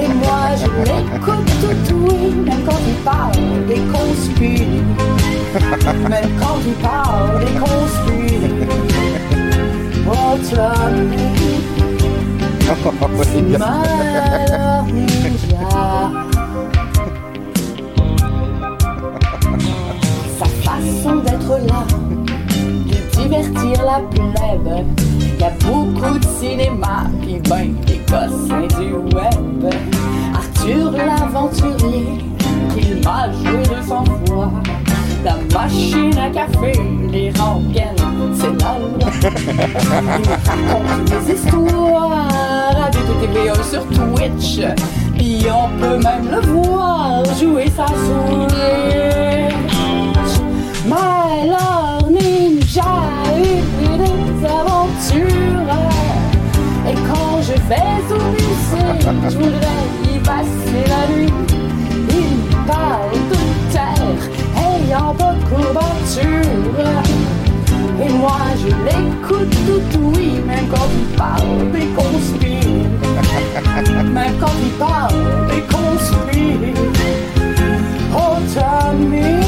Et 0.00 0.08
moi 0.08 0.42
je 0.56 0.68
l'écoute 0.84 1.52
tout 1.86 2.06
oui, 2.08 2.34
même 2.46 2.62
quand 2.64 2.80
il 2.88 2.94
parle 3.04 3.66
des 3.66 3.82
conspires. 3.92 5.15
Même 5.56 6.30
quand 6.38 6.58
il 6.66 6.74
parle 6.74 7.40
des 7.40 7.52
conspires. 7.58 8.50
Oh, 10.08 10.36
Tommy. 10.50 11.36
Malheur 13.58 14.84
ninja. 14.84 15.68
Sa 20.38 20.46
façon 20.62 21.16
d'être 21.24 21.54
là, 21.66 21.82
de 22.86 22.98
divertir 23.18 23.78
la 23.84 24.00
plèbe. 24.10 24.86
Y 25.38 25.44
a 25.44 25.50
beaucoup 25.64 26.18
de 26.18 26.24
cinéma, 26.38 26.96
puis 27.22 27.40
ben 27.48 27.74
des 27.86 28.00
cossins 28.10 28.68
du 28.78 28.92
web. 29.14 29.74
Arthur 30.34 30.92
l'aventurier, 30.92 32.24
il 32.76 33.02
m'a 33.04 33.30
joué 33.32 33.62
200 33.80 34.04
fois. 34.26 34.50
La 35.26 35.34
machine 35.52 36.16
à 36.16 36.30
café, 36.30 36.72
les 37.10 37.32
rengaines, 37.32 37.96
c'est 38.32 38.62
là. 38.62 38.76
Il 40.22 40.28
raconte 40.30 41.04
des 41.04 41.32
histoires 41.32 42.28
à 42.84 42.90
TV1 42.92 43.60
sur 43.68 43.84
Twitch. 43.88 44.60
Puis 45.18 45.46
on 45.50 45.68
peut 45.80 45.98
même 45.98 46.28
le 46.30 46.40
voir 46.46 47.24
jouer 47.40 47.66
sa 47.76 47.88
souris. 47.88 48.54
Malheur 50.86 52.08
ninja, 52.08 52.94
une 53.36 53.98
des 53.98 54.46
aventures. 54.46 55.74
Et 56.88 56.94
quand 56.94 57.42
je 57.42 57.56
vais 57.68 57.98
au 58.12 58.22
musée, 58.30 58.94
je 59.28 59.36
voudrais 59.36 59.86
y 60.04 60.18
passer 60.20 60.82
la 60.88 61.02
nuit. 61.12 61.34
Il 62.10 62.56
parle 62.64 63.05
Et 67.98 68.08
moi 68.10 68.38
je 68.58 68.66
l'écoute 68.66 69.56
tout 69.66 70.12
oui, 70.14 70.40
même 70.46 70.66
quand 70.68 70.88
il 70.98 71.16
parle 71.16 71.70
des 71.72 71.86
conspires. 71.94 72.86
Même 74.12 74.34
quand 74.40 74.56
il 74.62 74.70
parle 74.78 75.48
des 75.48 75.62
conspires. 75.74 76.74
Oh 78.14 78.36
Tommy, 78.54 79.45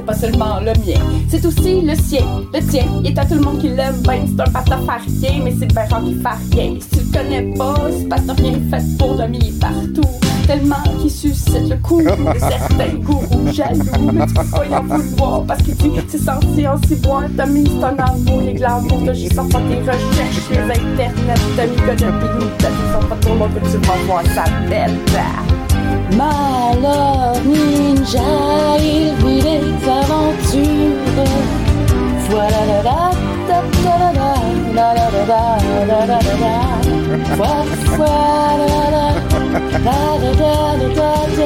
c'est 0.00 0.06
pas 0.06 0.14
seulement 0.14 0.60
le 0.60 0.72
mien, 0.72 1.00
c'est 1.28 1.44
aussi 1.44 1.82
le 1.82 1.94
sien. 1.94 2.24
Le 2.54 2.60
tien, 2.60 2.84
est 3.04 3.18
à 3.18 3.24
tout 3.24 3.34
le 3.34 3.40
monde 3.40 3.58
qui 3.58 3.68
l'aime 3.68 4.00
bien. 4.02 4.24
C'est 4.26 4.40
un 4.40 4.50
pastafarié, 4.50 5.42
mais 5.42 5.54
c'est 5.58 5.66
bien 5.66 5.84
rare 5.90 6.02
qu'il 6.02 6.20
fait 6.20 6.56
rien. 6.56 6.74
Si 6.80 6.88
tu 6.88 7.04
le 7.04 7.18
connais 7.18 7.54
pas, 7.56 7.74
c'est 7.90 8.08
parce 8.08 8.22
que 8.22 8.42
rien 8.42 8.58
fait 8.70 8.98
pour 8.98 9.16
dominer 9.16 9.52
partout. 9.60 10.08
Tellement 10.46 10.82
qu'il 11.00 11.10
suscite 11.10 11.68
le 11.68 11.76
coup 11.76 12.02
de 12.02 12.08
certains 12.38 12.94
gourous 13.00 13.52
jaloux. 13.52 14.10
Mais 14.12 14.26
tu 14.26 14.34
peux 14.34 14.44
pas 14.44 14.66
y 14.66 14.74
en 14.74 14.82
vouloir 14.84 15.44
parce 15.44 15.62
qu'il 15.62 15.76
dit 15.76 15.90
c'est 16.08 16.18
senti 16.18 16.66
en 16.66 16.80
si 16.82 16.96
boire. 16.96 17.24
T'as 17.36 17.46
mis 17.46 17.68
un 17.82 18.02
amour, 18.02 18.40
les 18.40 18.54
glamours, 18.54 19.02
t'as 19.04 19.12
juste 19.12 19.34
faire 19.34 19.44
tes 19.44 19.80
recherches 19.80 20.40
sur 20.50 20.62
internet. 20.62 21.40
T'as 21.56 21.66
mis 21.66 21.76
que 21.76 21.92
depuis 21.92 22.28
nous, 22.40 22.50
t'as 22.58 23.06
pas 23.06 23.16
trop 23.20 23.34
long 23.34 23.48
que 23.48 23.70
tu 23.70 23.76
vas 23.86 23.96
voir 24.06 24.22
sa 24.34 24.44
tête. 24.68 25.59
Love 26.82 27.44
ninja, 27.44 28.30
il 28.78 29.12
vit 29.20 29.42
des 29.42 29.88
aventures. 29.88 31.20
Voilà 32.30 32.60
la 32.70 32.78
da 32.82 33.02
da 33.48 33.58
da 33.84 33.96
da 34.12 34.30
da 34.74 34.86
da 34.90 35.08
da 35.26 35.42
da 35.86 35.98
da 36.06 36.18
da 36.20 36.34
da. 36.40 36.54
Voilà 37.36 37.64
voilà 37.86 38.68
da 39.10 39.90
da 39.90 40.00
da 40.00 40.88
da 40.90 41.10
da 41.10 41.40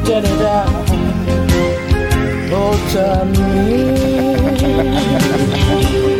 da 0.00 0.20
da 0.20 0.32
da. 0.40 0.58
Da 2.50 4.39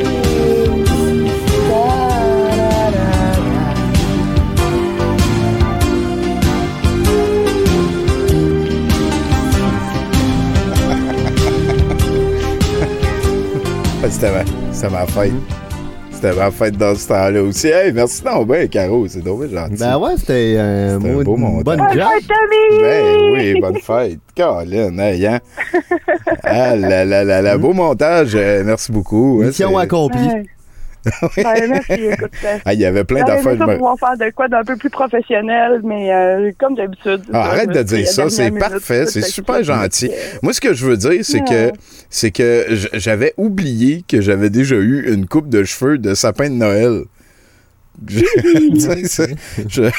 Ah, 14.03 14.09
c'était 14.09 14.31
ma, 14.31 14.45
ma 14.89 15.07
fête. 15.07 15.60
C'était 16.23 16.37
ma 16.37 16.51
fête 16.51 16.77
dans 16.77 16.95
ce 16.95 17.09
temps-là 17.09 17.43
aussi. 17.43 17.68
Hey, 17.68 17.93
merci 17.95 18.23
non 18.27 18.45
ben, 18.45 18.68
Caro, 18.68 19.07
c'est 19.09 19.23
bien 19.25 19.33
gentil. 19.51 19.77
Ben 19.81 19.97
ouais, 19.97 20.12
c'était 20.18 20.59
un 20.59 20.99
C'était 21.01 21.14
un 21.14 21.23
beau 21.23 21.35
une 21.37 21.41
montage. 21.41 21.64
bonne 21.64 21.89
fête, 21.89 22.29
Ben 22.83 23.33
oui, 23.33 23.61
bonne 23.61 23.79
fête. 23.79 24.18
Colin, 24.37 24.99
hey, 24.99 25.27
hein? 25.27 25.39
Ah 26.43 26.77
là 26.77 27.05
là 27.07 27.25
là, 27.25 27.57
beau 27.59 27.73
montage. 27.73 28.33
euh, 28.35 28.62
merci 28.64 28.93
beaucoup. 28.93 29.41
hein, 29.43 29.47
Mission 29.47 29.71
c'est- 29.71 29.83
accomplie. 29.83 30.18
Ouais. 30.27 30.47
Merci, 31.36 31.92
écoute. 31.92 32.30
Ah, 32.64 32.74
il 32.74 32.80
y 32.80 32.84
avait 32.84 33.05
plein 33.05 33.24
d'affaires. 33.24 33.57
je 33.57 33.76
pouvoir 33.76 33.98
faire 33.98 34.16
de 34.16 34.30
quoi 34.34 34.48
d'un 34.48 34.64
peu 34.64 34.76
plus 34.76 34.90
professionnel, 34.90 35.80
mais 35.84 36.12
euh, 36.12 36.51
comme 36.59 36.74
d'habitude. 36.74 37.22
Ah, 37.32 37.51
arrête 37.51 37.70
de 37.70 37.82
dire 37.82 38.07
ça, 38.07 38.28
c'est 38.28 38.51
parfait, 38.51 39.07
c'est 39.07 39.22
super 39.22 39.62
gentil. 39.62 40.11
Moi, 40.42 40.53
ce 40.53 40.61
que 40.61 40.74
je 40.74 40.86
veux 40.86 40.96
dire, 40.96 41.24
c'est 41.24 41.44
que 41.44 41.72
c'est 42.09 42.30
que 42.30 42.66
j'avais 42.94 43.34
oublié 43.36 44.05
que 44.07 44.20
j'avais 44.20 44.51
déjà 44.51 44.76
eu 44.76 45.12
une 45.12 45.26
coupe 45.26 45.48
de 45.48 45.64
cheveux 45.64 45.98
de 45.98 46.14
sapin 46.14 46.48
de 46.48 46.55
Noël. 46.55 47.03
Je- 48.09 48.24
sais, 48.78 49.05
c'est- 49.05 49.36
je- 49.68 49.91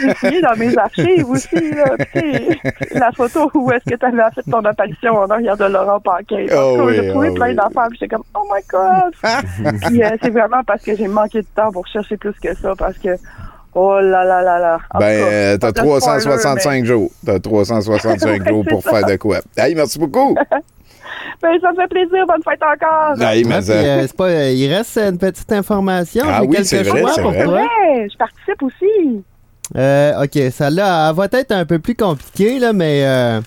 J'ai 0.00 0.14
fouillé 0.14 0.40
dans 0.40 0.56
mes 0.56 0.76
archives 0.78 1.28
aussi, 1.28 1.70
là. 1.70 1.84
tu 2.12 2.20
sais, 2.20 2.58
la 2.92 3.10
photo 3.12 3.50
où 3.54 3.70
est-ce 3.72 3.84
que 3.90 3.96
tu 3.96 4.06
avais 4.06 4.22
fait 4.34 4.50
ton 4.50 4.60
apparition 4.64 5.14
en 5.16 5.26
arrière 5.28 5.56
de 5.56 5.64
Laurent 5.66 6.00
Paquin. 6.00 6.46
Oh 6.54 6.76
cas, 6.76 6.84
oui, 6.84 6.94
j'ai 6.96 7.08
trouvé 7.10 7.28
oh 7.30 7.34
plein 7.34 7.48
oui. 7.48 7.54
d'affaires, 7.56 7.88
puis 7.90 7.98
j'étais 8.00 8.14
comme, 8.14 8.24
oh 8.34 8.46
my 8.52 8.62
god! 8.70 9.12
puis 9.88 10.02
euh, 10.02 10.10
c'est 10.22 10.30
vraiment 10.30 10.62
parce 10.66 10.82
que 10.82 10.96
j'ai 10.96 11.08
manqué 11.08 11.42
de 11.42 11.46
temps 11.54 11.70
pour 11.72 11.86
chercher 11.86 12.16
plus 12.16 12.32
que 12.42 12.54
ça, 12.56 12.74
parce 12.76 12.96
que, 12.98 13.10
oh 13.74 14.00
là 14.00 14.24
là 14.24 14.40
là 14.42 14.58
là. 14.58 14.78
En 14.94 14.98
Ben, 14.98 15.06
euh, 15.24 15.58
t'as 15.58 15.72
pas 15.72 15.82
de 15.82 15.86
spoiler, 15.86 16.00
365 16.00 16.84
jours. 16.84 17.10
T'as 17.26 17.38
365 17.38 18.48
jours 18.48 18.64
pour 18.68 18.82
ça. 18.82 18.90
faire 18.92 19.06
de 19.06 19.16
quoi. 19.16 19.38
Hey, 19.58 19.74
merci 19.74 19.98
beaucoup. 19.98 20.34
Ben, 21.42 21.58
ça 21.60 21.70
me 21.72 21.76
fait 21.76 21.88
plaisir, 21.88 22.24
bonne 22.26 22.42
fête 22.48 22.60
encore! 22.62 23.20
Hey, 23.20 23.44
mais 23.44 23.56
Ah, 23.56 23.62
ça- 23.62 23.74
puis, 23.78 23.86
euh, 23.88 24.02
c'est 24.06 24.16
pas, 24.16 24.24
euh, 24.28 24.50
il 24.52 24.72
reste 24.72 24.96
une 24.98 25.18
petite 25.18 25.50
information. 25.52 26.24
Ah 26.28 26.38
J'ai 26.40 26.46
oui, 26.46 26.56
quelques 26.56 26.66
c'est 26.68 26.82
vrai, 26.82 27.00
choix 27.00 27.12
c'est 27.14 27.22
pour 27.22 27.30
vrai. 27.32 27.44
toi. 27.44 27.54
Ouais, 27.62 28.08
je 28.12 28.16
participe 28.16 28.62
aussi! 28.62 29.24
Euh, 29.76 30.22
ok, 30.24 30.52
celle-là, 30.52 31.08
elle 31.10 31.16
va 31.16 31.26
être 31.32 31.52
un 31.52 31.64
peu 31.64 31.78
plus 31.78 31.94
compliquée, 31.94 32.58
là, 32.58 32.72
mais 32.72 33.04
euh, 33.06 33.40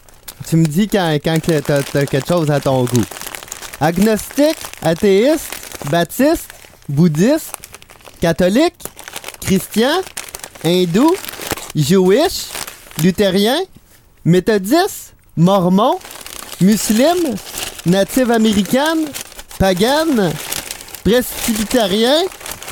tu 0.49 0.55
me 0.57 0.65
dis 0.65 0.87
quand, 0.87 1.17
quand 1.23 1.39
que 1.41 1.59
t'as, 1.59 1.83
t'as 1.83 2.05
quelque 2.05 2.27
chose 2.27 2.49
à 2.51 2.59
ton 2.59 2.83
goût. 2.85 3.05
Agnostique, 3.79 4.57
athéiste, 4.83 5.51
baptiste, 5.91 6.49
bouddhiste, 6.89 7.53
catholique, 8.21 8.75
chrétien, 9.41 9.91
hindou, 10.63 11.13
jewish, 11.75 12.47
luthérien, 13.03 13.57
méthodiste, 14.23 15.15
mormon, 15.37 15.99
musulman, 16.61 17.35
native 17.85 18.31
américaine, 18.31 19.05
pagane, 19.59 20.31
presbytérien, 21.03 22.23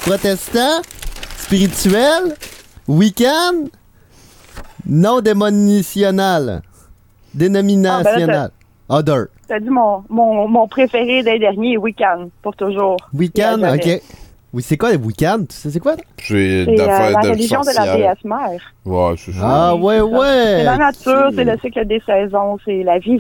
protestant, 0.06 0.82
spirituel, 1.38 2.36
Week-end, 2.88 3.70
non 4.86 5.22
démonitional. 5.22 6.62
Dénominationnel. 7.34 8.50
Other. 8.90 9.28
T'as 9.48 9.60
dit 9.60 9.70
mon, 9.70 10.04
mon, 10.10 10.48
mon 10.50 10.68
préféré 10.68 11.24
des 11.24 11.40
derniers, 11.40 11.78
Weekend, 11.78 12.30
pour 12.42 12.56
toujours. 12.56 12.98
Week-end, 13.14 13.60
ok. 13.74 14.02
Oui, 14.54 14.62
c'est 14.62 14.78
quoi 14.78 14.92
les 14.92 14.98
week-ends? 14.98 15.46
Tu 15.50 15.56
sais 15.56 15.72
c'est 15.72 15.80
quoi? 15.80 15.96
C'est 16.22 16.34
euh, 16.36 16.66
la 16.76 17.24
de 17.24 17.30
religion 17.30 17.62
de 17.62 17.76
la 17.76 17.96
déesse 17.96 18.24
mère. 18.24 18.62
Ouais, 18.86 19.16
c'est 19.18 19.32
ça. 19.32 19.70
Ah, 19.70 19.76
ouais, 19.76 19.96
C'est 19.98 20.02
ouais. 20.02 20.64
la 20.64 20.78
nature, 20.78 21.30
c'est 21.34 21.44
le 21.44 21.58
cycle 21.58 21.88
des 21.88 22.02
saisons, 22.06 22.60
c'est 22.64 22.84
la 22.84 23.00
vie. 23.00 23.20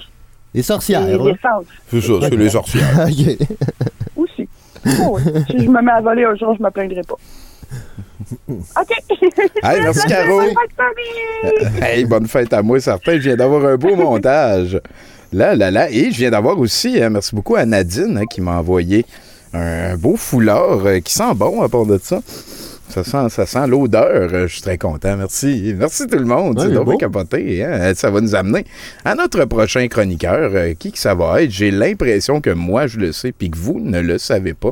Les 0.54 0.62
sorcières. 0.62 1.04
C'est 1.06 1.18
là. 1.18 1.24
l'essence. 1.24 1.66
C'est 1.89 2.01
ça, 2.01 2.14
c'est 2.22 2.36
les 2.36 2.49
sorcières. 2.49 3.08
ok. 3.08 3.47
Aussi. 4.16 4.49
Oh, 5.01 5.18
oui. 5.18 5.43
si 5.49 5.66
je 5.66 5.70
me 5.70 5.82
mets 5.82 5.91
à 5.91 6.01
voler 6.01 6.26
un 6.26 6.36
jour, 6.36 6.56
je 6.58 6.64
me 6.64 6.70
plaindrai 6.70 7.01
pas. 7.01 7.16
OK. 8.49 8.91
Hey, 9.64 9.82
merci, 9.82 10.08
Caro. 10.08 10.41
Bonne 10.41 10.49
fête, 10.49 10.76
famille! 10.78 11.82
Hey, 11.82 12.06
bonne 12.06 12.28
fête 12.28 12.54
à 12.54 12.62
moi, 12.62 12.80
certain. 12.80 13.14
Je 13.14 13.20
viens 13.20 13.36
d'avoir 13.36 13.66
un 13.66 13.76
beau 13.76 13.95
montage. 13.95 14.80
Là, 15.32 15.56
là, 15.56 15.72
là. 15.72 15.89
Et 15.89 16.12
je 16.12 16.18
viens 16.18 16.32
d'avoir 16.32 16.60
aussi, 16.60 17.01
hein, 17.01 17.10
merci 17.10 17.36
beaucoup 17.36 17.56
à 17.56 17.66
Nadine 17.66 18.18
hein, 18.18 18.26
qui 18.30 18.41
m'a 18.41 18.58
envoyé 18.58 19.06
un 19.54 19.95
beau 19.97 20.16
foulard 20.16 20.86
euh, 20.86 20.99
qui 20.99 21.14
sent 21.14 21.34
bon 21.36 21.62
à 21.62 21.70
part 21.70 21.86
de 21.86 21.99
ça. 22.01 22.22
Ça 22.89 23.03
sent, 23.03 23.29
ça 23.29 23.45
sent 23.45 23.67
l'odeur. 23.67 24.29
Euh, 24.34 24.47
Je 24.47 24.53
suis 24.53 24.61
très 24.61 24.77
content. 24.77 25.15
Merci. 25.17 25.73
Merci 25.77 26.05
tout 26.07 26.17
le 26.19 26.25
monde. 26.25 26.59
Ouais, 26.59 26.69
donc 26.73 26.99
capoté. 26.99 27.63
hein. 27.63 27.93
Ça 27.95 28.11
va 28.11 28.21
nous 28.21 28.36
amener 28.36 28.65
à 29.05 29.15
notre 29.15 29.45
prochain 29.45 29.88
chroniqueur. 29.88 30.51
Euh, 30.53 30.73
Qui 30.73 30.91
que 30.91 30.99
ça 30.99 31.15
va 31.15 31.41
être? 31.41 31.51
J'ai 31.51 31.71
l'impression 31.71 32.41
que 32.41 32.49
moi, 32.51 32.86
je 32.88 32.99
le 32.99 33.11
sais, 33.11 33.31
puis 33.31 33.49
que 33.49 33.57
vous 33.57 33.79
ne 33.79 33.99
le 34.01 34.17
savez 34.17 34.53
pas. 34.53 34.71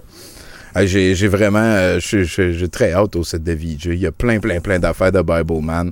J'ai 0.83 1.27
vraiment. 1.27 1.59
euh, 1.59 1.99
J'ai 1.99 2.69
très 2.69 2.93
hâte 2.93 3.15
au 3.15 3.23
set 3.23 3.43
de 3.43 3.53
VJ. 3.53 3.85
Il 3.87 3.99
y 3.99 4.07
a 4.07 4.11
plein, 4.11 4.39
plein, 4.39 4.59
plein 4.59 4.77
d'affaires 4.79 5.11
de 5.11 5.21
Bible 5.21 5.61
Man. 5.61 5.91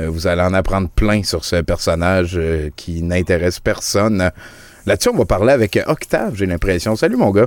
Euh, 0.00 0.08
vous 0.08 0.26
allez 0.26 0.42
en 0.42 0.54
apprendre 0.54 0.88
plein 0.88 1.22
sur 1.22 1.44
ce 1.44 1.56
personnage 1.62 2.32
euh, 2.36 2.70
qui 2.76 3.02
n'intéresse 3.02 3.60
personne. 3.60 4.30
Là-dessus, 4.86 5.10
on 5.10 5.16
va 5.16 5.24
parler 5.26 5.52
avec 5.52 5.78
Octave, 5.86 6.34
j'ai 6.34 6.46
l'impression. 6.46 6.96
Salut, 6.96 7.16
mon 7.16 7.30
gars. 7.30 7.46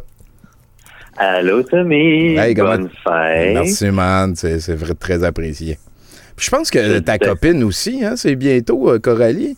Allô, 1.17 1.63
Tommy. 1.63 2.35
Hey, 2.37 2.53
Bonne 2.55 2.89
fête. 2.89 3.53
Merci, 3.53 3.91
man. 3.91 4.35
C'est 4.35 4.75
vrai, 4.75 4.93
très 4.95 5.23
apprécié. 5.23 5.77
Puis 6.35 6.47
je 6.47 6.51
pense 6.51 6.69
que 6.69 6.99
ta 6.99 7.17
copine 7.17 7.63
aussi, 7.63 8.03
hein, 8.03 8.15
c'est 8.17 8.35
bientôt, 8.35 8.89
euh, 8.89 8.99
Coralie. 8.99 9.55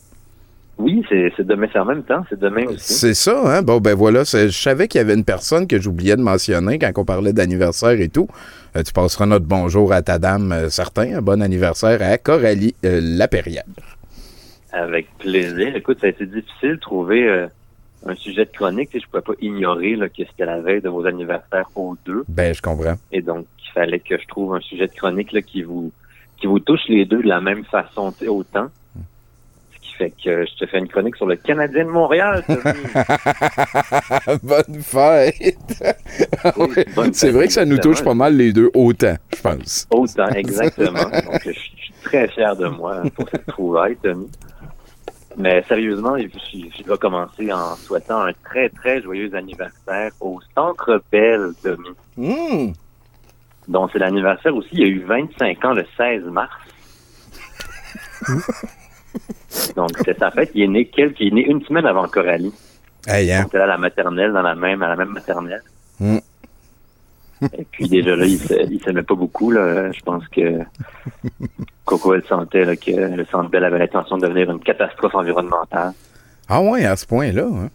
Oui, 0.77 1.03
c'est 1.09 1.41
demain, 1.41 1.67
c'est 1.73 1.79
en 1.79 1.85
même 1.85 2.03
temps, 2.03 2.23
c'est 2.29 2.39
demain 2.39 2.65
aussi. 2.67 2.93
C'est 2.93 3.15
ça, 3.15 3.41
hein? 3.45 3.61
Bon, 3.63 3.79
ben 3.79 3.95
voilà, 3.95 4.23
je 4.23 4.49
savais 4.49 4.87
qu'il 4.87 4.99
y 4.99 5.01
avait 5.01 5.15
une 5.15 5.23
personne 5.23 5.65
que 5.65 5.81
j'oubliais 5.81 6.15
de 6.15 6.21
mentionner 6.21 6.77
quand 6.77 6.91
on 6.97 7.05
parlait 7.05 7.33
d'anniversaire 7.33 7.99
et 7.99 8.09
tout. 8.09 8.27
Euh, 8.75 8.83
tu 8.83 8.93
passeras 8.93 9.25
notre 9.25 9.45
bonjour 9.45 9.91
à 9.91 10.03
ta 10.03 10.19
dame, 10.19 10.51
euh, 10.51 10.69
certain. 10.69 11.17
Un 11.17 11.21
bon 11.21 11.41
anniversaire 11.41 11.99
à 12.03 12.19
Coralie 12.19 12.75
euh, 12.85 12.99
Laperrière. 13.01 13.63
Avec 14.71 15.07
plaisir. 15.17 15.75
Écoute, 15.75 15.97
ça 15.99 16.07
a 16.07 16.09
été 16.11 16.27
difficile 16.27 16.73
de 16.73 16.79
trouver 16.79 17.47
un 18.05 18.15
sujet 18.15 18.45
de 18.45 18.51
chronique, 18.51 18.89
je 18.93 19.05
pouvais 19.07 19.21
pas 19.21 19.33
ignorer 19.41 19.95
là, 19.95 20.07
que 20.09 20.23
c'était 20.23 20.45
la 20.45 20.59
veille 20.61 20.81
de 20.81 20.89
vos 20.89 21.05
anniversaires 21.05 21.69
aux 21.75 21.95
deux. 22.05 22.23
Ben, 22.27 22.53
je 22.53 22.61
comprends. 22.61 22.95
Et 23.11 23.21
donc, 23.21 23.45
il 23.63 23.71
fallait 23.71 23.99
que 23.99 24.17
je 24.17 24.27
trouve 24.27 24.55
un 24.55 24.61
sujet 24.61 24.87
de 24.87 24.93
chronique 24.93 25.31
là, 25.31 25.41
qui 25.41 25.63
vous 25.63 25.91
qui 26.37 26.45
vous 26.45 26.59
touche 26.59 26.87
les 26.87 27.05
deux 27.05 27.23
de 27.23 27.27
la 27.27 27.41
même 27.41 27.65
façon, 27.65 28.11
tu 28.11 28.19
sais, 28.19 28.27
autant. 28.27 28.67
Ce 29.73 29.79
qui 29.79 29.93
fait 29.93 30.11
que 30.11 30.45
je 30.45 30.55
te 30.55 30.67
fais 30.67 30.77
une 30.77 30.87
chronique 30.87 31.15
sur 31.15 31.25
le 31.25 31.35
Canadien 31.35 31.85
de 31.85 31.89
Montréal. 31.89 32.43
Bonne 34.43 34.81
fête! 34.83 35.83
C'est 37.13 37.31
vrai 37.31 37.47
que 37.47 37.53
ça 37.53 37.65
nous 37.65 37.79
touche 37.79 38.03
pas 38.03 38.13
mal 38.13 38.37
les 38.37 38.53
deux 38.53 38.69
autant, 38.75 39.15
je 39.35 39.41
pense. 39.41 39.87
Autant, 39.89 40.29
exactement. 40.29 41.09
Donc, 41.09 41.41
je 41.43 41.51
suis 41.51 41.77
je 41.87 41.93
suis 41.93 41.93
très 42.03 42.27
fier 42.27 42.55
de 42.55 42.67
moi 42.67 43.03
pour 43.15 43.29
cette 43.29 43.45
trouvaille, 43.47 43.95
Tommy. 44.03 44.27
Mais 45.37 45.63
sérieusement, 45.67 46.17
je, 46.17 46.83
dois 46.83 46.97
commencer 46.97 47.53
en 47.53 47.75
souhaitant 47.75 48.21
un 48.23 48.33
très, 48.43 48.69
très 48.69 49.01
joyeux 49.03 49.33
anniversaire 49.35 50.11
au 50.19 50.39
Centre 50.55 51.01
Bell, 51.11 51.51
Tommy. 51.61 51.89
Hmm. 52.17 52.73
Donc, 53.67 53.91
c'est 53.93 53.99
l'anniversaire 53.99 54.55
aussi. 54.55 54.69
Il 54.71 54.79
y 54.79 54.83
a 54.83 54.87
eu 54.87 55.03
25 55.03 55.65
ans 55.65 55.73
le 55.73 55.85
16 55.95 56.23
mars. 56.23 56.55
Donc, 59.75 59.91
c'est 60.03 60.17
sa 60.17 60.31
fête. 60.31 60.49
Il 60.55 60.63
est 60.63 60.67
né 60.67 60.85
quelques, 60.85 61.19
il 61.19 61.27
est 61.27 61.35
né 61.35 61.45
une 61.45 61.63
semaine 61.65 61.85
avant 61.85 62.07
Coralie. 62.07 62.53
Hey, 63.05 63.31
hein? 63.31 63.43
On 63.43 63.47
était 63.47 63.59
à 63.59 63.67
la 63.67 63.77
maternelle, 63.77 64.33
dans 64.33 64.41
la 64.41 64.55
même, 64.55 64.81
à 64.81 64.89
la 64.89 64.95
même 64.95 65.09
maternelle. 65.09 65.61
Hmm. 65.99 66.17
Et 67.57 67.65
puis 67.71 67.87
déjà 67.87 68.15
là, 68.15 68.25
il 68.25 68.37
s'ai- 68.37 68.67
il 68.69 68.81
s'aimait 68.81 69.03
pas 69.03 69.15
beaucoup. 69.15 69.51
Là. 69.51 69.91
Je 69.91 70.01
pense 70.01 70.27
que 70.29 70.59
Coco, 71.85 72.13
elle 72.13 72.23
sentait 72.23 72.65
là, 72.65 72.75
que 72.75 72.91
le 72.91 73.25
Centre 73.25 73.49
Bell 73.49 73.63
avait 73.63 73.79
l'intention 73.79 74.17
de 74.17 74.23
devenir 74.27 74.49
une 74.51 74.59
catastrophe 74.59 75.15
environnementale. 75.15 75.93
Ah 76.49 76.61
ouais, 76.61 76.85
à 76.85 76.95
ce 76.95 77.05
point-là. 77.05 77.45
Hein? 77.45 77.69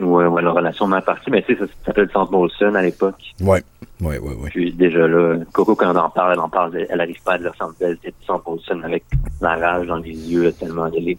Ouais, 0.00 0.26
ouais, 0.26 0.42
la 0.42 0.52
relation 0.52 0.86
m'a 0.86 1.00
partie, 1.02 1.30
mais 1.30 1.42
tu 1.42 1.54
sais, 1.54 1.60
ça, 1.60 1.66
ça 1.66 1.72
s'appelait 1.86 2.04
le 2.04 2.10
Centre 2.10 2.30
Molson 2.30 2.74
à 2.76 2.82
l'époque. 2.82 3.20
Ouais, 3.40 3.62
ouais, 4.00 4.18
ouais, 4.18 4.34
ouais. 4.34 4.50
Puis 4.50 4.72
déjà 4.72 5.06
là, 5.08 5.36
Coco, 5.52 5.74
quand 5.74 5.90
elle 5.90 5.98
en 5.98 6.10
parle, 6.10 6.34
elle 6.34 6.40
en 6.40 6.48
parle, 6.48 6.76
elle, 6.76 6.86
elle 6.90 7.00
arrive 7.00 7.20
pas 7.24 7.32
à 7.34 7.38
dire 7.38 7.52
Centre 7.58 7.74
Bell, 7.80 7.98
c'est 8.02 8.08
le 8.08 8.24
Centre 8.26 8.48
Molson 8.48 8.80
avec 8.84 9.04
la 9.40 9.56
rage 9.56 9.86
dans 9.88 9.96
les 9.96 10.10
yeux, 10.32 10.44
là, 10.44 10.52
tellement 10.52 10.86
y 10.88 11.18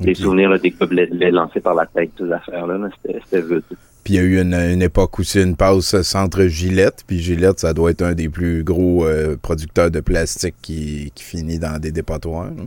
les, 0.00 0.06
les 0.06 0.14
souvenirs 0.14 0.50
là, 0.50 0.58
des 0.58 0.74
lait 1.12 1.30
lancés 1.30 1.60
par 1.60 1.74
la 1.74 1.86
tête, 1.86 2.10
toutes 2.16 2.28
ces 2.28 2.32
affaires-là, 2.32 2.78
là, 2.78 2.88
c'était 3.02 3.20
c'était 3.24 3.42
vite. 3.42 3.64
Puis 4.04 4.14
il 4.14 4.16
y 4.16 4.18
a 4.18 4.22
eu 4.22 4.40
une, 4.40 4.54
une 4.54 4.82
époque 4.82 5.18
aussi, 5.18 5.40
une 5.40 5.56
passe 5.56 6.00
centre 6.02 6.44
Gillette. 6.44 7.04
Puis 7.06 7.20
Gillette, 7.20 7.60
ça 7.60 7.72
doit 7.72 7.90
être 7.90 8.02
un 8.02 8.14
des 8.14 8.28
plus 8.28 8.62
gros 8.62 9.06
euh, 9.06 9.36
producteurs 9.40 9.90
de 9.90 10.00
plastique 10.00 10.56
qui, 10.60 11.10
qui 11.14 11.24
finit 11.24 11.58
dans 11.58 11.78
des 11.80 11.90
dépotoirs. 11.90 12.46
là. 12.46 12.64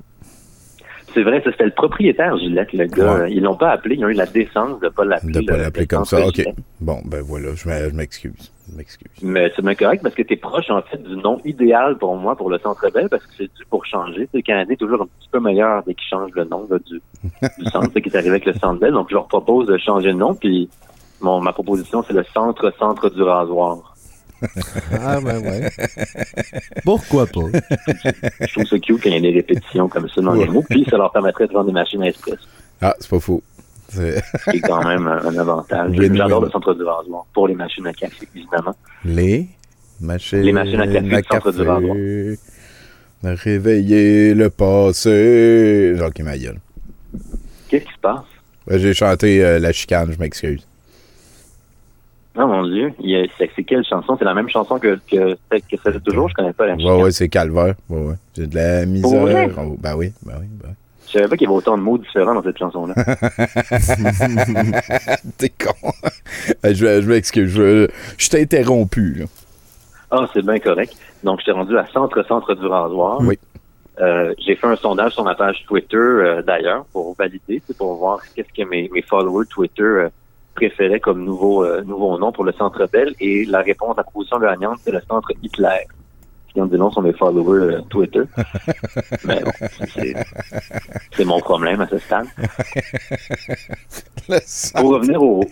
C'est 1.17 1.23
vrai, 1.23 1.41
c'était 1.43 1.65
le 1.65 1.71
propriétaire 1.71 2.37
Gillette, 2.37 2.73
le 2.73 2.85
gars. 2.85 3.27
Ils 3.27 3.41
l'ont 3.41 3.55
pas 3.55 3.71
appelé, 3.71 3.95
ils 3.95 4.05
ont 4.05 4.09
eu 4.09 4.13
la 4.13 4.27
décence 4.27 4.79
de 4.81 4.87
pas 4.89 5.03
l'appeler. 5.03 5.31
De 5.31 5.41
pas 5.47 5.57
le- 5.57 5.63
l'appeler 5.63 5.81
le 5.81 5.87
comme 5.87 6.05
ça. 6.05 6.17
OK. 6.27 6.45
Bon, 6.79 6.99
ben 7.05 7.21
voilà, 7.21 7.55
je 7.55 7.67
m'e- 7.67 7.89
je 7.89 7.95
m'excuse. 7.95 8.51
Mais 9.23 9.51
c'est 9.55 9.63
bien 9.63 9.73
correct 9.73 10.03
parce 10.03 10.13
que 10.13 10.21
t'es 10.21 10.35
proche, 10.35 10.69
en 10.69 10.81
fait, 10.83 11.01
du 11.01 11.15
nom 11.17 11.41
idéal 11.43 11.97
pour 11.97 12.15
moi 12.17 12.35
pour 12.35 12.51
le 12.51 12.59
Centre 12.59 12.87
Bell 12.93 13.07
parce 13.09 13.25
que 13.25 13.31
c'est 13.35 13.45
dû 13.45 13.63
pour 13.69 13.83
changer. 13.87 14.27
Tu 14.31 14.37
Le 14.37 14.41
Canadien 14.43 14.73
est 14.73 14.77
toujours 14.77 15.01
un 15.01 15.05
petit 15.05 15.29
peu 15.31 15.39
meilleur 15.39 15.81
dès 15.87 15.95
qu'il 15.95 16.07
change 16.07 16.29
le 16.35 16.43
nom 16.43 16.67
là, 16.69 16.77
du, 16.85 17.01
du 17.57 17.65
centre, 17.71 17.89
c'est 17.93 18.01
qui 18.03 18.09
est 18.09 18.15
arrivé 18.15 18.29
avec 18.29 18.45
le 18.45 18.53
Centre 18.53 18.79
Bell. 18.79 18.91
Donc, 18.93 19.07
je 19.09 19.15
leur 19.15 19.27
propose 19.27 19.65
de 19.67 19.77
changer 19.79 20.09
de 20.09 20.17
nom. 20.17 20.35
Puis, 20.35 20.69
mon, 21.21 21.41
ma 21.41 21.51
proposition, 21.51 22.03
c'est 22.05 22.13
le 22.13 22.23
Centre-Centre 22.31 23.09
du 23.09 23.23
rasoir. 23.23 23.95
Ah, 24.91 25.19
ben 25.21 25.39
ouais. 25.41 25.69
Pourquoi 26.83 27.25
pas? 27.27 27.41
Je 28.41 28.51
trouve 28.53 28.65
ça 28.65 28.79
cute 28.79 29.01
quand 29.01 29.09
il 29.09 29.13
y 29.13 29.17
a 29.17 29.21
des 29.21 29.31
répétitions 29.31 29.87
comme 29.87 30.07
ça 30.09 30.21
dans 30.21 30.33
les 30.33 30.45
mots. 30.47 30.63
Puis, 30.69 30.85
ça 30.89 30.97
leur 30.97 31.11
permettrait 31.11 31.47
de 31.47 31.53
vendre 31.53 31.67
des 31.67 31.71
machines 31.73 32.01
à 32.03 32.07
espresso, 32.07 32.37
Ah, 32.81 32.95
c'est 32.99 33.09
pas 33.09 33.19
faux. 33.19 33.41
C'est- 33.89 34.21
quand 34.63 34.83
même 34.85 35.07
un, 35.07 35.25
un 35.25 35.37
avantage. 35.37 35.91
J'adore 35.95 36.41
le 36.41 36.49
Centre 36.49 36.73
du 36.73 36.83
rasoir 36.83 37.25
pour 37.33 37.47
les 37.47 37.55
machines 37.55 37.87
à 37.87 37.93
café, 37.93 38.27
évidemment. 38.35 38.75
Les 39.05 39.47
machines 40.01 40.41
Les 40.41 40.51
machines 40.51 40.81
à 40.81 40.87
café 40.87 40.99
du 40.99 41.23
centre 41.29 41.51
du 41.51 41.61
rasoir. 41.61 41.95
Réveiller 43.23 44.33
le 44.33 44.49
passé. 44.49 45.93
Jacques 45.97 46.19
ma 46.21 46.37
gueule. 46.37 46.59
Qu'est-ce 47.69 47.85
qui 47.85 47.93
se 47.93 47.99
passe? 48.01 48.21
Ben, 48.67 48.77
J'ai 48.77 48.93
chanté 48.93 49.43
euh, 49.43 49.59
La 49.59 49.71
chicane, 49.71 50.11
je 50.13 50.19
m'excuse. 50.19 50.65
Oh 52.39 52.45
mon 52.45 52.67
Dieu, 52.67 52.93
c'est 53.37 53.49
c'est 53.55 53.63
quelle 53.63 53.83
chanson? 53.83 54.15
C'est 54.17 54.25
la 54.25 54.35
même 54.35 54.49
chanson 54.49 54.77
que, 54.77 54.99
que, 55.09 55.35
que 55.49 55.89
de 55.91 55.99
toujours? 55.99 56.29
Je 56.29 56.35
connais 56.35 56.53
pas 56.53 56.67
la 56.67 56.75
Ouais, 56.75 57.01
ouais, 57.03 57.11
c'est 57.11 57.29
calvaire. 57.29 57.73
Ouais, 57.89 57.99
ouais. 57.99 58.15
J'ai 58.35 58.45
de 58.45 58.55
la 58.55 58.85
misère. 58.85 59.49
Oh, 59.57 59.75
ben 59.79 59.95
oui, 59.95 60.13
ben 60.23 60.35
oui, 60.39 60.47
ben 60.51 60.67
oui. 60.69 60.73
Je 61.07 61.13
savais 61.13 61.27
pas 61.29 61.37
qu'il 61.37 61.45
y 61.45 61.47
avait 61.49 61.57
autant 61.57 61.77
de 61.77 61.83
mots 61.83 61.97
différents 61.97 62.35
dans 62.35 62.43
cette 62.43 62.57
chanson-là. 62.57 62.93
T'es 65.37 65.49
con. 65.49 65.73
Ben, 66.61 66.75
je 66.75 67.01
je 67.01 67.09
m'excuse. 67.09 67.49
Je, 67.49 67.87
je 68.17 68.29
t'ai 68.29 68.41
interrompu. 68.41 69.25
Ah, 70.11 70.27
c'est 70.33 70.45
bien 70.45 70.59
correct. 70.59 70.95
Donc, 71.23 71.39
je 71.39 71.45
t'ai 71.45 71.51
rendu 71.51 71.77
à 71.77 71.87
centre-centre 71.87 72.53
du 72.55 72.65
rasoir. 72.65 73.19
Oui. 73.21 73.39
Euh, 73.99 74.33
j'ai 74.45 74.55
fait 74.55 74.67
un 74.67 74.75
sondage 74.75 75.13
sur 75.13 75.23
ma 75.23 75.33
page 75.33 75.63
Twitter, 75.67 75.97
euh, 75.97 76.41
d'ailleurs, 76.43 76.85
pour 76.93 77.15
valider, 77.17 77.63
c'est 77.65 77.75
pour 77.75 77.95
voir 77.95 78.19
qu'est-ce 78.35 78.53
que 78.55 78.67
mes, 78.69 78.89
mes 78.93 79.01
followers 79.01 79.47
Twitter 79.47 79.81
euh, 79.81 80.09
préféraient 80.57 80.99
comme 80.99 81.23
nouveau, 81.23 81.63
euh, 81.63 81.83
nouveau 81.83 82.17
nom 82.17 82.31
pour 82.31 82.43
le 82.43 82.51
Centre 82.53 82.87
Bell. 82.91 83.13
Et 83.19 83.45
la 83.45 83.61
réponse, 83.61 83.95
la 83.95 84.03
proposition 84.03 84.39
gagnante, 84.39 84.79
c'est 84.83 84.91
le 84.91 85.01
Centre 85.07 85.31
Hitler. 85.43 85.85
Qui 86.53 86.61
ont 86.61 86.65
dit 86.65 86.77
non 86.77 86.89
sur 86.89 87.03
mes 87.03 87.13
followers 87.13 87.75
euh, 87.75 87.81
Twitter. 87.89 88.21
Mais 89.25 89.41
bon, 89.43 89.51
c'est, 91.15 91.25
mon 91.25 91.39
problème 91.39 91.81
à 91.81 91.87
ce 91.87 91.99
stade. 91.99 92.25
Pour 94.75 94.89
revenir 94.95 95.21
au, 95.21 95.43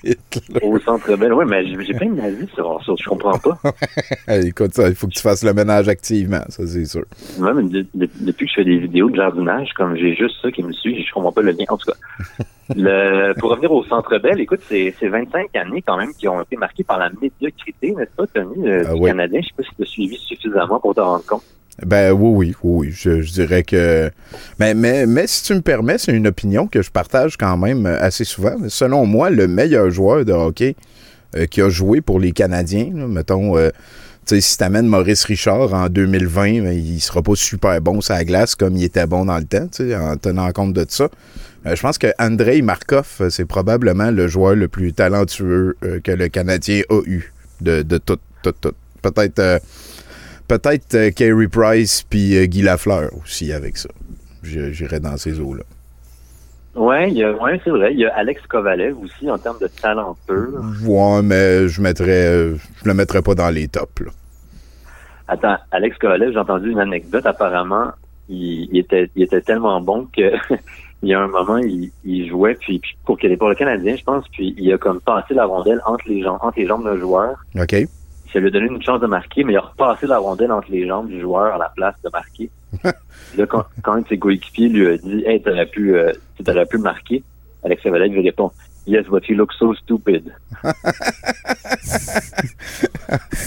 au 0.63 0.79
Centre 0.79 1.15
Bell, 1.15 1.33
oui, 1.33 1.45
mais 1.47 1.65
j'ai, 1.65 1.93
plein 1.93 2.09
de 2.09 2.15
nazis 2.15 2.49
sur 2.55 2.81
ça, 2.85 2.91
je 3.01 3.07
comprends 3.09 3.37
pas. 3.39 3.57
Écoute, 4.43 4.73
ça, 4.73 4.89
il 4.89 4.95
faut 4.95 5.07
que 5.07 5.13
tu 5.13 5.21
fasses 5.21 5.43
le 5.43 5.53
ménage 5.53 5.87
activement, 5.87 6.41
ça 6.49 6.65
c'est 6.67 6.85
sûr. 6.85 7.03
Même 7.39 7.69
de- 7.69 7.85
de- 7.93 8.09
depuis 8.19 8.45
que 8.47 8.51
je 8.51 8.55
fais 8.55 8.65
des 8.65 8.77
vidéos 8.79 9.09
de 9.09 9.15
jardinage, 9.15 9.69
comme 9.77 9.95
j'ai 9.95 10.13
juste 10.15 10.35
ça 10.41 10.51
qui 10.51 10.61
me 10.63 10.73
suit, 10.73 11.05
je 11.05 11.13
comprends 11.13 11.31
pas 11.31 11.41
le 11.41 11.51
lien. 11.51 11.65
En 11.69 11.77
tout 11.77 11.89
cas, 11.89 12.43
le, 12.75 13.33
pour 13.39 13.51
revenir 13.51 13.71
au 13.71 13.83
Centre 13.85 14.17
Bell, 14.17 14.39
écoute, 14.39 14.61
c'est 14.67 14.93
c'est 14.99 15.07
25 15.07 15.55
années 15.55 15.83
quand 15.85 15.97
même 15.97 16.13
qui 16.13 16.27
ont 16.27 16.41
été 16.41 16.55
marquées 16.55 16.83
par 16.83 16.97
la 16.97 17.09
médiocrité, 17.21 17.91
n'est-ce 17.91 18.15
pas, 18.15 18.25
Tony, 18.27 18.67
euh, 18.67 18.83
Ah 18.87 18.93
du 18.93 19.01
oui. 19.01 19.09
Canadien? 19.09 19.41
Je 19.41 19.47
sais 19.47 19.53
pas 19.57 19.63
si 19.63 19.75
tu 19.75 19.83
as 19.83 19.85
suivi 19.85 20.17
suffisamment 20.17 20.79
pour 20.79 20.95
te 20.95 21.01
rendre 21.01 21.25
compte. 21.25 21.43
Ben 21.85 22.13
oui, 22.13 22.31
oui, 22.33 22.55
oui. 22.63 22.89
Je, 22.91 23.21
je 23.21 23.33
dirais 23.33 23.63
que. 23.63 24.09
Mais, 24.59 24.73
mais, 24.73 25.05
mais 25.05 25.27
si 25.27 25.43
tu 25.43 25.53
me 25.53 25.61
permets, 25.61 25.97
c'est 25.97 26.13
une 26.13 26.27
opinion 26.27 26.67
que 26.67 26.81
je 26.81 26.89
partage 26.89 27.35
quand 27.37 27.57
même 27.57 27.85
euh, 27.85 27.99
assez 27.99 28.23
souvent. 28.23 28.55
Selon 28.69 29.05
moi, 29.05 29.29
le 29.29 29.47
meilleur 29.47 29.89
joueur 29.89 30.23
de 30.23 30.31
hockey 30.31 30.75
euh, 31.35 31.45
qui 31.47 31.61
a 31.61 31.69
joué 31.69 31.99
pour 31.99 32.19
les 32.19 32.31
Canadiens, 32.31 32.91
là, 32.93 33.07
mettons, 33.07 33.57
euh, 33.57 33.69
sais, 34.27 34.41
si 34.41 34.57
t'amènes 34.57 34.87
Maurice 34.87 35.23
Richard 35.25 35.73
en 35.73 35.87
2020, 35.89 36.61
ben, 36.61 36.71
il 36.71 36.99
sera 36.99 37.21
pas 37.21 37.35
super 37.35 37.79
bon 37.81 38.01
sur 38.01 38.13
la 38.13 38.25
glace 38.25 38.55
comme 38.55 38.75
il 38.75 38.83
était 38.83 39.07
bon 39.07 39.25
dans 39.25 39.37
le 39.37 39.45
temps, 39.45 39.67
en 39.99 40.17
tenant 40.17 40.51
compte 40.51 40.73
de 40.73 40.85
ça. 40.87 41.09
Euh, 41.65 41.75
je 41.75 41.81
pense 41.81 41.97
que 41.97 42.07
Andrei 42.19 42.61
Markov, 42.61 43.07
euh, 43.21 43.29
c'est 43.29 43.45
probablement 43.45 44.11
le 44.11 44.27
joueur 44.27 44.55
le 44.55 44.67
plus 44.67 44.93
talentueux 44.93 45.75
euh, 45.83 45.99
que 45.99 46.11
le 46.11 46.27
Canadien 46.27 46.81
a 46.89 47.01
eu 47.05 47.33
de, 47.61 47.81
de 47.81 47.97
tout, 47.97 48.19
tout, 48.43 48.53
tout. 48.61 48.73
Peut-être 49.01 49.39
euh, 49.39 49.59
peut-être 50.47 51.09
Carey 51.09 51.47
Price 51.47 52.03
puis 52.07 52.47
Guy 52.47 52.61
Lafleur 52.61 53.09
aussi 53.23 53.51
avec 53.51 53.77
ça. 53.77 53.89
J'irais 54.43 54.99
dans 54.99 55.17
ces 55.17 55.39
eaux-là. 55.39 55.63
Ouais, 56.75 57.09
il 57.09 57.17
y 57.17 57.23
a, 57.23 57.31
ouais, 57.31 57.59
c'est 57.63 57.69
vrai. 57.69 57.93
Il 57.93 57.99
y 57.99 58.05
a 58.05 58.13
Alex 58.15 58.41
Kovalev 58.47 58.99
aussi 59.01 59.29
en 59.31 59.37
termes 59.37 59.59
de 59.59 59.67
talent 59.67 60.15
pur. 60.27 60.61
Ouais, 60.85 61.21
mais 61.23 61.67
je 61.69 61.81
mettrais 61.81 62.27
euh, 62.27 62.55
je 62.83 62.87
le 62.87 62.93
mettrais 62.93 63.21
pas 63.21 63.33
dans 63.33 63.49
les 63.49 63.67
tops. 63.67 64.01
Là. 64.01 64.11
Attends, 65.27 65.57
Alex 65.71 65.97
Kovalev, 65.97 66.33
j'ai 66.33 66.39
entendu 66.39 66.71
une 66.71 66.79
anecdote. 66.79 67.25
Apparemment, 67.25 67.91
il, 68.27 68.67
il 68.71 68.79
était, 68.79 69.09
il 69.15 69.23
était 69.23 69.41
tellement 69.41 69.79
bon 69.79 70.07
que 70.15 70.33
il 71.01 71.09
y 71.09 71.13
a 71.13 71.21
un 71.21 71.27
moment, 71.27 71.57
il, 71.57 71.91
il 72.03 72.27
jouait 72.27 72.55
puis, 72.55 72.79
puis 72.79 72.97
pour 73.05 73.17
pour 73.37 73.49
le 73.49 73.55
Canadien, 73.55 73.95
je 73.95 74.03
pense, 74.03 74.27
puis 74.29 74.53
il 74.57 74.73
a 74.73 74.77
comme 74.77 74.99
passé 74.99 75.33
la 75.33 75.45
rondelle 75.45 75.79
entre 75.85 76.07
les 76.09 76.21
jambes, 76.21 76.39
entre 76.41 76.59
les 76.59 76.67
jambes 76.67 76.83
d'un 76.83 76.97
joueur. 76.97 77.45
OK? 77.55 77.75
Ça 78.35 78.41
lui 78.41 78.47
a 78.47 78.51
donné 78.51 78.65
une 78.65 78.83
chance 78.83 78.99
de 78.99 79.07
marquer, 79.07 79.45
mais 79.45 79.53
il 79.53 79.55
a 79.55 79.61
repassé 79.61 80.07
la 80.07 80.17
rondelle 80.17 80.51
entre 80.51 80.69
les 80.69 80.85
jambes 80.85 81.07
du 81.07 81.21
joueur 81.21 81.55
à 81.55 81.57
la 81.57 81.71
place 81.73 81.95
de 82.03 82.09
marquer. 82.11 82.49
là, 83.37 83.45
quand, 83.47 83.63
quand 83.81 83.93
un 83.93 84.01
de 84.01 84.07
ses 84.09 84.17
coéquipiers 84.17 84.67
lui 84.67 84.87
a 84.87 84.97
dit, 84.97 85.23
hey, 85.25 85.41
t'aurais 85.41 85.67
pu, 85.67 85.95
euh, 85.95 86.11
tu 86.35 86.43
t'aurais 86.43 86.65
pu 86.65 86.77
marquer, 86.77 87.23
Alex 87.63 87.81
Kovalev 87.81 88.11
lui 88.11 88.19
répond, 88.21 88.51
Yes, 88.87 89.05
but 89.09 89.25
you 89.29 89.37
look 89.37 89.53
so 89.53 89.73
stupid. 89.73 90.33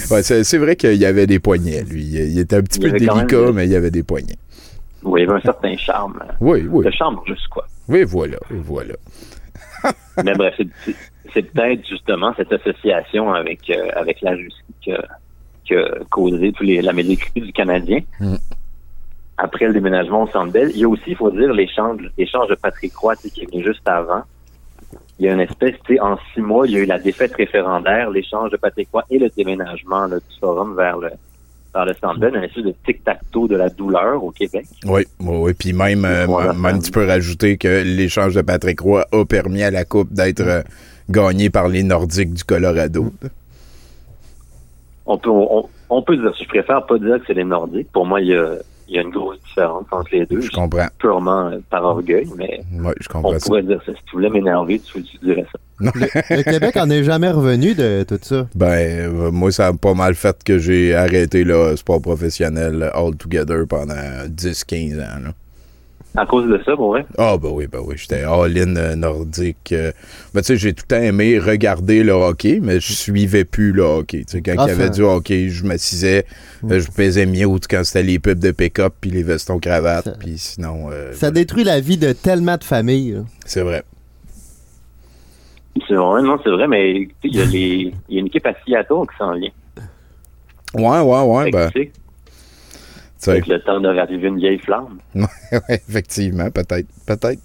Ouais, 0.09 0.23
c'est 0.23 0.43
c'est 0.43 0.57
vrai 0.57 0.75
qu'il 0.75 0.95
y 0.95 1.05
avait 1.05 1.27
des 1.27 1.37
poignets, 1.39 1.83
lui. 1.83 2.01
Il, 2.01 2.39
était 2.39 2.55
un 2.55 2.63
petit 2.63 2.79
Il 2.79 2.91
peu 2.91 2.97
délicat, 2.97 3.41
même- 3.41 3.51
mais 3.53 3.65
il 3.65 3.71
y 3.71 3.75
avait 3.75 3.91
des 3.91 4.01
poignets. 4.01 4.37
Oui, 5.03 5.21
il 5.21 5.29
avait 5.29 5.37
un 5.37 5.41
certain 5.41 5.77
charme. 5.77 6.19
Oui, 6.41 6.65
oui. 6.67 6.83
Le 6.83 6.91
charme 6.91 7.19
juste, 7.27 7.47
quoi. 7.49 7.67
Oui, 7.87 8.03
voilà, 8.03 8.37
voilà. 8.49 8.95
Mais 10.23 10.33
bref, 10.33 10.55
c'est- 11.33 11.43
peut-être 11.43 11.87
justement 11.87 12.33
cette 12.37 12.51
association 12.53 13.33
avec 13.33 13.69
euh, 13.69 13.89
avec 13.95 14.21
la 14.21 14.31
Russie 14.31 14.55
qui 14.81 14.91
a, 14.91 15.03
qui 15.65 15.75
a 15.75 15.85
causé 16.09 16.51
tous 16.51 16.63
les, 16.63 16.81
la 16.81 16.93
médiocrité 16.93 17.41
du 17.41 17.51
Canadien. 17.53 17.99
Mm. 18.19 18.35
Après 19.37 19.67
le 19.67 19.73
déménagement 19.73 20.23
au 20.23 20.27
Centre 20.27 20.51
Bell, 20.51 20.69
il 20.73 20.81
y 20.81 20.83
a 20.83 20.89
aussi, 20.89 21.03
il 21.07 21.15
faut 21.15 21.31
dire, 21.31 21.53
l'échange 21.53 22.01
l'échange 22.17 22.49
de 22.49 22.55
Patrick 22.55 22.95
Roy 22.95 23.15
qui 23.15 23.41
est 23.41 23.51
venu 23.51 23.63
juste 23.63 23.87
avant. 23.87 24.23
il 25.17 25.25
y 25.25 25.29
a 25.29 25.33
une 25.33 25.39
espèce, 25.39 25.75
tu 25.85 25.95
sais, 25.95 25.99
en 26.01 26.17
six 26.33 26.41
mois, 26.41 26.67
il 26.67 26.73
y 26.73 26.75
a 26.77 26.79
eu 26.79 26.85
la 26.85 26.99
défaite 26.99 27.33
référendaire, 27.35 28.09
l'échange 28.09 28.51
de 28.51 28.57
Patrick 28.57 28.89
Roy 28.91 29.03
et 29.09 29.17
le 29.17 29.29
déménagement 29.29 30.07
là, 30.07 30.17
du 30.17 30.39
forum 30.39 30.75
vers 30.75 30.97
le 30.97 31.09
vers 31.73 31.85
le 31.85 31.93
Centre 32.01 32.19
Bell, 32.19 32.35
une 32.35 32.43
espèce 32.43 32.63
de 32.63 32.73
tic-tac-toe 32.83 33.47
de 33.47 33.55
la 33.55 33.69
douleur 33.69 34.23
au 34.23 34.31
Québec. 34.31 34.65
Oui, 34.85 35.03
oui, 35.19 35.37
oui. 35.37 35.53
Puis 35.53 35.71
même, 35.71 36.03
euh, 36.03 36.51
même 36.53 36.81
tu 36.81 36.89
peux 36.89 37.05
rajouter 37.05 37.57
que 37.57 37.83
l'échange 37.83 38.33
de 38.33 38.41
Patrick 38.41 38.79
Roy 38.81 39.05
a 39.11 39.23
permis 39.23 39.61
à 39.61 39.69
la 39.69 39.85
Coupe 39.85 40.11
d'être 40.11 40.63
gagnée 41.09 41.49
par 41.49 41.67
les 41.67 41.83
Nordiques 41.83 42.33
du 42.33 42.43
Colorado. 42.43 43.11
On 45.05 45.17
peut, 45.17 45.29
on, 45.29 45.67
on 45.89 46.01
peut 46.03 46.15
dire, 46.17 46.31
je 46.39 46.47
préfère 46.47 46.85
pas 46.85 46.97
dire 46.99 47.19
que 47.19 47.23
c'est 47.27 47.33
les 47.33 47.43
Nordiques. 47.43 47.91
Pour 47.91 48.05
moi, 48.05 48.21
il 48.21 48.27
y 48.27 48.35
a, 48.35 48.55
il 48.87 48.95
y 48.95 48.99
a 48.99 49.01
une 49.01 49.09
grosse 49.09 49.39
différence 49.47 49.85
entre 49.91 50.09
les 50.11 50.25
deux. 50.25 50.41
Je 50.41 50.51
comprends. 50.51 50.87
Purement 50.97 51.47
euh, 51.47 51.57
par 51.69 51.83
orgueil, 51.83 52.27
mais 52.37 52.61
je 52.99 53.07
comprends 53.07 53.33
on 53.33 53.39
ça. 53.39 53.45
pourrait 53.45 53.63
dire 53.63 53.81
ça. 53.85 53.91
Si 53.93 53.99
tu 54.05 54.11
voulais 54.13 54.29
m'énerver, 54.29 54.79
tu, 54.79 55.01
tu 55.03 55.17
dirais 55.23 55.45
ça. 55.51 55.59
Le 56.29 56.43
Québec 56.43 56.75
en 56.77 56.89
est 56.89 57.03
jamais 57.03 57.31
revenu 57.31 57.73
de 57.73 58.03
tout 58.07 58.19
ça. 58.21 58.47
Ben, 58.55 58.67
euh, 58.67 59.31
moi, 59.31 59.51
ça 59.51 59.67
a 59.67 59.73
pas 59.73 59.93
mal 59.93 60.13
fait 60.15 60.43
que 60.43 60.57
j'ai 60.57 60.93
arrêté 60.95 61.43
le 61.43 61.75
sport 61.75 62.01
professionnel 62.01 62.83
euh, 62.83 62.91
all 62.93 63.15
together 63.15 63.65
pendant 63.67 63.93
10-15 64.27 64.95
ans. 64.99 65.19
là. 65.23 65.29
À 66.15 66.25
cause 66.25 66.49
de 66.49 66.59
ça, 66.65 66.75
pour 66.75 66.89
vrai? 66.89 67.05
Ah, 67.19 67.37
ben 67.41 67.49
oui, 67.51 67.67
ben 67.67 67.79
oui. 67.85 67.93
J'étais 67.95 68.23
all-in 68.23 68.75
euh, 68.75 68.95
nordique. 68.95 69.71
euh. 69.71 69.91
Ben, 70.33 70.41
tu 70.41 70.47
sais, 70.47 70.57
j'ai 70.57 70.73
tout 70.73 70.83
le 70.89 70.95
temps 70.95 71.01
aimé 71.01 71.37
regarder 71.37 72.03
le 72.03 72.11
hockey, 72.13 72.59
mais 72.61 72.79
je 72.79 72.93
suivais 72.93 73.45
plus 73.45 73.71
le 73.71 73.83
hockey. 73.83 74.25
Tu 74.25 74.37
sais, 74.37 74.41
quand 74.41 74.55
Ah, 74.57 74.65
il 74.65 74.69
y 74.69 74.71
avait 74.71 74.89
du 74.89 75.03
hockey, 75.03 75.49
je 75.49 75.63
m'assisais, 75.65 76.25
euh, 76.69 76.79
je 76.79 76.89
pesais 76.91 77.27
mieux 77.27 77.47
quand 77.69 77.83
c'était 77.83 78.03
les 78.03 78.17
pubs 78.17 78.39
de 78.39 78.49
pick-up 78.51 78.95
puis 78.99 79.11
les 79.11 79.21
vestons 79.23 79.59
cravates, 79.59 80.17
puis 80.19 80.37
sinon... 80.39 80.87
euh, 80.91 81.13
Ça 81.13 81.29
détruit 81.29 81.63
la 81.63 81.79
vie 81.79 81.97
de 81.97 82.11
tellement 82.11 82.57
de 82.57 82.63
familles. 82.63 83.21
c'est 83.45 83.61
vrai. 83.61 83.83
C'est 85.87 85.93
vrai, 85.95 86.21
non, 86.23 86.37
c'est 86.43 86.49
vrai, 86.49 86.67
mais 86.67 87.07
tu 87.21 87.29
sais, 87.29 87.35
il 87.35 87.35
y 87.37 87.41
a 87.41 87.45
les, 87.45 87.93
il 88.09 88.15
y 88.15 88.17
a 88.17 88.19
une 88.21 88.27
équipe 88.27 88.45
à 88.47 88.53
Seattle 88.65 89.05
qui 89.09 89.17
s'en 89.17 89.33
vient. 89.35 89.51
Ouais, 90.73 90.99
ouais, 90.99 91.21
ouais, 91.23 91.51
ben... 91.51 91.69
tu 91.71 91.79
sais, 91.81 91.85
tu 91.85 91.91
sais. 91.93 91.99
Avec 93.31 93.47
le 93.47 93.59
temps 93.61 93.79
de 93.79 93.87
raviver 93.89 94.27
une 94.29 94.37
vieille 94.39 94.59
flamme. 94.59 94.97
Ouais, 95.15 95.81
effectivement, 95.89 96.49
peut-être, 96.51 96.87
peut-être. 97.05 97.41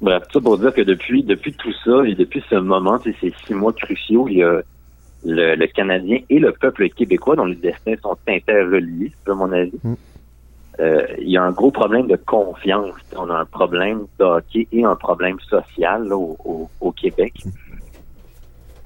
Bref, 0.00 0.22
tout 0.28 0.38
ça 0.38 0.42
pour 0.42 0.58
dire 0.58 0.74
que 0.74 0.82
depuis, 0.82 1.22
depuis 1.22 1.52
tout 1.54 1.72
ça 1.84 2.02
et 2.06 2.14
depuis 2.14 2.42
ce 2.50 2.56
moment, 2.56 2.98
ces 3.02 3.14
six 3.46 3.54
mois 3.54 3.72
cruciaux, 3.72 4.26
il 4.28 4.38
y 4.38 4.42
a 4.42 4.60
le, 5.24 5.54
le 5.54 5.66
Canadien 5.68 6.18
et 6.28 6.38
le 6.38 6.52
peuple 6.52 6.88
québécois 6.90 7.36
dont 7.36 7.44
les 7.46 7.54
destins 7.56 7.94
sont 8.02 8.16
interreliés, 8.28 9.12
à 9.26 9.34
mon 9.34 9.50
avis. 9.52 9.72
Euh, 10.80 11.06
il 11.20 11.30
y 11.30 11.36
a 11.36 11.42
un 11.44 11.52
gros 11.52 11.70
problème 11.70 12.08
de 12.08 12.16
confiance. 12.16 12.90
On 13.16 13.30
a 13.30 13.34
un 13.34 13.44
problème 13.44 14.06
de 14.18 14.24
hockey 14.24 14.66
et 14.72 14.84
un 14.84 14.96
problème 14.96 15.38
social 15.48 16.08
là, 16.08 16.16
au, 16.16 16.36
au- 16.44 16.68
au 16.80 16.90
Québec. 16.92 17.32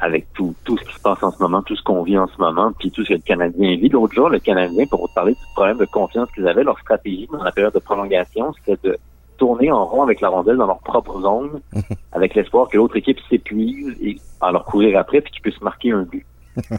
Avec 0.01 0.33
tout, 0.33 0.55
tout 0.65 0.79
ce 0.79 0.85
qui 0.85 0.95
se 0.95 1.01
passe 1.01 1.23
en 1.23 1.33
ce 1.33 1.43
moment, 1.43 1.63
tout 1.63 1.75
ce 1.75 1.83
qu'on 1.83 2.03
vit 2.03 2.19
en 2.19 2.29
ce 2.29 2.39
moment, 2.39 2.73
puis 2.79 2.91
tout 2.91 3.03
ce 3.05 3.09
que 3.09 3.15
le 3.15 3.21
Canadien 3.21 3.77
vit. 3.77 3.89
L'autre 3.89 4.15
jour, 4.15 4.29
le 4.29 4.39
Canadien, 4.39 4.87
pour 4.87 5.01
vous 5.01 5.13
parler 5.15 5.33
du 5.33 5.41
problème 5.55 5.79
de 5.79 5.87
confiance 5.87 6.29
qu'ils 6.33 6.47
avaient, 6.47 6.63
leur 6.63 6.79
stratégie 6.79 7.29
dans 7.33 7.43
la 7.43 7.51
période 7.51 7.75
de 7.75 7.81
prolongation, 7.81 8.53
c'était 8.53 8.89
de 8.89 8.97
tourner 9.39 9.71
en 9.71 9.87
rond 9.87 10.03
avec 10.03 10.21
la 10.21 10.29
rondelle 10.29 10.57
dans 10.57 10.67
leur 10.67 10.79
propre 10.81 11.21
zone, 11.21 11.61
avec 12.13 12.35
l'espoir 12.35 12.69
que 12.69 12.77
l'autre 12.77 12.97
équipe 12.97 13.19
s'épuise 13.29 13.97
et 14.01 14.19
à 14.41 14.53
leur 14.53 14.65
courir 14.65 14.99
après, 14.99 15.21
puis 15.21 15.33
qu'ils 15.33 15.43
puissent 15.43 15.63
marquer 15.63 15.93
un 15.93 16.03
but. 16.03 16.25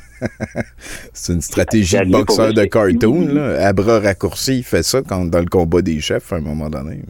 C'est 1.13 1.33
une 1.33 1.41
stratégie 1.41 1.97
de 1.97 2.11
boxeur 2.11 2.53
de 2.53 2.65
cartoon, 2.65 3.27
là. 3.33 3.67
À 3.67 3.73
bras 3.73 3.99
raccourcis, 3.99 4.59
il 4.59 4.63
fait 4.63 4.83
ça 4.83 5.01
quand, 5.01 5.25
dans 5.25 5.39
le 5.39 5.45
combat 5.45 5.81
des 5.81 5.99
chefs 5.99 6.31
à 6.33 6.37
un 6.37 6.41
moment 6.41 6.69
donné. 6.69 7.01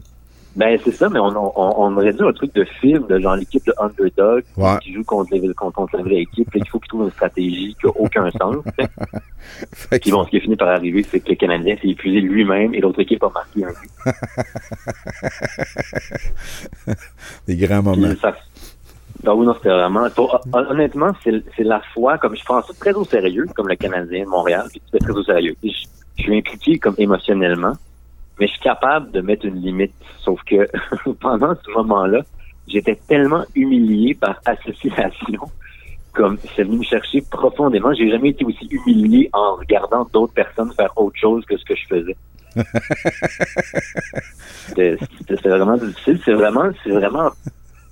Ben 0.56 0.76
c'est 0.84 0.90
ça, 0.90 1.08
mais 1.08 1.20
on, 1.20 1.28
on, 1.28 1.52
on 1.56 1.96
aurait 1.96 2.12
dit 2.12 2.22
un 2.22 2.32
truc 2.32 2.52
de 2.54 2.64
film, 2.64 3.06
de 3.06 3.20
genre 3.20 3.36
l'équipe 3.36 3.64
de 3.64 3.72
underdog 3.78 4.42
Ouais. 4.56 4.76
qui 4.82 4.92
joue 4.92 5.04
contre, 5.04 5.32
les, 5.32 5.54
contre, 5.54 5.76
contre 5.76 5.96
la 5.96 6.02
vraie 6.02 6.16
équipe, 6.22 6.50
puis 6.50 6.60
il 6.64 6.68
faut 6.68 6.80
qu'ils 6.80 6.88
trouvent 6.88 7.04
une 7.04 7.12
stratégie 7.12 7.76
qui 7.80 7.86
n'a 7.86 7.92
aucun 7.96 8.28
sens. 8.32 8.56
Puis 10.00 10.10
bon, 10.10 10.24
ce 10.24 10.30
qui 10.30 10.38
est 10.38 10.40
fini 10.40 10.56
par 10.56 10.68
arriver, 10.68 11.04
c'est 11.08 11.20
que 11.20 11.28
le 11.30 11.36
Canadien 11.36 11.76
s'est 11.80 11.88
épuisé 11.88 12.20
lui-même 12.20 12.74
et 12.74 12.80
l'autre 12.80 12.98
équipe 13.00 13.22
a 13.22 13.30
marqué 13.30 13.64
un 13.64 13.68
but. 13.68 13.90
Des 17.46 17.56
grands 17.56 17.82
moments. 17.82 18.08
Puis 18.08 18.18
ça- 18.20 18.36
Ah 19.26 19.34
oui, 19.34 19.46
non, 19.46 19.54
c'était 19.54 19.68
vraiment. 19.70 20.06
honnêtement, 20.52 21.12
c'est 21.24 21.42
la 21.64 21.80
fois, 21.94 22.18
comme 22.18 22.36
je 22.36 22.44
prends 22.44 22.62
ça 22.62 22.72
très 22.78 22.92
au 22.92 23.04
sérieux, 23.04 23.46
comme 23.54 23.68
le 23.68 23.76
Canadien 23.76 24.24
de 24.24 24.28
Montréal, 24.28 24.66
puis 24.70 24.80
très 24.98 25.10
au 25.12 25.22
sérieux. 25.22 25.54
Je, 25.62 25.68
je 26.16 26.22
suis 26.22 26.36
impliqué 26.38 26.78
comme 26.78 26.94
émotionnellement, 26.98 27.72
mais 28.40 28.46
je 28.46 28.52
suis 28.52 28.62
capable 28.62 29.10
de 29.12 29.20
mettre 29.20 29.44
une 29.44 29.60
limite. 29.60 29.92
Sauf 30.24 30.40
que 30.44 30.66
pendant 31.20 31.54
ce 31.54 31.70
moment-là, 31.72 32.22
j'étais 32.66 32.98
tellement 33.06 33.44
humilié 33.54 34.14
par 34.14 34.40
association, 34.46 35.42
comme 36.14 36.38
c'est 36.56 36.64
venu 36.64 36.78
me 36.78 36.84
chercher 36.84 37.22
profondément. 37.30 37.92
J'ai 37.92 38.10
jamais 38.10 38.30
été 38.30 38.44
aussi 38.44 38.66
humilié 38.70 39.28
en 39.34 39.56
regardant 39.56 40.08
d'autres 40.12 40.32
personnes 40.32 40.72
faire 40.72 40.92
autre 40.96 41.18
chose 41.18 41.44
que 41.44 41.56
ce 41.56 41.64
que 41.64 41.74
je 41.76 41.86
faisais. 41.86 42.16
C'était 44.66 45.48
vraiment 45.48 45.76
difficile. 45.76 46.18
C'est 46.24 46.32
vraiment, 46.32 46.70
c'est 46.82 46.90
vraiment 46.90 47.30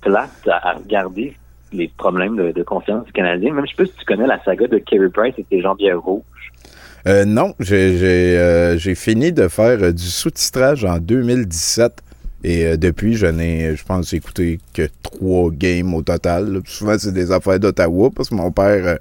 plate 0.01 0.47
à, 0.47 0.69
à 0.69 0.73
regarder 0.73 1.35
les 1.71 1.87
problèmes 1.87 2.35
de, 2.35 2.51
de 2.51 2.63
confiance 2.63 3.05
du 3.05 3.11
Canadien. 3.11 3.53
Même 3.53 3.65
je 3.65 3.75
sais 3.75 3.83
pas 3.83 3.85
si 3.85 3.97
tu 3.97 4.05
connais 4.05 4.27
la 4.27 4.43
saga 4.43 4.67
de 4.67 4.79
Kerry 4.79 5.09
Price 5.09 5.35
et 5.37 5.45
ses 5.49 5.61
Jean-Pierre 5.61 6.01
Roux. 6.01 6.23
Euh, 7.07 7.25
non, 7.25 7.53
j'ai 7.59 7.97
j'ai, 7.97 8.37
euh, 8.37 8.77
j'ai 8.77 8.95
fini 8.95 9.31
de 9.31 9.47
faire 9.47 9.81
euh, 9.81 9.91
du 9.91 10.03
sous-titrage 10.03 10.83
en 10.85 10.97
2017 10.99 11.93
et 12.43 12.65
euh, 12.65 12.77
depuis, 12.77 13.15
je 13.15 13.25
n'ai, 13.27 13.75
je 13.75 13.83
pense, 13.83 14.13
écouté 14.13 14.59
que 14.73 14.87
trois 15.01 15.49
games 15.51 15.93
au 15.93 16.01
total. 16.01 16.51
là. 16.53 16.59
Souvent, 16.65 16.97
c'est 16.97 17.13
des 17.13 17.31
affaires 17.31 17.59
d'Ottawa 17.59 18.09
parce 18.15 18.29
que 18.29 18.35
mon 18.35 18.51
père, 18.51 18.97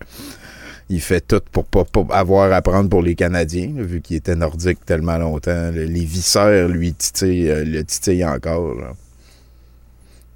il 0.89 1.01
fait 1.01 1.21
tout 1.27 1.41
pour 1.53 1.65
pas, 1.67 1.85
avoir 2.11 2.53
à 2.53 2.63
prendre 2.63 2.89
pour 2.89 3.03
les 3.03 3.15
Canadiens, 3.15 3.73
là, 3.77 3.83
vu 3.83 4.01
qu'il 4.01 4.17
était 4.17 4.35
nordique 4.37 4.85
tellement 4.87 5.19
longtemps. 5.19 5.71
Le- 5.73 5.85
les 5.85 6.05
visseurs, 6.05 6.69
lui, 6.69 6.95
titillent, 6.95 7.53
le 7.65 7.83
titillent 7.85 8.25
encore. 8.25 8.75
là. 8.75 8.93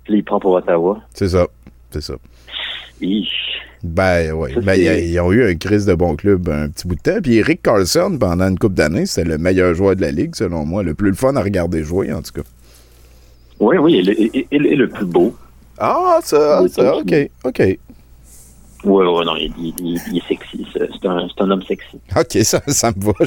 Puis 0.05 0.15
il 0.19 0.25
prend 0.25 0.41
pour 0.41 0.53
Ottawa. 0.53 1.01
C'est 1.15 1.29
ça, 1.29 1.47
c'est 1.93 2.03
ça. 2.03 2.15
Ben 3.85 4.33
oui. 4.33 4.51
Ben, 4.63 4.75
ils, 4.81 5.19
ont 5.21 5.33
eu 5.33 5.45
un 5.51 5.55
crise 5.57 5.87
de 5.87 5.95
bon 5.95 6.15
club 6.15 6.49
un 6.49 6.69
petit 6.69 6.87
bout 6.87 6.95
de 6.95 7.01
temps. 7.01 7.21
Puis 7.23 7.35
Eric 7.37 7.63
Carlson, 7.63 8.17
pendant 8.19 8.49
une 8.49 8.59
couple 8.59 8.77
d'années, 8.77 9.07
c'était 9.07 9.29
le 9.29 9.39
meilleur 9.39 9.75
joueur 9.75 9.97
de 9.97 10.03
la 10.03 10.13
ligue, 10.13 10.37
selon 10.37 10.65
moi. 10.65 10.83
Le 10.85 10.95
plus 10.95 11.11
le 11.11 11.17
fun 11.17 11.35
à 11.35 11.43
regarder 11.43 11.83
jouer, 11.83 12.13
en 12.13 12.23
tout 12.23 12.33
cas. 12.33 12.43
Oui, 13.59 13.77
oui, 13.79 13.99
il 13.99 14.11
est, 14.11 14.31
il- 14.35 14.47
il 14.53 14.67
est 14.67 14.77
le 14.77 14.89
plus 14.89 15.05
beau. 15.07 15.35
Ah, 15.79 16.21
ça, 16.23 16.63
ça, 16.69 16.97
ok, 16.97 17.13
ok. 17.45 17.63
Oui, 18.85 19.05
oui, 19.07 19.25
non, 19.25 19.37
il, 19.37 19.53
il- 19.59 19.75
il- 19.81 20.01
il 20.13 20.19
est 20.19 20.29
sexy. 20.29 20.65
C'est 20.73 21.07
un, 21.07 21.27
un 21.39 21.51
homme 21.51 21.63
sexy. 21.63 21.99
Ok, 22.17 22.39
ça, 22.45 22.61
ça 22.69 22.93
me 22.97 23.05
va. 23.05 23.13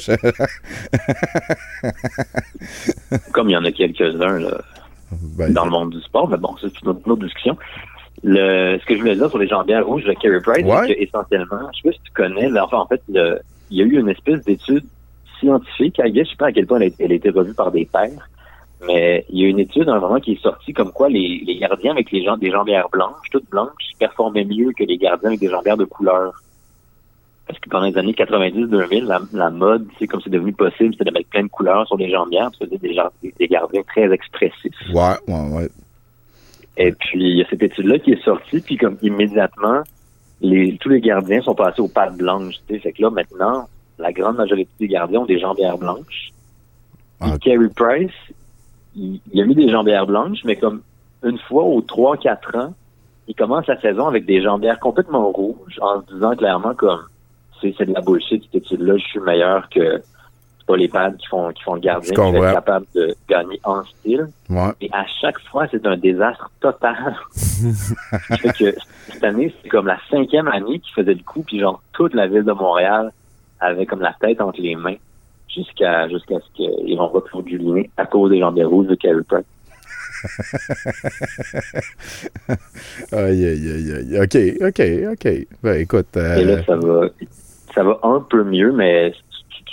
Comme 3.34 3.50
il 3.50 3.54
y 3.54 3.58
en 3.58 3.66
a 3.66 3.72
quelques-uns 3.72 4.40
là, 4.40 4.62
Ben, 5.38 5.52
dans 5.54 5.66
le 5.66 5.72
monde 5.72 5.92
du 5.92 6.02
sport, 6.02 6.30
mais 6.30 6.38
bon, 6.38 6.56
c'est 6.62 6.68
une 6.82 6.90
autre, 6.90 7.00
une 7.06 7.12
autre 7.14 7.24
discussion. 7.26 7.58
Le, 8.24 8.78
ce 8.80 8.86
que 8.86 8.96
je 8.96 9.00
voulais 9.02 9.16
dire 9.16 9.30
sur 9.30 9.38
les 9.38 9.48
jambières 9.48 9.86
rouges 9.86 10.04
de 10.06 10.14
Carey 10.14 10.42
Price, 10.42 10.66
Ouais. 10.66 10.88
c'est 10.88 10.96
qu'essentiellement, 10.96 11.70
je 11.74 11.82
sais 11.82 11.90
pas 11.90 11.94
si 11.94 12.02
tu 12.04 12.12
connais, 12.14 12.50
là, 12.50 12.66
enfin, 12.66 12.78
en 12.78 12.88
fait, 12.88 13.02
le- 13.10 13.40
il 13.70 13.78
y 13.78 13.82
a 13.82 13.86
eu 13.86 14.00
une 14.00 14.10
espèce 14.10 14.44
d'étude 14.44 14.84
scientifique, 15.40 16.00
guess, 16.04 16.26
je 16.26 16.32
sais 16.32 16.36
pas 16.38 16.48
à 16.48 16.52
quel 16.52 16.66
point 16.66 16.80
elle 16.80 16.92
a, 16.92 16.96
elle 17.00 17.12
a 17.12 17.16
été 17.16 17.30
revue 17.30 17.54
par 17.54 17.72
des 17.72 17.86
pairs, 17.86 18.30
mais 18.88 19.26
il 19.30 19.40
y 19.42 19.46
a 19.46 19.48
une 19.50 19.60
étude 19.60 19.90
à 19.90 19.94
un 19.96 20.00
moment 20.00 20.20
qui 20.20 20.34
est 20.34 20.42
sortie 20.42 20.74
comme 20.74 20.92
quoi 20.92 21.10
les, 21.10 21.44
les 21.46 21.58
gardiens 21.58 21.92
avec 21.92 22.12
les 22.12 22.24
gens, 22.24 22.38
des 22.38 22.52
jambières 22.52 22.90
blanches, 22.90 23.28
toutes 23.32 23.50
blanches, 23.50 23.70
performaient 24.00 24.46
mieux 24.46 24.72
que 24.72 24.84
les 24.84 24.98
gardiens 24.98 25.30
avec 25.30 25.40
des 25.42 25.50
jambières 25.50 25.78
de 25.78 25.86
couleur. 25.86 26.34
Parce 27.48 27.60
que 27.60 27.70
pendant 27.70 27.86
les 27.86 27.98
années 27.98 28.14
90-2000, 28.14 29.04
la, 29.06 29.20
la 29.34 29.50
mode, 29.52 29.88
c'est 30.00 30.08
comme 30.08 30.20
c'est 30.22 30.32
devenu 30.32 30.52
possible, 30.54 30.94
c'était 30.94 31.06
de 31.06 31.12
mettre 31.12 31.30
plein 31.30 31.44
de 31.44 31.48
couleurs 31.50 31.86
sur 31.86 31.96
les 31.98 32.10
jambières, 32.10 32.50
des, 32.82 32.94
gens- 32.94 33.10
des, 33.22 33.34
des 33.38 33.48
gardiens 33.48 33.84
très 33.84 34.12
expressifs. 34.12 34.74
Ouais, 34.94 35.14
ouais, 35.28 35.50
ouais. 35.58 35.70
Et 36.78 36.92
puis, 36.92 37.32
il 37.32 37.38
y 37.38 37.42
a 37.42 37.46
cette 37.50 37.64
étude-là 37.64 38.00
qui 38.00 38.12
est 38.12 38.24
sortie, 38.24 38.60
puis 38.62 38.78
comme 38.78 38.98
immédiatement, 39.02 39.82
les, 40.42 40.78
tous 40.80 40.90
les 40.90 41.02
gardiens 41.02 41.42
sont 41.42 41.56
passés 41.56 41.82
aux 41.82 41.88
pattes 41.88 42.18
blanches. 42.18 42.56
Tu 42.68 42.76
sais. 42.76 42.80
Fait 42.80 42.92
que 42.92 43.02
là, 43.02 43.10
maintenant, 43.10 43.68
la 43.98 44.12
grande 44.12 44.38
majorité 44.38 44.70
des 44.80 44.88
gardiens 44.88 45.22
ont 45.22 45.26
des 45.26 45.40
jambières 45.40 45.78
blanches. 45.78 46.32
Puis 47.22 47.40
Carey 47.40 47.70
Price, 47.74 48.12
il, 48.96 49.22
il 49.32 49.42
a 49.42 49.46
mis 49.46 49.56
des 49.56 49.70
jambières 49.70 50.06
blanches, 50.06 50.40
mais 50.44 50.58
comme 50.58 50.82
une 51.24 51.40
fois 51.40 51.64
aux 51.64 51.82
3-4 51.82 52.58
ans, 52.58 52.74
il 53.28 53.36
commence 53.36 53.66
la 53.68 53.80
saison 53.80 54.08
avec 54.08 54.26
des 54.26 54.42
jambières 54.42 54.80
complètement 54.80 55.32
rouges, 55.32 55.80
en 55.82 56.02
se 56.02 56.14
disant 56.14 56.36
clairement 56.36 56.76
comme 56.76 57.02
c'est 57.62 57.86
de 57.86 57.94
la 57.94 58.02
bullshit 58.02 58.44
cette 58.44 58.64
étude-là, 58.64 58.98
je 58.98 59.04
suis 59.04 59.20
meilleur 59.20 59.70
que 59.70 60.02
c'est 60.68 60.74
pas 60.74 60.78
les 60.78 60.88
pads 60.88 61.12
qui 61.20 61.28
font 61.28 61.52
qui 61.52 61.62
font 61.64 61.76
le 61.76 61.82
gardien, 61.82 62.14
qui 62.14 62.22
est 62.38 62.54
capable 62.54 62.86
de 62.96 63.16
gagner 63.30 63.60
en 63.64 63.84
style. 63.84 64.28
Ouais. 64.50 64.72
Et 64.82 64.90
à 64.94 65.06
chaque 65.22 65.40
fois, 65.50 65.68
c'est 65.70 65.86
un 65.86 65.96
désastre 65.98 66.50
total. 66.60 67.16
fait 67.36 68.54
que 68.58 68.76
cette 69.12 69.24
année, 69.24 69.54
c'est 69.62 69.70
comme 69.70 69.88
la 69.88 70.00
cinquième 70.10 70.48
année 70.48 70.80
qu'il 70.80 70.94
faisait 70.96 71.14
le 71.14 71.24
coup, 71.24 71.44
puis 71.44 71.60
genre 71.60 71.82
toute 71.94 72.14
la 72.14 72.28
ville 72.28 72.44
de 72.44 72.52
Montréal 72.52 73.12
avait 73.60 73.86
comme 73.86 74.02
la 74.02 74.16
tête 74.20 74.42
entre 74.42 74.60
les 74.62 74.76
mains 74.76 74.96
jusqu'à 75.48 76.10
jusqu'à 76.10 76.36
ce 76.40 76.46
qu'ils 76.56 76.98
vont 76.98 77.08
retrouver 77.08 77.44
du 77.52 77.58
lien 77.58 77.84
à 77.98 78.06
cause 78.06 78.32
des 78.32 78.40
jambières 78.40 78.70
rouges 78.70 78.88
de 78.88 78.96
Carey 78.96 79.22
Price. 79.28 79.46
aïe, 83.12 83.46
aïe, 83.46 83.72
aïe, 83.72 83.92
aïe. 83.94 84.20
OK, 84.22 84.38
OK, 84.68 84.82
OK. 85.14 85.48
Ben, 85.64 85.80
écoute. 85.82 86.18
euh, 86.18 86.36
Et 86.38 86.44
là, 86.44 86.64
ça 86.66 86.76
va, 86.76 87.08
ça 87.74 87.84
va 87.84 88.00
un 88.04 88.20
peu 88.22 88.44
mieux, 88.44 88.72
mais 88.72 89.14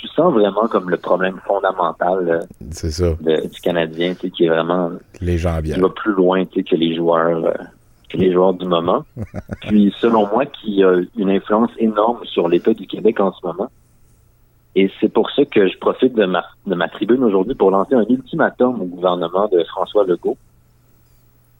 tu, 0.03 0.07
sens 0.15 0.33
vraiment 0.33 0.67
comme 0.67 0.89
le 0.89 0.97
problème 0.97 1.39
fondamental 1.47 2.29
euh, 2.29 2.69
ça. 2.71 3.13
de- 3.21 3.47
du 3.47 3.61
Canadien, 3.61 4.13
tu 4.13 4.21
sais, 4.21 4.29
qui 4.29 4.45
est 4.45 4.49
vraiment 4.49 4.91
Les 5.21 5.37
gens 5.37 5.59
bien. 5.61 5.75
qui 5.75 5.81
va 5.81 5.89
plus 5.89 6.13
loin 6.13 6.45
tu 6.45 6.55
sais, 6.59 6.63
que 6.63 6.75
les 6.75 6.95
joueurs 6.95 7.45
euh, 7.45 7.53
que 8.09 8.17
les 8.17 8.31
joueurs 8.31 8.53
du 8.53 8.65
moment. 8.67 9.03
Puis 9.61 9.93
selon 9.99 10.27
moi, 10.27 10.45
qui 10.45 10.83
a 10.83 11.01
une 11.17 11.29
influence 11.29 11.71
énorme 11.79 12.19
sur 12.25 12.47
l'État 12.47 12.73
du 12.73 12.85
Québec 12.85 13.19
en 13.19 13.31
ce 13.33 13.45
moment. 13.45 13.69
Et 14.75 14.91
c'est 14.99 15.09
pour 15.11 15.29
ça 15.31 15.45
que 15.45 15.67
je 15.67 15.77
profite 15.77 16.13
de 16.15 16.25
ma, 16.25 16.43
de 16.65 16.73
ma 16.75 16.87
tribune 16.89 17.23
aujourd'hui 17.23 17.53
pour 17.55 17.69
lancer 17.71 17.93
un 17.95 18.05
ultimatum 18.09 18.81
au 18.81 18.85
gouvernement 18.85 19.47
de 19.47 19.63
François 19.65 20.03
Legault. 20.05 20.37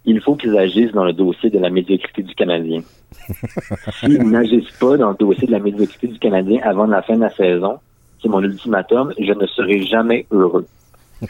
Il 0.06 0.20
faut 0.20 0.36
qu'ils 0.36 0.58
agissent 0.58 0.92
dans 0.92 1.06
le 1.06 1.14
dossier 1.14 1.50
de 1.50 1.60
la 1.60 1.70
médiocrité 1.70 2.24
du 2.24 2.36
Canadien. 2.36 2.82
S'ils 4.00 4.30
n'agissent 4.30 4.78
pas 4.80 4.98
dans 4.98 5.10
le 5.12 5.16
dossier 5.16 5.48
de 5.48 5.52
la 5.52 5.60
médiocrité 5.60 6.08
du 6.08 6.20
Canadien 6.20 6.60
avant 6.64 6.86
la 6.88 7.02
fin 7.04 7.16
de 7.16 7.22
la 7.22 7.30
saison, 7.30 7.78
c'est 8.24 8.30
mon 8.30 8.42
ultimatum, 8.42 9.14
je 9.20 9.32
ne 9.34 9.46
serai 9.48 9.82
jamais 9.84 10.26
heureux. 10.32 10.66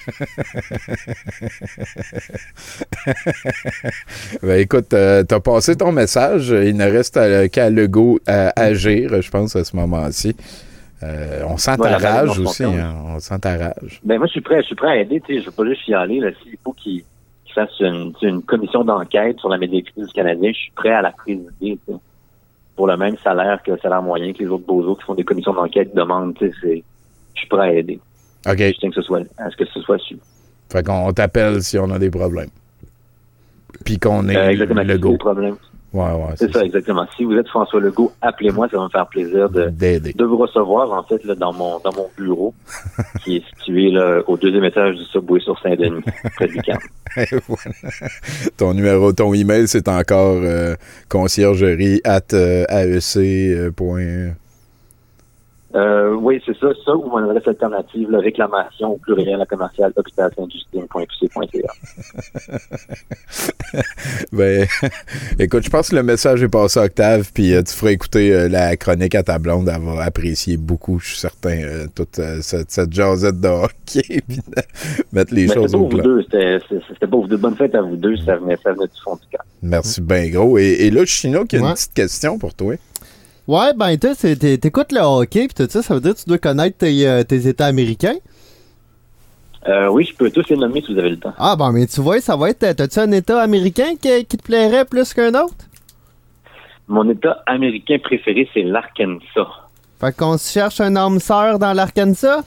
Ben 4.41 4.59
écoute, 4.59 4.93
euh, 4.93 5.23
t'as 5.23 5.39
passé 5.39 5.75
ton 5.75 5.91
message. 5.91 6.49
Il 6.49 6.75
ne 6.77 6.85
reste 6.85 7.17
à- 7.17 7.47
qu'à 7.49 7.69
Legault 7.69 8.19
à 8.27 8.51
agir, 8.59 9.21
je 9.21 9.29
pense, 9.29 9.55
à 9.55 9.63
ce 9.63 9.75
moment-ci. 9.75 10.35
Euh, 11.03 11.41
on 11.47 11.57
sent 11.57 11.77
ta 11.77 11.97
rage 11.97 12.39
aussi. 12.39 12.63
hein. 12.63 12.95
On 13.07 13.19
sent 13.19 13.39
ta 13.39 13.57
rage. 13.57 13.99
Ben 14.03 14.17
moi 14.17 14.27
je 14.27 14.31
suis 14.33 14.41
prêt, 14.41 14.61
je 14.61 14.67
suis 14.67 14.75
prêt 14.75 14.87
à 14.87 14.95
aider, 15.01 15.21
je 15.27 15.41
veux 15.45 15.51
pas 15.51 15.65
juste 15.65 15.85
y 15.87 15.93
aller 15.93 16.19
là, 16.21 16.29
s'il 16.41 16.55
faut 16.63 16.71
qu'il 16.73 17.03
fasse 17.53 17.77
une, 17.81 18.13
une 18.21 18.41
commission 18.41 18.83
d'enquête 18.85 19.37
sur 19.39 19.49
la 19.49 19.57
médiocrité 19.57 20.01
du 20.01 20.07
Canadien, 20.13 20.51
je 20.53 20.57
suis 20.57 20.71
prêt 20.71 20.91
à 20.91 21.01
la 21.01 21.11
présider. 21.11 21.77
Pour 22.75 22.87
le 22.87 22.97
même 22.97 23.15
salaire 23.23 23.61
que 23.63 23.71
le 23.71 23.77
salaire 23.77 24.01
moyen 24.01 24.33
que 24.33 24.39
les 24.39 24.47
autres 24.49 24.65
bozos 24.65 24.95
qui 24.95 25.03
font 25.03 25.13
des 25.13 25.23
commissions 25.23 25.53
d'enquête 25.53 25.93
demandent, 25.95 26.33
tu 26.35 26.51
sais, 26.61 26.83
je 27.35 27.39
suis 27.39 27.47
prêt 27.47 27.69
à 27.69 27.73
aider. 27.73 27.99
OK. 28.47 28.57
Je 28.57 28.71
tiens 28.79 28.89
que 28.89 28.95
ce 28.95 29.01
soit 29.01 29.21
à 29.37 29.49
ce 29.49 29.55
que 29.55 29.65
ce 29.65 29.79
soit 29.81 29.99
su. 29.99 30.17
Fait 30.71 30.83
qu'on 30.83 31.13
t'appelle 31.13 31.61
si 31.61 31.77
on 31.77 31.89
a 31.91 31.99
des 31.99 32.09
problèmes. 32.09 32.49
Puis 33.85 33.99
qu'on 33.99 34.27
est 34.27 34.35
Euh, 34.35 34.49
exactement, 34.49 34.81
le 34.83 35.17
problème. 35.17 35.55
Ouais, 35.93 36.01
ouais. 36.11 36.33
C'est 36.37 36.51
ça, 36.51 36.63
exactement. 36.63 37.05
Si 37.15 37.23
vous 37.23 37.33
êtes 37.33 37.47
François 37.47 37.79
Legault, 37.79 38.11
appelez-moi, 38.21 38.67
ça 38.69 38.77
va 38.77 38.85
me 38.85 38.89
faire 38.89 39.05
plaisir 39.07 39.47
de, 39.49 39.69
de 39.69 40.23
vous 40.25 40.37
recevoir, 40.37 40.91
en 40.91 41.03
fait, 41.03 41.23
là, 41.23 41.35
dans 41.35 41.53
mon 41.53 41.79
dans 41.83 41.93
mon 41.93 42.07
bureau, 42.17 42.53
qui 43.23 43.37
est 43.37 43.43
situé 43.49 43.91
là, 43.91 44.21
au 44.27 44.35
deuxième 44.35 44.63
étage 44.63 44.95
du 44.95 45.03
Subway 45.05 45.39
sur 45.39 45.57
Saint-Denis, 45.59 46.01
près 46.35 46.47
du 46.47 46.59
camp. 46.63 46.79
Voilà. 47.15 48.09
Ton 48.57 48.73
numéro, 48.73 49.13
ton 49.13 49.33
email, 49.35 49.67
c'est 49.67 49.87
encore 49.87 50.39
euh, 50.41 50.75
conciergerie 51.09 52.01
at 52.03 52.33
euh, 52.33 52.65
AEC. 52.69 53.71
point- 53.75 54.33
Euh, 55.75 56.13
oui, 56.13 56.39
c'est 56.45 56.55
ça, 56.59 56.67
ça 56.85 56.95
ou 56.95 57.09
mon 57.09 57.17
adresse 57.17 57.47
alternative, 57.47 58.11
la 58.11 58.19
réclamation 58.19 58.93
au 58.93 58.97
pluriel 58.97 59.41
à 59.41 59.45
commercial. 59.45 59.91
Ben, 64.31 64.67
écoute, 65.39 65.63
je 65.63 65.69
pense 65.69 65.89
que 65.89 65.95
le 65.95 66.03
message 66.03 66.43
est 66.43 66.49
passé 66.49 66.79
à 66.79 66.83
Octave, 66.83 67.31
puis 67.33 67.53
euh, 67.53 67.63
tu 67.63 67.73
feras 67.73 67.91
écouter 67.91 68.33
euh, 68.33 68.47
la 68.49 68.75
chronique 68.77 69.15
à 69.15 69.23
ta 69.23 69.39
blonde. 69.39 69.67
Elle 69.73 69.81
va 69.81 70.03
apprécier 70.03 70.57
beaucoup, 70.57 70.99
je 70.99 71.07
suis 71.09 71.17
certain, 71.19 71.61
euh, 71.63 71.87
toute 71.93 72.19
euh, 72.19 72.39
cette, 72.41 72.69
cette 72.71 72.93
jasette 72.93 73.39
de 73.39 73.47
hockey, 73.47 74.21
puis 74.27 74.37
de 74.37 74.43
mettre 75.11 75.33
les 75.33 75.47
Mais 75.47 75.53
choses 75.53 75.71
c'était 75.71 75.83
au 75.83 75.89
deux, 76.01 76.21
c'était 76.29 77.07
pas 77.07 77.17
vous 77.17 77.27
deux. 77.27 77.37
Bonne 77.37 77.55
fête 77.55 77.73
à 77.75 77.81
vous 77.81 77.95
deux, 77.95 78.15
ça 78.17 78.35
venait, 78.37 78.57
ça 78.63 78.71
venait 78.73 78.85
du 78.87 79.01
fond 79.03 79.15
du 79.15 79.27
cœur. 79.29 79.43
Merci 79.61 80.01
bien 80.01 80.29
gros. 80.29 80.57
Et, 80.57 80.71
et 80.81 80.91
là, 80.91 81.05
Chino, 81.05 81.45
qui 81.45 81.57
a 81.57 81.61
Ouais. 81.61 81.67
une 81.69 81.73
petite 81.73 81.93
question 81.93 82.37
pour 82.37 82.53
toi. 82.53 82.75
Ouais, 83.47 83.73
ben, 83.75 83.97
t'é- 83.97 84.57
t'écoutes 84.57 84.91
le 84.93 85.01
hockey, 85.01 85.47
pis 85.47 85.53
tout 85.53 85.67
ça, 85.69 85.81
ça 85.81 85.93
veut 85.93 85.99
dire 85.99 86.13
que 86.13 86.19
tu 86.19 86.25
dois 86.29 86.37
connaître 86.37 86.77
tes, 86.77 87.07
euh, 87.07 87.23
tes 87.23 87.47
États 87.47 87.65
américains? 87.65 88.15
Euh, 89.67 89.87
oui, 89.89 90.05
je 90.05 90.15
peux 90.15 90.29
tous 90.29 90.49
les 90.49 90.57
nommer 90.57 90.81
si 90.81 90.93
vous 90.93 90.99
avez 90.99 91.09
le 91.09 91.19
temps. 91.19 91.33
Ah, 91.37 91.55
ben, 91.55 91.71
mais 91.71 91.87
tu 91.87 92.01
vois, 92.01 92.19
ça 92.21 92.35
va 92.35 92.49
être. 92.49 92.59
T'as-tu 92.73 92.99
un 92.99 93.11
État 93.11 93.41
américain 93.41 93.95
qui, 94.01 94.25
qui 94.25 94.37
te 94.37 94.43
plairait 94.43 94.85
plus 94.85 95.13
qu'un 95.13 95.33
autre? 95.35 95.55
Mon 96.87 97.09
État 97.09 97.41
américain 97.45 97.97
préféré, 98.01 98.49
c'est 98.53 98.63
l'Arkansas. 98.63 99.47
Fait 99.99 100.15
qu'on 100.15 100.37
se 100.37 100.51
cherche 100.51 100.81
un 100.81 100.95
homme 100.97 101.19
sœur 101.19 101.59
dans 101.59 101.71
l'Arkansas? 101.73 102.43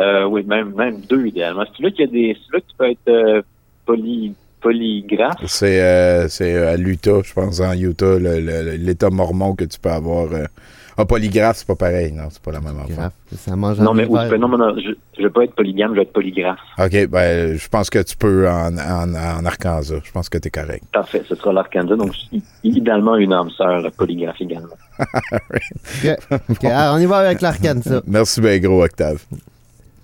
Euh, 0.00 0.24
oui, 0.24 0.42
même, 0.44 0.74
même 0.74 1.00
deux 1.02 1.26
idéalement. 1.26 1.64
C'est 1.76 1.82
là 1.82 1.90
qu'il 1.90 2.00
y 2.00 2.08
a 2.08 2.10
des. 2.10 2.38
C'est 2.46 2.52
là 2.54 2.60
que 2.60 2.66
tu 2.66 2.76
peux 2.76 2.90
être 2.90 3.08
euh, 3.08 3.42
poly, 3.84 4.32
polygraphe. 4.64 5.36
C'est 5.46 5.80
euh, 5.80 6.26
c'est, 6.28 6.54
euh, 6.54 6.72
à 6.72 6.76
l'Utah, 6.76 7.20
je 7.22 7.32
pense, 7.32 7.60
en 7.60 7.72
Utah, 7.74 8.18
l'État 8.18 9.10
mormon 9.10 9.54
que 9.54 9.64
tu 9.64 9.78
peux 9.78 9.90
avoir. 9.90 10.32
euh. 10.32 10.44
Ah, 10.96 11.04
polygraphe, 11.04 11.56
c'est 11.56 11.66
pas 11.66 11.74
pareil. 11.74 12.12
Non, 12.12 12.28
c'est 12.30 12.40
pas 12.40 12.52
la 12.52 12.60
même 12.60 12.78
affaire. 12.78 13.10
Ça 13.36 13.56
mange 13.56 13.78
Non, 13.80 13.94
mais 13.94 14.06
tu 14.06 14.12
non, 14.38 14.46
non, 14.48 14.58
non, 14.58 14.76
je, 14.76 14.92
je 15.18 15.22
veux 15.24 15.30
pas 15.30 15.42
être 15.42 15.54
polygame, 15.56 15.90
je 15.90 15.96
veux 15.96 16.02
être 16.02 16.12
polygraphe. 16.12 16.60
OK, 16.78 17.06
ben, 17.08 17.56
je 17.58 17.68
pense 17.68 17.90
que 17.90 17.98
tu 18.00 18.16
peux 18.16 18.48
en, 18.48 18.78
en, 18.78 19.12
en 19.12 19.44
Arkansas. 19.44 19.96
Je 20.04 20.12
pense 20.12 20.28
que 20.28 20.38
t'es 20.38 20.50
correct. 20.50 20.84
Parfait, 20.92 21.22
ce 21.28 21.34
sera 21.34 21.52
l'Arkansas. 21.52 21.96
Donc, 21.96 22.12
idéalement, 22.62 23.16
une 23.16 23.32
âme 23.32 23.50
sœur 23.50 23.90
polygraphe 23.98 24.40
également. 24.40 24.76
Alors, 26.62 26.94
on 26.94 26.98
y 26.98 27.06
va 27.06 27.16
avec 27.18 27.40
l'Arkansas. 27.40 28.02
Merci 28.06 28.40
bien 28.40 28.58
gros, 28.60 28.84
Octave. 28.84 29.20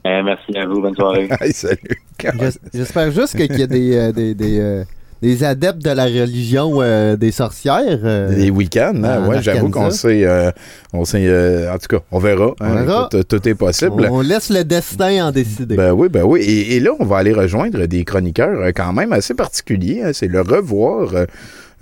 Euh, 0.06 0.22
merci 0.24 0.56
à 0.56 0.66
vous, 0.66 0.80
bonne 0.80 0.94
soirée. 0.94 1.28
Hey, 1.40 1.52
salut. 1.52 1.78
J'es- 2.20 2.58
J'espère 2.74 3.10
juste 3.10 3.36
qu'il 3.36 3.58
y 3.58 3.62
a 3.62 3.66
des, 3.66 3.96
euh, 3.96 4.12
des, 4.12 4.34
des, 4.34 4.58
euh, 4.58 4.84
des 5.20 5.44
adeptes 5.44 5.84
de 5.84 5.90
la 5.90 6.04
religion 6.04 6.80
euh, 6.80 7.16
des 7.16 7.30
sorcières. 7.32 8.00
euh, 8.04 8.34
Les 8.34 8.48
week-ends, 8.50 8.94
hein? 9.04 9.28
ouais, 9.28 9.42
j'avoue 9.42 9.68
qu'on 9.70 9.90
sait. 9.90 10.24
euh, 10.24 10.50
on 10.94 11.04
sait 11.04 11.26
euh, 11.26 11.70
en 11.72 11.76
tout 11.78 11.88
cas, 11.88 12.02
on 12.10 12.18
verra. 12.18 12.54
hein? 12.60 12.66
On 12.70 12.74
verra. 12.84 13.08
Tout 13.28 13.48
est 13.48 13.54
possible. 13.54 14.08
On 14.10 14.22
laisse 14.22 14.48
le 14.50 14.64
destin 14.64 15.26
en 15.28 15.32
décider. 15.32 15.76
Ben 15.76 15.92
oui, 15.92 16.08
ben 16.08 16.24
oui. 16.24 16.40
Et, 16.40 16.76
et 16.76 16.80
là, 16.80 16.92
on 16.98 17.04
va 17.04 17.18
aller 17.18 17.32
rejoindre 17.34 17.84
des 17.84 18.04
chroniqueurs 18.04 18.58
euh, 18.60 18.72
quand 18.74 18.92
même 18.94 19.12
assez 19.12 19.34
particuliers. 19.34 20.02
hein? 20.04 20.10
C'est 20.14 20.28
le 20.28 20.40
Revoir. 20.40 21.14
euh, 21.14 21.26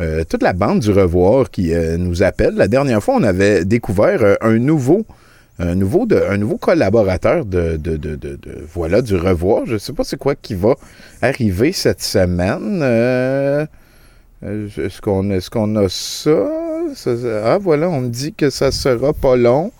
euh, 0.01 0.23
toute 0.29 0.43
la 0.45 0.53
bande 0.53 0.79
du 0.81 0.91
Revoir 0.93 1.51
qui 1.51 1.73
euh, 1.75 1.97
nous 1.97 2.23
appelle. 2.25 2.55
La 2.57 2.69
dernière 2.69 3.03
fois, 3.03 3.15
on 3.17 3.23
avait 3.25 3.65
découvert 3.65 4.23
euh, 4.23 4.35
un 4.41 4.59
nouveau. 4.59 5.05
Un 5.61 5.75
nouveau, 5.75 6.07
collaborateur 6.59 7.45
de, 7.45 7.81
voilà, 8.73 9.03
du 9.03 9.17
Revoir. 9.17 9.67
Je 9.67 9.75
ne 9.75 9.79
sais 9.79 9.93
pas 9.93 10.05
c'est 10.05 10.17
quoi 10.17 10.35
qui 10.37 10.55
va 10.55 10.75
arriver 11.21 11.73
cette 11.73 12.01
semaine. 12.01 12.81
Euh, 12.83 13.67
euh, 14.45 14.69
Est-ce 14.79 15.01
qu'on 15.51 15.75
a? 15.77 15.89
Ça- 15.89 16.49
ça- 16.95 17.43
Ah, 17.45 17.59
voilà, 17.59 17.89
on 17.89 18.03
me 18.03 18.09
dit 18.09 18.33
que 18.35 18.51
ça 18.51 18.71
sera 18.71 19.13
pas 19.13 19.35
long. 19.37 19.73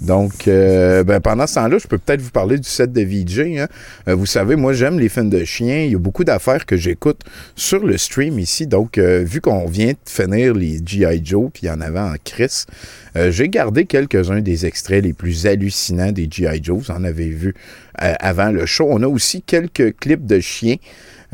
Donc, 0.00 0.46
euh, 0.46 1.04
ben, 1.04 1.20
pendant 1.20 1.46
ce 1.46 1.54
temps-là, 1.54 1.78
je 1.78 1.86
peux 1.86 1.96
peut-être 1.96 2.20
vous 2.20 2.30
parler 2.30 2.58
du 2.58 2.68
set 2.68 2.92
de 2.92 3.00
VJ. 3.00 3.58
hein. 3.58 3.68
Euh, 4.08 4.14
vous 4.14 4.26
savez, 4.26 4.54
moi, 4.54 4.74
j'aime 4.74 4.98
les 4.98 5.08
films 5.08 5.30
de 5.30 5.42
chiens. 5.44 5.84
Il 5.84 5.92
y 5.92 5.94
a 5.94 5.98
beaucoup 5.98 6.22
d'affaires 6.24 6.66
que 6.66 6.76
j'écoute 6.76 7.22
sur 7.54 7.84
le 7.84 7.96
stream 7.96 8.38
ici. 8.38 8.66
Donc, 8.66 8.98
euh, 8.98 9.24
vu 9.26 9.40
qu'on 9.40 9.66
vient 9.66 9.92
de 9.92 9.96
finir 10.04 10.52
les 10.52 10.80
G.I. 10.84 11.22
Joe, 11.24 11.50
puis 11.52 11.62
il 11.64 11.66
y 11.68 11.70
en 11.70 11.80
avait 11.80 11.98
en 11.98 12.14
Chris, 12.22 12.64
euh, 13.16 13.30
j'ai 13.30 13.48
gardé 13.48 13.86
quelques-uns 13.86 14.40
des 14.40 14.66
extraits 14.66 15.02
les 15.02 15.14
plus 15.14 15.46
hallucinants 15.46 16.12
des 16.12 16.28
G.I. 16.30 16.60
Joe. 16.62 16.78
Vous 16.78 16.90
en 16.90 17.02
avez 17.02 17.30
vu 17.30 17.54
avant 17.94 18.50
le 18.50 18.66
show. 18.66 18.88
On 18.90 19.02
a 19.02 19.08
aussi 19.08 19.40
quelques 19.40 19.96
clips 19.98 20.26
de 20.26 20.40
chiens. 20.40 20.76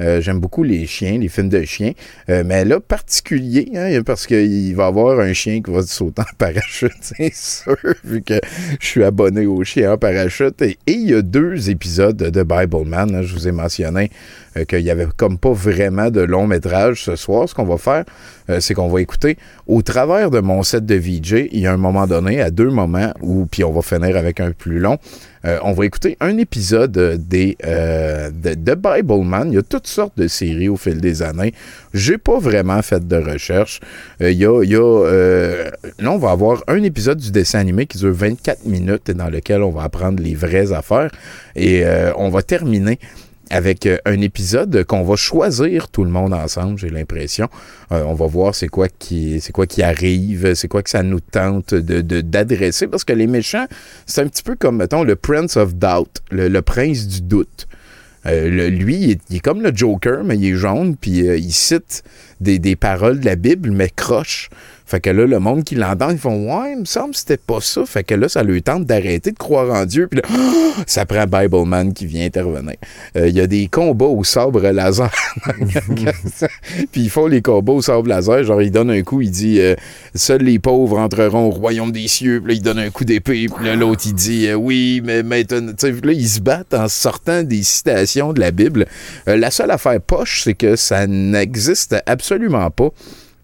Euh, 0.02 0.20
J'aime 0.20 0.40
beaucoup 0.40 0.62
les 0.64 0.86
chiens, 0.86 1.18
les 1.18 1.28
films 1.28 1.48
de 1.48 1.62
chiens. 1.64 1.92
Euh, 2.28 2.42
mais 2.44 2.64
là, 2.64 2.80
particulier, 2.80 3.70
hein, 3.74 4.02
parce 4.04 4.26
qu'il 4.26 4.74
va 4.74 4.84
y 4.84 4.88
avoir 4.88 5.20
un 5.20 5.32
chien 5.32 5.62
qui 5.62 5.70
va 5.70 5.82
sauter 5.82 6.22
en 6.22 6.24
parachute, 6.38 6.92
c'est 7.00 7.32
sûr, 7.34 7.76
vu 8.04 8.22
que 8.22 8.34
je 8.80 8.86
suis 8.86 9.04
abonné 9.04 9.46
aux 9.46 9.64
chiens 9.64 9.92
en 9.92 9.98
parachute. 9.98 10.60
Et, 10.62 10.76
et 10.86 10.92
il 10.92 11.10
y 11.10 11.14
a 11.14 11.22
deux 11.22 11.70
épisodes 11.70 12.16
de 12.16 12.42
Bible 12.42 12.84
Man. 12.86 13.14
hein. 13.14 13.22
je 13.22 13.32
vous 13.32 13.48
ai 13.48 13.52
mentionné 13.52 14.10
euh, 14.56 14.64
qu'il 14.64 14.80
y 14.80 14.90
avait 14.90 15.06
comme 15.16 15.38
pas 15.38 15.52
vraiment 15.52 16.10
de 16.10 16.20
long 16.20 16.46
métrage 16.46 17.04
ce 17.04 17.16
soir. 17.16 17.48
Ce 17.48 17.54
qu'on 17.54 17.64
va 17.64 17.78
faire, 17.78 18.04
euh, 18.50 18.60
c'est 18.60 18.74
qu'on 18.74 18.88
va 18.88 19.00
écouter 19.00 19.38
au 19.66 19.80
travers 19.80 20.30
de 20.30 20.40
mon 20.40 20.62
set 20.62 20.84
de 20.84 20.94
VJ, 20.94 21.48
il 21.52 21.60
y 21.60 21.66
a 21.66 21.72
un 21.72 21.78
moment 21.78 22.06
donné, 22.06 22.42
à 22.42 22.50
deux 22.50 22.68
moments, 22.68 23.14
où, 23.22 23.46
puis 23.46 23.64
on 23.64 23.72
va 23.72 23.80
finir 23.80 24.16
avec 24.16 24.40
un 24.40 24.50
plus 24.50 24.78
long, 24.78 24.98
euh, 25.46 25.58
on 25.62 25.72
va 25.72 25.86
écouter 25.86 26.16
un 26.20 26.36
épisode 26.36 26.92
des, 27.26 27.56
de, 27.62 28.74
Bible 28.74 29.24
Man. 29.24 29.48
Il 29.50 29.54
y 29.54 29.58
a 29.58 29.62
toutes 29.62 29.86
sortes 29.86 30.18
de 30.18 30.28
séries 30.28 30.68
au 30.68 30.76
fil 30.76 31.00
des 31.00 31.22
années. 31.22 31.54
J'ai 31.94 32.18
pas 32.18 32.38
vraiment 32.38 32.82
fait 32.82 33.06
de 33.06 33.16
recherche. 33.16 33.80
Il 34.20 34.32
y 34.32 34.44
a, 34.44 34.62
là, 34.62 36.10
on 36.12 36.18
va 36.18 36.30
avoir 36.30 36.62
un 36.68 36.82
épisode 36.82 37.18
du 37.18 37.30
dessin 37.30 37.60
animé 37.60 37.86
qui 37.86 37.98
dure 37.98 38.12
24 38.12 38.66
minutes 38.66 39.08
et 39.08 39.14
dans 39.14 39.30
lequel 39.30 39.62
on 39.62 39.70
va 39.70 39.84
apprendre 39.84 40.22
les 40.22 40.34
vraies 40.34 40.72
affaires. 40.72 41.10
Et 41.56 41.84
on 42.16 42.28
va 42.28 42.42
terminer 42.42 42.98
avec 43.52 43.86
euh, 43.86 43.98
un 44.06 44.20
épisode 44.20 44.84
qu'on 44.84 45.02
va 45.02 45.14
choisir 45.14 45.88
tout 45.88 46.04
le 46.04 46.10
monde 46.10 46.32
ensemble, 46.32 46.78
j'ai 46.78 46.88
l'impression. 46.88 47.48
Euh, 47.92 48.02
on 48.04 48.14
va 48.14 48.26
voir 48.26 48.54
c'est 48.54 48.68
quoi 48.68 48.88
qui 48.88 49.40
arrive, 49.82 50.54
c'est 50.54 50.68
quoi 50.68 50.82
que 50.82 50.90
ça 50.90 51.02
nous 51.02 51.20
tente 51.20 51.74
d'adresser 51.74 52.86
parce 52.88 53.04
que 53.04 53.12
les 53.12 53.26
méchants, 53.26 53.66
c'est 54.06 54.22
un 54.22 54.26
petit 54.26 54.42
peu 54.42 54.56
comme 54.56 54.78
mettons 54.78 55.04
le 55.04 55.16
Prince 55.16 55.56
of 55.56 55.74
Doubt, 55.74 56.22
le, 56.30 56.60
prince 56.60 57.06
du 57.06 57.20
doute. 57.20 57.68
Euh, 58.24 58.70
lui, 58.70 59.18
il 59.30 59.36
est, 59.36 59.40
comme 59.40 59.62
le 59.62 59.72
Joker, 59.74 60.24
mais 60.24 60.36
il 60.36 60.46
est 60.46 60.56
jaune, 60.56 60.96
puis 60.96 61.18
il 61.18 61.52
cite 61.52 62.04
des 62.40 62.76
paroles 62.76 63.20
de 63.20 63.26
la 63.26 63.36
Bible, 63.36 63.70
mais 63.70 63.90
croche. 63.90 64.48
Fait 64.86 65.00
que 65.00 65.10
là, 65.10 65.26
le 65.26 65.38
monde 65.38 65.64
qui 65.64 65.74
l'entend, 65.74 66.10
ils 66.10 66.18
font 66.18 66.32
Ouais, 66.42 66.72
il 66.72 66.80
me 66.80 66.84
semble 66.84 67.12
que 67.12 67.18
c'était 67.18 67.36
pas 67.36 67.60
ça. 67.60 67.84
Fait 67.86 68.04
que 68.04 68.14
là, 68.14 68.28
ça 68.28 68.42
lui 68.42 68.62
tente 68.62 68.84
d'arrêter 68.84 69.30
de 69.32 69.38
croire 69.38 69.70
en 69.70 69.86
Dieu. 69.86 70.08
Puis 70.08 70.20
là, 70.20 70.28
ça 70.86 71.06
prend 71.06 71.24
Bibleman 71.24 71.92
qui 71.92 72.06
vient 72.06 72.26
intervenir. 72.26 72.76
Euh, 73.16 73.28
Il 73.28 73.34
y 73.34 73.40
a 73.40 73.46
des 73.46 73.68
combats 73.68 74.06
au 74.06 74.24
sabre 74.24 74.60
laser. 74.60 75.10
puis 76.92 77.00
ils 77.02 77.10
font 77.10 77.26
les 77.26 77.42
combats 77.42 77.72
au 77.72 77.82
sabre 77.82 78.08
laser. 78.08 78.44
Genre, 78.44 78.62
il 78.62 78.70
donne 78.70 78.90
un 78.90 79.02
coup, 79.02 79.20
il 79.20 79.30
dit 79.30 79.60
euh, 79.60 79.74
Seuls 80.14 80.42
les 80.42 80.58
pauvres 80.58 80.98
entreront 80.98 81.46
au 81.46 81.50
royaume 81.50 81.92
des 81.92 82.08
cieux. 82.08 82.40
Puis 82.40 82.52
là, 82.52 82.54
il 82.54 82.62
donne 82.62 82.78
un 82.78 82.90
coup 82.90 83.04
d'épée. 83.04 83.46
Puis 83.54 83.64
là, 83.64 83.76
l'autre, 83.76 84.02
il 84.06 84.14
dit 84.14 84.48
euh, 84.48 84.54
Oui, 84.54 85.00
mais 85.04 85.22
maintenant. 85.22 85.72
Puis 85.78 86.00
là, 86.02 86.12
ils 86.12 86.28
se 86.28 86.40
battent 86.40 86.74
en 86.74 86.88
sortant 86.88 87.42
des 87.42 87.62
citations 87.62 88.32
de 88.32 88.40
la 88.40 88.50
Bible. 88.50 88.86
La 89.26 89.50
seule 89.50 89.70
affaire 89.70 90.00
poche, 90.00 90.42
c'est 90.44 90.54
que 90.54 90.76
ça 90.76 91.06
n'existe 91.06 91.96
absolument 92.06 92.70
pas 92.70 92.90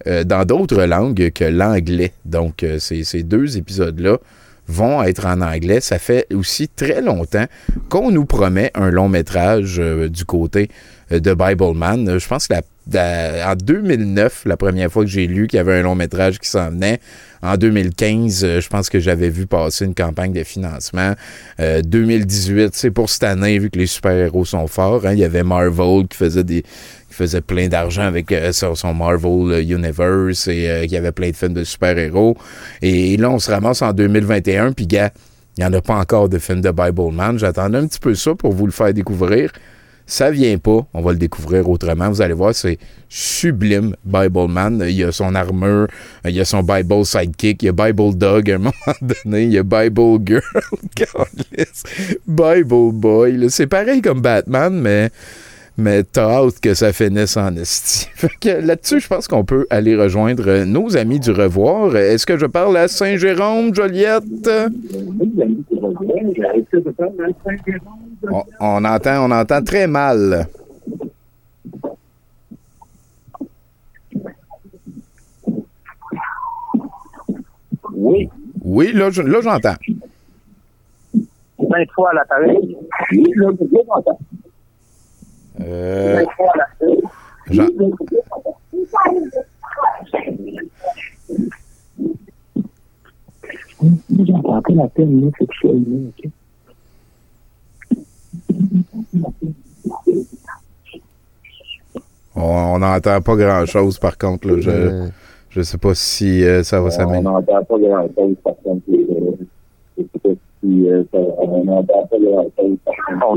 euh, 0.08 0.24
dans 0.24 0.44
d'autres 0.44 0.82
langues 0.84 1.30
que 1.30 1.44
l'anglais. 1.44 2.12
Donc, 2.24 2.62
euh, 2.62 2.78
ces, 2.78 3.22
deux 3.22 3.56
épisodes-là 3.58 4.18
vont 4.66 5.02
être 5.02 5.26
en 5.26 5.40
anglais. 5.40 5.80
Ça 5.80 5.98
fait 5.98 6.26
aussi 6.34 6.68
très 6.68 7.00
longtemps 7.00 7.46
qu'on 7.88 8.10
nous 8.10 8.24
promet 8.26 8.70
un 8.74 8.90
long 8.90 9.08
métrage 9.08 9.76
euh, 9.78 10.08
du 10.08 10.24
côté 10.24 10.68
de 11.10 11.32
Bibleman. 11.34 12.08
Euh, 12.08 12.18
Je 12.18 12.28
pense 12.28 12.48
que 12.48 12.54
la- 12.54 12.62
la- 12.92 13.52
en 13.52 13.54
2009, 13.54 14.42
la 14.46 14.56
première 14.56 14.90
fois 14.90 15.04
que 15.04 15.10
j'ai 15.10 15.26
lu 15.26 15.46
qu'il 15.46 15.56
y 15.56 15.60
avait 15.60 15.78
un 15.78 15.82
long 15.82 15.94
métrage 15.94 16.38
qui 16.38 16.48
s'en 16.48 16.70
venait. 16.70 17.00
En 17.42 17.56
2015, 17.56 18.44
euh, 18.44 18.60
je 18.60 18.68
pense 18.68 18.88
que 18.88 18.98
j'avais 18.98 19.30
vu 19.30 19.46
passer 19.46 19.84
une 19.84 19.94
campagne 19.94 20.32
de 20.32 20.42
financement. 20.44 21.14
Euh, 21.60 21.82
2018, 21.82 22.74
c'est 22.74 22.90
pour 22.90 23.08
cette 23.10 23.24
année, 23.24 23.58
vu 23.58 23.70
que 23.70 23.78
les 23.78 23.86
super-héros 23.86 24.44
sont 24.44 24.66
forts. 24.66 25.06
hein, 25.06 25.12
il 25.12 25.18
y 25.18 25.24
avait 25.24 25.44
Marvel 25.44 26.06
qui 26.08 26.16
faisait 26.16 26.44
des 26.44 26.64
qui 27.08 27.14
faisait 27.14 27.40
plein 27.40 27.68
d'argent 27.68 28.02
avec 28.02 28.30
euh, 28.32 28.52
son, 28.52 28.94
Marvel 28.94 29.52
euh, 29.52 29.62
Universe 29.62 30.48
et 30.48 30.68
euh, 30.68 30.86
qui 30.86 30.96
avait 30.96 31.12
plein 31.12 31.30
de 31.30 31.36
films 31.36 31.54
de 31.54 31.64
super-héros. 31.64 32.36
Et 32.82 33.16
là, 33.16 33.30
on 33.30 33.38
se 33.38 33.50
ramasse 33.50 33.82
en 33.82 33.92
2021, 33.92 34.72
puis 34.72 34.86
gars, 34.86 35.10
il 35.56 35.62
n'y 35.62 35.66
en 35.66 35.72
a 35.72 35.80
pas 35.80 35.96
encore 35.96 36.28
de 36.28 36.38
film 36.38 36.60
de 36.60 36.70
Bibleman. 36.70 37.38
J'attendais 37.38 37.78
un 37.78 37.86
petit 37.86 37.98
peu 37.98 38.14
ça 38.14 38.34
pour 38.34 38.52
vous 38.52 38.66
le 38.66 38.72
faire 38.72 38.92
découvrir. 38.92 39.50
Ça 40.10 40.30
vient 40.30 40.56
pas, 40.56 40.86
on 40.94 41.02
va 41.02 41.12
le 41.12 41.18
découvrir 41.18 41.68
autrement. 41.68 42.08
Vous 42.08 42.22
allez 42.22 42.32
voir, 42.32 42.54
c'est 42.54 42.78
sublime, 43.10 43.94
Bibleman. 44.06 44.82
Il 44.88 44.94
y 44.94 45.04
a 45.04 45.12
son 45.12 45.34
armure, 45.34 45.86
il 46.24 46.30
y 46.30 46.40
a 46.40 46.46
son 46.46 46.62
Bible 46.62 47.04
sidekick, 47.04 47.62
il 47.62 47.66
y 47.66 47.68
a 47.68 47.72
Bible 47.72 48.16
Dog 48.16 48.50
à 48.50 48.54
un 48.54 48.58
moment 48.58 48.72
donné, 49.02 49.44
il 49.44 49.52
y 49.52 49.58
a 49.58 49.62
Bible 49.62 50.18
Girl. 50.24 50.42
Bible 52.26 52.92
Boy. 52.94 53.50
C'est 53.50 53.66
pareil 53.66 54.00
comme 54.00 54.22
Batman, 54.22 54.80
mais 54.80 55.10
mais 55.78 56.02
t'as 56.02 56.28
hâte 56.28 56.58
que 56.60 56.74
ça 56.74 56.92
finisse 56.92 57.36
en 57.36 57.54
esti. 57.56 58.08
Là-dessus, 58.44 59.00
je 59.00 59.06
pense 59.08 59.28
qu'on 59.28 59.44
peut 59.44 59.66
aller 59.70 59.96
rejoindre 59.96 60.64
nos 60.64 60.96
amis 60.96 61.20
du 61.20 61.30
revoir. 61.30 61.96
Est-ce 61.96 62.26
que 62.26 62.36
je 62.36 62.46
parle 62.46 62.76
à 62.76 62.88
Saint-Jérôme, 62.88 63.72
Joliette? 63.74 64.50
On, 68.30 68.42
on 68.60 68.84
entend, 68.84 69.24
on 69.26 69.30
entend 69.30 69.62
très 69.62 69.86
mal. 69.86 70.48
Oui. 77.92 78.28
Oui, 78.62 78.92
là, 78.92 79.10
je- 79.10 79.22
là, 79.22 79.40
j'entends. 79.42 79.74
Cinq 81.70 81.88
fois 81.94 82.10
à 82.10 82.14
l'appareil. 82.14 82.76
Oui, 83.12 83.24
là, 83.36 83.48
je 83.58 83.86
m'entends. 83.86 84.18
Euh. 85.60 86.24
Jean- 87.50 87.68
on 102.34 102.78
n'entend 102.78 103.20
pas 103.20 103.36
grand-chose, 103.36 103.98
par 103.98 104.16
contre. 104.18 104.48
Là. 104.48 104.60
Je, 104.60 105.08
je 105.50 105.62
sais 105.62 105.78
pas 105.78 105.94
si 105.94 106.44
euh, 106.44 106.62
ça 106.62 106.80
va 106.80 106.86
On 106.88 106.90
s'améliorer. 106.90 107.22
n'entend 107.24 107.64
pas 107.64 107.78
grand-chose, 107.78 108.36
par 108.44 108.54
contre. 108.62 108.77
Si, 110.62 110.88
euh, 110.88 111.02
ça- 111.12 111.18
On 111.18 111.64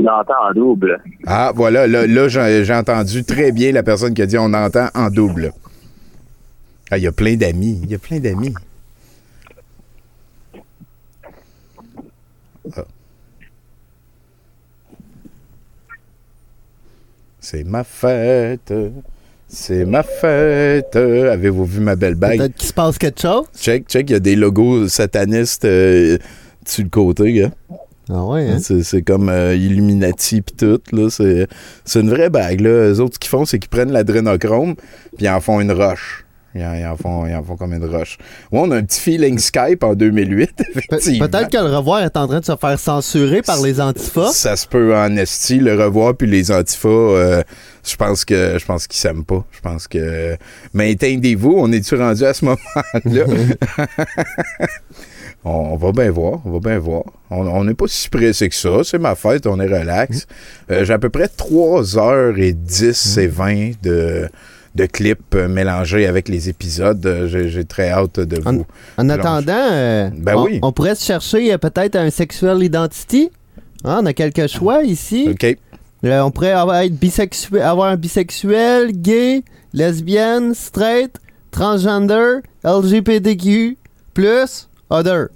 pas 0.02 0.20
entend 0.20 0.32
en 0.48 0.52
double. 0.54 1.00
Ah, 1.26 1.52
voilà, 1.54 1.86
là, 1.86 2.06
là, 2.06 2.28
j'ai 2.28 2.64
j'ai 2.64 2.74
entendu 2.74 3.24
très 3.24 3.52
bien 3.52 3.72
la 3.72 3.82
personne 3.82 4.14
qui 4.14 4.22
a 4.22 4.26
dit 4.26 4.38
on 4.38 4.52
entend 4.52 4.88
en 4.94 5.10
double. 5.10 5.52
Ah, 6.90 6.98
il 6.98 7.04
y 7.04 7.06
a 7.06 7.12
plein 7.12 7.36
d'amis. 7.36 7.80
Il 7.84 7.90
y 7.90 7.94
a 7.94 7.98
plein 7.98 8.18
d'amis. 8.20 8.54
Ah. 12.76 12.84
C'est 17.40 17.64
ma 17.64 17.82
fête. 17.84 18.72
C'est 19.48 19.84
ma 19.84 20.02
fête. 20.02 20.96
Avez-vous 20.96 21.64
vu 21.64 21.80
ma 21.80 21.96
belle 21.96 22.14
bague? 22.14 22.38
Peut-être 22.38 22.54
qu'il 22.54 22.68
se 22.68 22.72
passe 22.72 22.98
quelque 22.98 23.20
chose? 23.20 23.44
Check, 23.58 23.86
check, 23.88 24.08
il 24.10 24.12
y 24.12 24.16
a 24.16 24.20
des 24.20 24.36
logos 24.36 24.88
satanistes 24.88 25.64
euh, 25.64 26.18
sur 26.66 26.84
le 26.84 26.90
côté, 26.90 27.32
gars. 27.32 27.50
Ah 28.10 28.24
ouais, 28.24 28.48
hein? 28.48 28.58
C'est, 28.58 29.02
comme 29.02 29.28
euh, 29.28 29.54
Illuminati 29.54 30.42
pis 30.42 30.54
tout, 30.54 30.80
là. 30.92 31.08
C'est, 31.08 32.00
une 32.00 32.10
vraie 32.10 32.30
bague, 32.30 32.60
là. 32.60 32.90
Eux 32.90 33.00
autres, 33.00 33.14
ce 33.14 33.18
qu'ils 33.18 33.30
font, 33.30 33.44
c'est 33.44 33.58
qu'ils 33.58 33.70
prennent 33.70 33.92
l'adrénochrome 33.92 34.74
puis 35.16 35.26
ils 35.26 35.28
en 35.28 35.40
font 35.40 35.60
une 35.60 35.72
roche. 35.72 36.24
Ils 36.54 36.62
en, 36.62 36.74
ils 36.74 36.84
en 36.84 36.96
font, 36.96 37.26
ils 37.26 37.34
en 37.34 37.42
font 37.42 37.56
comme 37.56 37.72
une 37.72 37.84
roche. 37.84 38.18
Ouais, 38.50 38.58
on 38.60 38.70
a 38.72 38.76
un 38.76 38.82
petit 38.82 39.00
feeling 39.00 39.38
Skype 39.38 39.82
en 39.82 39.94
2008, 39.94 40.50
effectivement. 40.74 41.28
Peut-être 41.28 41.50
que 41.50 41.56
le 41.56 41.74
revoir 41.74 42.02
est 42.02 42.16
en 42.16 42.26
train 42.26 42.40
de 42.40 42.44
se 42.44 42.56
faire 42.56 42.78
censurer 42.78 43.40
par 43.40 43.62
les 43.62 43.80
antifas. 43.80 44.32
Ça 44.32 44.56
se 44.56 44.66
peut 44.66 44.94
en 44.94 45.16
esti, 45.16 45.58
le 45.58 45.82
revoir, 45.82 46.14
puis 46.14 46.26
les 46.26 46.50
antifas, 46.50 46.88
euh, 46.88 47.42
je 47.86 47.96
pense 47.96 48.26
que 48.26 48.58
je 48.58 48.64
pense 48.66 48.86
qu'ils 48.86 49.00
s'aiment 49.00 49.24
pas. 49.24 49.46
Je 49.52 49.60
pense 49.60 49.88
que. 49.88 50.36
Mais 50.74 50.90
éteindez-vous, 50.92 51.54
on 51.56 51.72
est-tu 51.72 51.94
rendu 51.94 52.24
à 52.24 52.34
ce 52.34 52.44
moment-là? 52.44 53.24
on, 55.44 55.50
on 55.50 55.76
va 55.76 55.92
bien 55.92 56.10
voir, 56.10 56.40
on 56.44 56.50
va 56.52 56.58
bien 56.60 56.78
voir. 56.78 57.02
On 57.30 57.64
n'est 57.64 57.74
pas 57.74 57.86
si 57.88 58.08
pressé 58.08 58.48
que 58.48 58.54
ça. 58.54 58.84
C'est 58.84 58.98
ma 58.98 59.14
fête, 59.14 59.46
on 59.46 59.58
est 59.60 59.66
relax. 59.66 60.26
Euh, 60.70 60.84
J'ai 60.84 60.92
à 60.92 60.98
peu 60.98 61.08
près 61.10 61.26
3h10 61.26 63.18
et 63.20 63.26
20 63.26 63.82
de, 63.82 64.28
de 64.74 64.86
clips 64.86 65.34
euh, 65.34 65.48
mélangés 65.48 66.06
avec 66.06 66.28
les 66.28 66.48
épisodes. 66.48 67.04
Euh, 67.06 67.48
J'ai 67.48 67.64
très 67.64 67.90
hâte 67.90 68.20
de 68.20 68.40
vous. 68.40 68.64
en 68.98 69.08
attendant, 69.08 69.52
euh, 69.72 70.10
Ben 70.16 70.36
on, 70.36 70.44
oui. 70.44 70.58
on 70.62 70.72
pourrait 70.72 70.94
se 70.94 71.04
chercher 71.04 71.56
peut-être 71.58 71.96
un 71.96 72.10
sexual 72.10 72.62
identity. 72.62 73.30
Hein, 73.84 74.00
on 74.02 74.06
a 74.06 74.12
quelques 74.12 74.46
choix 74.48 74.82
ici. 74.84 75.28
OK. 75.30 75.56
Euh, 76.04 76.20
on 76.20 76.30
pourrait 76.30 76.50
avoir, 76.52 76.76
être 76.80 76.94
bisexuel, 76.98 77.62
avoir 77.62 77.88
un 77.90 77.96
bisexuel, 77.96 78.90
gay, 78.92 79.42
lesbienne, 79.72 80.52
straight, 80.54 81.16
transgender, 81.52 82.38
LGBTQ, 82.64 83.76
plus, 84.14 84.68
other. 84.92 85.28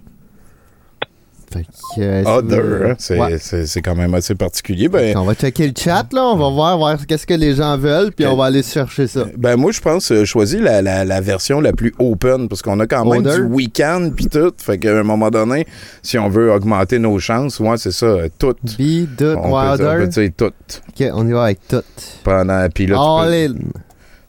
Euh, 1.98 2.24
Other, 2.26 2.90
hein, 2.90 2.94
c'est 2.98 3.18
Ouais. 3.18 3.82
quand 3.82 3.94
même 3.94 4.12
assez 4.14 4.34
particulier. 4.34 4.88
Ben, 4.88 5.16
On 5.16 5.24
va 5.24 5.34
checker 5.34 5.68
le 5.68 5.72
chat, 5.76 6.04
là. 6.12 6.24
On 6.24 6.36
va 6.36 6.50
voir, 6.50 6.76
voir 6.76 7.06
qu'est-ce 7.06 7.26
que 7.26 7.32
les 7.34 7.54
gens 7.54 7.78
veulent, 7.78 8.12
puis 8.12 8.26
on 8.26 8.36
va 8.36 8.46
aller 8.46 8.62
chercher 8.62 9.06
ça. 9.06 9.24
Ben 9.38 9.56
moi, 9.56 9.70
je 9.72 9.80
pense 9.80 10.10
euh, 10.12 10.24
choisis 10.24 10.60
la, 10.60 10.82
la, 10.82 11.04
la 11.04 11.20
version 11.20 11.60
la 11.60 11.72
plus 11.72 11.94
open 11.98 12.48
parce 12.48 12.60
qu'on 12.62 12.78
a 12.80 12.86
quand 12.86 13.04
même 13.06 13.22
du 13.22 13.42
week-end 13.42 14.10
puis 14.14 14.26
tout. 14.26 14.52
Fait 14.58 14.76
qu'à 14.78 14.98
un 14.98 15.02
moment 15.02 15.30
donné, 15.30 15.66
si 16.02 16.18
on 16.18 16.28
veut 16.28 16.52
augmenter 16.52 16.98
nos 16.98 17.18
chances, 17.18 17.58
ouais, 17.60 17.78
c'est 17.78 17.92
ça, 17.92 18.06
euh, 18.06 18.28
tout. 18.38 18.56
Be, 18.78 19.06
do, 19.16 19.36
on, 19.38 19.50
peut, 19.50 19.84
on 19.84 19.96
peut 19.98 20.06
dire 20.08 20.30
tout. 20.36 20.44
Ok, 20.88 21.06
on 21.14 21.26
y 21.28 21.32
va 21.32 21.44
avec 21.44 21.60
tout. 21.68 21.82
Pendant, 22.24 22.68
puis 22.74 22.86
là, 22.86 22.96
All 23.00 23.30
tu, 23.30 23.52
in. 23.52 23.54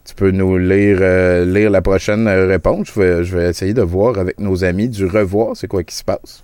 Tu 0.08 0.14
peux 0.14 0.30
nous 0.30 0.56
lire, 0.58 0.98
euh, 1.00 1.44
lire 1.44 1.70
la 1.70 1.82
prochaine 1.82 2.26
euh, 2.26 2.46
réponse. 2.46 2.88
Je 2.94 3.00
vais, 3.00 3.24
je 3.24 3.36
vais 3.36 3.50
essayer 3.50 3.74
de 3.74 3.82
voir 3.82 4.18
avec 4.18 4.40
nos 4.40 4.64
amis 4.64 4.88
du 4.88 5.06
revoir, 5.06 5.56
c'est 5.56 5.68
quoi 5.68 5.84
qui 5.84 5.94
se 5.94 6.02
passe. 6.02 6.42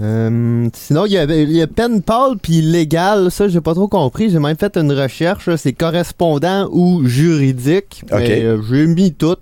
Euh, 0.00 0.68
sinon, 0.74 1.06
il 1.06 1.12
y 1.12 1.18
a, 1.18 1.24
il 1.24 1.52
y 1.52 1.62
a 1.62 1.66
pen 1.66 2.02
pal 2.02 2.36
puis 2.40 2.60
légal. 2.60 3.30
Ça, 3.30 3.48
j'ai 3.48 3.60
pas 3.60 3.74
trop 3.74 3.88
compris. 3.88 4.30
J'ai 4.30 4.38
même 4.38 4.56
fait 4.56 4.76
une 4.76 4.92
recherche. 4.92 5.54
C'est 5.56 5.72
correspondant 5.72 6.68
ou 6.72 7.06
juridique. 7.06 8.02
Euh, 8.12 8.58
j'ai 8.68 8.86
mis 8.86 9.12
tout. 9.12 9.36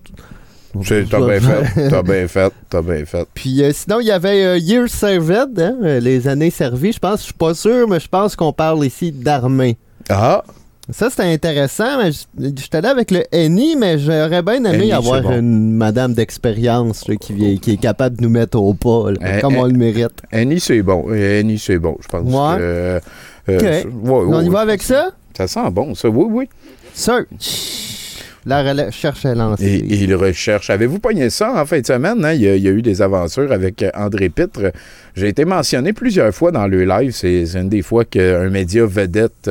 T'as 0.74 1.02
bien 1.20 1.40
fait, 1.40 1.88
t'as 1.88 2.02
bien 2.02 2.28
fait, 2.28 2.52
t'as 2.68 2.82
bien 2.82 3.04
fait. 3.04 3.28
Puis 3.32 3.62
euh, 3.62 3.70
sinon, 3.72 4.00
il 4.00 4.06
y 4.06 4.10
avait 4.10 4.44
euh, 4.44 4.58
Years 4.58 4.88
Served, 4.88 5.58
hein, 5.60 5.76
les 6.00 6.26
années 6.26 6.50
servies. 6.50 6.92
Je 6.92 6.98
pense, 6.98 7.20
je 7.20 7.24
suis 7.26 7.32
pas 7.32 7.54
sûr, 7.54 7.88
mais 7.88 8.00
je 8.00 8.08
pense 8.08 8.34
qu'on 8.34 8.52
parle 8.52 8.84
ici 8.84 9.12
d'armée. 9.12 9.76
Ah! 10.08 10.42
Ça, 10.90 11.08
c'était 11.08 11.22
intéressant, 11.22 12.02
mais 12.02 12.12
je 12.12 12.60
suis 12.60 12.68
allé 12.72 12.88
avec 12.88 13.10
le 13.10 13.22
Eni, 13.32 13.74
mais 13.74 13.98
j'aurais 13.98 14.42
bien 14.42 14.62
aimé 14.64 14.92
avoir 14.92 15.22
bon. 15.22 15.38
une 15.38 15.72
madame 15.74 16.12
d'expérience 16.12 17.04
qui, 17.22 17.44
est 17.66 17.80
capable 17.80 18.18
de 18.18 18.22
nous 18.22 18.28
mettre 18.28 18.58
au 18.58 18.74
pas, 18.74 19.12
là, 19.12 19.18
Euh, 19.22 19.40
comme 19.40 19.56
on 19.56 19.64
euh, 19.64 19.68
le 19.68 19.78
mérite. 19.78 20.12
Annie, 20.30 20.60
c'est 20.60 20.82
bon. 20.82 21.06
Euh, 21.08 21.40
Annie, 21.40 21.58
c'est 21.58 21.78
bon, 21.78 21.96
je 22.02 22.08
pense. 22.08 22.26
Ouais. 22.26 22.58
que, 22.58 22.62
euh, 22.62 23.00
euh, 23.48 23.82
ouais, 23.84 24.10
on 24.10 24.40
y 24.42 24.44
ouais. 24.44 24.50
va 24.50 24.60
avec 24.60 24.82
ça? 24.82 25.12
Ça? 25.34 25.46
sent 25.46 25.70
bon, 25.72 25.94
ça. 25.94 26.08
Oui, 26.10 26.26
oui. 26.28 26.48
Search. 26.92 28.20
La 28.44 28.62
recherche 28.62 29.24
est 29.24 29.34
lancée. 29.34 29.64
Et, 29.64 29.76
et 29.94 30.02
il 30.02 30.14
recherche. 30.14 30.68
Avez-vous 30.68 30.98
pogné 30.98 31.30
ça 31.30 31.62
en 31.62 31.64
fin 31.64 31.80
de 31.80 31.86
semaine? 31.86 32.22
hein? 32.26 32.34
Il, 32.34 32.42
y 32.42 32.48
a, 32.48 32.56
il 32.56 32.62
y 32.62 32.68
a 32.68 32.72
eu 32.72 32.82
des 32.82 33.00
aventures 33.00 33.50
avec 33.52 33.82
euh, 33.82 33.90
André 33.94 34.28
Pitre. 34.28 34.70
J'ai 35.16 35.28
été 35.28 35.46
mentionné 35.46 35.94
plusieurs 35.94 36.34
fois 36.34 36.52
dans 36.52 36.66
le 36.66 36.84
live. 36.84 37.12
C'est 37.12 37.44
une 37.54 37.70
des 37.70 37.80
fois 37.80 38.04
qu'un 38.04 38.50
média 38.50 38.84
vedette 38.84 39.50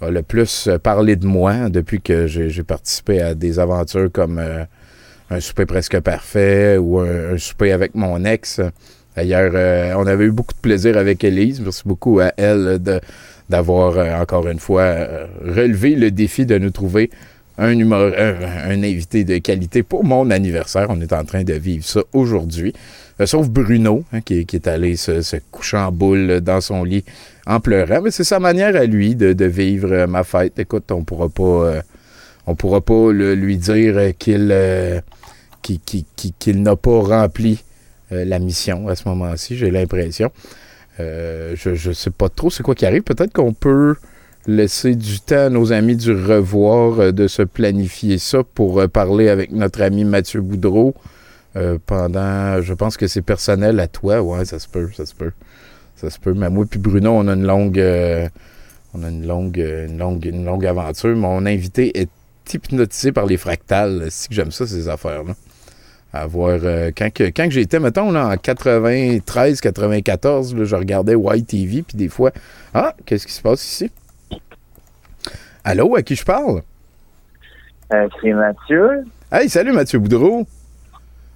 a 0.00 0.10
le 0.10 0.22
plus 0.22 0.68
parlé 0.82 1.16
de 1.16 1.26
moi 1.26 1.68
depuis 1.68 2.00
que 2.00 2.26
j'ai 2.26 2.62
participé 2.62 3.20
à 3.20 3.34
des 3.34 3.58
aventures 3.58 4.10
comme 4.12 4.38
euh, 4.38 4.64
un 5.30 5.40
souper 5.40 5.66
presque 5.66 5.98
parfait 6.00 6.76
ou 6.78 7.00
un, 7.00 7.36
souper 7.38 7.72
avec 7.72 7.94
mon 7.94 8.24
ex. 8.24 8.60
D'ailleurs, 9.16 9.52
euh, 9.54 9.94
on 9.96 10.06
avait 10.06 10.26
eu 10.26 10.30
beaucoup 10.30 10.54
de 10.54 10.60
plaisir 10.60 10.96
avec 10.96 11.24
Elise. 11.24 11.60
Merci 11.60 11.82
beaucoup 11.84 12.20
à 12.20 12.32
elle 12.36 12.78
d'avoir, 13.48 13.96
euh, 13.98 14.14
encore 14.20 14.46
une 14.48 14.60
fois, 14.60 14.94
relevé 15.44 15.96
le 15.96 16.10
défi 16.10 16.46
de 16.46 16.56
nous 16.58 16.70
trouver 16.70 17.10
un, 17.58 17.72
humor- 17.76 18.12
un, 18.16 18.70
un 18.70 18.82
invité 18.84 19.24
de 19.24 19.38
qualité 19.38 19.82
pour 19.82 20.04
mon 20.04 20.30
anniversaire. 20.30 20.86
On 20.90 21.00
est 21.00 21.12
en 21.12 21.24
train 21.24 21.42
de 21.42 21.54
vivre 21.54 21.84
ça 21.84 22.00
aujourd'hui. 22.12 22.72
Euh, 23.20 23.26
sauf 23.26 23.48
Bruno, 23.48 24.04
hein, 24.12 24.20
qui, 24.20 24.40
est 24.40 24.68
allé 24.68 24.96
se, 24.96 25.36
coucher 25.50 25.76
en 25.76 25.90
boule 25.90 26.40
dans 26.40 26.60
son 26.60 26.84
lit 26.84 27.04
en 27.46 27.60
pleurant. 27.60 28.02
Mais 28.02 28.10
c'est 28.10 28.24
sa 28.24 28.38
manière 28.38 28.76
à 28.76 28.84
lui 28.84 29.16
de, 29.16 29.44
vivre 29.44 29.92
euh, 29.92 30.06
ma 30.06 30.24
fête. 30.24 30.58
Écoute, 30.58 30.90
on 30.92 31.04
pourra 31.04 31.28
pas, 31.28 31.42
euh, 31.42 31.82
on 32.46 32.54
pourra 32.54 32.80
pas 32.80 33.12
lui 33.12 33.56
dire 33.56 34.12
qu'il 34.18 34.46
n'a 34.46 35.02
pas 36.76 37.00
rempli 37.00 37.64
la 38.10 38.38
mission 38.38 38.88
à 38.88 38.96
ce 38.96 39.06
moment-ci, 39.06 39.58
j'ai 39.58 39.70
l'impression. 39.70 40.30
Je 40.98 41.88
ne 41.88 41.92
sais 41.92 42.10
pas 42.10 42.30
trop 42.30 42.48
c'est 42.48 42.62
quoi 42.62 42.74
qui 42.74 42.86
arrive. 42.86 43.02
Peut-être 43.02 43.34
qu'on 43.34 43.52
peut 43.52 43.96
laisser 44.46 44.94
du 44.94 45.20
temps 45.20 45.46
à 45.46 45.50
nos 45.50 45.72
amis 45.72 45.96
du 45.96 46.12
revoir 46.12 47.12
de 47.12 47.28
se 47.28 47.42
planifier 47.42 48.16
ça 48.16 48.38
pour 48.54 48.88
parler 48.88 49.28
avec 49.28 49.52
notre 49.52 49.82
ami 49.82 50.04
Mathieu 50.04 50.40
Boudreau 50.40 50.94
euh, 51.58 51.78
pendant, 51.84 52.62
je 52.62 52.72
pense 52.74 52.96
que 52.96 53.06
c'est 53.06 53.22
personnel 53.22 53.80
à 53.80 53.88
toi. 53.88 54.22
Ouais, 54.22 54.44
ça 54.44 54.58
se 54.58 54.68
peut, 54.68 54.88
ça 54.96 55.04
se 55.04 55.14
peut. 55.14 55.32
Ça 55.96 56.10
se 56.10 56.18
peut. 56.18 56.32
Mais 56.32 56.48
moi 56.48 56.64
puis 56.68 56.78
Bruno, 56.78 57.10
on 57.10 57.26
a 57.28 57.34
une 57.34 57.46
longue, 57.46 57.78
euh, 57.78 58.28
on 58.94 59.02
a 59.02 59.08
une 59.08 59.26
longue, 59.26 59.60
euh, 59.60 59.86
une 59.86 59.98
longue, 59.98 60.24
une 60.24 60.44
longue 60.44 60.64
aventure. 60.64 61.16
Mon 61.16 61.44
invité 61.44 61.98
est 61.98 62.10
hypnotisé 62.52 63.12
par 63.12 63.26
les 63.26 63.36
fractales. 63.36 64.06
Si 64.10 64.28
que 64.28 64.34
j'aime 64.34 64.52
ça, 64.52 64.66
ces 64.66 64.88
affaires-là. 64.88 65.34
À 66.12 66.26
voir, 66.26 66.58
euh, 66.62 66.90
quand, 66.96 67.12
que, 67.12 67.24
quand 67.24 67.44
que 67.44 67.50
j'étais, 67.50 67.80
mettons, 67.80 68.10
là, 68.10 68.28
en 68.28 68.36
93, 68.36 69.60
94, 69.60 70.54
là, 70.54 70.64
je 70.64 70.74
regardais 70.74 71.12
YTV, 71.12 71.82
puis 71.82 71.98
des 71.98 72.08
fois, 72.08 72.30
ah, 72.72 72.94
qu'est-ce 73.04 73.26
qui 73.26 73.32
se 73.34 73.42
passe 73.42 73.62
ici? 73.62 73.90
Allô, 75.64 75.96
à 75.96 76.02
qui 76.02 76.14
je 76.14 76.24
parle? 76.24 76.62
Euh, 77.92 78.08
c'est 78.22 78.32
Mathieu. 78.32 79.04
Hey, 79.30 79.50
salut 79.50 79.72
Mathieu 79.72 79.98
Boudreau. 79.98 80.46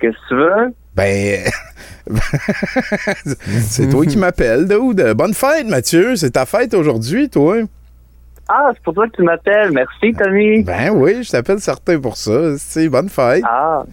Qu'est-ce 0.02 0.12
que 0.14 0.28
tu 0.28 0.34
veux? 0.34 0.74
Ben, 0.94 1.38
c'est 3.68 3.88
toi 3.88 4.04
qui 4.04 4.18
m'appelles, 4.18 4.66
dude. 4.68 5.12
Bonne 5.14 5.32
fête, 5.34 5.66
Mathieu. 5.66 6.16
C'est 6.16 6.32
ta 6.32 6.44
fête 6.44 6.74
aujourd'hui, 6.74 7.28
toi. 7.30 7.56
Ah, 8.48 8.70
c'est 8.74 8.82
pour 8.82 8.94
ça 8.94 9.08
que 9.08 9.16
tu 9.16 9.22
m'appelles. 9.22 9.70
Merci, 9.72 10.12
Tommy. 10.12 10.62
Ben 10.64 10.90
oui, 10.90 11.22
je 11.22 11.30
t'appelle 11.30 11.60
certain 11.60 11.98
pour 11.98 12.16
ça. 12.16 12.56
C'est 12.58 12.88
bonne 12.88 13.08
fête. 13.08 13.42
Ah, 13.48 13.84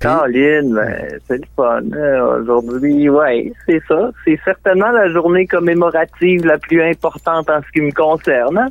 Caroline, 0.00 0.72
ben, 0.74 1.18
c'est 1.26 1.38
le 1.38 1.44
fun. 1.56 1.80
euh, 1.92 2.40
Aujourd'hui, 2.40 3.08
ouais, 3.10 3.52
c'est 3.66 3.82
ça. 3.88 4.10
C'est 4.24 4.38
certainement 4.44 4.92
la 4.92 5.10
journée 5.10 5.46
commémorative 5.46 6.46
la 6.46 6.56
plus 6.58 6.80
importante 6.82 7.50
en 7.50 7.60
ce 7.60 7.72
qui 7.72 7.80
me 7.80 7.90
concerne. 7.90 8.70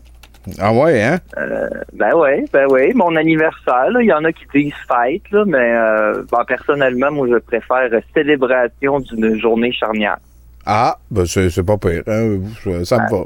Ah 0.59 0.73
ouais, 0.73 1.01
hein? 1.03 1.19
Euh, 1.37 1.67
ben 1.93 2.13
ouais, 2.15 2.45
ben 2.53 2.67
ouais, 2.67 2.93
mon 2.93 3.15
anniversaire, 3.15 3.89
il 3.99 4.05
y 4.07 4.13
en 4.13 4.23
a 4.23 4.31
qui 4.31 4.45
disent 4.53 4.73
fête, 4.87 5.29
là, 5.31 5.43
mais 5.45 5.57
euh, 5.75 6.23
ben, 6.31 6.43
personnellement, 6.47 7.11
moi, 7.11 7.27
je 7.29 7.37
préfère 7.37 7.89
célébration 8.13 8.99
d'une 8.99 9.39
journée 9.39 9.71
charnière. 9.71 10.17
Ah, 10.65 10.97
ben 11.11 11.25
c'est 11.25 11.63
pas 11.63 11.77
pire. 11.77 12.03
hein? 12.07 12.39
Ça 12.83 12.97
me 12.97 13.09
va. 13.09 13.23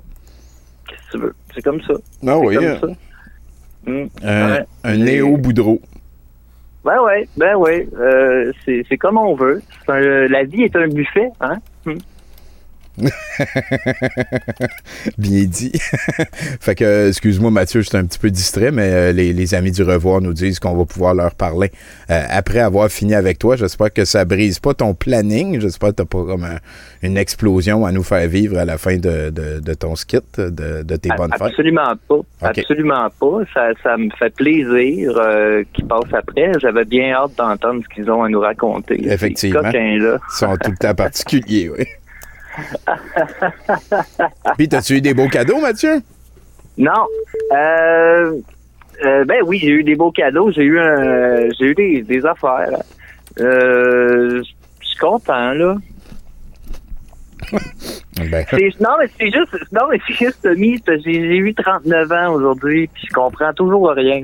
Qu'est-ce 0.88 1.12
que 1.12 1.12
tu 1.12 1.18
veux? 1.24 1.36
C'est 1.56 1.62
comme 1.64 1.82
ça. 1.82 1.94
Ah 2.28 2.38
oui. 2.38 2.56
comme 2.56 2.66
hein. 2.66 2.78
ça. 2.82 2.88
Hmm. 3.92 4.06
Un, 4.24 4.52
Ouais. 4.52 4.66
un 4.84 4.98
Néo 4.98 5.38
Boudreau. 5.38 5.82
Ben 6.84 7.00
ouais, 7.04 7.28
ben 7.38 7.56
ouais. 7.56 7.88
Euh, 8.00 8.52
c'est 8.66 8.98
comme 8.98 9.18
on 9.18 9.36
veut. 9.36 9.62
Un- 9.88 10.28
la 10.28 10.44
vie 10.44 10.64
est 10.64 10.76
un 10.76 10.88
buffet, 10.88 11.30
hein? 11.40 11.58
Hmm. 11.86 11.98
Bien 15.18 15.44
dit. 15.46 15.72
fait 16.60 16.76
que, 16.76 17.10
excuse-moi 17.10 17.52
Mathieu, 17.52 17.82
j'étais 17.82 17.98
un 17.98 18.06
petit 18.06 18.20
peu 18.20 18.30
distrait, 18.30 18.72
mais 18.72 18.90
euh, 18.92 19.12
les, 19.12 19.34
les 19.34 19.56
amis 19.56 19.72
du 19.72 19.84
revoir 19.84 20.22
nous 20.22 20.34
disent 20.34 20.60
qu'on 20.60 20.76
va 20.76 20.86
pouvoir 20.86 21.14
leur 21.14 21.34
parler 21.36 21.72
euh, 22.10 22.22
après 22.30 22.60
avoir 22.60 22.90
fini 22.90 23.14
avec 23.16 23.40
toi. 23.40 23.56
J'espère 23.56 23.92
que 23.94 24.06
ça 24.06 24.26
brise 24.26 24.60
pas 24.60 24.74
ton 24.74 24.94
planning. 24.94 25.60
J'espère 25.60 25.90
que 25.90 25.96
t'as 25.96 26.06
pas 26.06 26.24
comme 26.24 26.44
un- 26.44 26.60
une 27.02 27.18
explosion 27.18 27.86
à 27.86 27.92
nous 27.92 28.04
faire 28.04 28.28
vivre 28.28 28.58
à 28.58 28.66
la 28.66 28.78
fin 28.78 28.98
de, 28.98 29.30
de- 29.30 29.60
de 29.60 29.74
ton 29.74 29.96
skit, 29.96 30.20
de, 30.38 30.84
de 30.84 30.96
tes 30.98 31.10
bonnes 31.18 31.32
fêtes. 31.32 31.42
Absolument 31.42 31.94
pas. 32.08 32.16
Absolument 32.42 33.10
pas. 33.20 33.40
Ça, 33.54 33.70
ça 33.84 33.98
me 33.98 34.10
fait 34.18 34.34
plaisir 34.34 35.14
euh, 35.18 35.64
qu'ils 35.74 35.88
passent 35.88 36.14
après. 36.14 36.52
J'avais 36.60 36.86
bien 36.86 37.14
hâte 37.14 37.32
d'entendre 37.38 37.82
ce 37.90 37.96
qu'ils 37.96 38.10
ont 38.12 38.24
à 38.24 38.30
nous 38.30 38.40
raconter. 38.40 39.02
Effectivement. 39.12 39.60
Ces 39.62 39.66
coquins-là. 39.66 40.18
Ils 40.32 40.38
sont 40.38 40.56
tout 40.64 40.72
le 40.72 40.78
temps 40.78 40.96
particuliers, 40.96 41.70
oui. 41.78 41.86
Puis, 44.58 44.68
t'as-tu 44.68 44.98
eu 44.98 45.02
des 45.02 45.14
beaux 45.14 45.30
cadeaux, 45.30 45.60
Mathieu? 45.60 46.02
Non. 46.78 47.06
Euh, 47.52 48.38
euh, 49.06 49.26
ben 49.26 49.42
oui, 49.46 49.60
j'ai 49.60 49.70
eu 49.70 49.84
des 49.84 49.96
beaux 49.96 50.12
cadeaux. 50.12 50.52
J'ai 50.52 50.64
eu 50.64 50.80
un, 50.80 51.50
j'ai 51.60 51.68
eu 51.68 51.76
des, 51.76 52.02
des 52.02 52.26
affaires. 52.26 52.82
Euh, 53.40 54.42
je 54.80 54.88
suis 54.88 54.98
content, 54.98 55.54
là. 55.54 55.76
Ben, 58.30 58.46
non, 58.80 58.90
mais 59.00 59.10
c'est 59.18 59.32
juste, 59.32 59.58
non, 59.72 59.82
mais 59.90 60.00
c'est 60.06 60.14
juste, 60.14 60.44
Tommy, 60.44 60.80
j'ai 61.04 61.38
eu 61.38 61.56
39 61.56 62.12
ans 62.12 62.34
aujourd'hui, 62.34 62.88
puis 62.94 63.08
je 63.10 63.14
comprends 63.14 63.52
toujours 63.54 63.90
rien. 63.90 64.22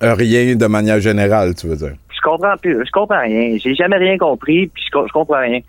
rien 0.00 0.56
de 0.56 0.66
manière 0.66 1.00
générale, 1.00 1.54
tu 1.54 1.66
veux 1.66 1.76
dire? 1.76 1.92
Je 2.10 2.20
comprends 2.22 2.56
plus, 2.56 2.86
je 2.86 2.90
comprends 2.90 3.20
rien. 3.20 3.58
J'ai 3.58 3.74
jamais 3.74 3.98
rien 3.98 4.16
compris, 4.16 4.68
puis 4.68 4.82
je, 4.82 4.98
je 5.06 5.12
comprends 5.12 5.40
rien. 5.40 5.60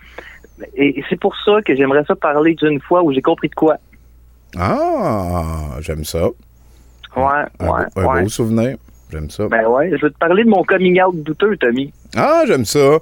Et, 0.76 1.00
et 1.00 1.04
c'est 1.10 1.20
pour 1.20 1.36
ça 1.46 1.62
que 1.66 1.76
j'aimerais 1.76 2.04
ça 2.06 2.16
parler 2.16 2.56
d'une 2.56 2.82
fois 2.82 3.04
où 3.04 3.14
j'ai 3.14 3.22
compris 3.22 3.50
de 3.50 3.56
quoi. 3.56 3.78
Ah, 4.58 5.78
j'aime 5.80 6.04
ça. 6.04 6.28
Ouais, 7.16 7.24
Un, 7.60 7.68
ouais, 7.68 7.86
un 7.96 8.06
ouais. 8.06 8.24
beau 8.24 8.30
souvenir. 8.30 8.78
J'aime 9.12 9.30
ça. 9.30 9.48
Ben 9.48 9.66
ouais, 9.68 9.90
je 9.98 10.06
vais 10.06 10.12
te 10.12 10.18
parler 10.18 10.44
de 10.44 10.50
mon 10.50 10.64
coming 10.64 11.02
out 11.02 11.16
douteux, 11.24 11.58
Tommy. 11.58 11.92
Ah, 12.16 12.44
j'aime 12.46 12.66
ça. 12.66 12.98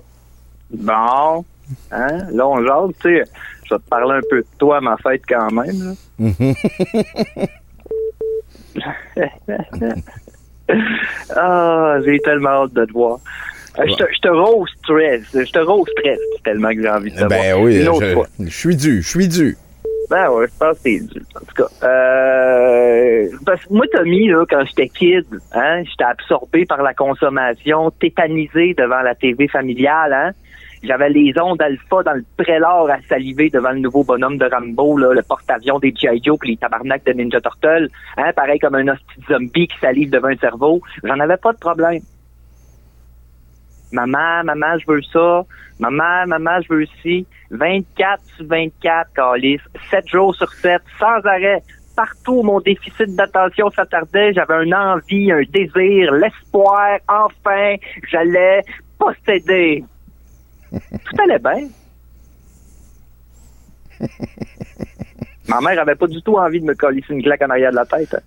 Bon, 0.72 1.44
hein, 1.92 2.28
là 2.32 2.48
on 2.48 2.64
jase, 2.66 2.92
tu 3.02 3.18
sais, 3.18 3.24
je 3.66 3.74
vais 3.76 3.80
te 3.80 3.90
parler 3.90 4.16
un 4.18 4.22
peu 4.30 4.38
de 4.42 4.48
toi 4.58 4.78
à 4.78 4.82
ma 4.82 4.98
fête 4.98 5.22
quand 5.28 5.52
même. 5.52 5.96
là. 6.20 6.20
ah, 11.36 11.98
j'ai 12.06 12.20
tellement 12.20 12.64
hâte 12.64 12.74
de 12.74 12.86
te 12.86 12.92
voir. 12.92 13.20
Euh, 13.80 13.84
Je 13.88 13.94
te, 13.96 14.04
je 14.14 14.20
te 14.20 14.28
rose 14.28 14.70
stress, 14.84 15.22
je 15.34 15.52
te 15.52 15.60
rose 15.60 15.88
stress 15.98 16.20
tellement 16.44 16.70
que 16.70 16.82
j'ai 16.82 16.90
envie 16.90 17.12
de 17.12 17.16
te 17.16 17.26
voir. 17.26 17.30
ben 17.30 17.56
oui, 17.62 17.82
Une 17.82 17.88
autre 17.90 18.14
fois. 18.14 18.28
je, 18.40 18.50
suis 18.50 18.76
dû, 18.76 19.02
je 19.02 19.08
suis 19.08 19.28
dû. 19.28 19.56
Ben 20.10 20.30
ouais, 20.30 20.48
je 20.48 20.58
pense 20.58 20.78
que 20.78 20.84
c'est 20.84 21.00
dû. 21.00 21.22
En 21.36 21.40
tout 21.40 21.64
cas, 21.64 21.88
euh, 21.88 23.28
parce 23.46 23.64
que 23.66 23.74
moi, 23.74 23.86
Tommy, 23.94 24.30
là, 24.30 24.46
quand 24.50 24.64
j'étais 24.66 24.88
kid, 24.88 25.26
hein, 25.54 25.84
j'étais 25.84 26.06
absorbé 26.06 26.66
par 26.66 26.82
la 26.82 26.94
consommation, 26.94 27.92
tétanisé 27.92 28.74
devant 28.74 29.02
la 29.02 29.16
TV 29.16 29.48
familiale, 29.48 30.14
hein. 30.14 30.32
J'avais 30.84 31.10
les 31.10 31.34
ondes 31.42 31.60
alpha 31.62 32.04
dans 32.04 32.14
le 32.14 32.24
prélard 32.38 32.88
à 32.90 32.98
saliver 33.10 33.50
devant 33.50 33.72
le 33.72 33.80
nouveau 33.80 34.04
bonhomme 34.04 34.38
de 34.38 34.46
Rambo, 34.46 34.96
là, 34.98 35.12
le 35.12 35.24
porte-avions 35.24 35.80
des 35.80 35.92
G.I. 35.94 36.22
Joe 36.24 36.38
puis 36.40 36.52
les 36.52 36.58
tabarnaks 36.58 37.04
de 37.04 37.14
Ninja 37.14 37.42
Turtle, 37.42 37.90
hein, 38.16 38.32
pareil 38.36 38.60
comme 38.60 38.76
un 38.76 38.88
hostie 38.88 39.22
zombie 39.28 39.68
qui 39.68 39.78
salive 39.80 40.12
devant 40.12 40.28
un 40.28 40.38
cerveau. 40.38 40.80
J'en 41.04 41.20
avais 41.20 41.38
pas 41.38 41.52
de 41.52 41.58
problème. 41.58 42.02
Maman, 43.92 44.44
maman, 44.44 44.78
je 44.80 44.86
veux 44.92 45.02
ça. 45.14 45.46
Maman, 45.80 46.28
maman, 46.28 46.62
je 46.62 46.74
veux 46.74 46.86
ci. 47.02 47.26
24 47.52 48.22
sur 48.36 48.46
24, 48.48 49.14
calice. 49.14 49.62
7 49.90 50.08
jours 50.08 50.36
sur 50.36 50.52
7, 50.52 50.82
sans 51.00 51.26
arrêt. 51.26 51.64
Partout 51.96 52.40
où 52.40 52.44
mon 52.44 52.60
déficit 52.60 53.16
d'attention 53.16 53.72
s'attardait, 53.72 54.34
j'avais 54.34 54.54
un 54.54 54.72
envie, 54.72 55.32
un 55.32 55.42
désir, 55.52 56.12
l'espoir, 56.14 57.00
enfin, 57.08 57.76
j'allais 58.12 58.62
posséder. 59.00 59.84
Tout 60.72 61.22
allait 61.24 61.40
bien. 61.40 61.68
Ma 65.48 65.62
mère 65.62 65.80
avait 65.80 65.96
pas 65.96 66.08
du 66.08 66.22
tout 66.22 66.36
envie 66.36 66.60
de 66.60 66.66
me 66.66 66.76
coller 66.76 67.04
une 67.10 67.24
claque 67.24 67.42
en 67.42 67.50
arrière 67.50 67.72
de 67.72 67.78
la 67.78 67.86
tête. 67.86 68.18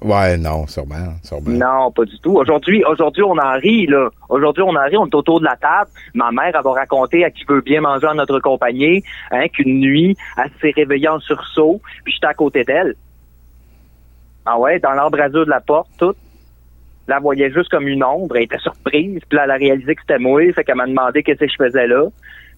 Ouais, 0.00 0.36
non, 0.36 0.66
sûrement, 0.68 1.14
sûrement. 1.24 1.50
Non, 1.50 1.90
pas 1.90 2.04
du 2.04 2.18
tout. 2.20 2.36
Aujourd'hui, 2.36 2.84
aujourd'hui, 2.84 3.22
on 3.24 3.36
en 3.36 3.58
rit, 3.58 3.86
là. 3.86 4.10
Aujourd'hui, 4.28 4.62
on 4.62 4.76
en 4.76 4.84
rit, 4.84 4.96
on 4.96 5.06
est 5.06 5.14
autour 5.14 5.40
de 5.40 5.44
la 5.44 5.56
table. 5.56 5.90
Ma 6.14 6.30
mère, 6.30 6.52
elle 6.54 6.62
va 6.62 6.72
raconter 6.72 7.24
à 7.24 7.30
qui 7.30 7.44
veut 7.44 7.62
bien 7.62 7.80
manger 7.80 8.06
en 8.06 8.14
notre 8.14 8.38
compagnie, 8.38 9.02
hein, 9.32 9.48
qu'une 9.48 9.80
nuit, 9.80 10.16
elle 10.36 10.50
s'est 10.60 10.72
réveillée 10.74 11.08
en 11.08 11.18
sursaut, 11.18 11.80
puis 12.04 12.12
j'étais 12.12 12.26
à 12.26 12.34
côté 12.34 12.62
d'elle. 12.62 12.94
Ah 14.46 14.58
ouais, 14.58 14.78
dans 14.78 14.92
l'embrasure 14.92 15.44
de 15.44 15.50
la 15.50 15.60
porte, 15.60 15.90
tout. 15.98 16.14
Elle 17.08 17.20
voyait 17.20 17.50
juste 17.50 17.70
comme 17.70 17.88
une 17.88 18.04
ombre, 18.04 18.36
elle 18.36 18.44
était 18.44 18.58
surprise, 18.58 19.20
puis 19.28 19.36
là, 19.36 19.44
elle 19.44 19.50
a 19.50 19.56
réalisé 19.56 19.94
que 19.94 20.00
c'était 20.02 20.18
moi, 20.18 20.52
fait 20.52 20.62
qu'elle 20.62 20.76
m'a 20.76 20.86
demandé 20.86 21.22
qu'est-ce 21.22 21.40
que 21.40 21.48
je 21.48 21.56
faisais 21.56 21.86
là. 21.86 22.04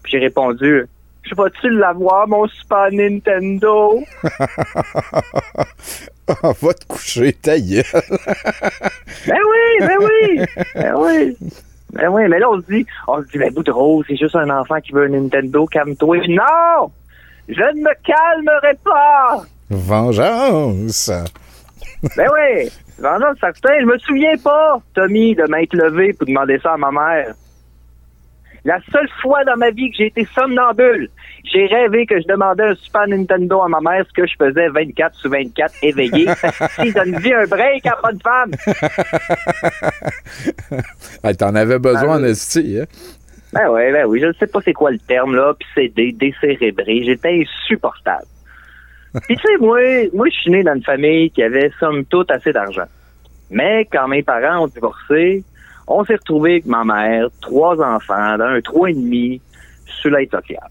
Puis 0.02 0.12
j'ai 0.12 0.18
répondu, 0.18 0.86
je 1.22 1.34
vais-tu 1.34 1.70
l'avoir, 1.70 2.26
mon 2.28 2.46
Super 2.48 2.90
Nintendo? 2.92 4.02
Va 6.62 6.74
te 6.74 6.86
coucher, 6.86 7.32
ta 7.32 7.58
gueule. 7.58 7.84
Ben 9.26 9.36
oui, 9.36 9.86
ben 9.86 9.98
oui, 10.00 10.40
ben 10.74 10.94
oui. 10.96 11.36
Ben 11.92 12.08
oui, 12.08 12.22
mais 12.28 12.38
là, 12.38 12.48
on 12.50 12.60
se 12.60 12.66
dit, 12.66 12.86
on 13.08 13.20
se 13.20 13.28
dit, 13.28 13.38
ben, 13.38 13.52
bout 13.52 13.62
de 13.62 13.72
rose, 13.72 14.04
c'est 14.08 14.16
juste 14.16 14.36
un 14.36 14.48
enfant 14.48 14.80
qui 14.80 14.92
veut 14.92 15.04
un 15.04 15.08
Nintendo, 15.08 15.66
calme-toi. 15.66 16.18
Non! 16.28 16.90
Je 17.48 17.60
ne 17.60 17.82
me 17.82 17.90
calmerai 18.04 18.78
pas! 18.84 19.44
Vengeance. 19.68 21.10
Ben 22.16 22.28
oui! 22.32 22.70
Non, 23.02 23.18
non, 23.18 23.34
certain, 23.40 23.80
je 23.80 23.86
me 23.86 23.98
souviens 23.98 24.36
pas, 24.42 24.80
Tommy, 24.94 25.34
de 25.34 25.44
m'être 25.50 25.74
levé 25.74 26.12
pour 26.12 26.26
demander 26.26 26.58
ça 26.62 26.74
à 26.74 26.76
ma 26.76 26.90
mère. 26.90 27.34
La 28.64 28.78
seule 28.92 29.08
fois 29.22 29.42
dans 29.44 29.56
ma 29.56 29.70
vie 29.70 29.90
que 29.90 29.96
j'ai 29.96 30.06
été 30.06 30.26
somnambule, 30.34 31.08
j'ai 31.44 31.66
rêvé 31.66 32.04
que 32.06 32.20
je 32.20 32.26
demandais 32.26 32.64
un 32.64 32.74
Super 32.74 33.08
Nintendo 33.08 33.62
à 33.62 33.68
ma 33.68 33.80
mère, 33.80 34.04
ce 34.06 34.12
que 34.12 34.26
je 34.26 34.34
faisais 34.38 34.68
24 34.68 35.14
sur 35.16 35.30
24 35.30 35.74
éveillé. 35.82 36.26
si 36.80 36.92
donne 36.92 37.18
vie 37.20 37.32
un 37.32 37.46
break 37.46 37.86
à 37.86 37.96
pas 37.96 38.12
de 38.12 38.22
femme. 38.22 38.50
Ah, 41.22 41.34
T'en 41.34 41.54
avais 41.54 41.78
besoin 41.78 42.18
en 42.20 42.24
esti, 42.24 42.78
hein? 42.80 42.86
Ben 43.52 43.68
oui, 43.68 43.90
ben 43.92 44.06
oui, 44.06 44.20
je 44.20 44.26
ne 44.26 44.32
sais 44.34 44.46
pas 44.46 44.60
c'est 44.64 44.72
quoi 44.72 44.90
le 44.92 44.98
terme, 44.98 45.34
là, 45.34 45.54
puis 45.58 45.68
c'est 45.74 45.88
dé- 45.88 46.12
décérébré. 46.12 47.02
J'étais 47.04 47.42
insupportable. 47.42 48.24
Puis 49.26 49.36
tu 49.36 49.42
sais, 49.42 49.56
moi, 49.58 49.80
moi, 50.14 50.28
je 50.30 50.38
suis 50.38 50.52
né 50.52 50.62
dans 50.62 50.74
une 50.76 50.84
famille 50.84 51.32
qui 51.32 51.42
avait, 51.42 51.72
somme 51.80 52.04
toute, 52.04 52.30
assez 52.30 52.52
d'argent. 52.52 52.84
Mais 53.50 53.84
quand 53.90 54.06
mes 54.06 54.22
parents 54.22 54.62
ont 54.62 54.68
divorcé, 54.68 55.42
on 55.90 56.04
s'est 56.04 56.14
retrouvé 56.14 56.52
avec 56.52 56.66
ma 56.66 56.84
mère, 56.84 57.26
trois 57.40 57.78
enfants, 57.82 58.38
dans 58.38 58.44
un 58.44 58.60
trois 58.60 58.90
et 58.90 58.94
demi, 58.94 59.40
sur 59.84 60.10
l'aide 60.10 60.30
sociale. 60.30 60.70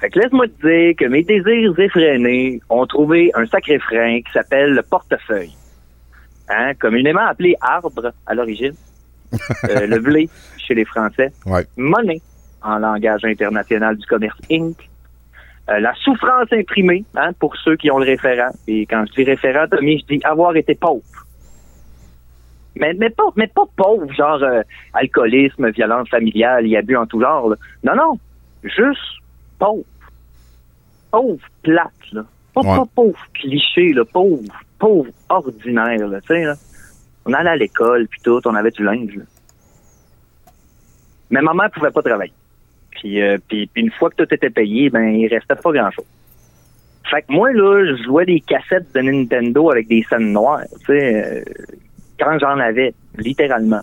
Fait 0.00 0.10
que 0.10 0.18
laisse-moi 0.18 0.46
te 0.48 0.66
dire 0.66 0.94
que 0.96 1.06
mes 1.06 1.22
désirs 1.22 1.78
effrénés 1.78 2.60
ont 2.68 2.86
trouvé 2.86 3.30
un 3.34 3.46
sacré 3.46 3.78
frein 3.78 4.20
qui 4.20 4.30
s'appelle 4.32 4.74
le 4.74 4.82
portefeuille. 4.82 5.56
Hein, 6.48 6.72
communément 6.78 7.26
appelé 7.26 7.56
arbre 7.60 8.12
à 8.26 8.34
l'origine. 8.34 8.74
Euh, 9.70 9.86
le 9.86 9.98
blé 9.98 10.28
chez 10.58 10.74
les 10.74 10.84
Français. 10.84 11.32
Ouais. 11.46 11.64
Monnaie 11.78 12.20
en 12.62 12.78
langage 12.78 13.24
international 13.24 13.96
du 13.96 14.04
commerce 14.06 14.36
Inc. 14.50 14.76
Euh, 15.70 15.78
la 15.80 15.94
souffrance 15.94 16.52
imprimée, 16.52 17.04
hein, 17.16 17.30
pour 17.38 17.56
ceux 17.56 17.76
qui 17.76 17.90
ont 17.90 17.98
le 17.98 18.04
référent. 18.04 18.50
Et 18.68 18.84
quand 18.84 19.06
je 19.06 19.12
dis 19.14 19.24
référent, 19.24 19.66
Tommy, 19.70 20.00
je 20.00 20.16
dis 20.16 20.20
avoir 20.24 20.54
été 20.54 20.74
pauvre. 20.74 21.21
Mais, 22.76 22.94
mais, 22.94 23.10
pas, 23.10 23.24
mais 23.36 23.46
pas 23.48 23.64
pauvre, 23.76 24.10
genre 24.14 24.42
euh, 24.42 24.62
alcoolisme, 24.94 25.70
violence 25.70 26.08
familiale 26.08 26.66
et 26.66 26.76
abus 26.76 26.96
en 26.96 27.06
tout 27.06 27.20
genre. 27.20 27.50
là. 27.50 27.56
Non, 27.84 27.94
non. 27.94 28.18
Juste 28.64 29.00
pauvre. 29.58 29.84
Pauvre 31.10 31.38
plate, 31.62 32.12
là. 32.12 32.24
Pas, 32.54 32.60
Ouais. 32.62 32.76
pas 32.78 32.86
pauvre 32.94 33.26
cliché, 33.34 33.92
là. 33.92 34.04
Pauvre, 34.10 34.42
pauvre 34.78 35.10
ordinaire, 35.28 36.06
là. 36.08 36.20
Tu 36.22 36.28
sais, 36.28 36.44
là. 36.44 36.54
On 37.26 37.32
allait 37.34 37.50
à 37.50 37.56
l'école, 37.56 38.08
puis 38.08 38.20
tout, 38.24 38.40
on 38.46 38.54
avait 38.54 38.70
du 38.70 38.82
linge, 38.82 39.14
là. 39.16 39.24
Mais 41.30 41.40
ma 41.40 41.54
mère 41.54 41.70
pouvait 41.70 41.90
pas 41.90 42.02
travailler. 42.02 42.32
Puis, 42.90 43.20
euh, 43.22 43.38
puis, 43.48 43.66
puis 43.66 43.82
une 43.82 43.90
fois 43.92 44.10
que 44.10 44.22
tout 44.24 44.34
était 44.34 44.50
payé, 44.50 44.90
ben, 44.90 45.08
il 45.14 45.26
restait 45.28 45.54
pas 45.54 45.72
grand-chose. 45.72 46.04
Fait 47.10 47.22
que 47.22 47.32
moi, 47.32 47.52
là, 47.52 47.84
je 47.96 48.02
jouais 48.04 48.24
des 48.26 48.40
cassettes 48.40 48.94
de 48.94 49.00
Nintendo 49.00 49.70
avec 49.70 49.88
des 49.88 50.02
scènes 50.08 50.32
noires, 50.32 50.62
tu 50.80 50.86
sais, 50.86 51.24
euh, 51.24 51.42
quand 52.22 52.38
j'en 52.38 52.58
avais, 52.58 52.94
littéralement. 53.18 53.80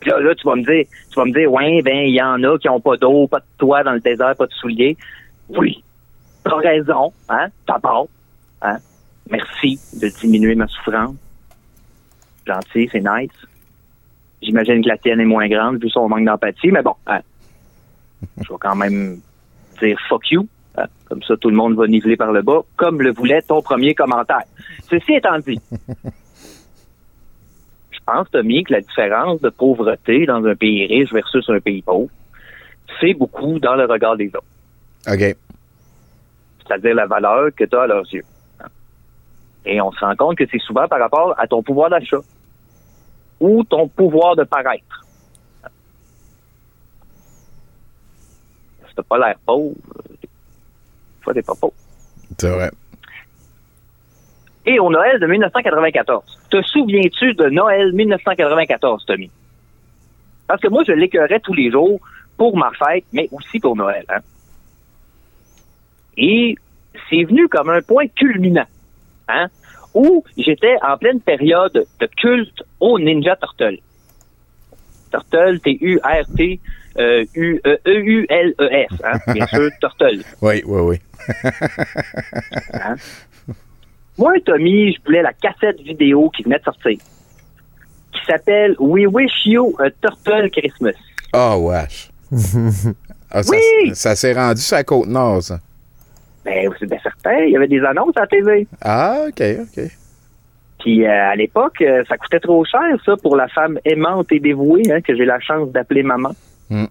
Puis 0.00 0.10
là, 0.10 0.20
là, 0.20 0.34
tu 0.34 0.46
vas 0.46 0.56
me 0.56 0.64
dire, 0.64 0.86
tu 1.10 1.14
vas 1.16 1.26
me 1.26 1.32
dire, 1.32 1.52
ouais, 1.52 1.82
ben, 1.82 1.98
il 1.98 2.14
y 2.14 2.22
en 2.22 2.42
a 2.42 2.58
qui 2.58 2.68
ont 2.68 2.80
pas 2.80 2.96
d'eau, 2.96 3.26
pas 3.26 3.40
de 3.40 3.44
toit 3.58 3.82
dans 3.82 3.92
le 3.92 4.00
désert, 4.00 4.34
pas 4.36 4.46
de 4.46 4.52
souliers. 4.52 4.96
Oui, 5.50 5.82
t'as 6.44 6.56
raison, 6.56 7.12
hein, 7.28 7.48
t'as 7.66 7.78
part, 7.78 8.04
hein. 8.62 8.78
Merci 9.30 9.78
de 10.00 10.08
diminuer 10.08 10.54
ma 10.56 10.66
souffrance. 10.66 11.14
Gentil, 12.46 12.88
c'est 12.90 13.00
nice. 13.00 13.30
J'imagine 14.42 14.82
que 14.82 14.88
la 14.88 14.96
tienne 14.96 15.20
est 15.20 15.24
moins 15.26 15.48
grande 15.48 15.80
vu 15.80 15.88
son 15.90 16.08
manque 16.08 16.24
d'empathie, 16.24 16.72
mais 16.72 16.82
bon, 16.82 16.94
hein, 17.06 17.20
je 18.38 18.48
vais 18.48 18.58
quand 18.58 18.74
même 18.74 19.20
dire 19.80 19.98
fuck 20.08 20.30
you. 20.30 20.48
hein. 20.78 20.86
Comme 21.04 21.22
ça, 21.22 21.36
tout 21.36 21.50
le 21.50 21.56
monde 21.56 21.76
va 21.76 21.86
niveler 21.86 22.16
par 22.16 22.32
le 22.32 22.42
bas, 22.42 22.62
comme 22.76 23.02
le 23.02 23.12
voulait 23.12 23.42
ton 23.42 23.60
premier 23.60 23.94
commentaire. 23.94 24.44
Ceci 24.88 25.12
étant 25.14 25.38
dit, 25.38 25.60
pense, 28.10 28.30
Tommy, 28.30 28.64
que 28.64 28.72
la 28.72 28.80
différence 28.80 29.40
de 29.40 29.50
pauvreté 29.50 30.26
dans 30.26 30.44
un 30.44 30.54
pays 30.54 30.86
riche 30.86 31.12
versus 31.12 31.48
un 31.48 31.60
pays 31.60 31.82
pauvre, 31.82 32.10
c'est 33.00 33.14
beaucoup 33.14 33.58
dans 33.58 33.74
le 33.74 33.84
regard 33.86 34.16
des 34.16 34.28
autres. 34.28 34.44
OK. 35.08 35.36
C'est-à-dire 36.66 36.94
la 36.94 37.06
valeur 37.06 37.50
que 37.56 37.64
tu 37.64 37.76
as 37.76 37.82
à 37.82 37.86
leurs 37.86 38.06
yeux. 38.12 38.24
Et 39.64 39.80
on 39.80 39.92
se 39.92 40.00
rend 40.00 40.16
compte 40.16 40.38
que 40.38 40.44
c'est 40.50 40.60
souvent 40.60 40.88
par 40.88 40.98
rapport 40.98 41.34
à 41.38 41.46
ton 41.46 41.62
pouvoir 41.62 41.90
d'achat 41.90 42.20
ou 43.38 43.62
ton 43.64 43.88
pouvoir 43.88 44.36
de 44.36 44.44
paraître. 44.44 45.06
Si 48.88 48.94
t'as 48.94 49.02
pas 49.02 49.18
l'air 49.18 49.36
pauvre, 49.44 49.74
des 50.20 50.28
fois 51.22 51.34
t'es 51.34 51.42
pas 51.42 51.54
pauvre. 51.54 51.74
C'est 52.38 52.50
vrai. 52.50 52.70
Et 54.70 54.78
au 54.78 54.88
Noël 54.88 55.18
de 55.18 55.26
1994, 55.26 56.22
te 56.48 56.62
souviens-tu 56.62 57.34
de 57.34 57.46
Noël 57.48 57.92
1994, 57.92 59.04
Tommy? 59.04 59.28
Parce 60.46 60.60
que 60.60 60.68
moi, 60.68 60.84
je 60.86 60.92
l'écœurais 60.92 61.40
tous 61.40 61.54
les 61.54 61.72
jours 61.72 61.98
pour 62.36 62.56
ma 62.56 62.70
fête, 62.78 63.04
mais 63.12 63.28
aussi 63.32 63.58
pour 63.58 63.74
Noël. 63.74 64.04
hein. 64.08 64.20
Et 66.16 66.54
c'est 67.08 67.24
venu 67.24 67.48
comme 67.48 67.68
un 67.70 67.82
point 67.82 68.06
culminant, 68.06 68.66
hein, 69.28 69.48
où 69.92 70.22
j'étais 70.36 70.76
en 70.86 70.96
pleine 70.96 71.20
période 71.20 71.84
de 71.98 72.06
culte 72.16 72.62
au 72.78 73.00
Ninja 73.00 73.34
Turtle. 73.34 73.78
Turtle, 75.10 75.58
T-U-R-T, 75.64 76.60
euh, 76.98 77.24
U- 77.34 77.60
euh, 77.66 77.76
E-U-L-E-S, 77.88 78.90
hein, 79.02 79.18
bien 79.34 79.46
sûr, 79.52 79.68
Turtle. 79.80 80.20
Oui, 80.42 80.62
oui, 80.64 80.80
oui. 80.80 80.96
Hein? 82.74 82.94
Moi, 84.20 84.34
Tommy, 84.44 84.92
je 84.92 84.98
voulais 85.02 85.22
la 85.22 85.32
cassette 85.32 85.80
vidéo 85.80 86.28
qui 86.28 86.42
venait 86.42 86.58
de 86.58 86.64
sortir, 86.64 86.98
qui 88.12 88.20
s'appelle 88.26 88.76
We 88.78 89.06
Wish 89.10 89.46
You 89.46 89.74
a 89.78 89.90
Turtle 89.90 90.50
Christmas. 90.50 90.92
Ah, 91.32 91.56
wesh. 91.58 92.10
Ah, 93.32 93.44
ça, 93.44 93.52
Oui! 93.52 93.94
ça 93.94 94.16
s'est 94.16 94.32
rendu 94.32 94.60
sur 94.60 94.76
la 94.76 94.82
Côte-Nord, 94.82 95.40
ça. 95.44 95.60
Ben, 96.44 96.68
c'est 96.80 96.86
bien 96.86 96.98
certain, 97.00 97.44
il 97.44 97.52
y 97.52 97.56
avait 97.56 97.68
des 97.68 97.80
annonces 97.84 98.16
à 98.16 98.22
la 98.22 98.26
TV. 98.26 98.66
Ah, 98.82 99.20
OK, 99.28 99.40
OK. 99.60 99.84
Puis 100.80 101.06
euh, 101.06 101.30
à 101.30 101.36
l'époque, 101.36 101.80
euh, 101.80 102.02
ça 102.08 102.18
coûtait 102.18 102.40
trop 102.40 102.64
cher, 102.64 102.82
ça, 103.06 103.14
pour 103.22 103.36
la 103.36 103.46
femme 103.46 103.78
aimante 103.84 104.32
et 104.32 104.40
dévouée 104.40 104.82
hein, 104.90 105.00
que 105.00 105.16
j'ai 105.16 105.24
la 105.24 105.38
chance 105.38 105.70
d'appeler 105.70 106.02
maman. 106.02 106.32
Mm. 106.70 106.84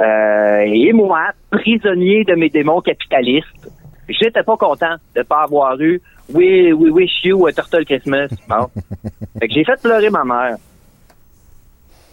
Euh, 0.00 0.60
et 0.66 0.92
moi, 0.92 1.28
prisonnier 1.52 2.24
de 2.24 2.34
mes 2.34 2.48
démons 2.48 2.80
capitalistes, 2.80 3.70
j'étais 4.14 4.42
pas 4.42 4.56
content 4.56 4.96
de 5.14 5.22
pas 5.22 5.42
avoir 5.42 5.80
eu 5.80 6.00
We, 6.30 6.74
we 6.74 6.90
wish 6.92 7.24
you 7.24 7.46
a 7.46 7.52
turtle 7.52 7.84
Christmas. 7.86 8.28
Bon. 8.48 8.68
fait 9.40 9.48
que 9.48 9.54
j'ai 9.54 9.64
fait 9.64 9.80
pleurer 9.80 10.10
ma 10.10 10.24
mère. 10.24 10.56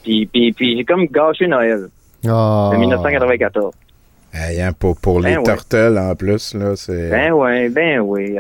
Puis, 0.04 0.26
puis, 0.28 0.54
puis 0.54 0.78
j'ai 0.78 0.86
comme 0.86 1.06
gâché 1.08 1.48
Noël 1.48 1.88
Ah. 2.26 2.70
de 2.74 2.78
1994. 2.78 3.74
Hey, 4.34 4.62
hein, 4.62 4.72
pour, 4.74 5.00
pour 5.00 5.20
les 5.20 5.32
Ben 5.36 5.40
ouais. 5.40 5.44
turtles, 5.44 5.98
en 5.98 6.16
plus, 6.16 6.54
là, 6.54 6.76
c'est... 6.76 7.10
Ben 7.10 7.32
oui, 7.34 7.70
ben 7.70 8.00
oui. 8.02 8.38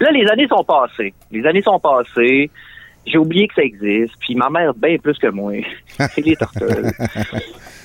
Là, 0.00 0.10
les 0.12 0.26
années 0.28 0.46
sont 0.48 0.64
passées. 0.64 1.14
Les 1.30 1.44
années 1.46 1.62
sont 1.62 1.78
passées. 1.80 2.50
J'ai 3.06 3.18
oublié 3.18 3.46
que 3.48 3.54
ça 3.54 3.62
existe. 3.62 4.14
Puis 4.20 4.34
ma 4.34 4.50
mère, 4.50 4.74
bien 4.74 4.96
plus 4.98 5.18
que 5.18 5.28
moi. 5.28 5.52
C'est 6.14 6.20
les 6.24 6.36
tortues. 6.36 6.64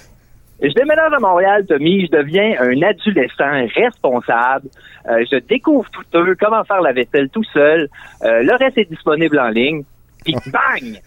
Je 0.62 0.74
déménage 0.74 1.12
à 1.14 1.20
Montréal, 1.20 1.66
Tommy. 1.68 2.06
Je 2.06 2.12
deviens 2.12 2.56
un 2.60 2.80
adolescent 2.84 3.68
responsable. 3.76 4.70
Euh, 5.10 5.26
je 5.32 5.38
découvre 5.40 5.90
tout 5.90 6.06
eux, 6.16 6.36
comment 6.40 6.64
faire 6.64 6.82
la 6.82 6.94
vaisselle 6.94 7.30
tout 7.30 7.44
seul. 7.46 7.90
Euh, 8.24 8.44
le 8.44 8.56
reste 8.56 8.78
est 8.78 8.90
disponible 8.90 9.40
en 9.40 9.50
ligne. 9.50 9.84
Puis 10.24 10.36
bang! 10.48 11.02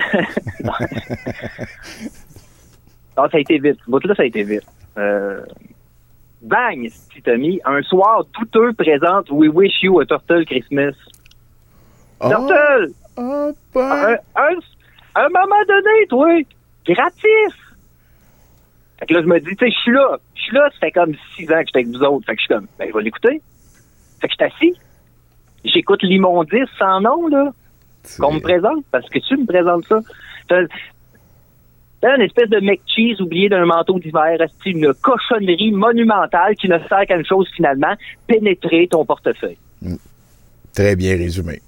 non, 3.16 3.28
ça 3.30 3.36
a 3.36 3.38
été 3.38 3.58
vite. 3.58 3.78
Ce 3.84 3.90
bout-là, 3.90 4.14
ça 4.14 4.22
a 4.22 4.26
été 4.26 4.42
vite. 4.42 4.66
Euh, 4.98 5.40
Bang, 6.42 6.88
petit 7.10 7.22
Tommy, 7.22 7.60
un 7.64 7.82
soir 7.82 8.24
douteux 8.38 8.72
présente 8.74 9.30
We 9.30 9.50
Wish 9.52 9.82
You 9.82 9.98
a 10.00 10.06
Turtle 10.06 10.44
Christmas. 10.44 10.92
Turtle! 12.20 12.92
Oh, 13.16 13.52
un, 13.74 14.16
un, 14.36 14.54
un 15.16 15.28
moment 15.28 15.64
donné, 15.66 16.06
toi, 16.08 16.28
gratis! 16.86 17.67
Fait 18.98 19.06
que 19.06 19.14
là, 19.14 19.22
je 19.22 19.26
me 19.26 19.38
dis, 19.40 19.56
tu 19.56 19.66
sais, 19.66 19.70
je 19.70 19.78
suis 19.78 19.92
là. 19.92 20.18
Je 20.34 20.42
suis 20.42 20.54
là, 20.54 20.68
ça 20.72 20.78
fait 20.80 20.90
comme 20.90 21.14
six 21.36 21.44
ans 21.52 21.60
que 21.60 21.66
j'étais 21.66 21.78
avec 21.80 21.88
vous 21.88 22.02
autres. 22.02 22.26
Fait 22.26 22.34
que 22.34 22.40
je 22.40 22.46
suis 22.46 22.54
comme, 22.54 22.66
ben, 22.78 22.88
je 22.88 22.94
vais 22.96 23.02
l'écouter. 23.02 23.40
Fait 24.20 24.28
que 24.28 24.34
je 24.38 24.44
suis 24.44 24.54
assis. 24.54 24.80
J'écoute 25.64 26.02
l'immondice 26.02 26.68
sans 26.78 27.00
nom, 27.00 27.26
là, 27.28 27.52
qu'on 28.18 28.34
me 28.34 28.40
présente, 28.40 28.84
parce 28.90 29.08
que 29.08 29.18
tu 29.18 29.36
me 29.36 29.46
présentes 29.46 29.84
ça. 29.86 30.00
T'as 30.48 32.14
une 32.16 32.22
espèce 32.22 32.48
de 32.48 32.60
McCheese 32.60 33.20
oublié 33.20 33.48
d'un 33.48 33.66
manteau 33.66 33.98
d'hiver, 33.98 34.38
c'est 34.62 34.70
une 34.70 34.94
cochonnerie 34.94 35.72
monumentale 35.72 36.54
qui 36.54 36.68
ne 36.68 36.78
sert 36.88 37.06
qu'à 37.06 37.16
une 37.16 37.26
chose 37.26 37.48
finalement, 37.56 37.94
pénétrer 38.28 38.86
ton 38.88 39.04
portefeuille. 39.04 39.58
Très 40.72 40.94
bien 40.94 41.16
résumé. 41.16 41.60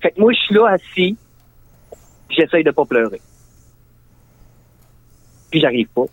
Fait 0.00 0.10
que 0.12 0.20
moi, 0.20 0.32
je 0.32 0.38
suis 0.38 0.54
là 0.54 0.68
assis, 0.68 1.16
j'essaye 2.30 2.64
de 2.64 2.70
pas 2.70 2.86
pleurer. 2.86 3.20
Puis 5.54 5.60
j'arrive 5.60 5.86
pas. 5.94 6.06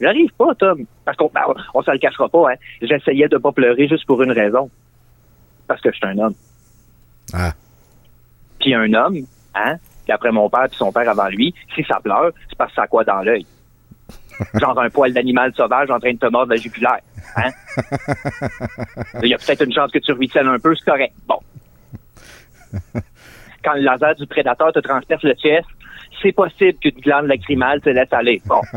J'arrive 0.00 0.32
pas, 0.38 0.54
Tom. 0.54 0.86
Parce 1.04 1.18
qu'on 1.18 1.30
ben, 1.34 1.42
on 1.74 1.82
se 1.82 1.90
le 1.90 1.98
cachera 1.98 2.30
pas, 2.30 2.52
hein. 2.52 2.54
J'essayais 2.80 3.28
de 3.28 3.36
pas 3.36 3.52
pleurer 3.52 3.86
juste 3.88 4.06
pour 4.06 4.22
une 4.22 4.32
raison. 4.32 4.70
Parce 5.68 5.82
que 5.82 5.92
je 5.92 5.96
suis 5.96 6.06
un 6.06 6.16
homme. 6.16 6.32
Ah. 7.34 7.52
Puis 8.58 8.72
un 8.72 8.90
homme, 8.94 9.18
hein, 9.54 9.76
puis 10.04 10.12
après 10.14 10.32
mon 10.32 10.48
père 10.48 10.66
puis 10.70 10.78
son 10.78 10.92
père 10.92 11.06
avant 11.10 11.28
lui, 11.28 11.54
si 11.74 11.84
ça 11.84 12.00
pleure, 12.02 12.32
c'est 12.48 12.56
parce 12.56 12.70
que 12.70 12.76
ça 12.76 12.82
a 12.84 12.86
quoi 12.86 13.04
dans 13.04 13.20
l'œil? 13.20 13.44
Genre 14.54 14.80
un 14.80 14.88
poil 14.88 15.12
d'animal 15.12 15.52
sauvage 15.54 15.90
en 15.90 16.00
train 16.00 16.14
de 16.14 16.18
te 16.18 16.30
mordre 16.30 16.54
la 16.54 16.56
jugulaire. 16.56 17.00
Hein? 17.36 17.50
Il 19.22 19.28
y 19.28 19.34
a 19.34 19.36
peut-être 19.36 19.62
une 19.62 19.74
chance 19.74 19.92
que 19.92 19.98
tu 19.98 20.12
ruisselles 20.12 20.48
un 20.48 20.58
peu, 20.58 20.74
c'est 20.74 20.90
correct. 20.90 21.12
Bon. 21.28 21.40
Quand 23.62 23.74
le 23.74 23.82
laser 23.82 24.14
du 24.14 24.26
prédateur 24.26 24.72
te 24.72 24.78
transperce 24.78 25.22
le 25.22 25.34
chest, 25.34 25.68
c'est 26.22 26.32
possible 26.32 26.78
qu'une 26.78 27.00
glande 27.00 27.26
lacrymale 27.26 27.80
te 27.80 27.90
laisse 27.90 28.12
aller. 28.12 28.40
Bon. 28.46 28.60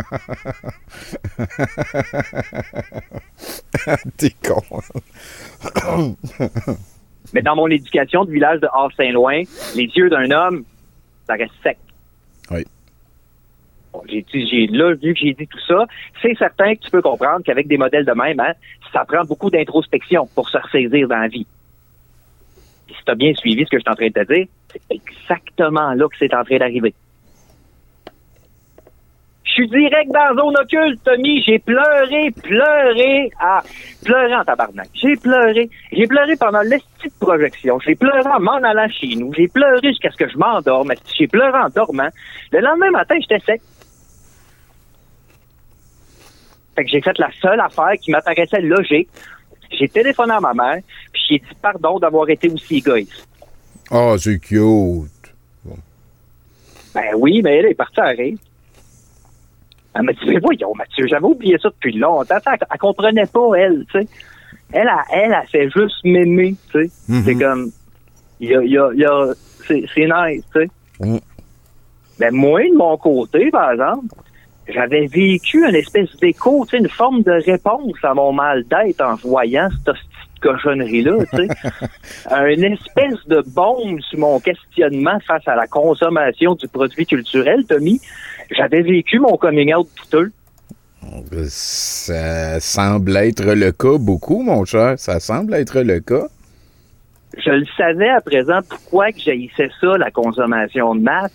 T'es 4.18 4.34
con. 4.46 4.62
Mais 7.34 7.42
dans 7.42 7.56
mon 7.56 7.68
éducation 7.68 8.26
de 8.26 8.32
village 8.32 8.60
de 8.62 8.68
Hors-Saint-Loin, 8.74 9.44
les 9.76 9.86
yeux 9.96 10.10
d'un 10.10 10.32
homme, 10.32 10.64
ça 11.28 11.34
reste 11.34 11.54
sec. 11.62 11.78
Oui. 12.52 12.66
Bon, 13.92 14.02
j'ai 14.08 14.22
dit, 14.22 14.68
là, 14.68 14.94
vu 14.94 15.14
que 15.14 15.20
j'ai 15.20 15.34
dit 15.34 15.48
tout 15.48 15.60
ça, 15.68 15.86
c'est 16.22 16.38
certain 16.38 16.76
que 16.76 16.82
tu 16.82 16.92
peux 16.92 17.02
comprendre 17.02 17.42
qu'avec 17.44 17.68
des 17.68 17.78
modèles 17.78 18.06
de 18.06 18.14
même, 18.14 18.40
hein, 18.40 18.54
ça 18.94 19.06
prend 19.06 19.24
beaucoup 19.24 19.50
d'introspection 19.50 20.28
pour 20.36 20.50
se 20.50 20.58
ressaisir 20.58 21.08
dans 21.08 21.18
la 21.18 21.28
vie. 21.28 21.48
Puis 22.86 22.96
si 22.98 23.04
tu 23.04 23.12
as 23.12 23.16
bien 23.16 23.34
suivi 23.34 23.66
ce 23.66 23.70
que 23.70 23.78
je 23.78 23.82
suis 23.82 23.92
en 23.92 23.96
train 23.96 24.08
de 24.08 24.14
te 24.14 24.34
dire, 24.34 24.48
c'est 24.72 24.82
exactement 24.90 25.94
là 25.94 26.08
que 26.08 26.16
c'est 26.18 26.34
en 26.34 26.44
train 26.44 26.58
d'arriver. 26.58 26.94
Je 29.58 29.64
suis 29.64 29.72
direct 29.72 30.12
dans 30.12 30.20
la 30.20 30.36
zone 30.40 30.56
occulte, 30.56 31.04
Tommy. 31.04 31.42
J'ai 31.42 31.58
pleuré, 31.58 32.30
pleuré, 32.44 33.32
ah, 33.40 33.64
pleuré 34.06 34.36
en 34.36 34.44
tabarnak. 34.44 34.88
J'ai 34.94 35.16
pleuré. 35.16 35.68
J'ai 35.92 36.06
pleuré 36.06 36.36
pendant 36.36 36.62
l'esti 36.62 37.06
de 37.06 37.14
projection. 37.20 37.80
J'ai 37.80 37.96
pleuré 37.96 38.22
en 38.28 38.40
m'en 38.40 38.58
allant 38.58 38.88
chez 38.90 39.16
nous. 39.16 39.34
J'ai 39.34 39.48
pleuré 39.48 39.80
jusqu'à 39.82 40.12
ce 40.12 40.18
que 40.18 40.30
je 40.30 40.38
m'endorme. 40.38 40.94
J'ai 41.18 41.28
pleuré 41.28 41.58
en 41.58 41.70
dormant. 41.70 42.10
Le 42.52 42.60
lendemain 42.60 42.92
matin, 42.92 43.16
j'étais 43.20 43.40
sec. 43.40 43.62
Fait 46.76 46.84
que 46.84 46.92
j'ai 46.92 47.02
fait 47.02 47.18
la 47.18 47.32
seule 47.42 47.60
affaire 47.60 47.94
qui 48.00 48.12
m'apparaissait 48.12 48.62
logique. 48.62 49.10
J'ai 49.72 49.90
téléphoné 49.90 50.34
à 50.34 50.40
ma 50.40 50.54
mère, 50.54 50.82
puis 51.12 51.22
j'ai 51.30 51.40
dit 51.40 51.56
pardon 51.60 51.98
d'avoir 51.98 52.30
été 52.30 52.48
aussi 52.48 52.78
égoïste. 52.78 53.28
Oh, 53.90 54.16
c'est 54.20 54.40
cute. 54.40 55.12
Ben 56.94 57.16
oui, 57.18 57.42
mais 57.44 57.58
elle 57.58 57.66
est 57.66 57.74
partie 57.74 58.00
à 58.00 58.10
rire. 58.10 58.38
Elle 59.98 60.04
m'a 60.04 60.14
dit, 60.14 60.20
mais 60.28 60.40
voyons, 60.40 60.74
Mathieu, 60.76 61.08
j'avais 61.08 61.26
oublié 61.26 61.58
ça 61.62 61.70
depuis 61.70 61.98
longtemps. 61.98 62.36
Elle, 62.46 62.58
elle 62.72 62.78
comprenait 62.78 63.26
pas, 63.26 63.54
elle, 63.58 63.86
tu 63.92 64.00
sais. 64.00 64.08
Elle, 64.72 64.90
elle, 65.12 65.24
elle, 65.24 65.38
elle 65.42 65.48
fait 65.50 65.70
juste 65.70 66.04
m'aimer, 66.04 66.56
tu 66.72 66.84
sais. 66.84 66.92
Mhm. 67.08 67.24
C'est 67.24 67.36
comme, 67.36 67.72
y 68.40 68.54
a, 68.54 68.64
y 68.64 68.78
a, 68.78 68.92
y 68.94 69.06
c'est 69.68 69.82
nice, 69.98 70.44
tu 70.54 70.62
sais. 70.62 70.68
Mm. 71.00 71.18
Ben 72.20 72.34
moi, 72.34 72.64
de 72.64 72.76
mon 72.76 72.98
côté, 72.98 73.50
par 73.52 73.72
exemple, 73.72 74.08
j'avais 74.68 75.06
vécu 75.08 75.68
une 75.68 75.76
espèce 75.76 76.16
d'écho, 76.18 76.66
tu 76.66 76.72
sais, 76.72 76.84
une 76.84 76.90
forme 76.90 77.22
de 77.24 77.32
réponse 77.46 77.98
à 78.04 78.14
mon 78.14 78.34
mal 78.34 78.64
d'être 78.66 79.02
en 79.02 79.16
voyant 79.16 79.70
cette 79.72 79.96
petite 79.96 80.42
cochonnerie-là, 80.42 81.26
tu 81.34 81.38
sais. 81.38 81.48
une 82.54 82.64
espèce 82.64 83.28
de 83.28 83.44
bombe 83.48 84.00
sur 84.02 84.20
mon 84.20 84.40
questionnement 84.40 85.20
face 85.26 85.48
à 85.48 85.56
la 85.56 85.68
consommation 85.68 86.56
du 86.56 86.68
produit 86.68 87.06
culturel, 87.06 87.66
Tommy. 87.66 88.00
J'avais 88.52 88.82
vécu 88.82 89.20
mon 89.20 89.38
coming 89.38 89.74
out 89.74 89.88
douteux. 89.98 90.32
Ça 91.48 92.60
semble 92.60 93.16
être 93.18 93.54
le 93.54 93.72
cas 93.72 93.98
beaucoup, 93.98 94.42
mon 94.42 94.66
cher. 94.66 94.98
Ça 94.98 95.20
semble 95.20 95.54
être 95.54 95.82
le 95.82 96.00
cas. 96.00 96.28
Je 97.38 97.52
le 97.52 97.66
savais 97.78 98.10
à 98.10 98.22
présent 98.22 98.60
pourquoi 98.68 99.12
que 99.12 99.20
j'haïssais 99.20 99.70
ça, 99.80 99.98
la 99.98 100.12
consommation 100.12 100.96
de 100.96 101.02
masse. 101.02 101.32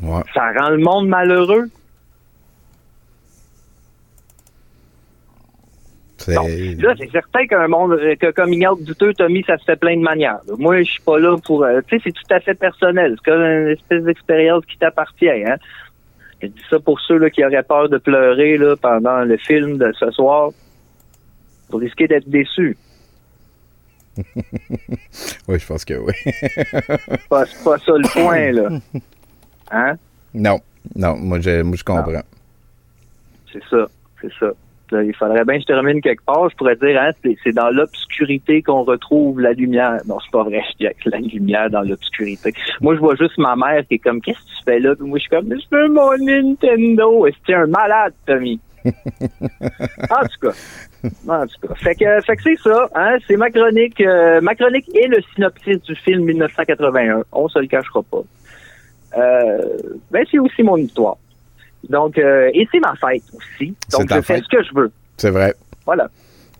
Ouais. 0.00 0.22
Ça 0.32 0.52
rend 0.58 0.70
le 0.70 0.78
monde 0.78 1.08
malheureux. 1.08 1.68
C'est- 6.34 6.74
Là, 6.82 6.94
c'est 6.98 7.10
certain 7.10 7.46
qu'un 7.46 7.68
monde, 7.68 7.98
que 8.20 8.30
coming 8.32 8.66
out 8.66 8.82
douteux, 8.82 9.14
Tommy, 9.14 9.42
ça 9.46 9.56
se 9.58 9.64
fait 9.64 9.76
plein 9.76 9.96
de 9.96 10.02
manières. 10.02 10.40
Moi, 10.58 10.78
je 10.82 10.90
suis 10.92 11.02
pas 11.02 11.18
là 11.18 11.36
pour... 11.44 11.64
euh, 11.64 11.80
tu 11.88 11.96
sais, 11.96 12.02
c'est 12.04 12.12
tout 12.12 12.34
à 12.34 12.40
fait 12.40 12.54
personnel. 12.54 13.16
C'est 13.16 13.30
comme 13.30 13.42
une 13.42 13.68
espèce 13.68 14.02
d'expérience 14.04 14.64
qui 14.66 14.76
t'appartient, 14.78 15.28
hein. 15.30 15.56
Je 16.40 16.46
dis 16.48 16.62
ça 16.70 16.78
pour 16.78 17.00
ceux 17.00 17.18
là, 17.18 17.30
qui 17.30 17.44
auraient 17.44 17.62
peur 17.64 17.88
de 17.88 17.98
pleurer 17.98 18.56
là, 18.58 18.76
pendant 18.76 19.22
le 19.24 19.36
film 19.38 19.76
de 19.78 19.92
ce 19.98 20.10
soir. 20.12 20.50
Pour 21.68 21.80
risquer 21.80 22.06
d'être 22.06 22.28
déçus. 22.28 22.76
oui, 24.36 25.58
je 25.58 25.66
pense 25.66 25.84
que 25.84 25.94
oui. 25.94 26.12
C'est 26.24 27.28
pas, 27.28 27.44
pas 27.64 27.78
ça 27.78 27.92
le 27.92 28.08
point, 28.12 28.52
là. 28.52 28.68
Hein? 29.70 29.96
non, 30.32 30.58
non, 30.96 31.16
moi 31.18 31.40
je, 31.40 31.60
moi, 31.60 31.76
je 31.76 31.84
comprends. 31.84 32.22
C'est 33.52 33.62
ça, 33.68 33.86
c'est 34.22 34.32
ça. 34.40 34.50
Il 34.92 35.14
faudrait 35.14 35.44
bien 35.44 35.56
que 35.56 35.62
je 35.62 35.66
termine 35.66 36.00
quelque 36.00 36.24
part. 36.24 36.48
Je 36.50 36.56
pourrais 36.56 36.76
dire, 36.76 37.00
hein, 37.00 37.10
c'est, 37.44 37.52
dans 37.52 37.70
l'obscurité 37.70 38.62
qu'on 38.62 38.84
retrouve 38.84 39.40
la 39.40 39.52
lumière. 39.52 39.98
Non, 40.06 40.18
c'est 40.20 40.30
pas 40.30 40.44
vrai, 40.44 40.62
je 40.80 40.86
dis 40.86 40.94
la 41.06 41.18
lumière 41.18 41.70
dans 41.70 41.82
l'obscurité. 41.82 42.52
Moi, 42.80 42.94
je 42.94 43.00
vois 43.00 43.16
juste 43.16 43.38
ma 43.38 43.56
mère 43.56 43.86
qui 43.86 43.94
est 43.94 43.98
comme, 43.98 44.20
qu'est-ce 44.20 44.38
que 44.38 44.58
tu 44.58 44.64
fais 44.64 44.80
là? 44.80 44.94
Puis 44.94 45.06
moi, 45.06 45.18
je 45.18 45.22
suis 45.22 45.30
comme, 45.30 45.48
je 45.48 45.76
veux 45.76 45.88
mon 45.88 46.16
Nintendo. 46.18 47.26
Et 47.26 47.34
c'est 47.46 47.54
un 47.54 47.66
malade, 47.66 48.14
Tommy? 48.26 48.60
en 48.84 48.90
tout 48.90 50.40
cas. 50.40 50.52
En 51.28 51.46
tout 51.46 51.68
cas. 51.68 51.74
Fait 51.74 51.94
que, 51.94 52.20
fait 52.22 52.36
que 52.36 52.42
c'est 52.42 52.58
ça, 52.62 52.88
hein, 52.94 53.16
c'est 53.26 53.36
ma 53.36 53.50
chronique, 53.50 54.00
euh, 54.00 54.40
ma 54.40 54.54
chronique 54.54 54.88
et 54.94 55.06
le 55.08 55.20
synopsis 55.34 55.80
du 55.82 55.94
film 55.96 56.24
1981. 56.24 57.22
On 57.32 57.48
se 57.48 57.58
le 57.58 57.66
cachera 57.66 58.02
pas. 58.02 58.22
Euh, 59.16 59.58
ben, 60.10 60.24
c'est 60.30 60.38
aussi 60.38 60.62
mon 60.62 60.76
histoire. 60.76 61.16
Donc, 61.88 62.18
euh, 62.18 62.50
et 62.54 62.66
c'est 62.72 62.80
ma 62.80 62.94
fête 62.96 63.22
aussi. 63.34 63.74
Donc, 63.92 64.08
je 64.08 64.14
fais 64.20 64.22
fête. 64.34 64.44
ce 64.44 64.56
que 64.56 64.62
je 64.64 64.74
veux. 64.74 64.90
C'est 65.16 65.30
vrai. 65.30 65.54
Voilà. 65.86 66.08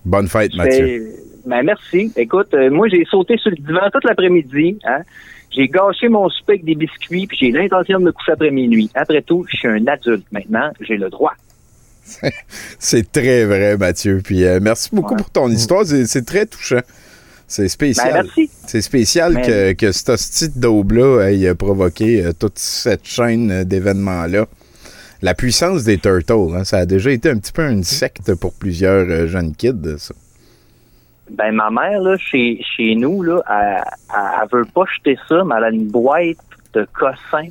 Bonne 0.05 0.29
fête, 0.29 0.53
Je 0.53 0.57
Mathieu. 0.59 0.87
fais- 0.87 1.03
Ben, 1.47 1.63
merci. 1.65 2.13
Écoute, 2.17 2.53
euh, 2.55 2.71
moi, 2.71 2.89
j'ai 2.89 3.05
sauté 3.05 3.37
sur 3.39 3.51
le 3.51 3.57
divan 3.57 3.89
toute 3.93 4.05
l'après-midi. 4.05 4.79
Hein? 4.85 5.01
J'ai 5.51 5.67
gâché 5.69 6.09
mon 6.09 6.29
souper 6.29 6.53
avec 6.55 6.65
des 6.65 6.75
biscuits, 6.75 7.27
puis 7.27 7.37
j'ai 7.41 7.51
l'intention 7.53 7.99
de 7.99 8.05
me 8.05 8.13
coucher 8.13 8.33
après 8.33 8.51
minuit. 8.51 8.91
Après 8.95 9.23
tout, 9.23 9.47
je 9.51 9.57
suis 9.57 9.69
un 9.69 9.87
adulte 9.87 10.27
maintenant. 10.31 10.71
J'ai 10.81 10.97
le 10.99 11.09
droit. 11.09 11.33
C'est 12.79 13.11
très 13.13 13.45
vrai, 13.45 13.77
Mathieu. 13.77 14.21
Puis 14.25 14.45
euh, 14.45 14.61
merci 14.63 14.89
beaucoup 14.93 15.15
pour 15.17 15.31
ton 15.31 15.49
histoire. 15.51 15.85
C'est 15.85 16.25
très 16.25 16.47
touchant. 16.47 16.81
C'est 17.47 17.69
spécial. 17.69 18.13
Ben, 18.13 18.23
merci. 18.25 18.51
C'est 18.67 18.83
spécial 18.83 19.33
Mais- 19.35 19.43
que, 19.43 19.73
que 19.73 19.93
cette 19.93 20.11
hostie 20.11 20.49
de 20.51 20.61
daube-là 20.61 21.31
ait 21.31 21.55
provoqué 21.55 22.25
euh, 22.27 22.33
toute 22.39 22.59
cette 22.59 23.07
chaîne 23.07 23.65
d'événements-là. 23.65 24.47
La 25.21 25.35
puissance 25.35 25.85
des 25.85 25.99
Turtles, 25.99 26.55
hein, 26.55 26.65
ça 26.65 26.79
a 26.79 26.87
déjà 26.87 27.11
été 27.11 27.29
un 27.29 27.39
petit 27.39 27.53
peu 27.53 27.69
une 27.69 27.83
secte 27.83 28.35
pour 28.35 28.55
plusieurs 28.55 29.09
euh, 29.09 29.27
jeunes 29.27 29.55
kids, 29.55 29.99
ça. 29.99 30.15
Ben, 31.31 31.53
ma 31.53 31.71
mère, 31.71 32.01
là, 32.01 32.17
chez, 32.17 32.61
chez 32.77 32.95
nous, 32.95 33.23
là, 33.23 33.43
elle, 33.51 33.85
elle, 34.15 34.49
veut 34.51 34.65
pas 34.65 34.85
jeter 34.97 35.19
ça, 35.29 35.43
mais 35.45 35.57
elle 35.59 35.65
a 35.65 35.71
une 35.71 35.89
boîte 35.89 36.37
de 36.73 36.87
cossins 36.93 37.51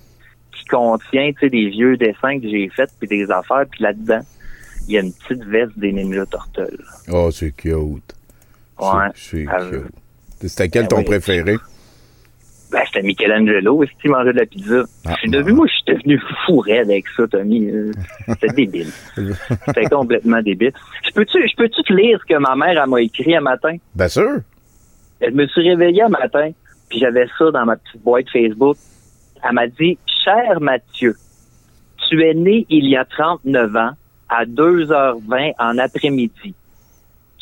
qui 0.52 0.66
contient, 0.66 1.32
tu 1.34 1.40
sais, 1.42 1.50
des 1.50 1.70
vieux 1.70 1.98
dessins 1.98 2.40
que 2.40 2.50
j'ai 2.50 2.70
faits, 2.70 2.90
puis 3.00 3.08
des 3.08 3.30
affaires, 3.30 3.66
puis 3.70 3.84
là-dedans, 3.84 4.22
il 4.88 4.94
y 4.94 4.98
a 4.98 5.02
une 5.02 5.14
petite 5.14 5.44
veste 5.44 5.78
des 5.78 5.92
Ninja 5.92 6.26
Turtles. 6.26 6.84
Oh, 7.12 7.30
c'est 7.32 7.52
cute. 7.52 8.16
Ouais. 8.80 9.10
C'est 9.16 9.46
cute. 9.46 9.92
C'était 10.42 10.70
quel 10.70 10.84
Ben 10.84 10.88
ton 10.88 10.98
oui. 11.00 11.06
préféré? 11.06 11.58
Ben, 12.72 12.82
c'était 12.86 13.02
Michelangelo, 13.02 13.84
est-ce 13.84 13.92
qu'il 14.02 14.12
mangeait 14.12 14.34
de 14.34 14.40
la 14.40 14.46
pizza? 14.46 14.84
je 15.06 15.14
suis 15.14 15.30
devenu, 15.30 15.54
moi, 15.54 15.68
je 15.68 15.74
suis 15.74 15.96
devenu 15.96 16.22
fou 16.46 16.60
raide 16.60 16.90
avec 16.90 17.08
ça, 17.16 17.26
Tommy. 17.28 17.72
C'était 18.28 18.54
débile. 18.54 18.92
C'était 19.66 19.86
complètement 19.86 20.42
débile. 20.42 20.74
Je 21.06 21.12
peux-tu, 21.14 21.48
je 21.48 21.56
peux-tu 21.56 21.82
te 21.84 21.94
lire 21.94 22.20
ce 22.20 22.34
que 22.34 22.38
ma 22.38 22.56
mère, 22.56 22.86
m'a 22.88 23.02
écrit 23.02 23.36
un 23.36 23.42
matin? 23.42 23.78
Bien 23.96 24.10
sûr. 24.10 24.40
Je 25.22 25.32
me 25.32 25.48
suis 25.48 25.70
réveillé 25.70 26.04
un 26.04 26.10
matin, 26.10 26.52
puis 26.90 27.00
j'avais 27.00 27.28
ça 27.38 27.52
dans 27.52 27.66
ma 27.66 27.78
petite 27.78 28.02
boîte 28.04 28.30
Facebook. 28.30 28.76
Elle 29.44 29.54
m'a 29.54 29.68
dit, 29.68 29.98
cher 30.24 30.60
Mathieu, 30.60 31.16
tu 32.10 32.22
es 32.24 32.34
né 32.34 32.66
il 32.70 32.90
y 32.90 32.98
a 32.98 33.06
39 33.06 33.76
ans 33.76 33.92
à 34.30 34.46
2h20 34.46 35.54
en 35.58 35.78
après-midi. 35.78 36.54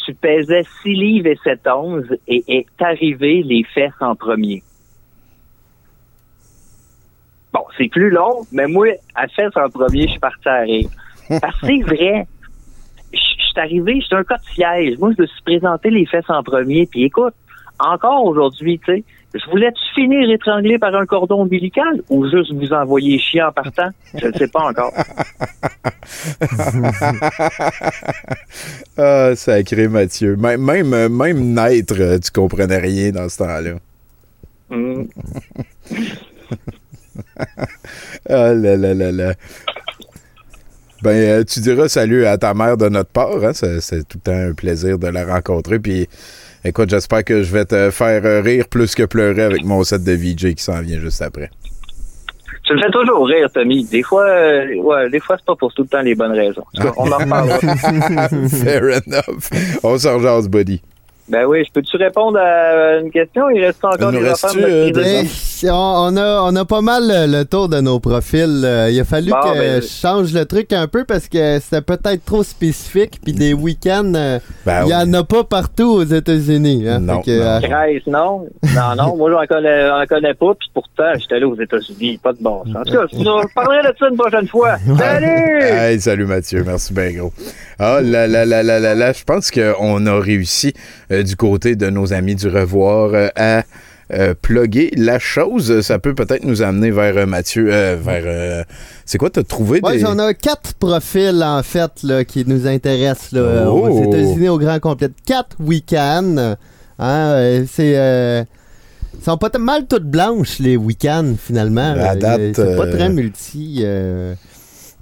Tu 0.06 0.14
pesais 0.14 0.64
6 0.84 0.90
livres 0.94 1.28
et 1.28 1.40
7 1.44 1.68
onces 1.68 2.06
et 2.28 2.44
est 2.48 2.68
arrivé 2.80 3.42
les 3.44 3.64
fesses 3.74 3.92
en 4.00 4.16
premier. 4.16 4.62
Bon, 7.56 7.64
c'est 7.78 7.88
plus 7.88 8.10
long, 8.10 8.46
mais 8.52 8.68
moi, 8.68 8.88
à 9.16 9.30
fesses 9.30 9.56
en 9.56 9.70
premier, 9.70 10.08
je 10.08 10.10
suis 10.10 10.20
parti 10.20 10.50
à 10.50 10.60
rire. 10.60 10.90
Parce 11.40 11.58
que 11.62 11.68
c'est 11.68 11.84
vrai. 11.84 12.28
Je 13.14 13.18
suis 13.18 13.54
arrivé, 13.56 14.02
j'étais 14.02 14.16
un 14.16 14.26
cas 14.26 14.36
de 14.36 14.44
siège. 14.54 14.98
Moi, 15.00 15.14
je 15.18 15.22
me 15.22 15.28
suis 15.28 15.42
présenté 15.42 15.90
les 15.90 16.06
fesses 16.06 16.26
en 16.28 16.44
premier, 16.44 16.86
puis 16.86 17.06
écoute, 17.06 17.34
encore 17.80 18.26
aujourd'hui, 18.26 18.78
tu 18.86 18.92
sais, 18.92 19.06
je 19.34 19.50
voulais-tu 19.50 19.82
finir 19.94 20.30
étranglé 20.30 20.78
par 20.78 20.94
un 20.96 21.06
cordon 21.06 21.44
ombilical 21.44 22.02
ou 22.10 22.30
juste 22.30 22.52
vous 22.52 22.74
envoyer 22.74 23.18
chier 23.20 23.42
en 23.42 23.54
partant? 23.54 23.88
Je 24.14 24.28
ne 24.28 24.34
sais 24.34 24.50
pas 24.50 24.68
encore. 24.68 24.92
ah, 28.98 29.34
sacré 29.34 29.88
Mathieu. 29.88 30.36
Même, 30.36 30.62
même, 30.62 30.94
euh, 30.94 31.08
même 31.08 31.54
naître, 31.54 31.96
euh, 32.00 32.20
tu 32.20 32.32
comprenais 32.32 32.80
rien 32.80 33.12
dans 33.12 33.30
ce 33.30 33.38
temps-là. 33.38 33.76
Hmm. 34.70 35.06
ah 38.30 38.54
là 38.54 38.76
là 38.78 38.94
là 38.94 39.12
là. 39.12 39.34
Ben, 41.04 41.12
euh, 41.12 41.44
tu 41.44 41.60
diras 41.60 41.88
salut 41.88 42.26
à 42.26 42.38
ta 42.38 42.54
mère 42.54 42.78
de 42.78 42.90
notre 42.90 43.12
part. 43.12 43.44
Hein? 43.44 43.52
C'est, 43.54 44.08
tout 44.08 44.18
le 44.18 44.32
temps 44.32 44.50
un 44.50 44.54
plaisir 44.54 44.98
de 44.98 45.08
la 45.08 45.26
rencontrer. 45.26 45.78
Puis, 45.78 46.08
écoute, 46.64 46.90
j'espère 46.90 47.24
que 47.24 47.44
je 47.44 47.52
vais 47.54 47.66
te 47.66 47.92
faire 47.92 48.44
rire 48.44 48.66
plus 48.70 48.96
que 48.96 49.04
pleurer 49.04 49.44
avec 49.44 49.64
mon 49.64 49.84
set 49.84 50.04
de 50.04 50.14
VJ 50.14 50.56
qui 50.56 50.64
s'en 50.64 50.82
vient 50.82 51.00
juste 51.00 51.22
après. 51.22 51.50
Tu 52.66 52.74
me 52.74 52.82
fais 52.82 52.90
toujours 52.90 53.28
rire, 53.28 53.48
Tommy. 53.54 53.86
Des 53.86 54.02
fois, 54.02 54.26
euh, 54.28 54.76
ouais, 54.78 55.08
des 55.12 55.20
fois, 55.20 55.36
c'est 55.38 55.46
pas 55.46 55.56
pour 55.56 55.72
tout 55.74 55.84
le 55.84 55.88
temps 55.88 56.02
les 56.02 56.16
bonnes 56.16 56.32
raisons. 56.32 56.64
Cas, 56.82 56.92
On 56.98 57.12
en 57.12 57.18
reparlera. 57.18 57.60
Fair 58.50 58.82
enough. 59.06 59.50
On 59.84 59.98
s'en 60.00 60.20
jase, 60.20 60.50
buddy. 60.50 60.82
ben 61.30 61.46
oui, 61.46 61.64
je 61.68 61.72
peux-tu 61.72 61.98
répondre 61.98 62.40
à 62.40 62.98
une 62.98 63.12
question? 63.12 63.48
Il 63.52 63.64
reste 63.64 63.86
encore 63.86 64.12
Il 64.12 64.18
nous 64.18 64.24
des 64.24 64.30
reste-tu, 64.30 64.48
affaires 64.48 64.68
de 64.68 65.00
euh, 65.00 65.22
notre 65.22 65.30
on, 65.70 65.76
on 66.14 66.18
a, 66.18 66.42
on 66.44 66.56
a 66.56 66.66
pas 66.66 66.82
mal 66.82 67.04
le, 67.08 67.38
le 67.40 67.46
tour 67.46 67.70
de 67.70 67.80
nos 67.82 68.00
profils. 68.00 68.62
Euh, 68.64 68.90
il 68.92 69.00
a 69.00 69.04
fallu 69.04 69.32
Bon, 69.32 69.38
que 69.42 69.58
ben- 69.58 69.82
je 69.82 69.88
change 69.88 70.34
le 70.34 70.46
truc 70.46 70.74
un 70.74 70.88
peu 70.88 71.04
parce 71.06 71.28
que 71.28 71.60
c'était 71.60 71.82
peut-être 71.82 72.24
trop 72.26 72.44
spécifique. 72.44 73.20
Puis 73.24 73.34
des 73.34 73.54
week-ends, 73.54 74.14
euh, 74.16 74.40
Ben 74.66 74.84
il 74.86 74.90
y 74.90 74.96
en 74.96 75.14
a 75.14 75.24
pas 75.24 75.44
partout 75.44 75.90
aux 75.92 76.04
États-unis. 76.04 76.88
hein. 76.88 77.00
Non, 77.00 77.22
que, 77.22 77.32
euh, 77.32 77.60
Grèce, 77.60 78.06
non. 78.08 78.46
Non, 78.76 78.96
non, 78.98 79.16
moi, 79.18 79.32
j'en 79.32 79.46
connais, 79.56 79.88
j'en 79.88 80.06
connais 80.08 80.34
pas, 80.34 80.54
puis 80.60 80.70
pourtant, 80.74 81.14
j'étais 81.20 81.40
là 81.40 81.48
aux 81.48 81.60
États-Unis, 81.60 82.20
pas 82.22 82.34
de 82.34 82.42
bon 82.42 82.64
sens. 82.66 82.76
En 82.76 82.84
tout 82.84 82.94
cas, 82.94 83.06
sinon, 83.12 83.42
je 83.44 83.54
parlerai 83.54 83.82
de 83.92 83.96
ça 84.00 84.08
une 84.10 84.18
prochaine 84.18 84.48
fois. 84.48 84.76
Salut! 84.98 85.62
Hey, 85.62 86.00
salut 86.02 86.26
Mathieu, 86.26 86.64
merci 86.66 86.94
bien 86.94 87.12
gros. 87.12 87.34
Ah 87.80 88.00
là 88.02 88.28
là 88.28 88.46
là 88.46 88.64
là 88.64 88.80
là 88.80 88.96
là, 88.96 89.12
je 89.14 89.24
pense 89.24 89.52
qu'on 89.52 90.06
a 90.06 90.20
réussi 90.20 90.74
euh, 91.12 91.24
du 91.24 91.36
côté 91.36 91.76
de 91.76 91.90
nos 91.90 92.14
amis 92.14 92.36
du 92.36 92.48
revoir 92.48 93.12
euh, 93.14 93.28
à 93.36 93.64
euh, 94.14 94.34
plugger 94.40 94.92
la 94.96 95.20
chose. 95.20 95.82
Ça 95.82 96.00
peut 96.00 96.14
peut-être 96.14 96.44
nous 96.44 96.62
amener 96.62 96.92
vers 96.92 97.18
euh, 97.18 97.26
Mathieu, 97.26 97.70
euh, 97.74 97.96
vers... 98.00 98.24
euh, 98.26 98.64
c'est 99.06 99.18
quoi, 99.18 99.30
t'as 99.30 99.44
trouvé 99.44 99.80
Ouais, 99.84 99.98
des... 99.98 100.06
on 100.06 100.20
a 100.20 100.34
quatre 100.34 100.74
profils 100.76 101.42
en 101.44 101.64
fait 101.64 102.04
là, 102.04 102.24
qui 102.24 102.44
nous 102.46 102.68
intéressent 102.68 103.32
là, 103.34 103.66
Oh. 103.70 103.88
aux 103.88 104.04
États-Unis 104.08 104.50
au 104.50 104.58
grand 104.60 104.80
complet. 104.80 105.10
Quatre 105.26 105.56
week-ends. 105.60 106.56
Hein, 107.00 107.64
c'est. 107.72 108.46
Ils 109.18 109.24
sont 109.24 109.38
pas 109.38 109.50
mal 109.58 109.88
toutes 109.88 110.04
blanches 110.10 110.60
les 110.60 110.78
week-ends 110.78 111.34
finalement. 111.42 111.96
Euh, 111.98 112.16
date, 112.16 112.42
c'est 112.56 112.76
pas 112.78 112.88
très 112.88 113.10
multi. 113.10 113.84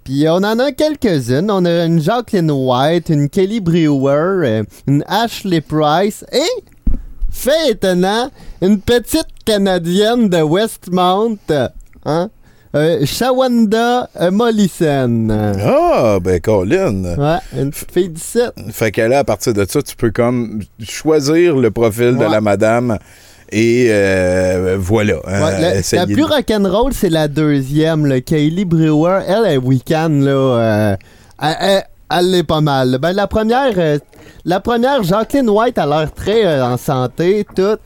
Puis 0.04 0.26
on 0.28 0.36
en 0.36 0.60
a 0.60 0.72
quelques-unes. 0.72 1.50
On 1.50 1.66
a 1.66 1.86
une 1.86 2.02
Jacqueline 2.02 2.52
White, 2.52 3.10
une 3.10 3.30
Kelly 3.30 3.60
Brewer, 3.60 4.64
une 4.88 5.04
Ashley 5.08 5.62
Price 5.62 6.26
et, 6.32 6.40
fait 7.34 7.72
étonnant, 7.72 8.30
une 8.62 8.80
petite 8.80 9.28
Canadienne 9.46 10.30
de 10.30 10.42
Westmount. 10.42 11.38
Hein? 12.06 12.30
Euh, 12.76 13.06
Shawanda 13.06 14.10
euh, 14.20 14.32
Mollison. 14.32 15.28
Ah, 15.62 16.18
ben 16.22 16.40
Colin. 16.40 17.04
Ouais, 17.18 17.38
une 17.62 17.72
fille 17.74 18.10
17. 18.10 18.54
Fait 18.72 18.92
que 18.92 19.02
là, 19.02 19.20
à 19.20 19.24
partir 19.24 19.54
de 19.54 19.66
ça, 19.70 19.82
tu 19.82 19.96
peux 19.96 20.12
comme 20.12 20.62
choisir 20.82 21.56
le 21.56 21.70
profil 21.72 22.18
de 22.18 22.24
la 22.24 22.42
madame 22.42 22.98
et 23.52 23.88
euh, 23.92 24.78
voilà. 24.80 25.16
hein, 25.28 25.44
Ouais, 25.44 25.62
la, 25.62 25.98
la 26.00 26.06
plus 26.08 26.24
rock'n'roll, 26.24 26.94
c'est 26.94 27.10
la 27.12 27.28
deuxième, 27.28 28.08
le 28.08 28.20
Kaylee 28.22 28.66
Brewer. 28.66 29.20
Elle 29.28 29.46
est 29.54 29.58
week-end, 29.58 30.10
là. 30.10 30.32
euh, 30.32 30.96
elle, 31.42 31.56
elle- 31.60 31.84
elle 32.16 32.36
est 32.36 32.44
pas 32.44 32.62
mal. 32.62 32.98
Ben, 33.02 33.12
la 33.14 33.26
première, 33.28 33.78
la 34.46 34.60
première, 34.60 35.04
Jacqueline 35.04 35.50
White 35.50 35.78
a 35.78 35.86
l'air 35.86 36.12
très 36.14 36.46
euh, 36.46 36.66
en 36.66 36.78
santé, 36.78 37.46
tout. 37.56 37.78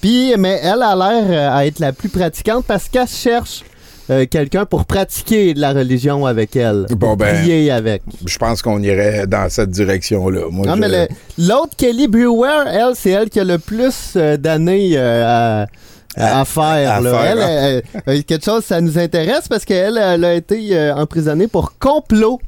Puis, 0.00 0.34
mais 0.38 0.60
elle 0.62 0.82
a 0.82 0.94
l'air 0.94 1.24
euh, 1.28 1.56
à 1.56 1.66
être 1.66 1.78
la 1.80 1.92
plus 1.92 2.08
pratiquante 2.08 2.64
parce 2.66 2.88
qu'elle 2.88 3.08
cherche 3.08 3.64
euh, 4.08 4.24
quelqu'un 4.30 4.64
pour 4.66 4.84
pratiquer 4.84 5.52
de 5.54 5.60
la 5.60 5.72
religion 5.72 6.26
avec 6.26 6.54
elle. 6.54 6.86
Bon, 6.90 7.16
ben, 7.16 7.34
prier 7.34 7.70
avec. 7.72 8.02
Je 8.24 8.38
pense 8.38 8.62
qu'on 8.62 8.80
irait 8.82 9.26
dans 9.26 9.48
cette 9.50 9.70
direction-là. 9.70 10.42
Non, 10.52 10.74
je- 10.76 10.80
mais 10.80 11.08
l'autre 11.38 11.74
Kelly 11.76 12.06
Brewer, 12.06 12.64
elle, 12.70 12.94
c'est 12.94 13.10
elle 13.10 13.30
qui 13.30 13.40
a 13.40 13.44
le 13.44 13.58
plus 13.58 14.12
euh, 14.16 14.36
d'années 14.36 14.92
euh, 14.94 15.64
à, 16.16 16.40
à 16.40 16.44
faire. 16.44 16.92
à 16.92 17.00
là. 17.00 17.10
faire, 17.10 17.38
Elle, 17.48 17.82
hein. 18.06 18.22
quelque 18.26 18.44
chose, 18.44 18.64
ça 18.64 18.80
nous 18.80 18.96
intéresse 18.98 19.48
parce 19.48 19.64
qu'elle 19.64 19.98
elle 19.98 20.24
a 20.24 20.34
été 20.34 20.90
emprisonnée 20.92 21.48
pour 21.48 21.76
complot 21.78 22.40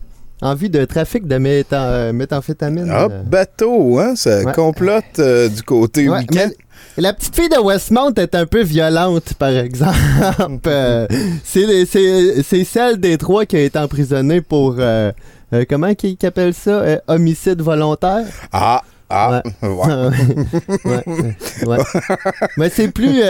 en 0.43 0.55
vue 0.55 0.69
de 0.69 0.85
trafic 0.85 1.27
de 1.27 1.36
métha- 1.36 1.65
euh, 1.90 2.12
méthamphétamine. 2.12 2.89
Ah, 2.90 3.05
Euh, 3.10 3.23
bateau, 3.23 3.98
hein? 3.98 4.15
Ça 4.16 4.43
Ouais. 4.43 4.52
complote 4.52 5.05
euh, 5.19 5.48
du 5.48 5.62
côté 5.62 6.09
Ouais, 6.09 6.19
week-end. 6.19 6.48
La 6.97 7.12
petite 7.12 7.35
fille 7.35 7.48
de 7.48 7.59
Westmount 7.59 8.15
est 8.15 8.35
un 8.35 8.47
peu 8.47 8.62
violente, 8.62 9.35
par 9.35 9.51
exemple. 9.51 9.94
Euh, 10.66 11.06
c'est, 11.44 12.65
celle 12.65 12.98
des 12.98 13.19
trois 13.19 13.47
qui 13.47 13.56
a 13.56 13.60
été 13.62 13.78
emprisonnée 13.78 14.40
pour. 14.40 14.77
euh, 14.78 15.12
comment 15.69 15.94
qu'ils 15.94 16.16
appellent 16.24 16.55
ça 16.55 16.82
Homicide 17.06 17.60
volontaire? 17.62 18.27
Ah, 18.52 18.82
ah, 19.10 19.43
ouais. 19.62 19.69
Ouais. 21.66 21.78
Mais 22.56 22.69
c'est 22.70 22.89
plus. 22.89 23.23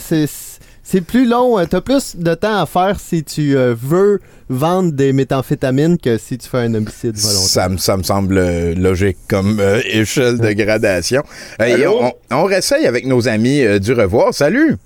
c'est, 0.00 0.26
c'est 0.82 1.00
plus 1.00 1.26
long. 1.28 1.58
euh, 1.58 1.64
T'as 1.68 1.80
plus 1.80 2.16
de 2.16 2.34
temps 2.34 2.60
à 2.60 2.66
faire 2.66 2.98
si 3.00 3.22
tu 3.24 3.56
euh, 3.56 3.74
veux 3.78 4.20
vendre 4.48 4.92
des 4.92 5.12
méthamphétamines 5.12 5.96
que 5.98 6.18
si 6.18 6.36
tu 6.38 6.48
fais 6.48 6.58
un 6.58 6.74
homicide 6.74 7.16
volontaire. 7.16 7.48
Ça 7.48 7.68
me, 7.68 7.76
ça 7.78 7.96
me 7.96 8.02
semble 8.02 8.36
euh, 8.38 8.74
logique 8.74 9.16
comme 9.28 9.58
euh, 9.60 9.80
échelle 9.86 10.38
de 10.38 10.52
gradation. 10.52 11.22
On, 11.60 12.12
on 12.30 12.44
réessaye 12.44 12.86
avec 12.86 13.06
nos 13.06 13.28
amis 13.28 13.62
euh, 13.62 13.78
du 13.78 13.92
revoir. 13.92 14.34
Salut! 14.34 14.76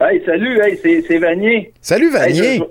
Hey, 0.00 0.22
salut, 0.26 0.60
hey, 0.62 0.78
c'est, 1.08 1.18
Vanier. 1.18 1.72
Salut, 1.80 2.10
Vanier! 2.10 2.40
Hey, 2.40 2.58
je- 2.58 2.62
je- 2.64 2.68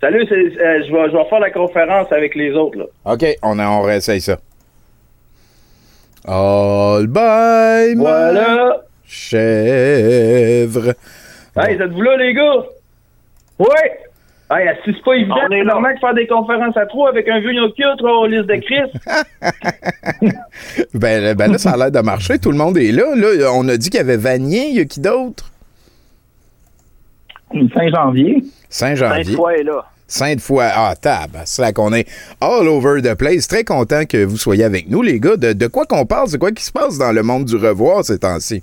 salut, 0.00 0.24
c'est, 0.28 0.34
euh, 0.36 0.82
je, 0.86 0.92
vais, 0.92 1.10
je 1.10 1.16
vais 1.16 1.28
faire 1.28 1.40
la 1.40 1.50
conférence 1.50 2.12
avec 2.12 2.34
les 2.36 2.52
autres, 2.52 2.78
là. 2.78 2.84
OK, 3.12 3.24
on, 3.42 3.58
on 3.58 3.82
réessaye 3.82 4.20
ça. 4.20 4.38
All 6.26 7.06
by 7.08 7.94
Voilà. 7.96 8.84
chèvre. 9.06 10.94
Hey, 11.56 11.74
êtes-vous 11.80 12.02
là, 12.02 12.16
les 12.16 12.34
gars? 12.34 12.64
Ouais! 13.58 14.00
Hey, 14.50 14.68
si 14.84 14.92
c'est 14.94 15.04
pas 15.04 15.14
évident, 15.14 15.34
c'est 15.48 15.64
normal 15.64 15.94
de 15.94 16.00
faire 16.00 16.14
des 16.14 16.26
conférences 16.26 16.76
à 16.76 16.84
trois 16.86 17.08
avec 17.08 17.28
un 17.28 17.40
vieux 17.40 17.52
Nokia, 17.54 17.94
trois 17.96 18.28
liste 18.28 18.46
de 18.46 18.56
Chris. 18.56 20.30
Ben, 20.94 21.22
là- 21.22 21.34
ben 21.34 21.52
là, 21.52 21.58
ça 21.58 21.72
a 21.72 21.76
l'air 21.76 21.90
de 21.90 22.00
marcher. 22.00 22.38
Tout 22.38 22.50
le 22.50 22.56
monde 22.56 22.76
est 22.78 22.92
là. 22.92 23.14
là. 23.16 23.50
On 23.52 23.66
a 23.68 23.76
dit 23.76 23.90
qu'il 23.90 23.98
y 23.98 24.00
avait 24.00 24.16
Vanier. 24.16 24.68
Il 24.68 24.76
y 24.76 24.80
a 24.80 24.84
qui 24.84 25.00
d'autre? 25.00 25.50
Saint-Janvier. 27.52 28.42
Saint-Janvier. 28.68 29.24
Sainte-Foy 29.24 29.54
est 29.54 29.62
là. 29.64 29.84
Sainte-Foy. 30.06 30.64
Ah, 30.74 30.94
tab. 31.00 31.30
C'est 31.44 31.62
là 31.62 31.72
qu'on 31.72 31.92
est 31.92 32.06
all 32.40 32.68
over 32.68 33.00
the 33.02 33.14
place. 33.14 33.46
Très 33.48 33.64
content 33.64 34.04
que 34.04 34.24
vous 34.24 34.36
soyez 34.36 34.64
avec 34.64 34.88
nous, 34.88 35.02
les 35.02 35.18
gars. 35.20 35.36
De, 35.36 35.52
de 35.52 35.66
quoi 35.66 35.84
qu'on 35.86 36.06
parle? 36.06 36.28
C'est 36.28 36.38
quoi 36.38 36.52
qui 36.52 36.64
se 36.64 36.72
passe 36.72 36.98
dans 36.98 37.12
le 37.12 37.22
monde 37.22 37.44
du 37.44 37.56
revoir 37.56 38.04
ces 38.04 38.18
temps-ci? 38.18 38.62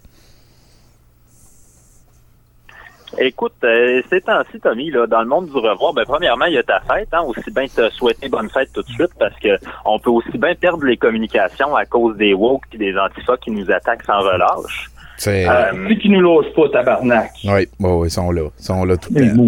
Écoute, 3.17 3.53
euh, 3.63 4.01
ces 4.09 4.21
temps-ci, 4.21 4.59
Tommy, 4.61 4.89
là, 4.89 5.05
dans 5.05 5.21
le 5.21 5.27
monde 5.27 5.47
du 5.47 5.57
revoir, 5.57 5.93
ben, 5.93 6.05
premièrement, 6.05 6.45
il 6.45 6.53
y 6.53 6.57
a 6.57 6.63
ta 6.63 6.79
fête, 6.81 7.09
hein, 7.11 7.21
aussi 7.25 7.51
bien 7.51 7.65
te 7.67 7.89
souhaiter 7.91 8.29
bonne 8.29 8.49
fête 8.49 8.69
tout 8.73 8.81
de 8.83 8.87
suite, 8.89 9.11
parce 9.19 9.37
que 9.39 9.49
on 9.85 9.99
peut 9.99 10.11
aussi 10.11 10.37
bien 10.37 10.55
perdre 10.55 10.85
les 10.85 10.95
communications 10.97 11.75
à 11.75 11.85
cause 11.85 12.15
des 12.17 12.33
woke 12.33 12.63
et 12.73 12.77
des 12.77 12.97
antifas 12.97 13.37
qui 13.37 13.51
nous 13.51 13.69
attaquent 13.69 14.03
sans 14.03 14.19
relâche. 14.19 14.89
C'est- 15.17 15.47
Euh, 15.47 15.85
Puis 15.87 15.99
qui 15.99 16.09
nous 16.09 16.21
lâchent 16.21 16.53
pas, 16.55 16.69
tabarnak. 16.69 17.31
Oui, 17.43 17.67
bon, 17.79 17.99
oui, 18.01 18.07
ils 18.07 18.11
sont 18.11 18.31
là. 18.31 18.47
Ils 18.57 18.63
sont 18.63 18.85
là 18.85 18.97
tout 18.97 19.13
Les 19.13 19.25
le 19.25 19.35
temps. 19.35 19.41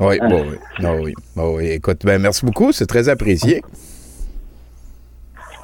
Oui, 0.00 0.18
Ah. 0.20 0.28
bon, 0.28 0.44
oui. 0.48 0.56
Ah 0.82 0.92
oui. 1.00 1.14
Bon, 1.36 1.56
oui. 1.56 1.68
Écoute, 1.70 2.04
ben, 2.04 2.20
merci 2.20 2.44
beaucoup. 2.44 2.72
C'est 2.72 2.86
très 2.86 3.08
apprécié. 3.08 3.62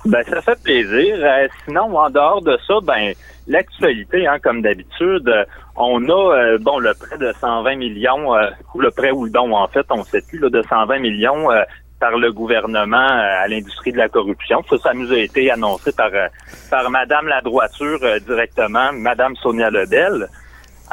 Ben, 0.05 0.23
ça 0.29 0.43
fait 0.43 0.63
plaisir. 0.63 1.17
Euh, 1.19 1.49
sinon, 1.65 1.97
en 1.97 2.11
dehors 2.11 2.43
de 2.43 2.57
ça, 2.67 2.75
ben, 2.83 3.15
l'actualité, 3.49 4.27
hein, 4.27 4.37
comme 4.43 4.61
d'habitude, 4.63 5.27
euh, 5.29 5.45
on 5.77 6.09
a, 6.09 6.37
euh, 6.37 6.59
bon, 6.59 6.79
le 6.79 6.95
prêt 6.95 7.19
de 7.19 7.33
120 7.41 7.77
millions, 7.77 8.35
euh, 8.35 8.51
ou 8.75 8.81
le 8.81 8.91
prêt 8.91 9.11
ou 9.11 9.25
le 9.25 9.31
don, 9.31 9.55
en 9.55 9.67
fait, 9.69 9.87
on 9.91 9.99
ne 9.99 10.05
sait 10.05 10.23
plus, 10.29 10.39
là, 10.39 10.49
de 10.49 10.63
120 10.63 10.99
millions 10.99 11.51
euh, 11.51 11.63
par 12.01 12.17
le 12.17 12.33
gouvernement 12.33 12.97
euh, 12.97 13.43
à 13.45 13.49
l'industrie 13.49 13.93
de 13.93 13.99
la 13.99 14.09
corruption. 14.09 14.63
Ça, 14.69 14.77
ça 14.79 14.95
nous 14.95 15.13
a 15.13 15.19
été 15.19 15.51
annoncé 15.51 15.93
par, 15.93 16.11
euh, 16.13 16.29
par 16.71 16.89
Madame 16.91 17.27
la 17.29 17.41
droiture 17.41 17.99
euh, 18.03 18.19
directement, 18.21 18.93
Madame 18.93 19.35
Sonia 19.37 19.71
Lebel. 19.71 20.29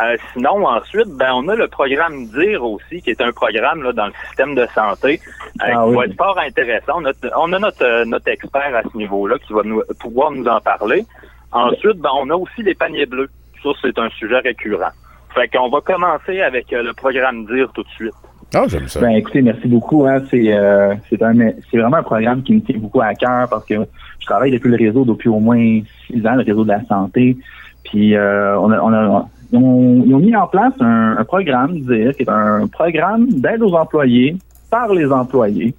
Euh, 0.02 0.16
sinon, 0.32 0.66
ensuite, 0.66 1.10
ben, 1.10 1.32
on 1.34 1.48
a 1.50 1.56
le 1.56 1.68
programme 1.68 2.28
DIR 2.28 2.64
aussi, 2.64 3.02
qui 3.02 3.10
est 3.10 3.22
un 3.22 3.34
programme 3.34 3.84
là, 3.84 3.92
dans 3.92 4.08
le 4.08 4.14
système 4.26 4.56
de 4.56 4.66
santé 4.74 5.20
euh, 5.26 5.36
Ah 5.60 5.72
qui 5.84 5.90
oui. 5.90 5.96
va 5.98 6.06
être 6.06 6.18
fort 6.18 6.40
intéressant. 6.40 6.94
On 6.96 7.06
a, 7.06 7.12
on 7.38 7.54
a 7.54 7.60
notre, 7.60 8.06
notre 8.06 8.30
expert 8.30 8.74
à 8.74 8.82
ce 8.84 8.98
niveau-là 8.98 9.38
qui 9.46 9.54
va 9.54 9.64
nous, 9.64 9.84
pouvoir 10.00 10.32
nous 10.32 10.48
en 10.48 10.62
parler. 10.62 11.06
Ensuite, 11.52 11.98
ben, 11.98 12.12
on 12.16 12.30
a 12.30 12.36
aussi 12.36 12.64
les 12.64 12.74
paniers 12.74 13.06
bleus. 13.06 13.30
Ça, 13.64 13.70
c'est 13.82 13.98
un 14.00 14.10
sujet 14.10 14.40
récurrent. 14.40 14.92
Fait 15.34 15.48
qu'on 15.48 15.70
va 15.70 15.82
commencer 15.82 16.42
avec 16.42 16.74
euh, 16.74 16.84
le 16.84 16.94
programme 16.94 17.46
DIR 17.46 17.72
tout 17.74 17.84
de 17.84 17.90
suite. 17.90 18.14
Ah, 18.54 18.66
j'aime 18.68 18.88
ça. 18.88 19.00
Ben 19.00 19.12
écoutez, 19.12 19.42
merci 19.42 19.68
beaucoup. 19.68 20.06
Hein. 20.06 20.22
C'est 20.30 20.54
euh, 20.54 20.94
c'est 21.10 21.22
un 21.24 21.34
c'est 21.70 21.78
vraiment 21.78 21.98
un 21.98 22.04
programme 22.04 22.44
qui 22.44 22.54
me 22.54 22.60
tient 22.60 22.78
beaucoup 22.78 23.00
à 23.00 23.14
cœur 23.14 23.48
parce 23.50 23.66
que 23.66 23.76
je 24.20 24.26
travaille 24.26 24.52
depuis 24.52 24.70
le 24.70 24.76
réseau 24.76 25.06
depuis 25.06 25.30
au 25.30 25.40
moins 25.40 25.80
six 26.08 26.26
ans, 26.28 26.36
le 26.36 26.44
réseau 26.44 26.66
de 26.66 26.70
la 26.70 26.84
santé. 26.86 27.38
Puis 27.86 28.14
euh, 28.14 28.60
on 28.60 28.72
a, 28.72 28.80
on 28.82 28.94
a 28.94 29.30
ils 29.54 29.58
ont, 29.58 30.04
ils 30.06 30.14
ont 30.14 30.20
mis 30.20 30.36
en 30.36 30.48
place 30.48 30.74
un, 30.80 31.18
un 31.18 31.24
programme 31.24 31.80
DIR, 31.80 32.16
qui 32.16 32.24
est 32.24 32.30
un 32.30 32.68
programme 32.68 33.28
d'aide 33.30 33.62
aux 33.62 33.74
employés 33.74 34.36
par 34.70 34.94
les 34.94 35.12
employés. 35.12 35.74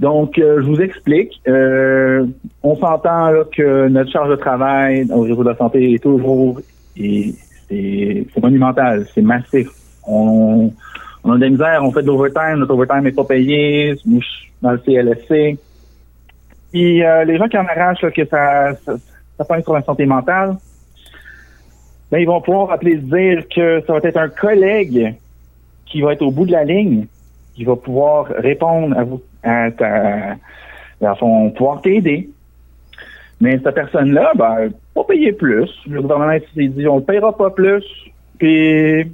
Donc, 0.00 0.38
euh, 0.38 0.60
je 0.60 0.66
vous 0.66 0.80
explique. 0.80 1.40
Euh, 1.46 2.26
on 2.62 2.76
s'entend 2.76 3.30
là, 3.30 3.44
que 3.52 3.88
notre 3.88 4.10
charge 4.10 4.30
de 4.30 4.36
travail 4.36 5.06
au 5.10 5.20
réseau 5.20 5.44
de 5.44 5.50
la 5.50 5.56
santé 5.56 5.92
est 5.92 6.02
toujours 6.02 6.60
et 6.96 7.34
c'est 7.68 8.42
monumental, 8.42 9.06
c'est 9.14 9.22
massif. 9.22 9.68
On, 10.06 10.70
on 11.24 11.32
a 11.32 11.36
de 11.36 11.40
la 11.40 11.50
misère, 11.50 11.80
on 11.82 11.90
fait 11.90 12.02
de 12.02 12.06
l'overtime, 12.06 12.58
notre 12.58 12.74
overtime 12.74 13.02
n'est 13.02 13.12
pas 13.12 13.24
payé, 13.24 13.96
dans 14.60 14.72
le 14.72 14.78
CLSC. 14.78 15.58
Puis 16.72 17.04
euh, 17.04 17.24
les 17.24 17.38
gens 17.38 17.48
qui 17.48 17.56
en 17.56 17.66
arrachent 17.66 18.02
là, 18.02 18.10
que 18.10 18.24
ça, 18.26 18.74
ça, 18.84 18.94
ça 19.38 19.62
sur 19.62 19.74
la 19.74 19.82
santé 19.82 20.06
mentale, 20.06 20.56
ben, 22.10 22.18
ils 22.18 22.26
vont 22.26 22.40
pouvoir 22.40 22.70
appeler 22.70 22.96
dire 22.96 23.44
que 23.48 23.82
ça 23.86 23.92
va 23.92 24.00
être 24.02 24.16
un 24.16 24.28
collègue 24.28 25.14
qui 25.86 26.00
va 26.02 26.12
être 26.12 26.22
au 26.22 26.30
bout 26.30 26.46
de 26.46 26.52
la 26.52 26.64
ligne, 26.64 27.06
qui 27.54 27.64
va 27.64 27.76
pouvoir 27.76 28.26
répondre 28.26 28.96
à 28.98 29.04
vous, 29.04 29.22
à 29.42 29.70
ta, 29.70 30.36
à 31.02 31.14
son 31.18 31.50
pouvoir 31.50 31.80
t'aider. 31.80 32.28
Mais 33.40 33.58
cette 33.62 33.74
personne-là, 33.74 34.32
ben, 34.36 34.70
pas 34.94 35.04
payer 35.04 35.32
plus. 35.32 35.68
Le 35.88 36.00
gouvernement 36.02 36.38
s'est 36.54 36.68
dit, 36.68 36.86
on 36.86 36.96
ne 36.96 37.00
payera 37.00 37.36
pas 37.36 37.50
plus, 37.50 37.84
puis 38.38 39.10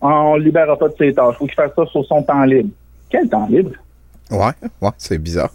on 0.00 0.36
ne 0.36 0.42
libérera 0.42 0.76
pas 0.78 0.88
de 0.88 0.94
ses 0.98 1.12
tâches. 1.14 1.36
faut 1.38 1.46
qu'il 1.46 1.54
fasse 1.54 1.72
ça 1.76 1.86
sur 1.86 2.04
son 2.06 2.22
temps 2.22 2.44
libre. 2.44 2.70
Quel 3.10 3.28
temps 3.28 3.46
libre? 3.48 3.70
Ouais, 4.30 4.52
ouais, 4.82 4.90
c'est 4.98 5.18
bizarre. 5.18 5.50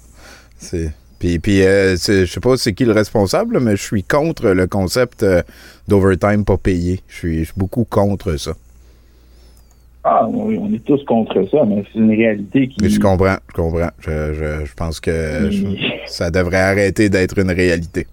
C'est. 0.58 0.92
Puis, 1.20 1.38
puis 1.40 1.64
euh, 1.64 1.98
je 1.98 2.26
sais 2.26 2.40
pas 2.40 2.56
c'est 2.56 2.72
qui 2.74 2.86
le 2.86 2.94
responsable, 2.94 3.60
mais 3.60 3.76
je 3.76 3.84
suis 3.84 4.04
contre 4.04 4.52
le 4.52 4.68
concept 4.68 5.24
euh, 5.24 5.42
d'overtime 5.88 6.46
pas 6.46 6.56
payé. 6.56 7.02
Je 7.10 7.16
suis, 7.16 7.40
je 7.40 7.44
suis 7.46 7.54
beaucoup 7.58 7.84
contre 7.84 8.38
ça. 8.38 8.52
Ah 10.06 10.26
oui, 10.30 10.58
on 10.58 10.74
est 10.74 10.84
tous 10.86 11.04
contre 11.04 11.46
ça, 11.52 11.66
mais 11.68 11.84
c'est 11.92 12.00
une 12.00 12.10
réalité 12.12 12.70
qui. 12.70 12.78
Mais 12.82 12.90
je 12.90 13.02
comprends, 13.02 13.36
je 13.50 13.54
comprends. 13.54 13.90
Je, 14.00 14.34
je, 14.34 14.66
je 14.66 14.74
pense 14.76 15.02
que 15.02 15.50
je- 15.52 15.76
ça 16.06 16.32
devrait 16.32 16.62
arrêter 16.62 17.10
d'être 17.10 17.38
une 17.38 17.52
réalité. 17.52 18.08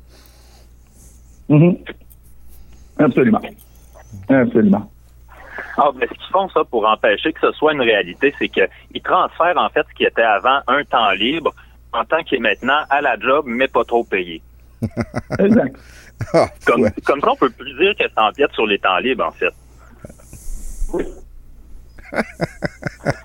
Mhm. 1.48 1.76
Absolument. 2.98 3.40
Absolument. 4.28 4.90
Ah, 5.78 5.90
ben, 5.94 6.08
ce 6.08 6.14
qu'ils 6.14 6.32
font, 6.32 6.48
ça, 6.50 6.64
pour 6.64 6.88
empêcher 6.88 7.32
que 7.32 7.40
ce 7.40 7.52
soit 7.52 7.72
une 7.72 7.82
réalité, 7.82 8.34
c'est 8.38 8.48
qu'ils 8.48 9.02
transfèrent, 9.04 9.56
en 9.56 9.68
fait, 9.68 9.84
ce 9.88 9.94
qui 9.94 10.04
était 10.04 10.22
avant 10.22 10.60
un 10.66 10.84
temps 10.84 11.10
libre 11.10 11.52
en 11.92 12.04
tant 12.04 12.22
qu'il 12.22 12.38
est 12.38 12.40
maintenant 12.40 12.80
à 12.90 13.00
la 13.00 13.18
job, 13.18 13.44
mais 13.46 13.68
pas 13.68 13.84
trop 13.84 14.04
payé. 14.04 14.42
Exact. 15.38 15.76
Comme, 16.66 16.90
comme 17.04 17.20
ça, 17.20 17.30
on 17.30 17.36
peut 17.36 17.50
plus 17.50 17.74
dire 17.74 17.94
que 17.98 18.04
ça 18.14 18.24
empiète 18.24 18.52
sur 18.52 18.66
les 18.66 18.78
temps 18.78 18.98
libres, 18.98 19.26
en 19.26 19.32
fait. 19.32 19.52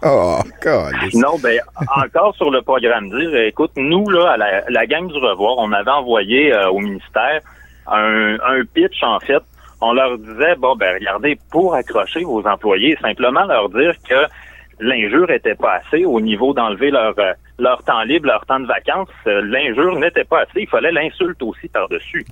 Oh, 0.03 0.39
câlisse. 0.59 1.13
Non, 1.15 1.37
ben, 1.39 1.59
encore 1.95 2.35
sur 2.35 2.51
le 2.51 2.61
programme 2.61 3.09
dire, 3.09 3.35
écoute, 3.41 3.71
nous, 3.75 4.09
là, 4.09 4.31
à 4.31 4.37
la, 4.37 4.69
la 4.69 4.85
gang 4.85 5.07
du 5.07 5.17
revoir, 5.17 5.55
on 5.57 5.71
avait 5.71 5.91
envoyé 5.91 6.53
euh, 6.53 6.69
au 6.69 6.79
ministère 6.79 7.41
un, 7.91 8.35
un 8.39 8.65
pitch, 8.73 9.03
en 9.03 9.19
fait. 9.19 9.43
On 9.81 9.93
leur 9.93 10.17
disait, 10.17 10.55
bon, 10.57 10.75
ben, 10.75 10.93
regardez, 10.93 11.37
pour 11.49 11.73
accrocher 11.73 12.23
vos 12.23 12.45
employés, 12.45 12.97
simplement 13.01 13.45
leur 13.45 13.69
dire 13.69 13.95
que 14.07 14.27
l'injure 14.79 15.29
était 15.31 15.55
pas 15.55 15.75
assez 15.75 16.05
au 16.05 16.19
niveau 16.21 16.53
d'enlever 16.53 16.91
leur, 16.91 17.17
euh, 17.17 17.33
leur 17.57 17.83
temps 17.83 18.03
libre, 18.03 18.27
leur 18.27 18.45
temps 18.45 18.59
de 18.59 18.67
vacances. 18.67 19.09
Euh, 19.27 19.41
l'injure 19.41 19.97
n'était 19.99 20.23
pas 20.23 20.41
assez. 20.41 20.61
Il 20.61 20.67
fallait 20.67 20.91
l'insulte 20.91 21.41
aussi 21.41 21.67
par-dessus. 21.67 22.25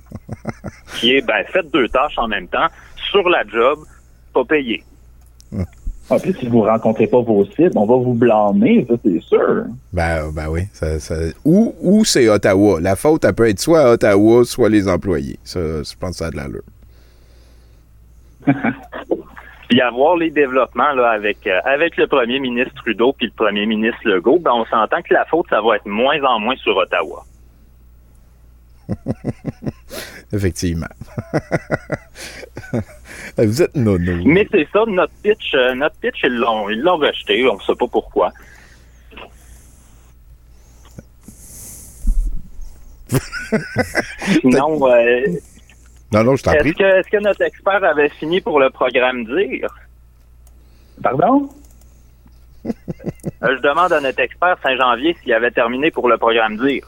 qui 0.94 1.16
est, 1.16 1.26
ben, 1.26 1.44
faites 1.52 1.70
deux 1.72 1.88
tâches 1.88 2.18
en 2.18 2.28
même 2.28 2.48
temps, 2.48 2.66
sur 3.10 3.28
la 3.28 3.44
job, 3.46 3.78
pas 4.32 4.44
payé. 4.44 4.84
En 6.10 6.18
plus, 6.18 6.34
si 6.34 6.48
vous 6.48 6.62
rencontrez 6.62 7.06
pas 7.06 7.20
vos 7.20 7.44
cibles, 7.44 7.72
on 7.76 7.86
va 7.86 7.96
vous 7.96 8.14
blâmer, 8.14 8.84
ça 8.88 8.94
c'est 9.04 9.20
sûr. 9.22 9.64
Ben, 9.92 10.30
ben 10.32 10.48
oui. 10.50 10.62
Ça, 10.72 10.98
ça- 10.98 11.14
Ou, 11.44 11.74
ou 11.80 12.04
c'est 12.04 12.28
Ottawa. 12.28 12.80
La 12.80 12.96
faute, 12.96 13.24
elle 13.24 13.32
peut 13.34 13.48
être 13.48 13.60
soit 13.60 13.80
à 13.82 13.92
Ottawa, 13.92 14.44
soit 14.44 14.68
les 14.68 14.88
employés. 14.88 15.38
Ça, 15.44 15.60
je 15.60 15.94
pense 15.98 16.10
que 16.10 16.16
ça 16.16 16.26
a 16.26 16.30
de 16.30 16.36
l'allure. 16.36 16.62
Puis 19.68 19.80
avoir 19.80 20.16
les 20.16 20.30
développements 20.30 20.92
là 20.94 21.10
avec 21.10 21.46
euh, 21.46 21.60
avec 21.64 21.96
le 21.96 22.08
premier 22.08 22.40
ministre 22.40 22.74
Trudeau 22.82 23.12
puis 23.12 23.26
le 23.28 23.32
premier 23.32 23.66
ministre 23.66 24.00
Legault, 24.04 24.40
ben 24.40 24.50
on 24.52 24.64
s'entend 24.64 25.00
que 25.00 25.14
la 25.14 25.24
faute 25.26 25.46
ça 25.48 25.60
va 25.60 25.76
être 25.76 25.86
moins 25.86 26.20
en 26.24 26.40
moins 26.40 26.56
sur 26.56 26.76
Ottawa. 26.76 27.24
Effectivement. 30.32 30.86
Vous 33.36 33.62
êtes 33.62 33.74
nono. 33.74 34.22
Mais 34.24 34.46
c'est 34.50 34.68
ça 34.72 34.84
notre 34.86 35.12
pitch 35.22 35.54
euh, 35.54 35.74
notre 35.74 35.96
pitch 35.96 36.20
ils 36.24 36.34
l'ont 36.36 36.68
ils 36.70 36.80
l'ont 36.80 36.96
rejeté, 36.98 37.46
on 37.48 37.58
sait 37.60 37.74
pas 37.74 37.86
pourquoi. 37.88 38.32
Sinon, 44.40 44.86
euh, 44.88 45.26
Non, 46.12 46.24
non, 46.24 46.36
je 46.36 46.42
t'en 46.44 46.52
est-ce 46.52 46.60
prie. 46.62 46.74
que 46.74 46.84
est-ce 47.00 47.08
que 47.08 47.16
notre 47.22 47.42
expert 47.42 47.82
avait 47.84 48.08
fini 48.10 48.40
pour 48.40 48.60
le 48.60 48.70
programme 48.70 49.24
dire? 49.24 49.68
Pardon? 51.02 51.48
Euh, 53.42 53.56
je 53.56 53.62
demande 53.62 53.90
à 53.90 54.00
notre 54.02 54.20
expert 54.20 54.54
Saint-Janvier 54.62 55.16
s'il 55.22 55.32
avait 55.32 55.50
terminé 55.50 55.90
pour 55.90 56.10
le 56.10 56.18
programme 56.18 56.58
dire. 56.58 56.86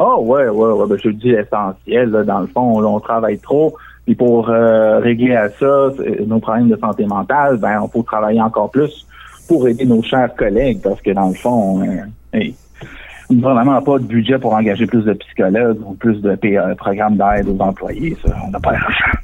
Oh 0.00 0.22
ouais, 0.22 0.48
ouais, 0.48 0.72
ouais, 0.72 0.86
ben, 0.88 0.96
je 1.02 1.08
dis 1.10 1.32
l'essentiel, 1.32 2.10
dans 2.10 2.40
le 2.40 2.46
fond, 2.46 2.84
on 2.84 3.00
travaille 3.00 3.38
trop. 3.38 3.74
Puis 4.04 4.14
pour 4.14 4.48
euh, 4.48 5.00
régler 5.00 5.34
à 5.34 5.48
ça, 5.50 5.90
nos 6.26 6.38
problèmes 6.38 6.68
de 6.68 6.76
santé 6.76 7.04
mentale, 7.04 7.58
ben 7.58 7.80
on 7.82 7.88
faut 7.88 8.02
travailler 8.02 8.40
encore 8.40 8.70
plus 8.70 9.06
pour 9.48 9.66
aider 9.66 9.84
nos 9.84 10.02
chers 10.02 10.34
collègues, 10.36 10.80
parce 10.82 11.00
que 11.02 11.10
dans 11.10 11.28
le 11.28 11.34
fond, 11.34 11.82
hey, 12.32 12.54
on 13.30 13.34
n'a 13.34 13.54
vraiment 13.54 13.82
pas 13.82 13.98
de 13.98 14.04
budget 14.04 14.38
pour 14.38 14.54
engager 14.54 14.86
plus 14.86 15.04
de 15.04 15.12
psychologues 15.14 15.78
ou 15.84 15.94
plus 15.94 16.20
de 16.22 16.30
euh, 16.30 16.74
programmes 16.76 17.16
d'aide 17.16 17.48
aux 17.48 17.60
employés. 17.60 18.16
On 18.46 18.50
n'a 18.50 18.60
pas 18.60 18.72
l'argent. 18.72 19.18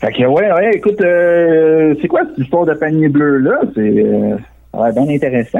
Fait 0.00 0.12
que 0.12 0.24
ouais, 0.24 0.52
ouais, 0.52 0.74
écoute, 0.74 1.00
euh, 1.00 1.94
c'est 2.00 2.08
quoi 2.08 2.20
cette 2.28 2.38
histoire 2.38 2.66
de 2.66 2.74
panier 2.74 3.08
bleu 3.08 3.38
là? 3.38 3.60
C'est 3.74 4.04
euh, 4.04 4.36
bien 4.92 5.08
intéressant. 5.08 5.58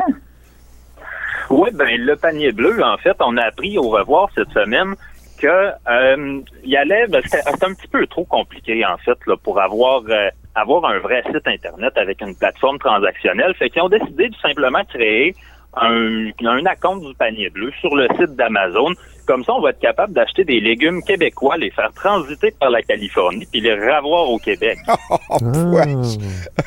Oui, 1.51 1.71
ben 1.73 2.01
le 2.01 2.17
panier 2.17 2.53
bleu, 2.53 2.83
en 2.83 2.97
fait, 2.97 3.17
on 3.21 3.37
a 3.37 3.43
appris 3.43 3.79
au 3.79 3.89
revoir 3.89 4.29
cette 4.35 4.51
semaine 4.51 4.95
que 5.39 5.71
euh, 5.89 6.41
il 6.65 6.77
allait, 6.77 7.07
ben, 7.09 7.21
c'était 7.25 7.43
c'était 7.43 7.67
un 7.67 7.75
petit 7.75 7.89
peu 7.89 8.07
trop 8.07 8.25
compliqué 8.25 8.85
en 8.87 8.97
fait 8.97 9.19
là, 9.27 9.37
pour 9.37 9.61
avoir 9.61 10.03
euh, 10.09 10.29
avoir 10.55 10.87
un 10.87 10.99
vrai 10.99 11.23
site 11.31 11.47
internet 11.47 11.93
avec 11.97 12.21
une 12.23 12.35
plateforme 12.35 12.79
transactionnelle. 12.79 13.55
Fait 13.55 13.71
qu'ils 13.71 13.83
ont 13.83 13.89
décidé 13.89 14.29
de 14.29 14.35
simplement 14.37 14.83
créer 14.85 15.35
un, 15.77 16.31
un 16.45 16.67
account 16.67 16.97
du 16.97 17.15
panier 17.15 17.51
bleu 17.51 17.71
sur 17.81 17.95
le 17.95 18.09
site 18.19 18.35
d'Amazon. 18.35 18.95
Comme 19.27 19.45
ça, 19.45 19.53
on 19.55 19.61
va 19.61 19.71
être 19.71 19.81
capable 19.81 20.15
d'acheter 20.15 20.45
des 20.45 20.61
légumes 20.61 21.03
québécois, 21.03 21.57
les 21.57 21.71
faire 21.71 21.93
transiter 21.93 22.55
par 22.59 22.71
la 22.71 22.81
Californie, 22.81 23.47
puis 23.51 23.61
les 23.61 23.75
ravoir 23.75 24.31
au 24.31 24.39
Québec. 24.39 24.79
Oh, 25.29 25.39
wesh. 25.43 26.17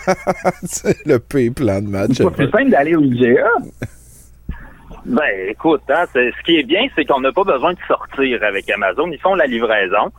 c'est 0.64 1.06
le 1.06 1.20
pire 1.20 1.54
plan 1.56 1.82
de 1.82 1.88
match. 1.88 2.12
C'est 2.14 2.24
pas 2.24 2.32
plus 2.32 2.50
simple 2.50 2.70
d'aller 2.70 2.96
au 2.96 3.02
IGA. 3.02 3.48
Ben, 5.06 5.24
écoute, 5.50 5.82
hein, 5.90 6.06
ce 6.14 6.44
qui 6.44 6.58
est 6.58 6.64
bien, 6.64 6.88
c'est 6.96 7.06
qu'on 7.06 7.20
n'a 7.22 7.32
pas 7.32 7.44
besoin 7.44 7.74
de 7.74 7.80
sortir 7.88 8.44
avec 8.44 8.70
Amazon. 8.70 9.08
Ils 9.12 9.20
font 9.20 9.36
la 9.36 9.46
livraison. 9.46 10.12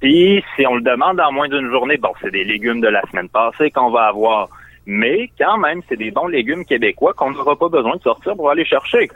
Puis 0.00 0.44
si 0.54 0.66
on 0.66 0.74
le 0.76 0.82
demande 0.82 1.18
en 1.20 1.32
moins 1.32 1.48
d'une 1.48 1.70
journée, 1.70 1.96
bon, 1.96 2.10
c'est 2.20 2.30
des 2.30 2.44
légumes 2.44 2.80
de 2.80 2.88
la 2.88 3.00
semaine 3.10 3.28
passée 3.28 3.70
qu'on 3.70 3.90
va 3.90 4.08
avoir. 4.08 4.48
Mais 4.86 5.30
quand 5.38 5.56
même, 5.58 5.80
c'est 5.88 5.96
des 5.96 6.10
bons 6.10 6.26
légumes 6.28 6.64
québécois 6.64 7.12
qu'on 7.14 7.30
n'aura 7.30 7.56
pas 7.58 7.68
besoin 7.68 7.96
de 7.96 8.02
sortir 8.02 8.36
pour 8.36 8.50
aller 8.50 8.64
chercher. 8.64 9.08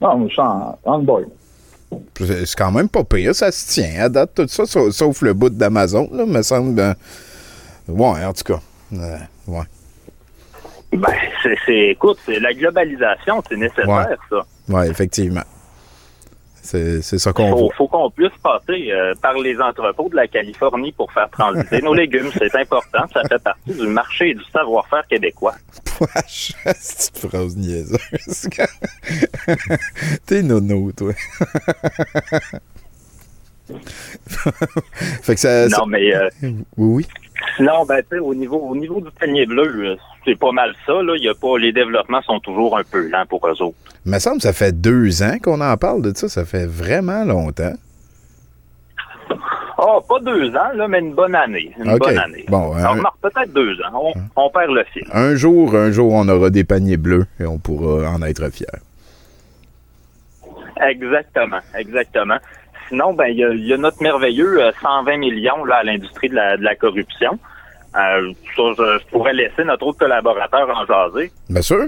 Non, 0.00 0.26
je 0.26 0.32
suis 0.32 0.40
en, 0.42 0.78
on 0.84 0.98
board. 0.98 1.26
C'est 2.18 2.46
c'est 2.46 2.56
quand 2.58 2.70
même 2.72 2.88
pas 2.88 3.02
pire, 3.04 3.34
ça 3.34 3.50
se 3.50 3.68
tient 3.72 4.04
à 4.04 4.08
date, 4.08 4.34
tout 4.36 4.46
ça, 4.48 4.64
sa- 4.66 4.90
sauf 4.92 5.22
le 5.22 5.32
bout 5.32 5.50
d'Amazon, 5.50 6.08
là, 6.12 6.24
me 6.26 6.42
semble. 6.42 6.74
ben, 6.74 6.94
ouais, 7.88 8.24
en 8.24 8.32
tout 8.32 8.44
cas. 8.44 8.60
Euh, 8.94 9.16
ouais. 9.48 9.64
Ben, 10.92 11.12
c'est, 11.64 11.78
écoute, 11.90 12.18
c'est 12.26 12.40
la 12.40 12.52
globalisation, 12.52 13.42
c'est 13.48 13.56
nécessaire, 13.56 13.88
Ouais. 13.88 14.16
ça. 14.28 14.44
Ouais, 14.68 14.88
effectivement. 14.90 15.42
C'est 16.62 17.00
c'est 17.00 17.18
ça 17.18 17.32
qu'on 17.32 17.50
Faut, 17.50 17.70
faut 17.76 17.88
qu'on 17.88 18.10
puisse 18.10 18.36
passer 18.42 18.90
euh, 18.92 19.14
par 19.22 19.32
les 19.34 19.58
entrepôts 19.60 20.08
de 20.10 20.16
la 20.16 20.28
Californie 20.28 20.92
pour 20.92 21.10
faire 21.10 21.28
transiter 21.30 21.80
nos 21.80 21.94
légumes. 21.94 22.30
C'est 22.36 22.54
important. 22.54 23.06
Ça 23.14 23.22
fait 23.28 23.42
partie 23.42 23.72
du 23.72 23.86
marché 23.86 24.30
et 24.30 24.34
du 24.34 24.44
savoir-faire 24.52 25.06
québécois. 25.08 25.54
Wesh, 26.00 26.52
cette 26.76 27.18
phrase 27.18 27.56
niaiseuse. 27.56 28.48
T'es 30.26 30.42
nono, 30.42 30.92
toi. 30.92 31.12
fait 35.22 35.34
que 35.34 35.40
ça. 35.40 35.64
non, 35.68 35.76
ça- 35.78 35.84
mais 35.88 36.14
euh, 36.14 36.28
Oui, 36.42 36.54
oui. 36.76 37.06
sinon, 37.56 37.84
ben, 37.86 38.02
tu 38.02 38.08
sais, 38.16 38.18
au 38.18 38.34
niveau, 38.34 38.58
au 38.58 38.76
niveau 38.76 39.00
du 39.00 39.10
panier 39.18 39.46
bleu, 39.46 39.92
euh, 39.92 39.96
c'est 40.24 40.38
pas 40.38 40.52
mal 40.52 40.74
ça. 40.86 40.92
Là. 41.02 41.14
Il 41.16 41.24
y 41.24 41.28
a 41.28 41.34
pas, 41.34 41.58
les 41.58 41.72
développements 41.72 42.22
sont 42.22 42.40
toujours 42.40 42.76
un 42.78 42.82
peu 42.84 43.08
lents 43.08 43.26
pour 43.28 43.46
eux 43.46 43.62
autres. 43.62 43.76
Il 44.06 44.12
me 44.12 44.18
semble 44.18 44.36
que 44.36 44.42
ça 44.42 44.52
fait 44.52 44.72
deux 44.80 45.22
ans 45.22 45.36
qu'on 45.42 45.60
en 45.60 45.76
parle 45.76 46.02
de 46.02 46.12
ça. 46.16 46.28
Ça 46.28 46.44
fait 46.44 46.66
vraiment 46.66 47.24
longtemps. 47.24 47.74
Oh, 49.82 50.00
pas 50.06 50.20
deux 50.20 50.50
ans, 50.54 50.72
là, 50.74 50.88
mais 50.88 50.98
une 50.98 51.14
bonne 51.14 51.34
année. 51.34 51.72
Une 51.82 51.96
bonne 51.96 52.18
année. 52.18 52.44
Bon, 52.48 52.74
un- 52.76 52.88
remarque, 52.88 53.16
peut-être 53.22 53.52
deux 53.54 53.72
ans. 53.82 54.12
On, 54.36 54.44
on 54.44 54.50
perd 54.50 54.72
le 54.72 54.84
fil. 54.92 55.04
Un 55.12 55.34
jour, 55.36 55.74
un 55.74 55.90
jour, 55.90 56.12
on 56.12 56.28
aura 56.28 56.50
des 56.50 56.64
paniers 56.64 56.98
bleus 56.98 57.26
et 57.38 57.46
on 57.46 57.58
pourra 57.58 58.10
en 58.10 58.20
être 58.22 58.50
fiers. 58.52 58.66
Exactement, 60.86 61.60
exactement. 61.78 62.36
Sinon, 62.88 63.12
ben 63.14 63.26
il 63.28 63.36
y 63.38 63.44
a, 63.44 63.50
il 63.52 63.66
y 63.66 63.72
a 63.72 63.76
notre 63.76 64.02
merveilleux 64.02 64.62
euh, 64.62 64.72
120 64.82 65.16
millions 65.18 65.64
là, 65.64 65.76
à 65.76 65.82
l'industrie 65.84 66.28
de 66.28 66.34
la, 66.34 66.56
de 66.56 66.62
la 66.62 66.74
corruption. 66.74 67.38
Euh, 67.96 68.32
ça, 68.56 68.62
je, 68.78 68.98
je 69.00 69.06
pourrais 69.10 69.32
laisser 69.32 69.64
notre 69.64 69.86
autre 69.86 69.98
collaborateur 69.98 70.68
en 70.68 70.86
jaser. 70.86 71.32
Bien 71.48 71.62
sûr. 71.62 71.84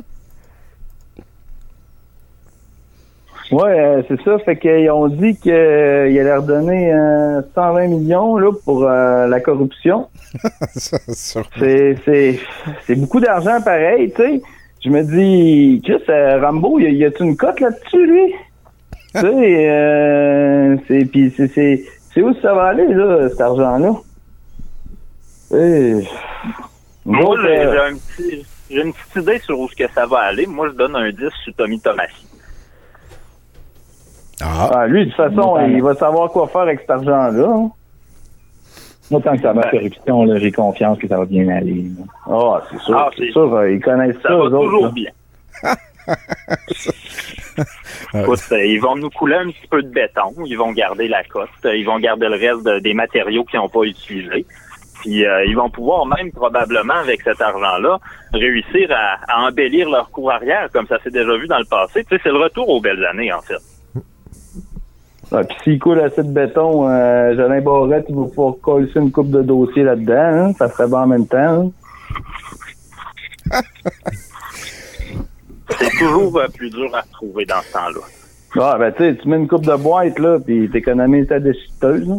Ouais, 3.51 3.79
euh, 3.81 4.03
c'est 4.09 4.21
ça. 4.23 4.39
Fait 4.41 4.57
qu'ils 4.57 4.91
ont 4.91 5.09
dit 5.09 5.37
qu'il 5.37 5.53
allait 5.53 6.37
redonner 6.37 6.93
euh, 6.93 7.43
120 7.55 7.87
millions 7.89 8.37
là, 8.37 8.51
pour 8.65 8.85
euh, 8.85 9.27
la 9.27 9.41
corruption. 9.41 10.09
c'est, 10.75 11.97
c'est, 12.05 12.41
c'est 12.87 12.95
beaucoup 12.95 13.21
d'argent 13.21 13.61
pareil, 13.63 14.11
tu 14.17 14.23
sais. 14.23 14.43
Je 14.85 14.89
me 14.91 15.03
dis, 15.03 15.81
Chris, 15.85 16.03
euh, 16.09 16.41
Rambo, 16.41 16.79
y, 16.81 16.87
a- 16.87 16.91
y 16.91 17.05
a-tu 17.05 17.23
une 17.25 17.37
cote 17.37 17.61
là-dessus, 17.61 18.07
lui? 18.07 18.35
tu 19.15 19.21
sais, 19.21 19.71
euh, 19.71 20.77
c'est, 20.89 21.05
pis 21.05 21.33
c'est, 21.37 21.49
c'est, 21.49 21.85
c'est 22.13 22.23
où 22.23 22.35
ça 22.41 22.55
va 22.55 22.69
aller, 22.69 22.87
là, 22.89 23.29
cet 23.29 23.41
argent-là? 23.41 23.93
Moi, 27.05 27.25
autres, 27.29 27.43
j'ai 27.43 27.59
euh, 27.59 27.73
j'ai 27.73 27.79
un 27.81 27.95
petit- 27.97 28.47
j'ai 28.71 28.83
une 28.83 28.93
petite 28.93 29.17
idée 29.17 29.39
sur 29.41 29.59
où 29.59 29.69
ce 29.69 29.77
que 29.77 29.85
ça 29.93 30.07
va 30.07 30.21
aller. 30.21 30.47
Moi, 30.47 30.69
je 30.71 30.75
donne 30.75 30.97
un 30.97 31.11
10 31.11 31.29
sur 31.45 31.55
Tommy 31.55 31.81
Tomassi. 31.81 32.27
Ah, 34.45 34.87
lui, 34.89 35.05
de 35.07 35.11
toute 35.11 35.17
façon, 35.17 35.57
il 35.69 35.83
va 35.83 35.95
savoir 35.95 36.31
quoi 36.31 36.49
faire 36.49 36.63
avec 36.63 36.81
cet 36.81 36.91
argent-là. 36.91 37.47
hein. 37.49 37.71
Moi, 39.11 39.21
tant 39.21 39.37
que 39.37 39.43
ça 39.43 39.53
va 39.53 39.63
corruption, 39.71 40.25
là, 40.25 40.39
j'ai 40.39 40.51
confiance 40.53 40.99
que 40.99 41.07
ça 41.07 41.19
va 41.19 41.27
bien 41.27 41.47
aller. 41.49 41.85
Ah, 42.27 42.63
c'est 42.71 42.79
sûr. 42.81 42.97
Ah, 42.97 43.11
c'est 43.17 43.27
c'est- 43.27 43.33
sûr, 43.33 43.67
ils 43.69 43.81
connaissent 43.81 44.17
ça, 44.23 44.29
Ça 44.31 44.37
va 44.37 44.45
eux 44.45 44.55
autres. 44.55 44.65
toujours 44.65 44.85
là. 44.87 44.91
bien. 44.93 45.11
Écoute, 48.15 48.41
euh, 48.53 48.65
ils 48.65 48.81
vont 48.81 48.97
nous 48.97 49.11
couler 49.11 49.37
un 49.37 49.47
petit 49.51 49.67
peu 49.71 49.83
de 49.83 49.89
béton, 49.89 50.35
ils 50.47 50.57
vont 50.57 50.73
garder 50.73 51.09
la 51.09 51.23
cote, 51.25 51.49
euh, 51.67 51.77
ils 51.77 51.85
vont 51.85 51.99
garder 51.99 52.27
le 52.29 52.37
reste 52.37 52.65
de- 52.67 52.79
des 52.81 52.95
matériaux 52.95 53.45
qu'ils 53.45 53.61
n'ont 53.61 53.69
pas 53.69 53.83
utilisés. 53.85 54.45
Puis 55.03 55.27
euh, 55.27 55.45
ils 55.47 55.57
vont 55.57 55.69
pouvoir 55.69 56.07
même 56.07 56.31
probablement 56.33 56.95
avec 56.95 57.21
cet 57.23 57.41
argent-là 57.41 57.99
réussir 58.33 58.89
à, 58.93 59.19
à 59.29 59.49
embellir 59.49 59.91
leur 59.91 60.11
cours 60.11 60.31
arrière 60.33 60.69
comme 60.73 60.87
ça 60.87 60.99
s'est 61.03 61.11
déjà 61.11 61.37
vu 61.37 61.47
dans 61.49 61.59
le 61.59 61.65
passé. 61.69 62.05
Tu 62.05 62.17
sais, 62.17 62.21
c'est 62.23 62.31
le 62.31 62.39
retour 62.39 62.69
aux 62.69 62.81
belles 62.81 63.05
années 63.05 63.33
en 63.33 63.41
fait. 63.43 63.59
Ah, 65.35 65.43
puis 65.45 65.57
s'il 65.65 65.79
coule 65.79 65.99
assez 66.01 66.23
de 66.23 66.29
béton, 66.31 66.89
euh, 66.89 67.35
Jolin 67.35 67.61
Barrette, 67.63 68.05
il 68.09 68.15
va 68.15 68.25
pouvoir 68.27 68.55
coller 68.63 68.89
une 68.95 69.11
coupe 69.11 69.31
de 69.31 69.43
dossiers 69.43 69.83
là-dedans. 69.83 70.15
hein. 70.15 70.53
Ça 70.59 70.69
serait 70.69 70.87
bon 70.87 70.99
en 70.99 71.07
même 71.07 71.27
temps. 71.27 71.73
hein. 73.51 73.61
C'est 75.79 75.91
toujours 75.99 76.39
euh, 76.39 76.47
plus 76.55 76.71
dur 76.71 76.95
à 76.95 77.01
retrouver 77.01 77.45
dans 77.45 77.61
ce 77.63 77.73
temps-là. 77.73 78.01
Ah, 78.61 78.77
ben, 78.79 78.93
tu 78.93 78.99
sais, 78.99 79.17
tu 79.17 79.29
mets 79.29 79.37
une 79.39 79.49
coupe 79.49 79.65
de 79.65 79.75
boîte, 79.75 80.19
là, 80.19 80.39
puis 80.39 80.69
t'économises 80.71 81.27
ta 81.29 81.41
déchiqueteuse, 81.41 82.07
là. 82.09 82.17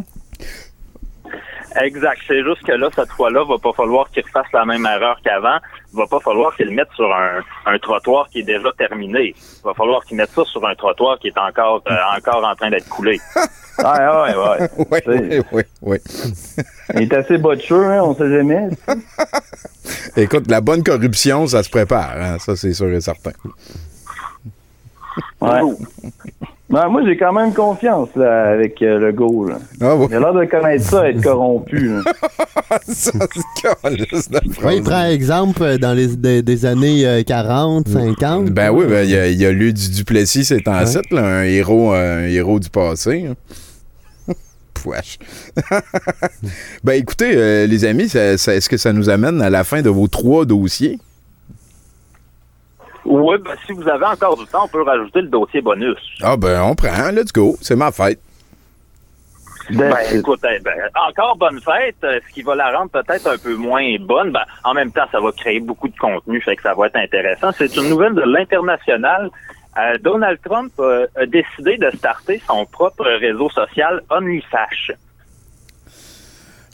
Exact. 1.82 2.20
C'est 2.28 2.44
juste 2.44 2.64
que 2.64 2.72
là, 2.74 2.90
cette 2.96 3.10
fois-là, 3.12 3.44
va 3.46 3.58
pas 3.58 3.74
falloir 3.74 4.10
qu'ils 4.12 4.24
refassent 4.24 4.52
la 4.54 4.66
même 4.66 4.86
erreur 4.86 5.18
qu'avant. 5.24 5.58
Va 5.94 6.06
pas 6.08 6.20
falloir 6.20 6.56
qu'ils 6.56 6.68
le 6.68 6.74
mettent 6.76 6.92
sur 6.96 7.12
un, 7.14 7.42
un 7.66 7.80
trottoir 7.80 8.28
qui 8.30 8.40
est 8.40 8.44
déjà 8.44 8.72
terminé. 8.78 9.34
Va 9.64 9.74
falloir 9.74 10.04
qu'ils 10.06 10.18
mettent 10.18 10.32
ça 10.32 10.44
sur 10.46 10.66
un 10.68 10.76
trottoir 10.76 11.18
qui 11.20 11.28
est 11.30 11.38
encore 11.38 11.82
euh, 11.90 11.96
encore 12.18 12.44
en 12.46 12.56
train 12.56 12.70
d'être 12.70 12.88
coulé. 12.90 13.20
Ah, 13.80 14.24
ouais, 14.28 14.36
ouais. 14.36 14.70
Oui, 14.92 15.00
oui, 15.32 15.42
oui, 15.52 15.64
oui. 15.82 15.98
Il 16.96 17.02
est 17.04 17.14
assez 17.14 17.38
botcheux, 17.38 17.86
hein, 17.86 18.02
on 18.04 18.16
sait 18.16 18.30
jamais. 18.30 18.70
Écoute, 20.18 20.50
la 20.50 20.62
bonne 20.62 20.84
corruption, 20.84 21.48
ça 21.48 21.64
se 21.64 21.70
prépare. 21.70 22.12
hein, 22.18 22.38
Ça, 22.40 22.56
c'est 22.56 22.74
sûr 22.74 22.90
et 22.90 23.02
certain. 23.02 23.32
Ouais. 25.42 25.60
Ben, 26.74 26.88
moi, 26.90 27.04
j'ai 27.06 27.16
quand 27.18 27.34
même 27.34 27.54
confiance, 27.54 28.10
là, 28.16 28.46
avec 28.50 28.82
euh, 28.82 28.98
le 28.98 29.12
go, 29.12 29.48
là. 29.48 29.60
Ah, 29.80 29.96
Il 30.10 30.16
a 30.16 30.20
l'air 30.20 30.34
de 30.34 30.46
connaître 30.46 30.84
ça, 30.84 31.08
être 31.08 31.22
corrompu, 31.22 31.90
là. 31.90 32.02
Oui, 34.64 34.78
il 34.78 34.84
prend 34.84 35.06
exemple 35.06 35.62
euh, 35.62 35.78
dans 35.78 35.94
les 35.94 36.08
des, 36.16 36.42
des 36.42 36.66
années 36.66 37.06
euh, 37.06 37.22
40, 37.24 37.88
50. 37.88 38.46
Ben 38.50 38.72
oui, 38.72 38.86
ben, 38.88 39.04
il 39.04 39.12
y 39.12 39.16
a, 39.16 39.28
il 39.28 39.40
y 39.40 39.46
a 39.46 39.52
lu 39.52 39.74
du 39.74 39.92
Duplessis, 39.92 40.46
c'est 40.46 40.68
en 40.68 40.84
Ouais. 40.84 41.02
là, 41.12 41.22
un 41.40 41.44
héros, 41.44 41.92
un 41.94 42.24
héros 42.24 42.60
du 42.60 42.70
passé. 42.70 43.28
hein. 43.30 43.36
Wesh. 44.86 45.20
ben 46.84 46.94
écoutez, 46.94 47.34
euh, 47.36 47.68
les 47.68 47.86
amis, 47.86 48.10
ça- 48.10 48.38
ça- 48.38 48.56
est-ce 48.56 48.68
que 48.68 48.78
ça 48.78 48.92
nous 48.94 49.10
amène 49.10 49.42
à 49.42 49.50
la 49.50 49.64
fin 49.64 49.82
de 49.82 49.90
vos 49.90 50.08
trois 50.08 50.46
dossiers? 50.46 51.00
Oui, 53.06 53.36
ben, 53.44 53.56
si 53.66 53.74
vous 53.74 53.88
avez 53.88 54.06
encore 54.06 54.38
du 54.38 54.46
temps, 54.46 54.66
on 54.66 54.68
peut 54.68 54.84
rajouter 54.84 55.22
le 55.22 55.28
dossier 55.28 55.62
bonus. 55.62 55.98
Ah 56.22 56.38
ben 56.38 56.62
on 56.64 56.76
prend, 56.76 57.12
let's 57.12 57.32
go, 57.34 57.56
c'est 57.62 57.76
ma 57.76 57.92
fête. 57.92 58.20
Ben, 59.70 59.96
écoute, 60.14 60.42
eh 60.44 60.60
ben, 60.60 60.74
encore 61.08 61.38
bonne 61.38 61.60
fête, 61.62 61.96
euh, 62.04 62.20
ce 62.28 62.34
qui 62.34 62.42
va 62.42 62.56
la 62.56 62.78
rendre 62.78 62.92
peut-être 62.92 63.28
un 63.28 63.38
peu 63.38 63.56
moins 63.56 63.96
bonne. 64.02 64.32
Ben, 64.32 64.44
en 64.64 64.74
même 64.74 64.92
temps, 64.92 65.06
ça 65.12 65.22
va 65.22 65.32
créer 65.32 65.60
beaucoup 65.60 65.88
de 65.88 65.98
contenu, 65.98 66.42
fait 66.42 66.56
que 66.58 66.64
ça 66.64 66.74
va 66.74 66.88
être 66.88 66.98
intéressant. 66.98 67.52
C'est 67.58 67.76
une 67.78 67.90
nouvelle 67.90 68.14
de 68.14 68.24
l'international. 68.24 69.30
Euh, 69.78 69.98
Donald 70.02 70.40
Trump 70.44 70.72
euh, 70.80 71.08
a 71.16 71.26
décidé 71.26 71.78
de 71.78 71.90
starter 71.96 72.42
son 72.46 72.66
propre 72.66 73.06
réseau 73.06 73.50
social 73.50 74.02
OnlyFash. 74.10 74.92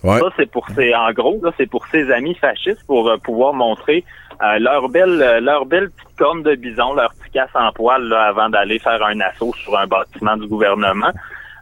Ouais. 0.03 0.19
Ça, 0.19 0.29
c'est 0.37 0.49
pour 0.49 0.67
ses, 0.69 0.93
en 0.93 1.11
gros, 1.11 1.39
là, 1.43 1.51
c'est 1.57 1.69
pour 1.69 1.85
ses 1.87 2.11
amis 2.11 2.35
fascistes 2.35 2.85
pour 2.87 3.09
euh, 3.09 3.17
pouvoir 3.17 3.53
montrer 3.53 4.03
euh, 4.41 4.59
leur 4.59 4.87
belle, 4.89 5.21
euh, 5.21 5.39
leur 5.41 5.65
belle 5.65 5.89
petite 5.89 6.15
corne 6.17 6.43
de 6.43 6.55
bison, 6.55 6.93
leur 6.93 7.13
petit 7.13 7.31
casse 7.33 7.49
en 7.53 7.71
poil 7.71 8.03
là, 8.07 8.27
avant 8.27 8.49
d'aller 8.49 8.79
faire 8.79 9.03
un 9.03 9.19
assaut 9.19 9.53
sur 9.63 9.77
un 9.77 9.87
bâtiment 9.87 10.37
du 10.37 10.47
gouvernement. 10.47 11.11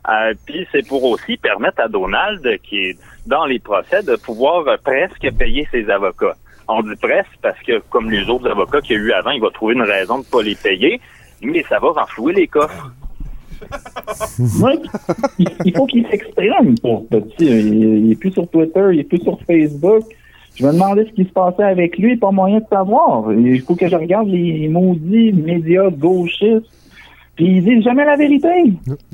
Euh, 0.10 0.34
Puis 0.46 0.68
c'est 0.72 0.88
pour 0.88 1.04
aussi 1.04 1.38
permettre 1.38 1.82
à 1.82 1.88
Donald, 1.88 2.42
qui 2.64 2.78
est 2.90 2.98
dans 3.26 3.46
les 3.46 3.60
procès, 3.60 4.04
de 4.04 4.16
pouvoir 4.16 4.68
euh, 4.68 4.78
presque 4.84 5.28
payer 5.38 5.68
ses 5.72 5.90
avocats. 5.90 6.36
On 6.68 6.82
dit 6.82 6.96
presque 7.02 7.38
parce 7.42 7.60
que, 7.60 7.80
comme 7.90 8.12
les 8.12 8.30
autres 8.30 8.50
avocats 8.50 8.82
qu'il 8.82 8.98
y 8.98 9.00
a 9.00 9.02
eu 9.02 9.12
avant, 9.12 9.32
il 9.32 9.42
va 9.42 9.50
trouver 9.50 9.74
une 9.74 9.84
raison 9.84 10.20
de 10.20 10.26
pas 10.26 10.42
les 10.42 10.56
payer, 10.56 11.02
mais 11.42 11.64
ça 11.64 11.80
va 11.80 11.90
renflouer 11.90 12.34
les 12.34 12.48
coffres. 12.48 12.92
Il, 15.40 15.50
il 15.66 15.76
faut 15.76 15.88
qu'il 15.88 16.08
s'exprime 16.08 16.78
pour 16.80 17.08
petit. 17.10 17.46
Il, 17.46 18.06
il 18.06 18.12
est 18.12 18.16
plus 18.16 18.32
sur 18.32 18.48
Twitter, 18.50 18.90
il 18.94 19.00
est 19.00 19.04
plus 19.04 19.18
sur 19.20 19.40
Facebook. 19.48 20.04
Je 20.58 20.66
me 20.66 20.72
demandais 20.72 21.06
ce 21.06 21.12
qui 21.12 21.24
se 21.24 21.32
passait 21.34 21.64
avec 21.64 21.98
lui, 22.00 22.18
pas 22.18 22.32
moyen 22.32 22.60
de 22.60 22.66
savoir. 22.72 23.32
Il 23.32 23.62
faut 23.62 23.76
que 23.76 23.88
je 23.88 23.96
regarde 23.96 24.28
les 24.28 24.68
maudits 24.68 25.32
médias 25.32 25.90
gauchistes. 25.92 26.66
Puis 27.36 27.46
ils 27.46 27.64
disent 27.64 27.84
jamais 27.84 28.06
la 28.06 28.16
vérité. 28.16 28.50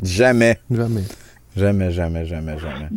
Jamais. 0.01 0.57
Jamais. 0.71 1.01
Jamais, 1.57 1.91
jamais, 1.91 2.25
jamais, 2.25 2.57
jamais. 2.57 2.87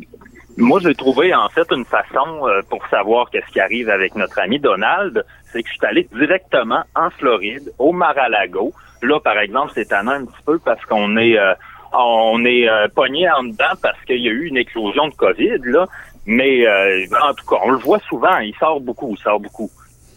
Moi, 0.57 0.79
j'ai 0.81 0.95
trouvé 0.95 1.35
en 1.35 1.49
fait 1.49 1.67
une 1.73 1.85
façon 1.85 2.47
euh, 2.47 2.63
pour 2.71 2.87
savoir 2.87 3.29
qu'est-ce 3.31 3.53
qui 3.53 3.61
arrive 3.61 3.91
avec 3.91 4.15
notre 4.15 4.39
ami 4.39 4.59
Donald, 4.59 5.25
c'est 5.53 5.63
que 5.63 5.69
je 5.69 5.75
suis 5.75 5.87
allé 5.87 6.09
directement 6.15 6.83
en 6.95 7.11
Floride, 7.11 7.73
au 7.79 7.93
Mar-a-Lago. 7.93 8.73
Là, 9.03 9.21
par 9.21 9.39
exemple, 9.39 9.73
c'est 9.75 9.89
tannant 9.89 10.13
un 10.13 10.25
petit 10.25 10.43
peu 10.47 10.59
parce 10.59 10.83
qu'on 10.87 11.17
est 11.19 11.37
euh, 11.37 11.53
on 11.93 12.45
est 12.45 12.69
euh, 12.69 12.89
pogné 12.95 13.31
en 13.31 13.45
dedans 13.45 13.75
parce 13.83 14.03
qu'il 14.07 14.21
y 14.21 14.29
a 14.29 14.33
eu 14.33 14.47
une 14.47 14.57
éclosion 14.57 15.09
de 15.09 15.15
COVID, 15.15 15.59
là. 15.65 15.87
Mais 16.27 16.67
euh, 16.67 17.07
en 17.23 17.33
tout 17.35 17.47
cas, 17.47 17.57
on 17.65 17.71
le 17.71 17.79
voit 17.79 18.01
souvent, 18.09 18.39
il 18.39 18.55
sort 18.57 18.81
beaucoup, 18.81 19.15
il 19.17 19.23
sort 19.23 19.41
beaucoup. 19.41 19.71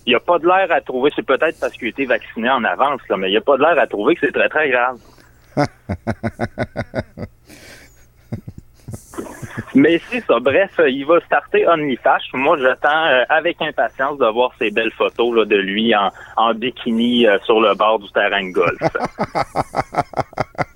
Il 0.06 0.10
n'y 0.10 0.16
a 0.16 0.20
pas 0.20 0.40
de 0.40 0.48
l'air 0.48 0.72
à 0.72 0.82
trouver, 0.82 1.12
c'est 1.16 1.26
peut-être 1.26 1.60
parce 1.60 1.74
qu'il 1.74 1.86
a 1.86 1.90
été 1.90 2.06
vacciné 2.06 2.50
en 2.50 2.64
avance, 2.64 3.02
là, 3.10 3.18
mais 3.18 3.28
il 3.28 3.32
n'y 3.32 3.38
a 3.38 3.42
pas 3.42 3.58
de 3.58 3.62
l'air 3.62 3.78
à 3.78 3.86
trouver 3.86 4.16
que 4.16 4.22
c'est 4.26 4.32
très, 4.32 4.50
très 4.50 4.70
grave. 4.70 4.98
Mais 9.76 10.02
c'est 10.10 10.22
ça. 10.26 10.40
Bref, 10.40 10.72
il 10.88 11.06
va 11.06 11.20
starter 11.22 11.68
OnlyFash. 11.68 12.30
Moi, 12.34 12.58
j'attends 12.60 13.06
euh, 13.06 13.24
avec 13.30 13.62
impatience 13.62 14.18
de 14.18 14.26
voir 14.26 14.52
ces 14.58 14.72
belles 14.72 14.92
photos 14.92 15.36
là, 15.36 15.46
de 15.46 15.56
lui 15.56 15.96
en, 15.96 16.12
en 16.38 16.54
bikini 16.54 17.28
euh, 17.28 17.38
sur 17.46 17.60
le 17.62 17.76
bord 17.76 18.00
du 18.00 18.10
terrain 18.12 18.44
de 18.48 18.52
golf. 18.52 18.80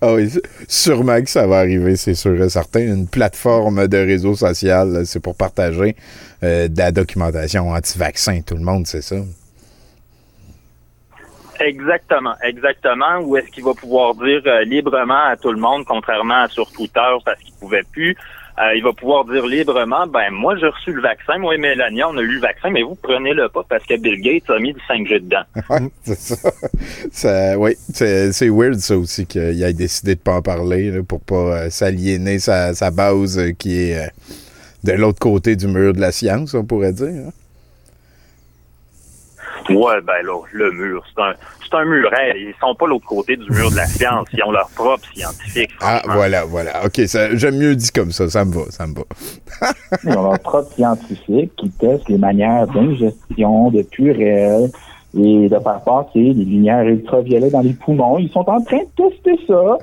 Ah 0.00 0.14
oui, 0.14 0.30
sûrement 0.68 1.20
que 1.20 1.30
ça 1.30 1.46
va 1.46 1.58
arriver, 1.58 1.96
c'est 1.96 2.14
sûr 2.14 2.42
et 2.42 2.48
certain. 2.48 2.80
Une 2.80 3.06
plateforme 3.06 3.86
de 3.86 3.98
réseau 3.98 4.34
social, 4.34 5.02
c'est 5.06 5.20
pour 5.20 5.36
partager 5.36 5.96
euh, 6.42 6.68
de 6.68 6.78
la 6.78 6.92
documentation 6.92 7.70
anti-vaccin. 7.70 8.40
Tout 8.42 8.56
le 8.56 8.62
monde, 8.62 8.86
c'est 8.86 9.02
ça. 9.02 9.16
Exactement, 11.60 12.34
exactement. 12.42 13.18
Où 13.20 13.36
est-ce 13.36 13.50
qu'il 13.50 13.64
va 13.64 13.74
pouvoir 13.74 14.14
dire 14.14 14.40
euh, 14.46 14.64
librement 14.64 15.24
à 15.26 15.36
tout 15.36 15.52
le 15.52 15.60
monde, 15.60 15.84
contrairement 15.84 16.42
à 16.42 16.48
sur 16.48 16.70
Twitter 16.72 17.10
parce 17.24 17.38
qu'il 17.40 17.54
pouvait 17.54 17.84
plus. 17.92 18.16
Euh, 18.58 18.74
il 18.74 18.82
va 18.82 18.92
pouvoir 18.92 19.24
dire 19.24 19.46
librement, 19.46 20.06
ben 20.06 20.30
moi 20.30 20.56
j'ai 20.56 20.66
reçu 20.66 20.92
le 20.92 21.00
vaccin, 21.02 21.38
moi 21.38 21.54
et 21.54 21.58
Mélania 21.58 22.08
on 22.08 22.16
a 22.16 22.20
eu 22.22 22.32
le 22.34 22.40
vaccin, 22.40 22.70
mais 22.70 22.82
vous 22.82 22.96
prenez-le 22.96 23.48
pas 23.48 23.64
parce 23.68 23.84
que 23.84 23.96
Bill 23.96 24.20
Gates 24.20 24.50
a 24.50 24.58
mis 24.58 24.72
du 24.72 24.80
5G 24.88 25.20
dedans. 25.20 25.88
C'est 26.04 26.18
ça. 27.12 27.58
oui, 27.58 27.76
c'est 27.92 28.32
c'est 28.32 28.48
weird 28.48 28.76
ça 28.78 28.96
aussi 28.96 29.26
qu'il 29.26 29.62
ait 29.62 29.72
décidé 29.72 30.14
de 30.14 30.20
pas 30.20 30.36
en 30.36 30.42
parler 30.42 30.90
là, 30.90 31.02
pour 31.02 31.20
pas 31.20 31.34
euh, 31.64 31.70
s'aliéner 31.70 32.38
sa, 32.38 32.74
sa 32.74 32.90
base 32.90 33.38
euh, 33.38 33.52
qui 33.52 33.78
est 33.90 33.98
euh, 33.98 34.08
de 34.84 34.92
l'autre 34.92 35.18
côté 35.18 35.56
du 35.56 35.66
mur 35.66 35.92
de 35.92 36.00
la 36.00 36.12
science, 36.12 36.54
on 36.54 36.64
pourrait 36.64 36.92
dire. 36.92 37.08
hein. 37.28 37.32
Ouais, 39.68 40.00
ben 40.02 40.22
là, 40.24 40.40
le 40.52 40.72
mur, 40.72 41.02
c'est 41.14 41.22
un, 41.22 41.32
c'est 41.62 41.76
un 41.76 41.84
muret. 41.84 42.34
Ils 42.36 42.54
sont 42.60 42.74
pas 42.74 42.86
l'autre 42.86 43.06
côté 43.06 43.36
du 43.36 43.50
mur 43.50 43.70
de 43.70 43.76
la 43.76 43.86
science. 43.86 44.26
Ils 44.32 44.42
ont 44.44 44.50
leur 44.52 44.68
propre 44.70 45.04
scientifique. 45.14 45.70
Ah, 45.80 46.02
voilà, 46.06 46.44
voilà. 46.44 46.84
OK, 46.84 47.00
ça- 47.06 47.34
j'aime 47.36 47.56
mieux 47.58 47.76
dit 47.76 47.90
comme 47.90 48.10
ça. 48.12 48.28
Ça 48.28 48.44
me 48.44 48.52
va, 48.52 48.62
ça 48.70 48.86
me 48.86 48.94
va. 48.94 49.02
Ils 50.04 50.16
ont 50.18 50.22
leur 50.30 50.38
propre 50.40 50.72
scientifique 50.72 51.52
qui 51.56 51.70
testent 51.70 52.08
les 52.08 52.18
manières 52.18 52.66
d'ingestion 52.68 53.70
de 53.70 53.82
purée 53.82 54.64
et 55.18 55.48
de 55.48 55.58
faire 55.58 55.80
passer 55.84 56.10
les 56.20 56.32
lumières 56.44 56.84
ultraviolets 56.84 57.50
dans 57.50 57.60
les 57.62 57.72
poumons. 57.72 58.18
Ils 58.18 58.30
sont 58.30 58.48
en 58.48 58.60
train 58.62 58.78
de 58.78 59.08
tester 59.08 59.38
ça. 59.46 59.76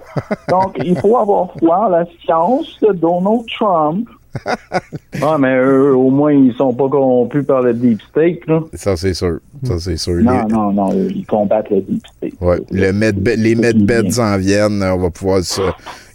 Donc, 0.50 0.78
il 0.84 0.98
faut 1.00 1.18
avoir 1.18 1.50
foi 1.60 1.86
en 1.86 1.90
la 1.90 2.06
science 2.24 2.78
de 2.82 2.94
Donald 2.94 3.42
Trump. 3.58 4.08
Ah, 5.22 5.38
mais 5.40 5.58
eux, 5.58 5.96
au 5.96 6.10
moins, 6.12 6.32
ils 6.32 6.54
sont 6.54 6.74
pas 6.74 6.88
corrompus 6.90 7.46
par 7.46 7.62
le 7.62 7.74
deep 7.74 8.00
state, 8.04 8.46
là. 8.48 8.62
Ça, 8.74 8.96
c'est 8.96 9.14
sûr. 9.16 9.40
Ça, 9.64 9.80
c'est 9.80 9.98
sûr. 9.98 10.16
Non, 10.24 10.44
Les- 10.46 10.54
non, 10.54 10.72
non, 10.72 10.90
ils 10.94 11.26
combattent 11.26 11.70
le 11.72 11.82
deep 11.82 12.04
state. 12.18 12.34
Ouais, 12.40 12.58
le 12.72 12.92
medbe- 12.92 13.36
les 13.36 13.56
medbeds 13.56 14.12
s'en 14.12 14.38
viennent. 14.38 14.84
On 14.84 14.98
va 14.98 15.10
pouvoir 15.10 15.42
se 15.44 15.62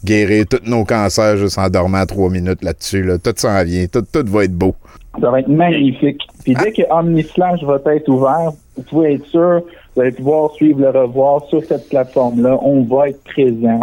guérir 0.04 0.44
tous 0.48 0.60
nos 0.68 0.84
cancers 0.84 1.36
juste 1.36 1.58
en 1.58 1.68
dormant 1.68 2.06
trois 2.06 2.30
minutes 2.30 2.62
là-dessus. 2.62 3.02
Là. 3.02 3.18
Tout 3.18 3.32
s'en 3.36 3.62
vient. 3.64 3.86
Tout, 3.86 4.02
tout 4.02 4.24
va 4.30 4.44
être 4.44 4.54
beau. 4.56 4.74
Ça 5.20 5.30
va 5.30 5.40
être 5.40 5.48
magnifique. 5.48 6.20
Puis 6.44 6.54
dès 6.54 6.72
que 6.72 6.82
OmniFlash 6.90 7.62
va 7.64 7.80
être 7.92 8.08
ouvert, 8.08 8.52
vous 8.76 8.82
pouvez 8.84 9.14
être 9.14 9.26
sûr, 9.26 9.62
vous 9.94 10.02
allez 10.02 10.12
pouvoir 10.12 10.52
suivre 10.52 10.80
le 10.80 10.88
revoir 10.88 11.44
sur 11.48 11.62
cette 11.64 11.88
plateforme-là. 11.88 12.58
On 12.62 12.82
va 12.82 13.10
être 13.10 13.22
présent. 13.24 13.80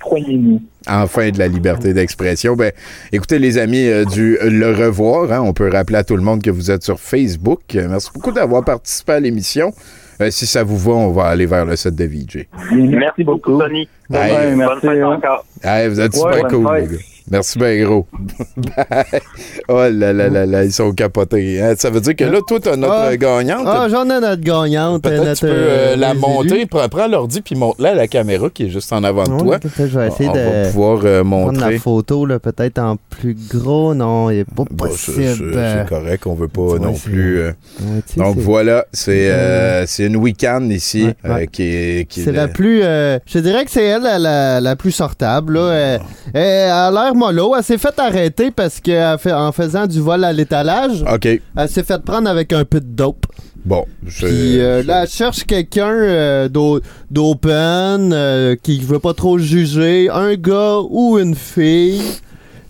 Croyez-nous. 0.00 0.60
Enfin 0.86 1.30
de 1.30 1.38
la 1.38 1.48
liberté 1.48 1.94
d'expression. 1.94 2.56
Ben, 2.56 2.72
écoutez, 3.12 3.38
les 3.38 3.58
amis 3.58 3.86
euh, 3.86 4.04
du 4.04 4.38
Le 4.42 4.72
Revoir, 4.72 5.32
hein, 5.32 5.40
on 5.40 5.52
peut 5.52 5.70
rappeler 5.70 5.96
à 5.96 6.04
tout 6.04 6.16
le 6.16 6.22
monde 6.22 6.42
que 6.42 6.50
vous 6.50 6.70
êtes 6.70 6.82
sur 6.82 7.00
Facebook. 7.00 7.60
Euh, 7.74 7.88
merci 7.88 8.10
beaucoup 8.14 8.32
d'avoir 8.32 8.64
participé 8.64 9.12
à 9.12 9.20
l'émission. 9.20 9.72
Euh, 10.20 10.30
si 10.30 10.46
ça 10.46 10.62
vous 10.62 10.78
va, 10.78 10.92
on 10.92 11.10
va 11.10 11.24
aller 11.24 11.46
vers 11.46 11.64
le 11.64 11.76
set 11.76 11.94
de 11.94 12.04
VJ. 12.04 12.46
Merci 12.72 13.24
beaucoup, 13.24 13.58
Tony. 13.58 13.88
Hey, 14.12 14.54
Bonne 14.54 14.80
fête 14.80 15.02
encore. 15.02 15.44
Hey, 15.62 15.88
vous 15.88 16.00
êtes 16.00 16.14
Ouais, 16.14 16.34
super 16.34 16.48
cool, 16.48 16.76
les 16.76 16.86
gars. 16.86 17.02
Merci 17.30 17.58
bien 17.58 17.82
gros. 17.84 18.06
Oh 19.68 19.76
là 19.90 20.12
là 20.12 20.28
là 20.28 20.44
là, 20.46 20.64
ils 20.64 20.72
sont 20.72 20.92
capotés. 20.92 21.60
hein. 21.60 21.74
Ça 21.78 21.88
veut 21.90 22.00
dire 22.00 22.14
que 22.14 22.24
là, 22.24 22.38
toi, 22.46 22.58
t'as 22.60 22.76
notre 22.76 22.92
Ah. 22.94 23.16
gagnante. 23.16 23.64
Ah, 23.66 23.86
j'en 23.90 24.04
ai 24.04 24.20
notre 24.20 24.42
gagnante. 24.42 25.02
Peut-être 25.02 25.24
notre, 25.24 25.40
tu 25.40 25.46
peux 25.46 25.52
euh, 25.52 25.92
euh, 25.92 25.96
la 25.96 26.12
monter. 26.14 26.66
Prends, 26.66 27.06
l'ordi 27.08 27.40
puis 27.40 27.54
monte-la 27.54 27.90
à 27.90 27.94
la 27.94 28.08
caméra 28.08 28.50
qui 28.50 28.64
est 28.64 28.68
juste 28.68 28.92
en 28.92 29.02
avant 29.04 29.24
de 29.24 29.38
toi. 29.38 29.58
je 29.78 29.82
vais 29.98 30.08
essayer 30.08 30.28
on 30.28 30.32
de 30.34 30.38
va 30.38 30.68
pouvoir 30.70 31.00
euh, 31.04 31.22
prendre 31.24 31.52
montrer. 31.52 31.72
la 31.74 31.78
photo 31.78 32.26
là, 32.26 32.38
peut-être 32.38 32.78
en 32.78 32.96
plus 33.10 33.34
gros. 33.48 33.94
Non, 33.94 34.30
il 34.30 34.38
n'est 34.38 34.44
pas 34.44 34.64
Bah, 34.70 34.86
c'est- 34.94 35.12
possible. 35.12 35.50
c'est 35.54 35.78
c'est 35.78 35.88
correct, 35.88 36.26
on 36.26 36.34
veut 36.34 36.48
pas 36.48 36.60
Ouais, 36.62 36.78
non 36.78 36.92
plus. 36.94 37.38
euh, 37.38 37.52
Ouais, 37.80 38.02
Donc 38.22 38.36
voilà, 38.38 38.84
c'est 38.92 39.30
euh, 39.30 39.86
c'est 39.86 40.06
une 40.06 40.16
week-end 40.16 40.68
ici 40.70 41.04
Ouais, 41.24 41.30
ouais. 41.30 41.42
euh, 41.42 41.46
qui 41.46 41.62
est. 41.62 42.08
qui 42.08 42.20
est 42.20 42.24
C'est 42.24 42.32
la 42.32 42.48
plus. 42.48 42.82
euh, 42.82 43.18
je 43.26 43.38
dirais 43.38 43.64
que 43.64 43.70
c'est 43.70 43.84
elle 43.84 44.02
la, 44.02 44.18
la, 44.18 44.60
la 44.60 44.76
plus 44.76 44.92
sortable. 44.92 45.54
Là. 45.54 45.72
Elle, 45.72 46.00
elle 46.34 46.70
a 46.70 46.90
l'air 46.90 47.13
mollo. 47.14 47.54
Elle 47.56 47.64
s'est 47.64 47.78
fait 47.78 47.98
arrêter 47.98 48.50
parce 48.50 48.80
qu'en 48.80 49.52
faisant 49.52 49.86
du 49.86 50.00
vol 50.00 50.24
à 50.24 50.32
l'étalage, 50.32 51.02
OK. 51.10 51.26
elle 51.26 51.68
s'est 51.68 51.82
fait 51.84 52.02
prendre 52.02 52.28
avec 52.28 52.52
un 52.52 52.64
peu 52.64 52.80
de 52.80 52.86
dope. 52.86 53.26
Bon, 53.64 53.86
je- 54.06 54.26
Puis 54.26 54.60
euh, 54.60 54.82
là, 54.82 55.02
elle 55.04 55.08
cherche 55.08 55.44
quelqu'un 55.44 55.88
euh, 55.90 56.48
d'o- 56.50 56.80
d'open, 57.10 58.12
euh, 58.12 58.56
qui 58.62 58.78
veut 58.80 58.98
pas 58.98 59.14
trop 59.14 59.38
juger, 59.38 60.10
un 60.10 60.34
gars 60.34 60.78
ou 60.90 61.18
une 61.18 61.34
fille. 61.34 62.02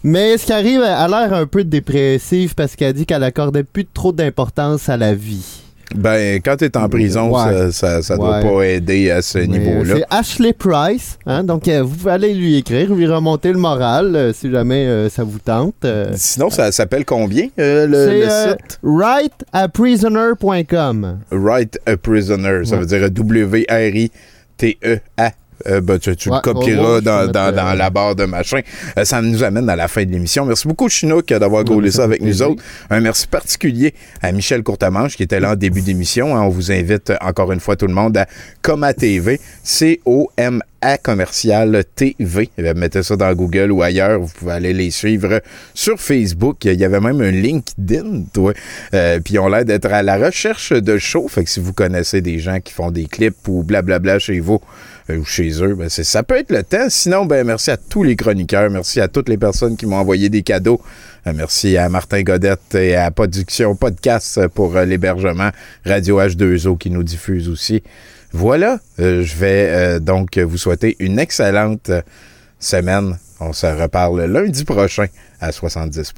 Mais 0.05 0.37
ce 0.39 0.47
qui 0.47 0.53
arrive, 0.53 0.81
elle 0.83 0.91
a 0.93 1.09
l'air 1.09 1.33
un 1.35 1.47
peu 1.47 1.65
dépressive 1.65 2.55
parce 2.55 2.77
qu'elle 2.77 2.93
dit 2.93 3.07
qu'elle 3.07 3.25
accordait 3.25 3.65
plus 3.65 3.87
trop 3.87 4.13
d'importance 4.13 4.89
à 4.89 4.97
la 4.97 5.15
vie. 5.15 5.63
Ben, 5.95 6.41
quand 6.45 6.57
t'es 6.57 6.77
en 6.77 6.89
prison, 6.89 7.31
Ouais. 7.33 7.71
ça, 7.71 7.73
ça, 7.73 8.03
ça 8.03 8.17
doit 8.17 8.41
Ouais. 8.41 8.43
pas 8.43 8.63
aider 8.67 9.11
à 9.11 9.23
ce 9.23 9.39
niveau-là. 9.39 9.95
C'est 9.97 10.05
Ashley 10.11 10.53
Price. 10.53 11.19
Hein? 11.27 11.45
Donc, 11.45 11.69
euh, 11.69 11.83
vous 11.85 12.09
allez 12.09 12.35
lui 12.35 12.57
écrire, 12.57 12.93
lui 12.95 13.07
remonter 13.07 13.53
le 13.53 13.59
moral 13.59 14.15
euh, 14.17 14.33
si 14.33 14.51
jamais 14.51 14.87
euh, 14.87 15.09
ça 15.09 15.23
vous 15.25 15.39
tente. 15.39 15.87
Sinon, 16.17 16.51
ça 16.51 16.73
s'appelle 16.73 17.05
combien, 17.05 17.49
le, 17.57 18.27
site? 18.29 18.81
writeaprisoner.com. 18.83 21.19
Write 21.31 21.79
a 21.87 21.97
Prisoner. 21.97 22.65
Ça 22.65 22.75
Ouais. 22.75 22.81
veut 22.81 22.87
dire 22.87 23.09
W-R-I-T-E-A. 23.11 25.31
Euh, 25.67 25.81
ben, 25.81 25.99
tu 25.99 26.15
tu 26.17 26.31
Ouais, 26.31 26.37
le 26.37 26.41
copieras 26.53 26.95
ouais, 26.95 27.01
je 27.01 27.05
dans, 27.05 27.37
euh, 27.37 27.75
la 27.75 27.91
barre 27.91 28.15
de 28.15 28.25
machin. 28.25 28.61
Euh, 28.99 29.05
ça 29.05 29.23
nous 29.23 29.43
amène 29.43 29.69
à 29.69 29.77
la 29.77 29.89
fin 29.89 30.05
de 30.05 30.11
l'émission. 30.11 30.45
Merci 30.47 30.67
beaucoup, 30.67 30.89
Chinook, 30.89 31.27
d'avoir 31.27 31.65
gaulé 31.65 31.91
ça 31.91 32.05
avec 32.05 32.23
nous 32.23 32.43
autres. 32.43 32.63
Un 32.91 33.01
merci 33.01 33.27
particulier 33.27 33.95
à 34.23 34.33
Michel 34.33 34.63
Courtemanche 34.63 35.17
qui 35.17 35.23
était 35.23 35.41
là 35.41 35.53
en 35.53 35.57
début 35.57 35.81
d'émission. 35.81 36.37
Hein. 36.37 36.43
On 36.43 36.49
vous 36.49 36.73
invite 36.73 37.13
encore 37.21 37.53
une 37.53 37.61
fois 37.61 37.77
tout 37.77 37.87
le 37.87 37.95
monde 37.95 38.17
à 38.17 38.27
Coma 38.63 38.95
TV, 38.95 39.41
C-O-M-A 39.63 40.99
commercial 41.03 41.85
TV. 41.95 42.51
Euh, 42.59 42.75
Mettez 42.77 43.03
ça 43.03 43.17
dans 43.17 43.33
Google 43.35 43.73
ou 43.73 43.83
ailleurs. 43.83 44.21
Vous 44.21 44.29
pouvez 44.29 44.53
aller 44.53 44.73
les 44.73 44.91
suivre 44.91 45.41
sur 45.73 45.99
Facebook. 45.99 46.65
Il 46.65 46.79
y 46.79 46.85
avait 46.85 47.01
même 47.01 47.21
un 47.21 47.31
LinkedIn, 47.31 48.25
toi. 48.33 48.53
Euh, 48.93 49.21
puis 49.21 49.39
ont 49.39 49.49
l'air 49.49 49.65
d'être 49.65 49.93
à 49.93 50.03
la 50.03 50.19
recherche 50.19 50.73
de 50.73 50.99
shows. 50.99 51.29
Fait 51.29 51.45
que 51.45 51.51
si 51.51 51.61
vous 51.61 51.73
connaissez 51.73 52.21
des 52.21 52.39
gens 52.39 52.61
qui 52.61 52.73
font 52.73 52.91
des 52.91 53.07
clips 53.07 53.49
ou 53.49 53.63
blablabla 53.63 54.19
chez 54.19 54.41
vous 54.41 54.61
euh, 55.11 55.19
ou 55.19 55.25
chez 55.25 55.63
eux, 55.63 55.75
ben 55.75 55.89
ça 55.89 56.23
peut 56.23 56.37
être 56.37 56.51
le 56.51 56.63
temps. 56.63 56.87
Sinon, 56.89 57.27
ben 57.27 57.47
merci 57.47 57.71
à 57.71 57.77
tous 57.77 58.03
les 58.03 58.17
chroniqueurs. 58.17 58.71
Merci 58.71 59.01
à 59.01 59.09
toutes 59.09 59.29
les 59.29 59.37
personnes 59.37 59.77
qui 59.77 59.87
m'ont 59.87 59.97
envoyé 59.97 60.29
des 60.29 60.43
cadeaux. 60.43 60.81
Euh, 61.27 61.33
merci 61.35 61.77
à 61.77 61.89
Martin 61.89 62.23
Godette 62.23 62.75
et 62.75 62.97
à 62.97 63.11
Production 63.11 63.77
Podcast 63.77 64.49
pour 64.49 64.77
euh, 64.77 64.85
l'hébergement. 64.85 65.51
Radio 65.85 66.21
H2O 66.21 66.79
qui 66.79 66.91
nous 66.91 67.03
diffuse 67.03 67.49
aussi. 67.49 67.83
Voilà, 68.33 68.81
je 68.99 69.37
vais 69.37 70.01
donc 70.01 70.39
vous 70.39 70.59
souhaiter 70.59 70.97
une 70.99 71.21
excellente 71.21 71.93
semaine. 72.59 73.17
On 73.39 73.53
se 73.53 73.67
reparle 73.67 74.25
lundi 74.25 74.65
prochain 74.65 75.07
à 75.41 75.53
70 75.53 76.13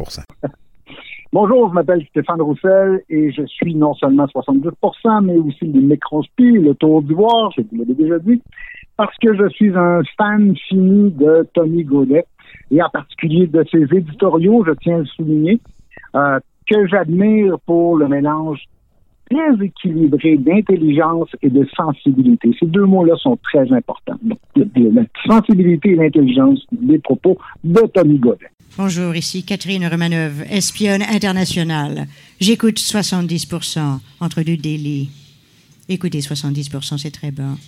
Bonjour, 1.32 1.68
je 1.68 1.74
m'appelle 1.74 2.06
Stéphane 2.10 2.40
Roussel 2.40 3.02
et 3.10 3.32
je 3.32 3.44
suis 3.46 3.74
non 3.74 3.94
seulement 3.94 4.26
70%, 4.26 5.24
mais 5.24 5.36
aussi 5.36 5.66
le 5.66 5.80
microspi, 5.80 6.52
le 6.52 6.74
tour 6.74 7.02
d'ivoire, 7.02 7.50
je 7.56 7.62
vous 7.62 7.78
l'avais 7.78 7.94
déjà 7.94 8.18
dit, 8.20 8.40
parce 8.96 9.16
que 9.18 9.34
je 9.34 9.48
suis 9.48 9.76
un 9.76 10.02
fan 10.16 10.54
fini 10.68 11.10
de 11.10 11.44
Tony 11.52 11.82
Godet 11.82 12.26
et 12.70 12.80
en 12.80 12.88
particulier 12.90 13.48
de 13.48 13.64
ses 13.70 13.82
éditoriaux, 13.96 14.64
je 14.66 14.72
tiens 14.80 14.96
à 14.96 14.98
le 14.98 15.06
souligner, 15.06 15.58
euh, 16.14 16.38
que 16.70 16.86
j'admire 16.86 17.58
pour 17.66 17.96
le 17.96 18.06
mélange 18.06 18.62
très 19.28 19.64
équilibré 19.64 20.36
d'intelligence 20.36 21.30
et 21.42 21.50
de 21.50 21.66
sensibilité. 21.76 22.56
Ces 22.60 22.66
deux 22.66 22.84
mots-là 22.84 23.16
sont 23.16 23.36
très 23.42 23.70
importants. 23.72 24.18
La 24.54 25.02
sensibilité 25.26 25.90
et 25.90 25.96
l'intelligence 25.96 26.64
des 26.70 27.00
propos 27.00 27.36
de 27.64 27.80
Tony 27.92 28.18
Godet. 28.18 28.46
Bonjour, 28.78 29.16
ici 29.16 29.42
Catherine 29.42 29.86
Romanov, 29.86 30.42
espionne 30.50 31.00
internationale. 31.00 32.06
J'écoute 32.40 32.78
70% 32.78 34.00
entre 34.20 34.42
deux 34.42 34.58
délits. 34.58 35.08
Écoutez, 35.88 36.20
70%, 36.20 36.98
c'est 36.98 37.10
très 37.10 37.30
bas. 37.30 37.56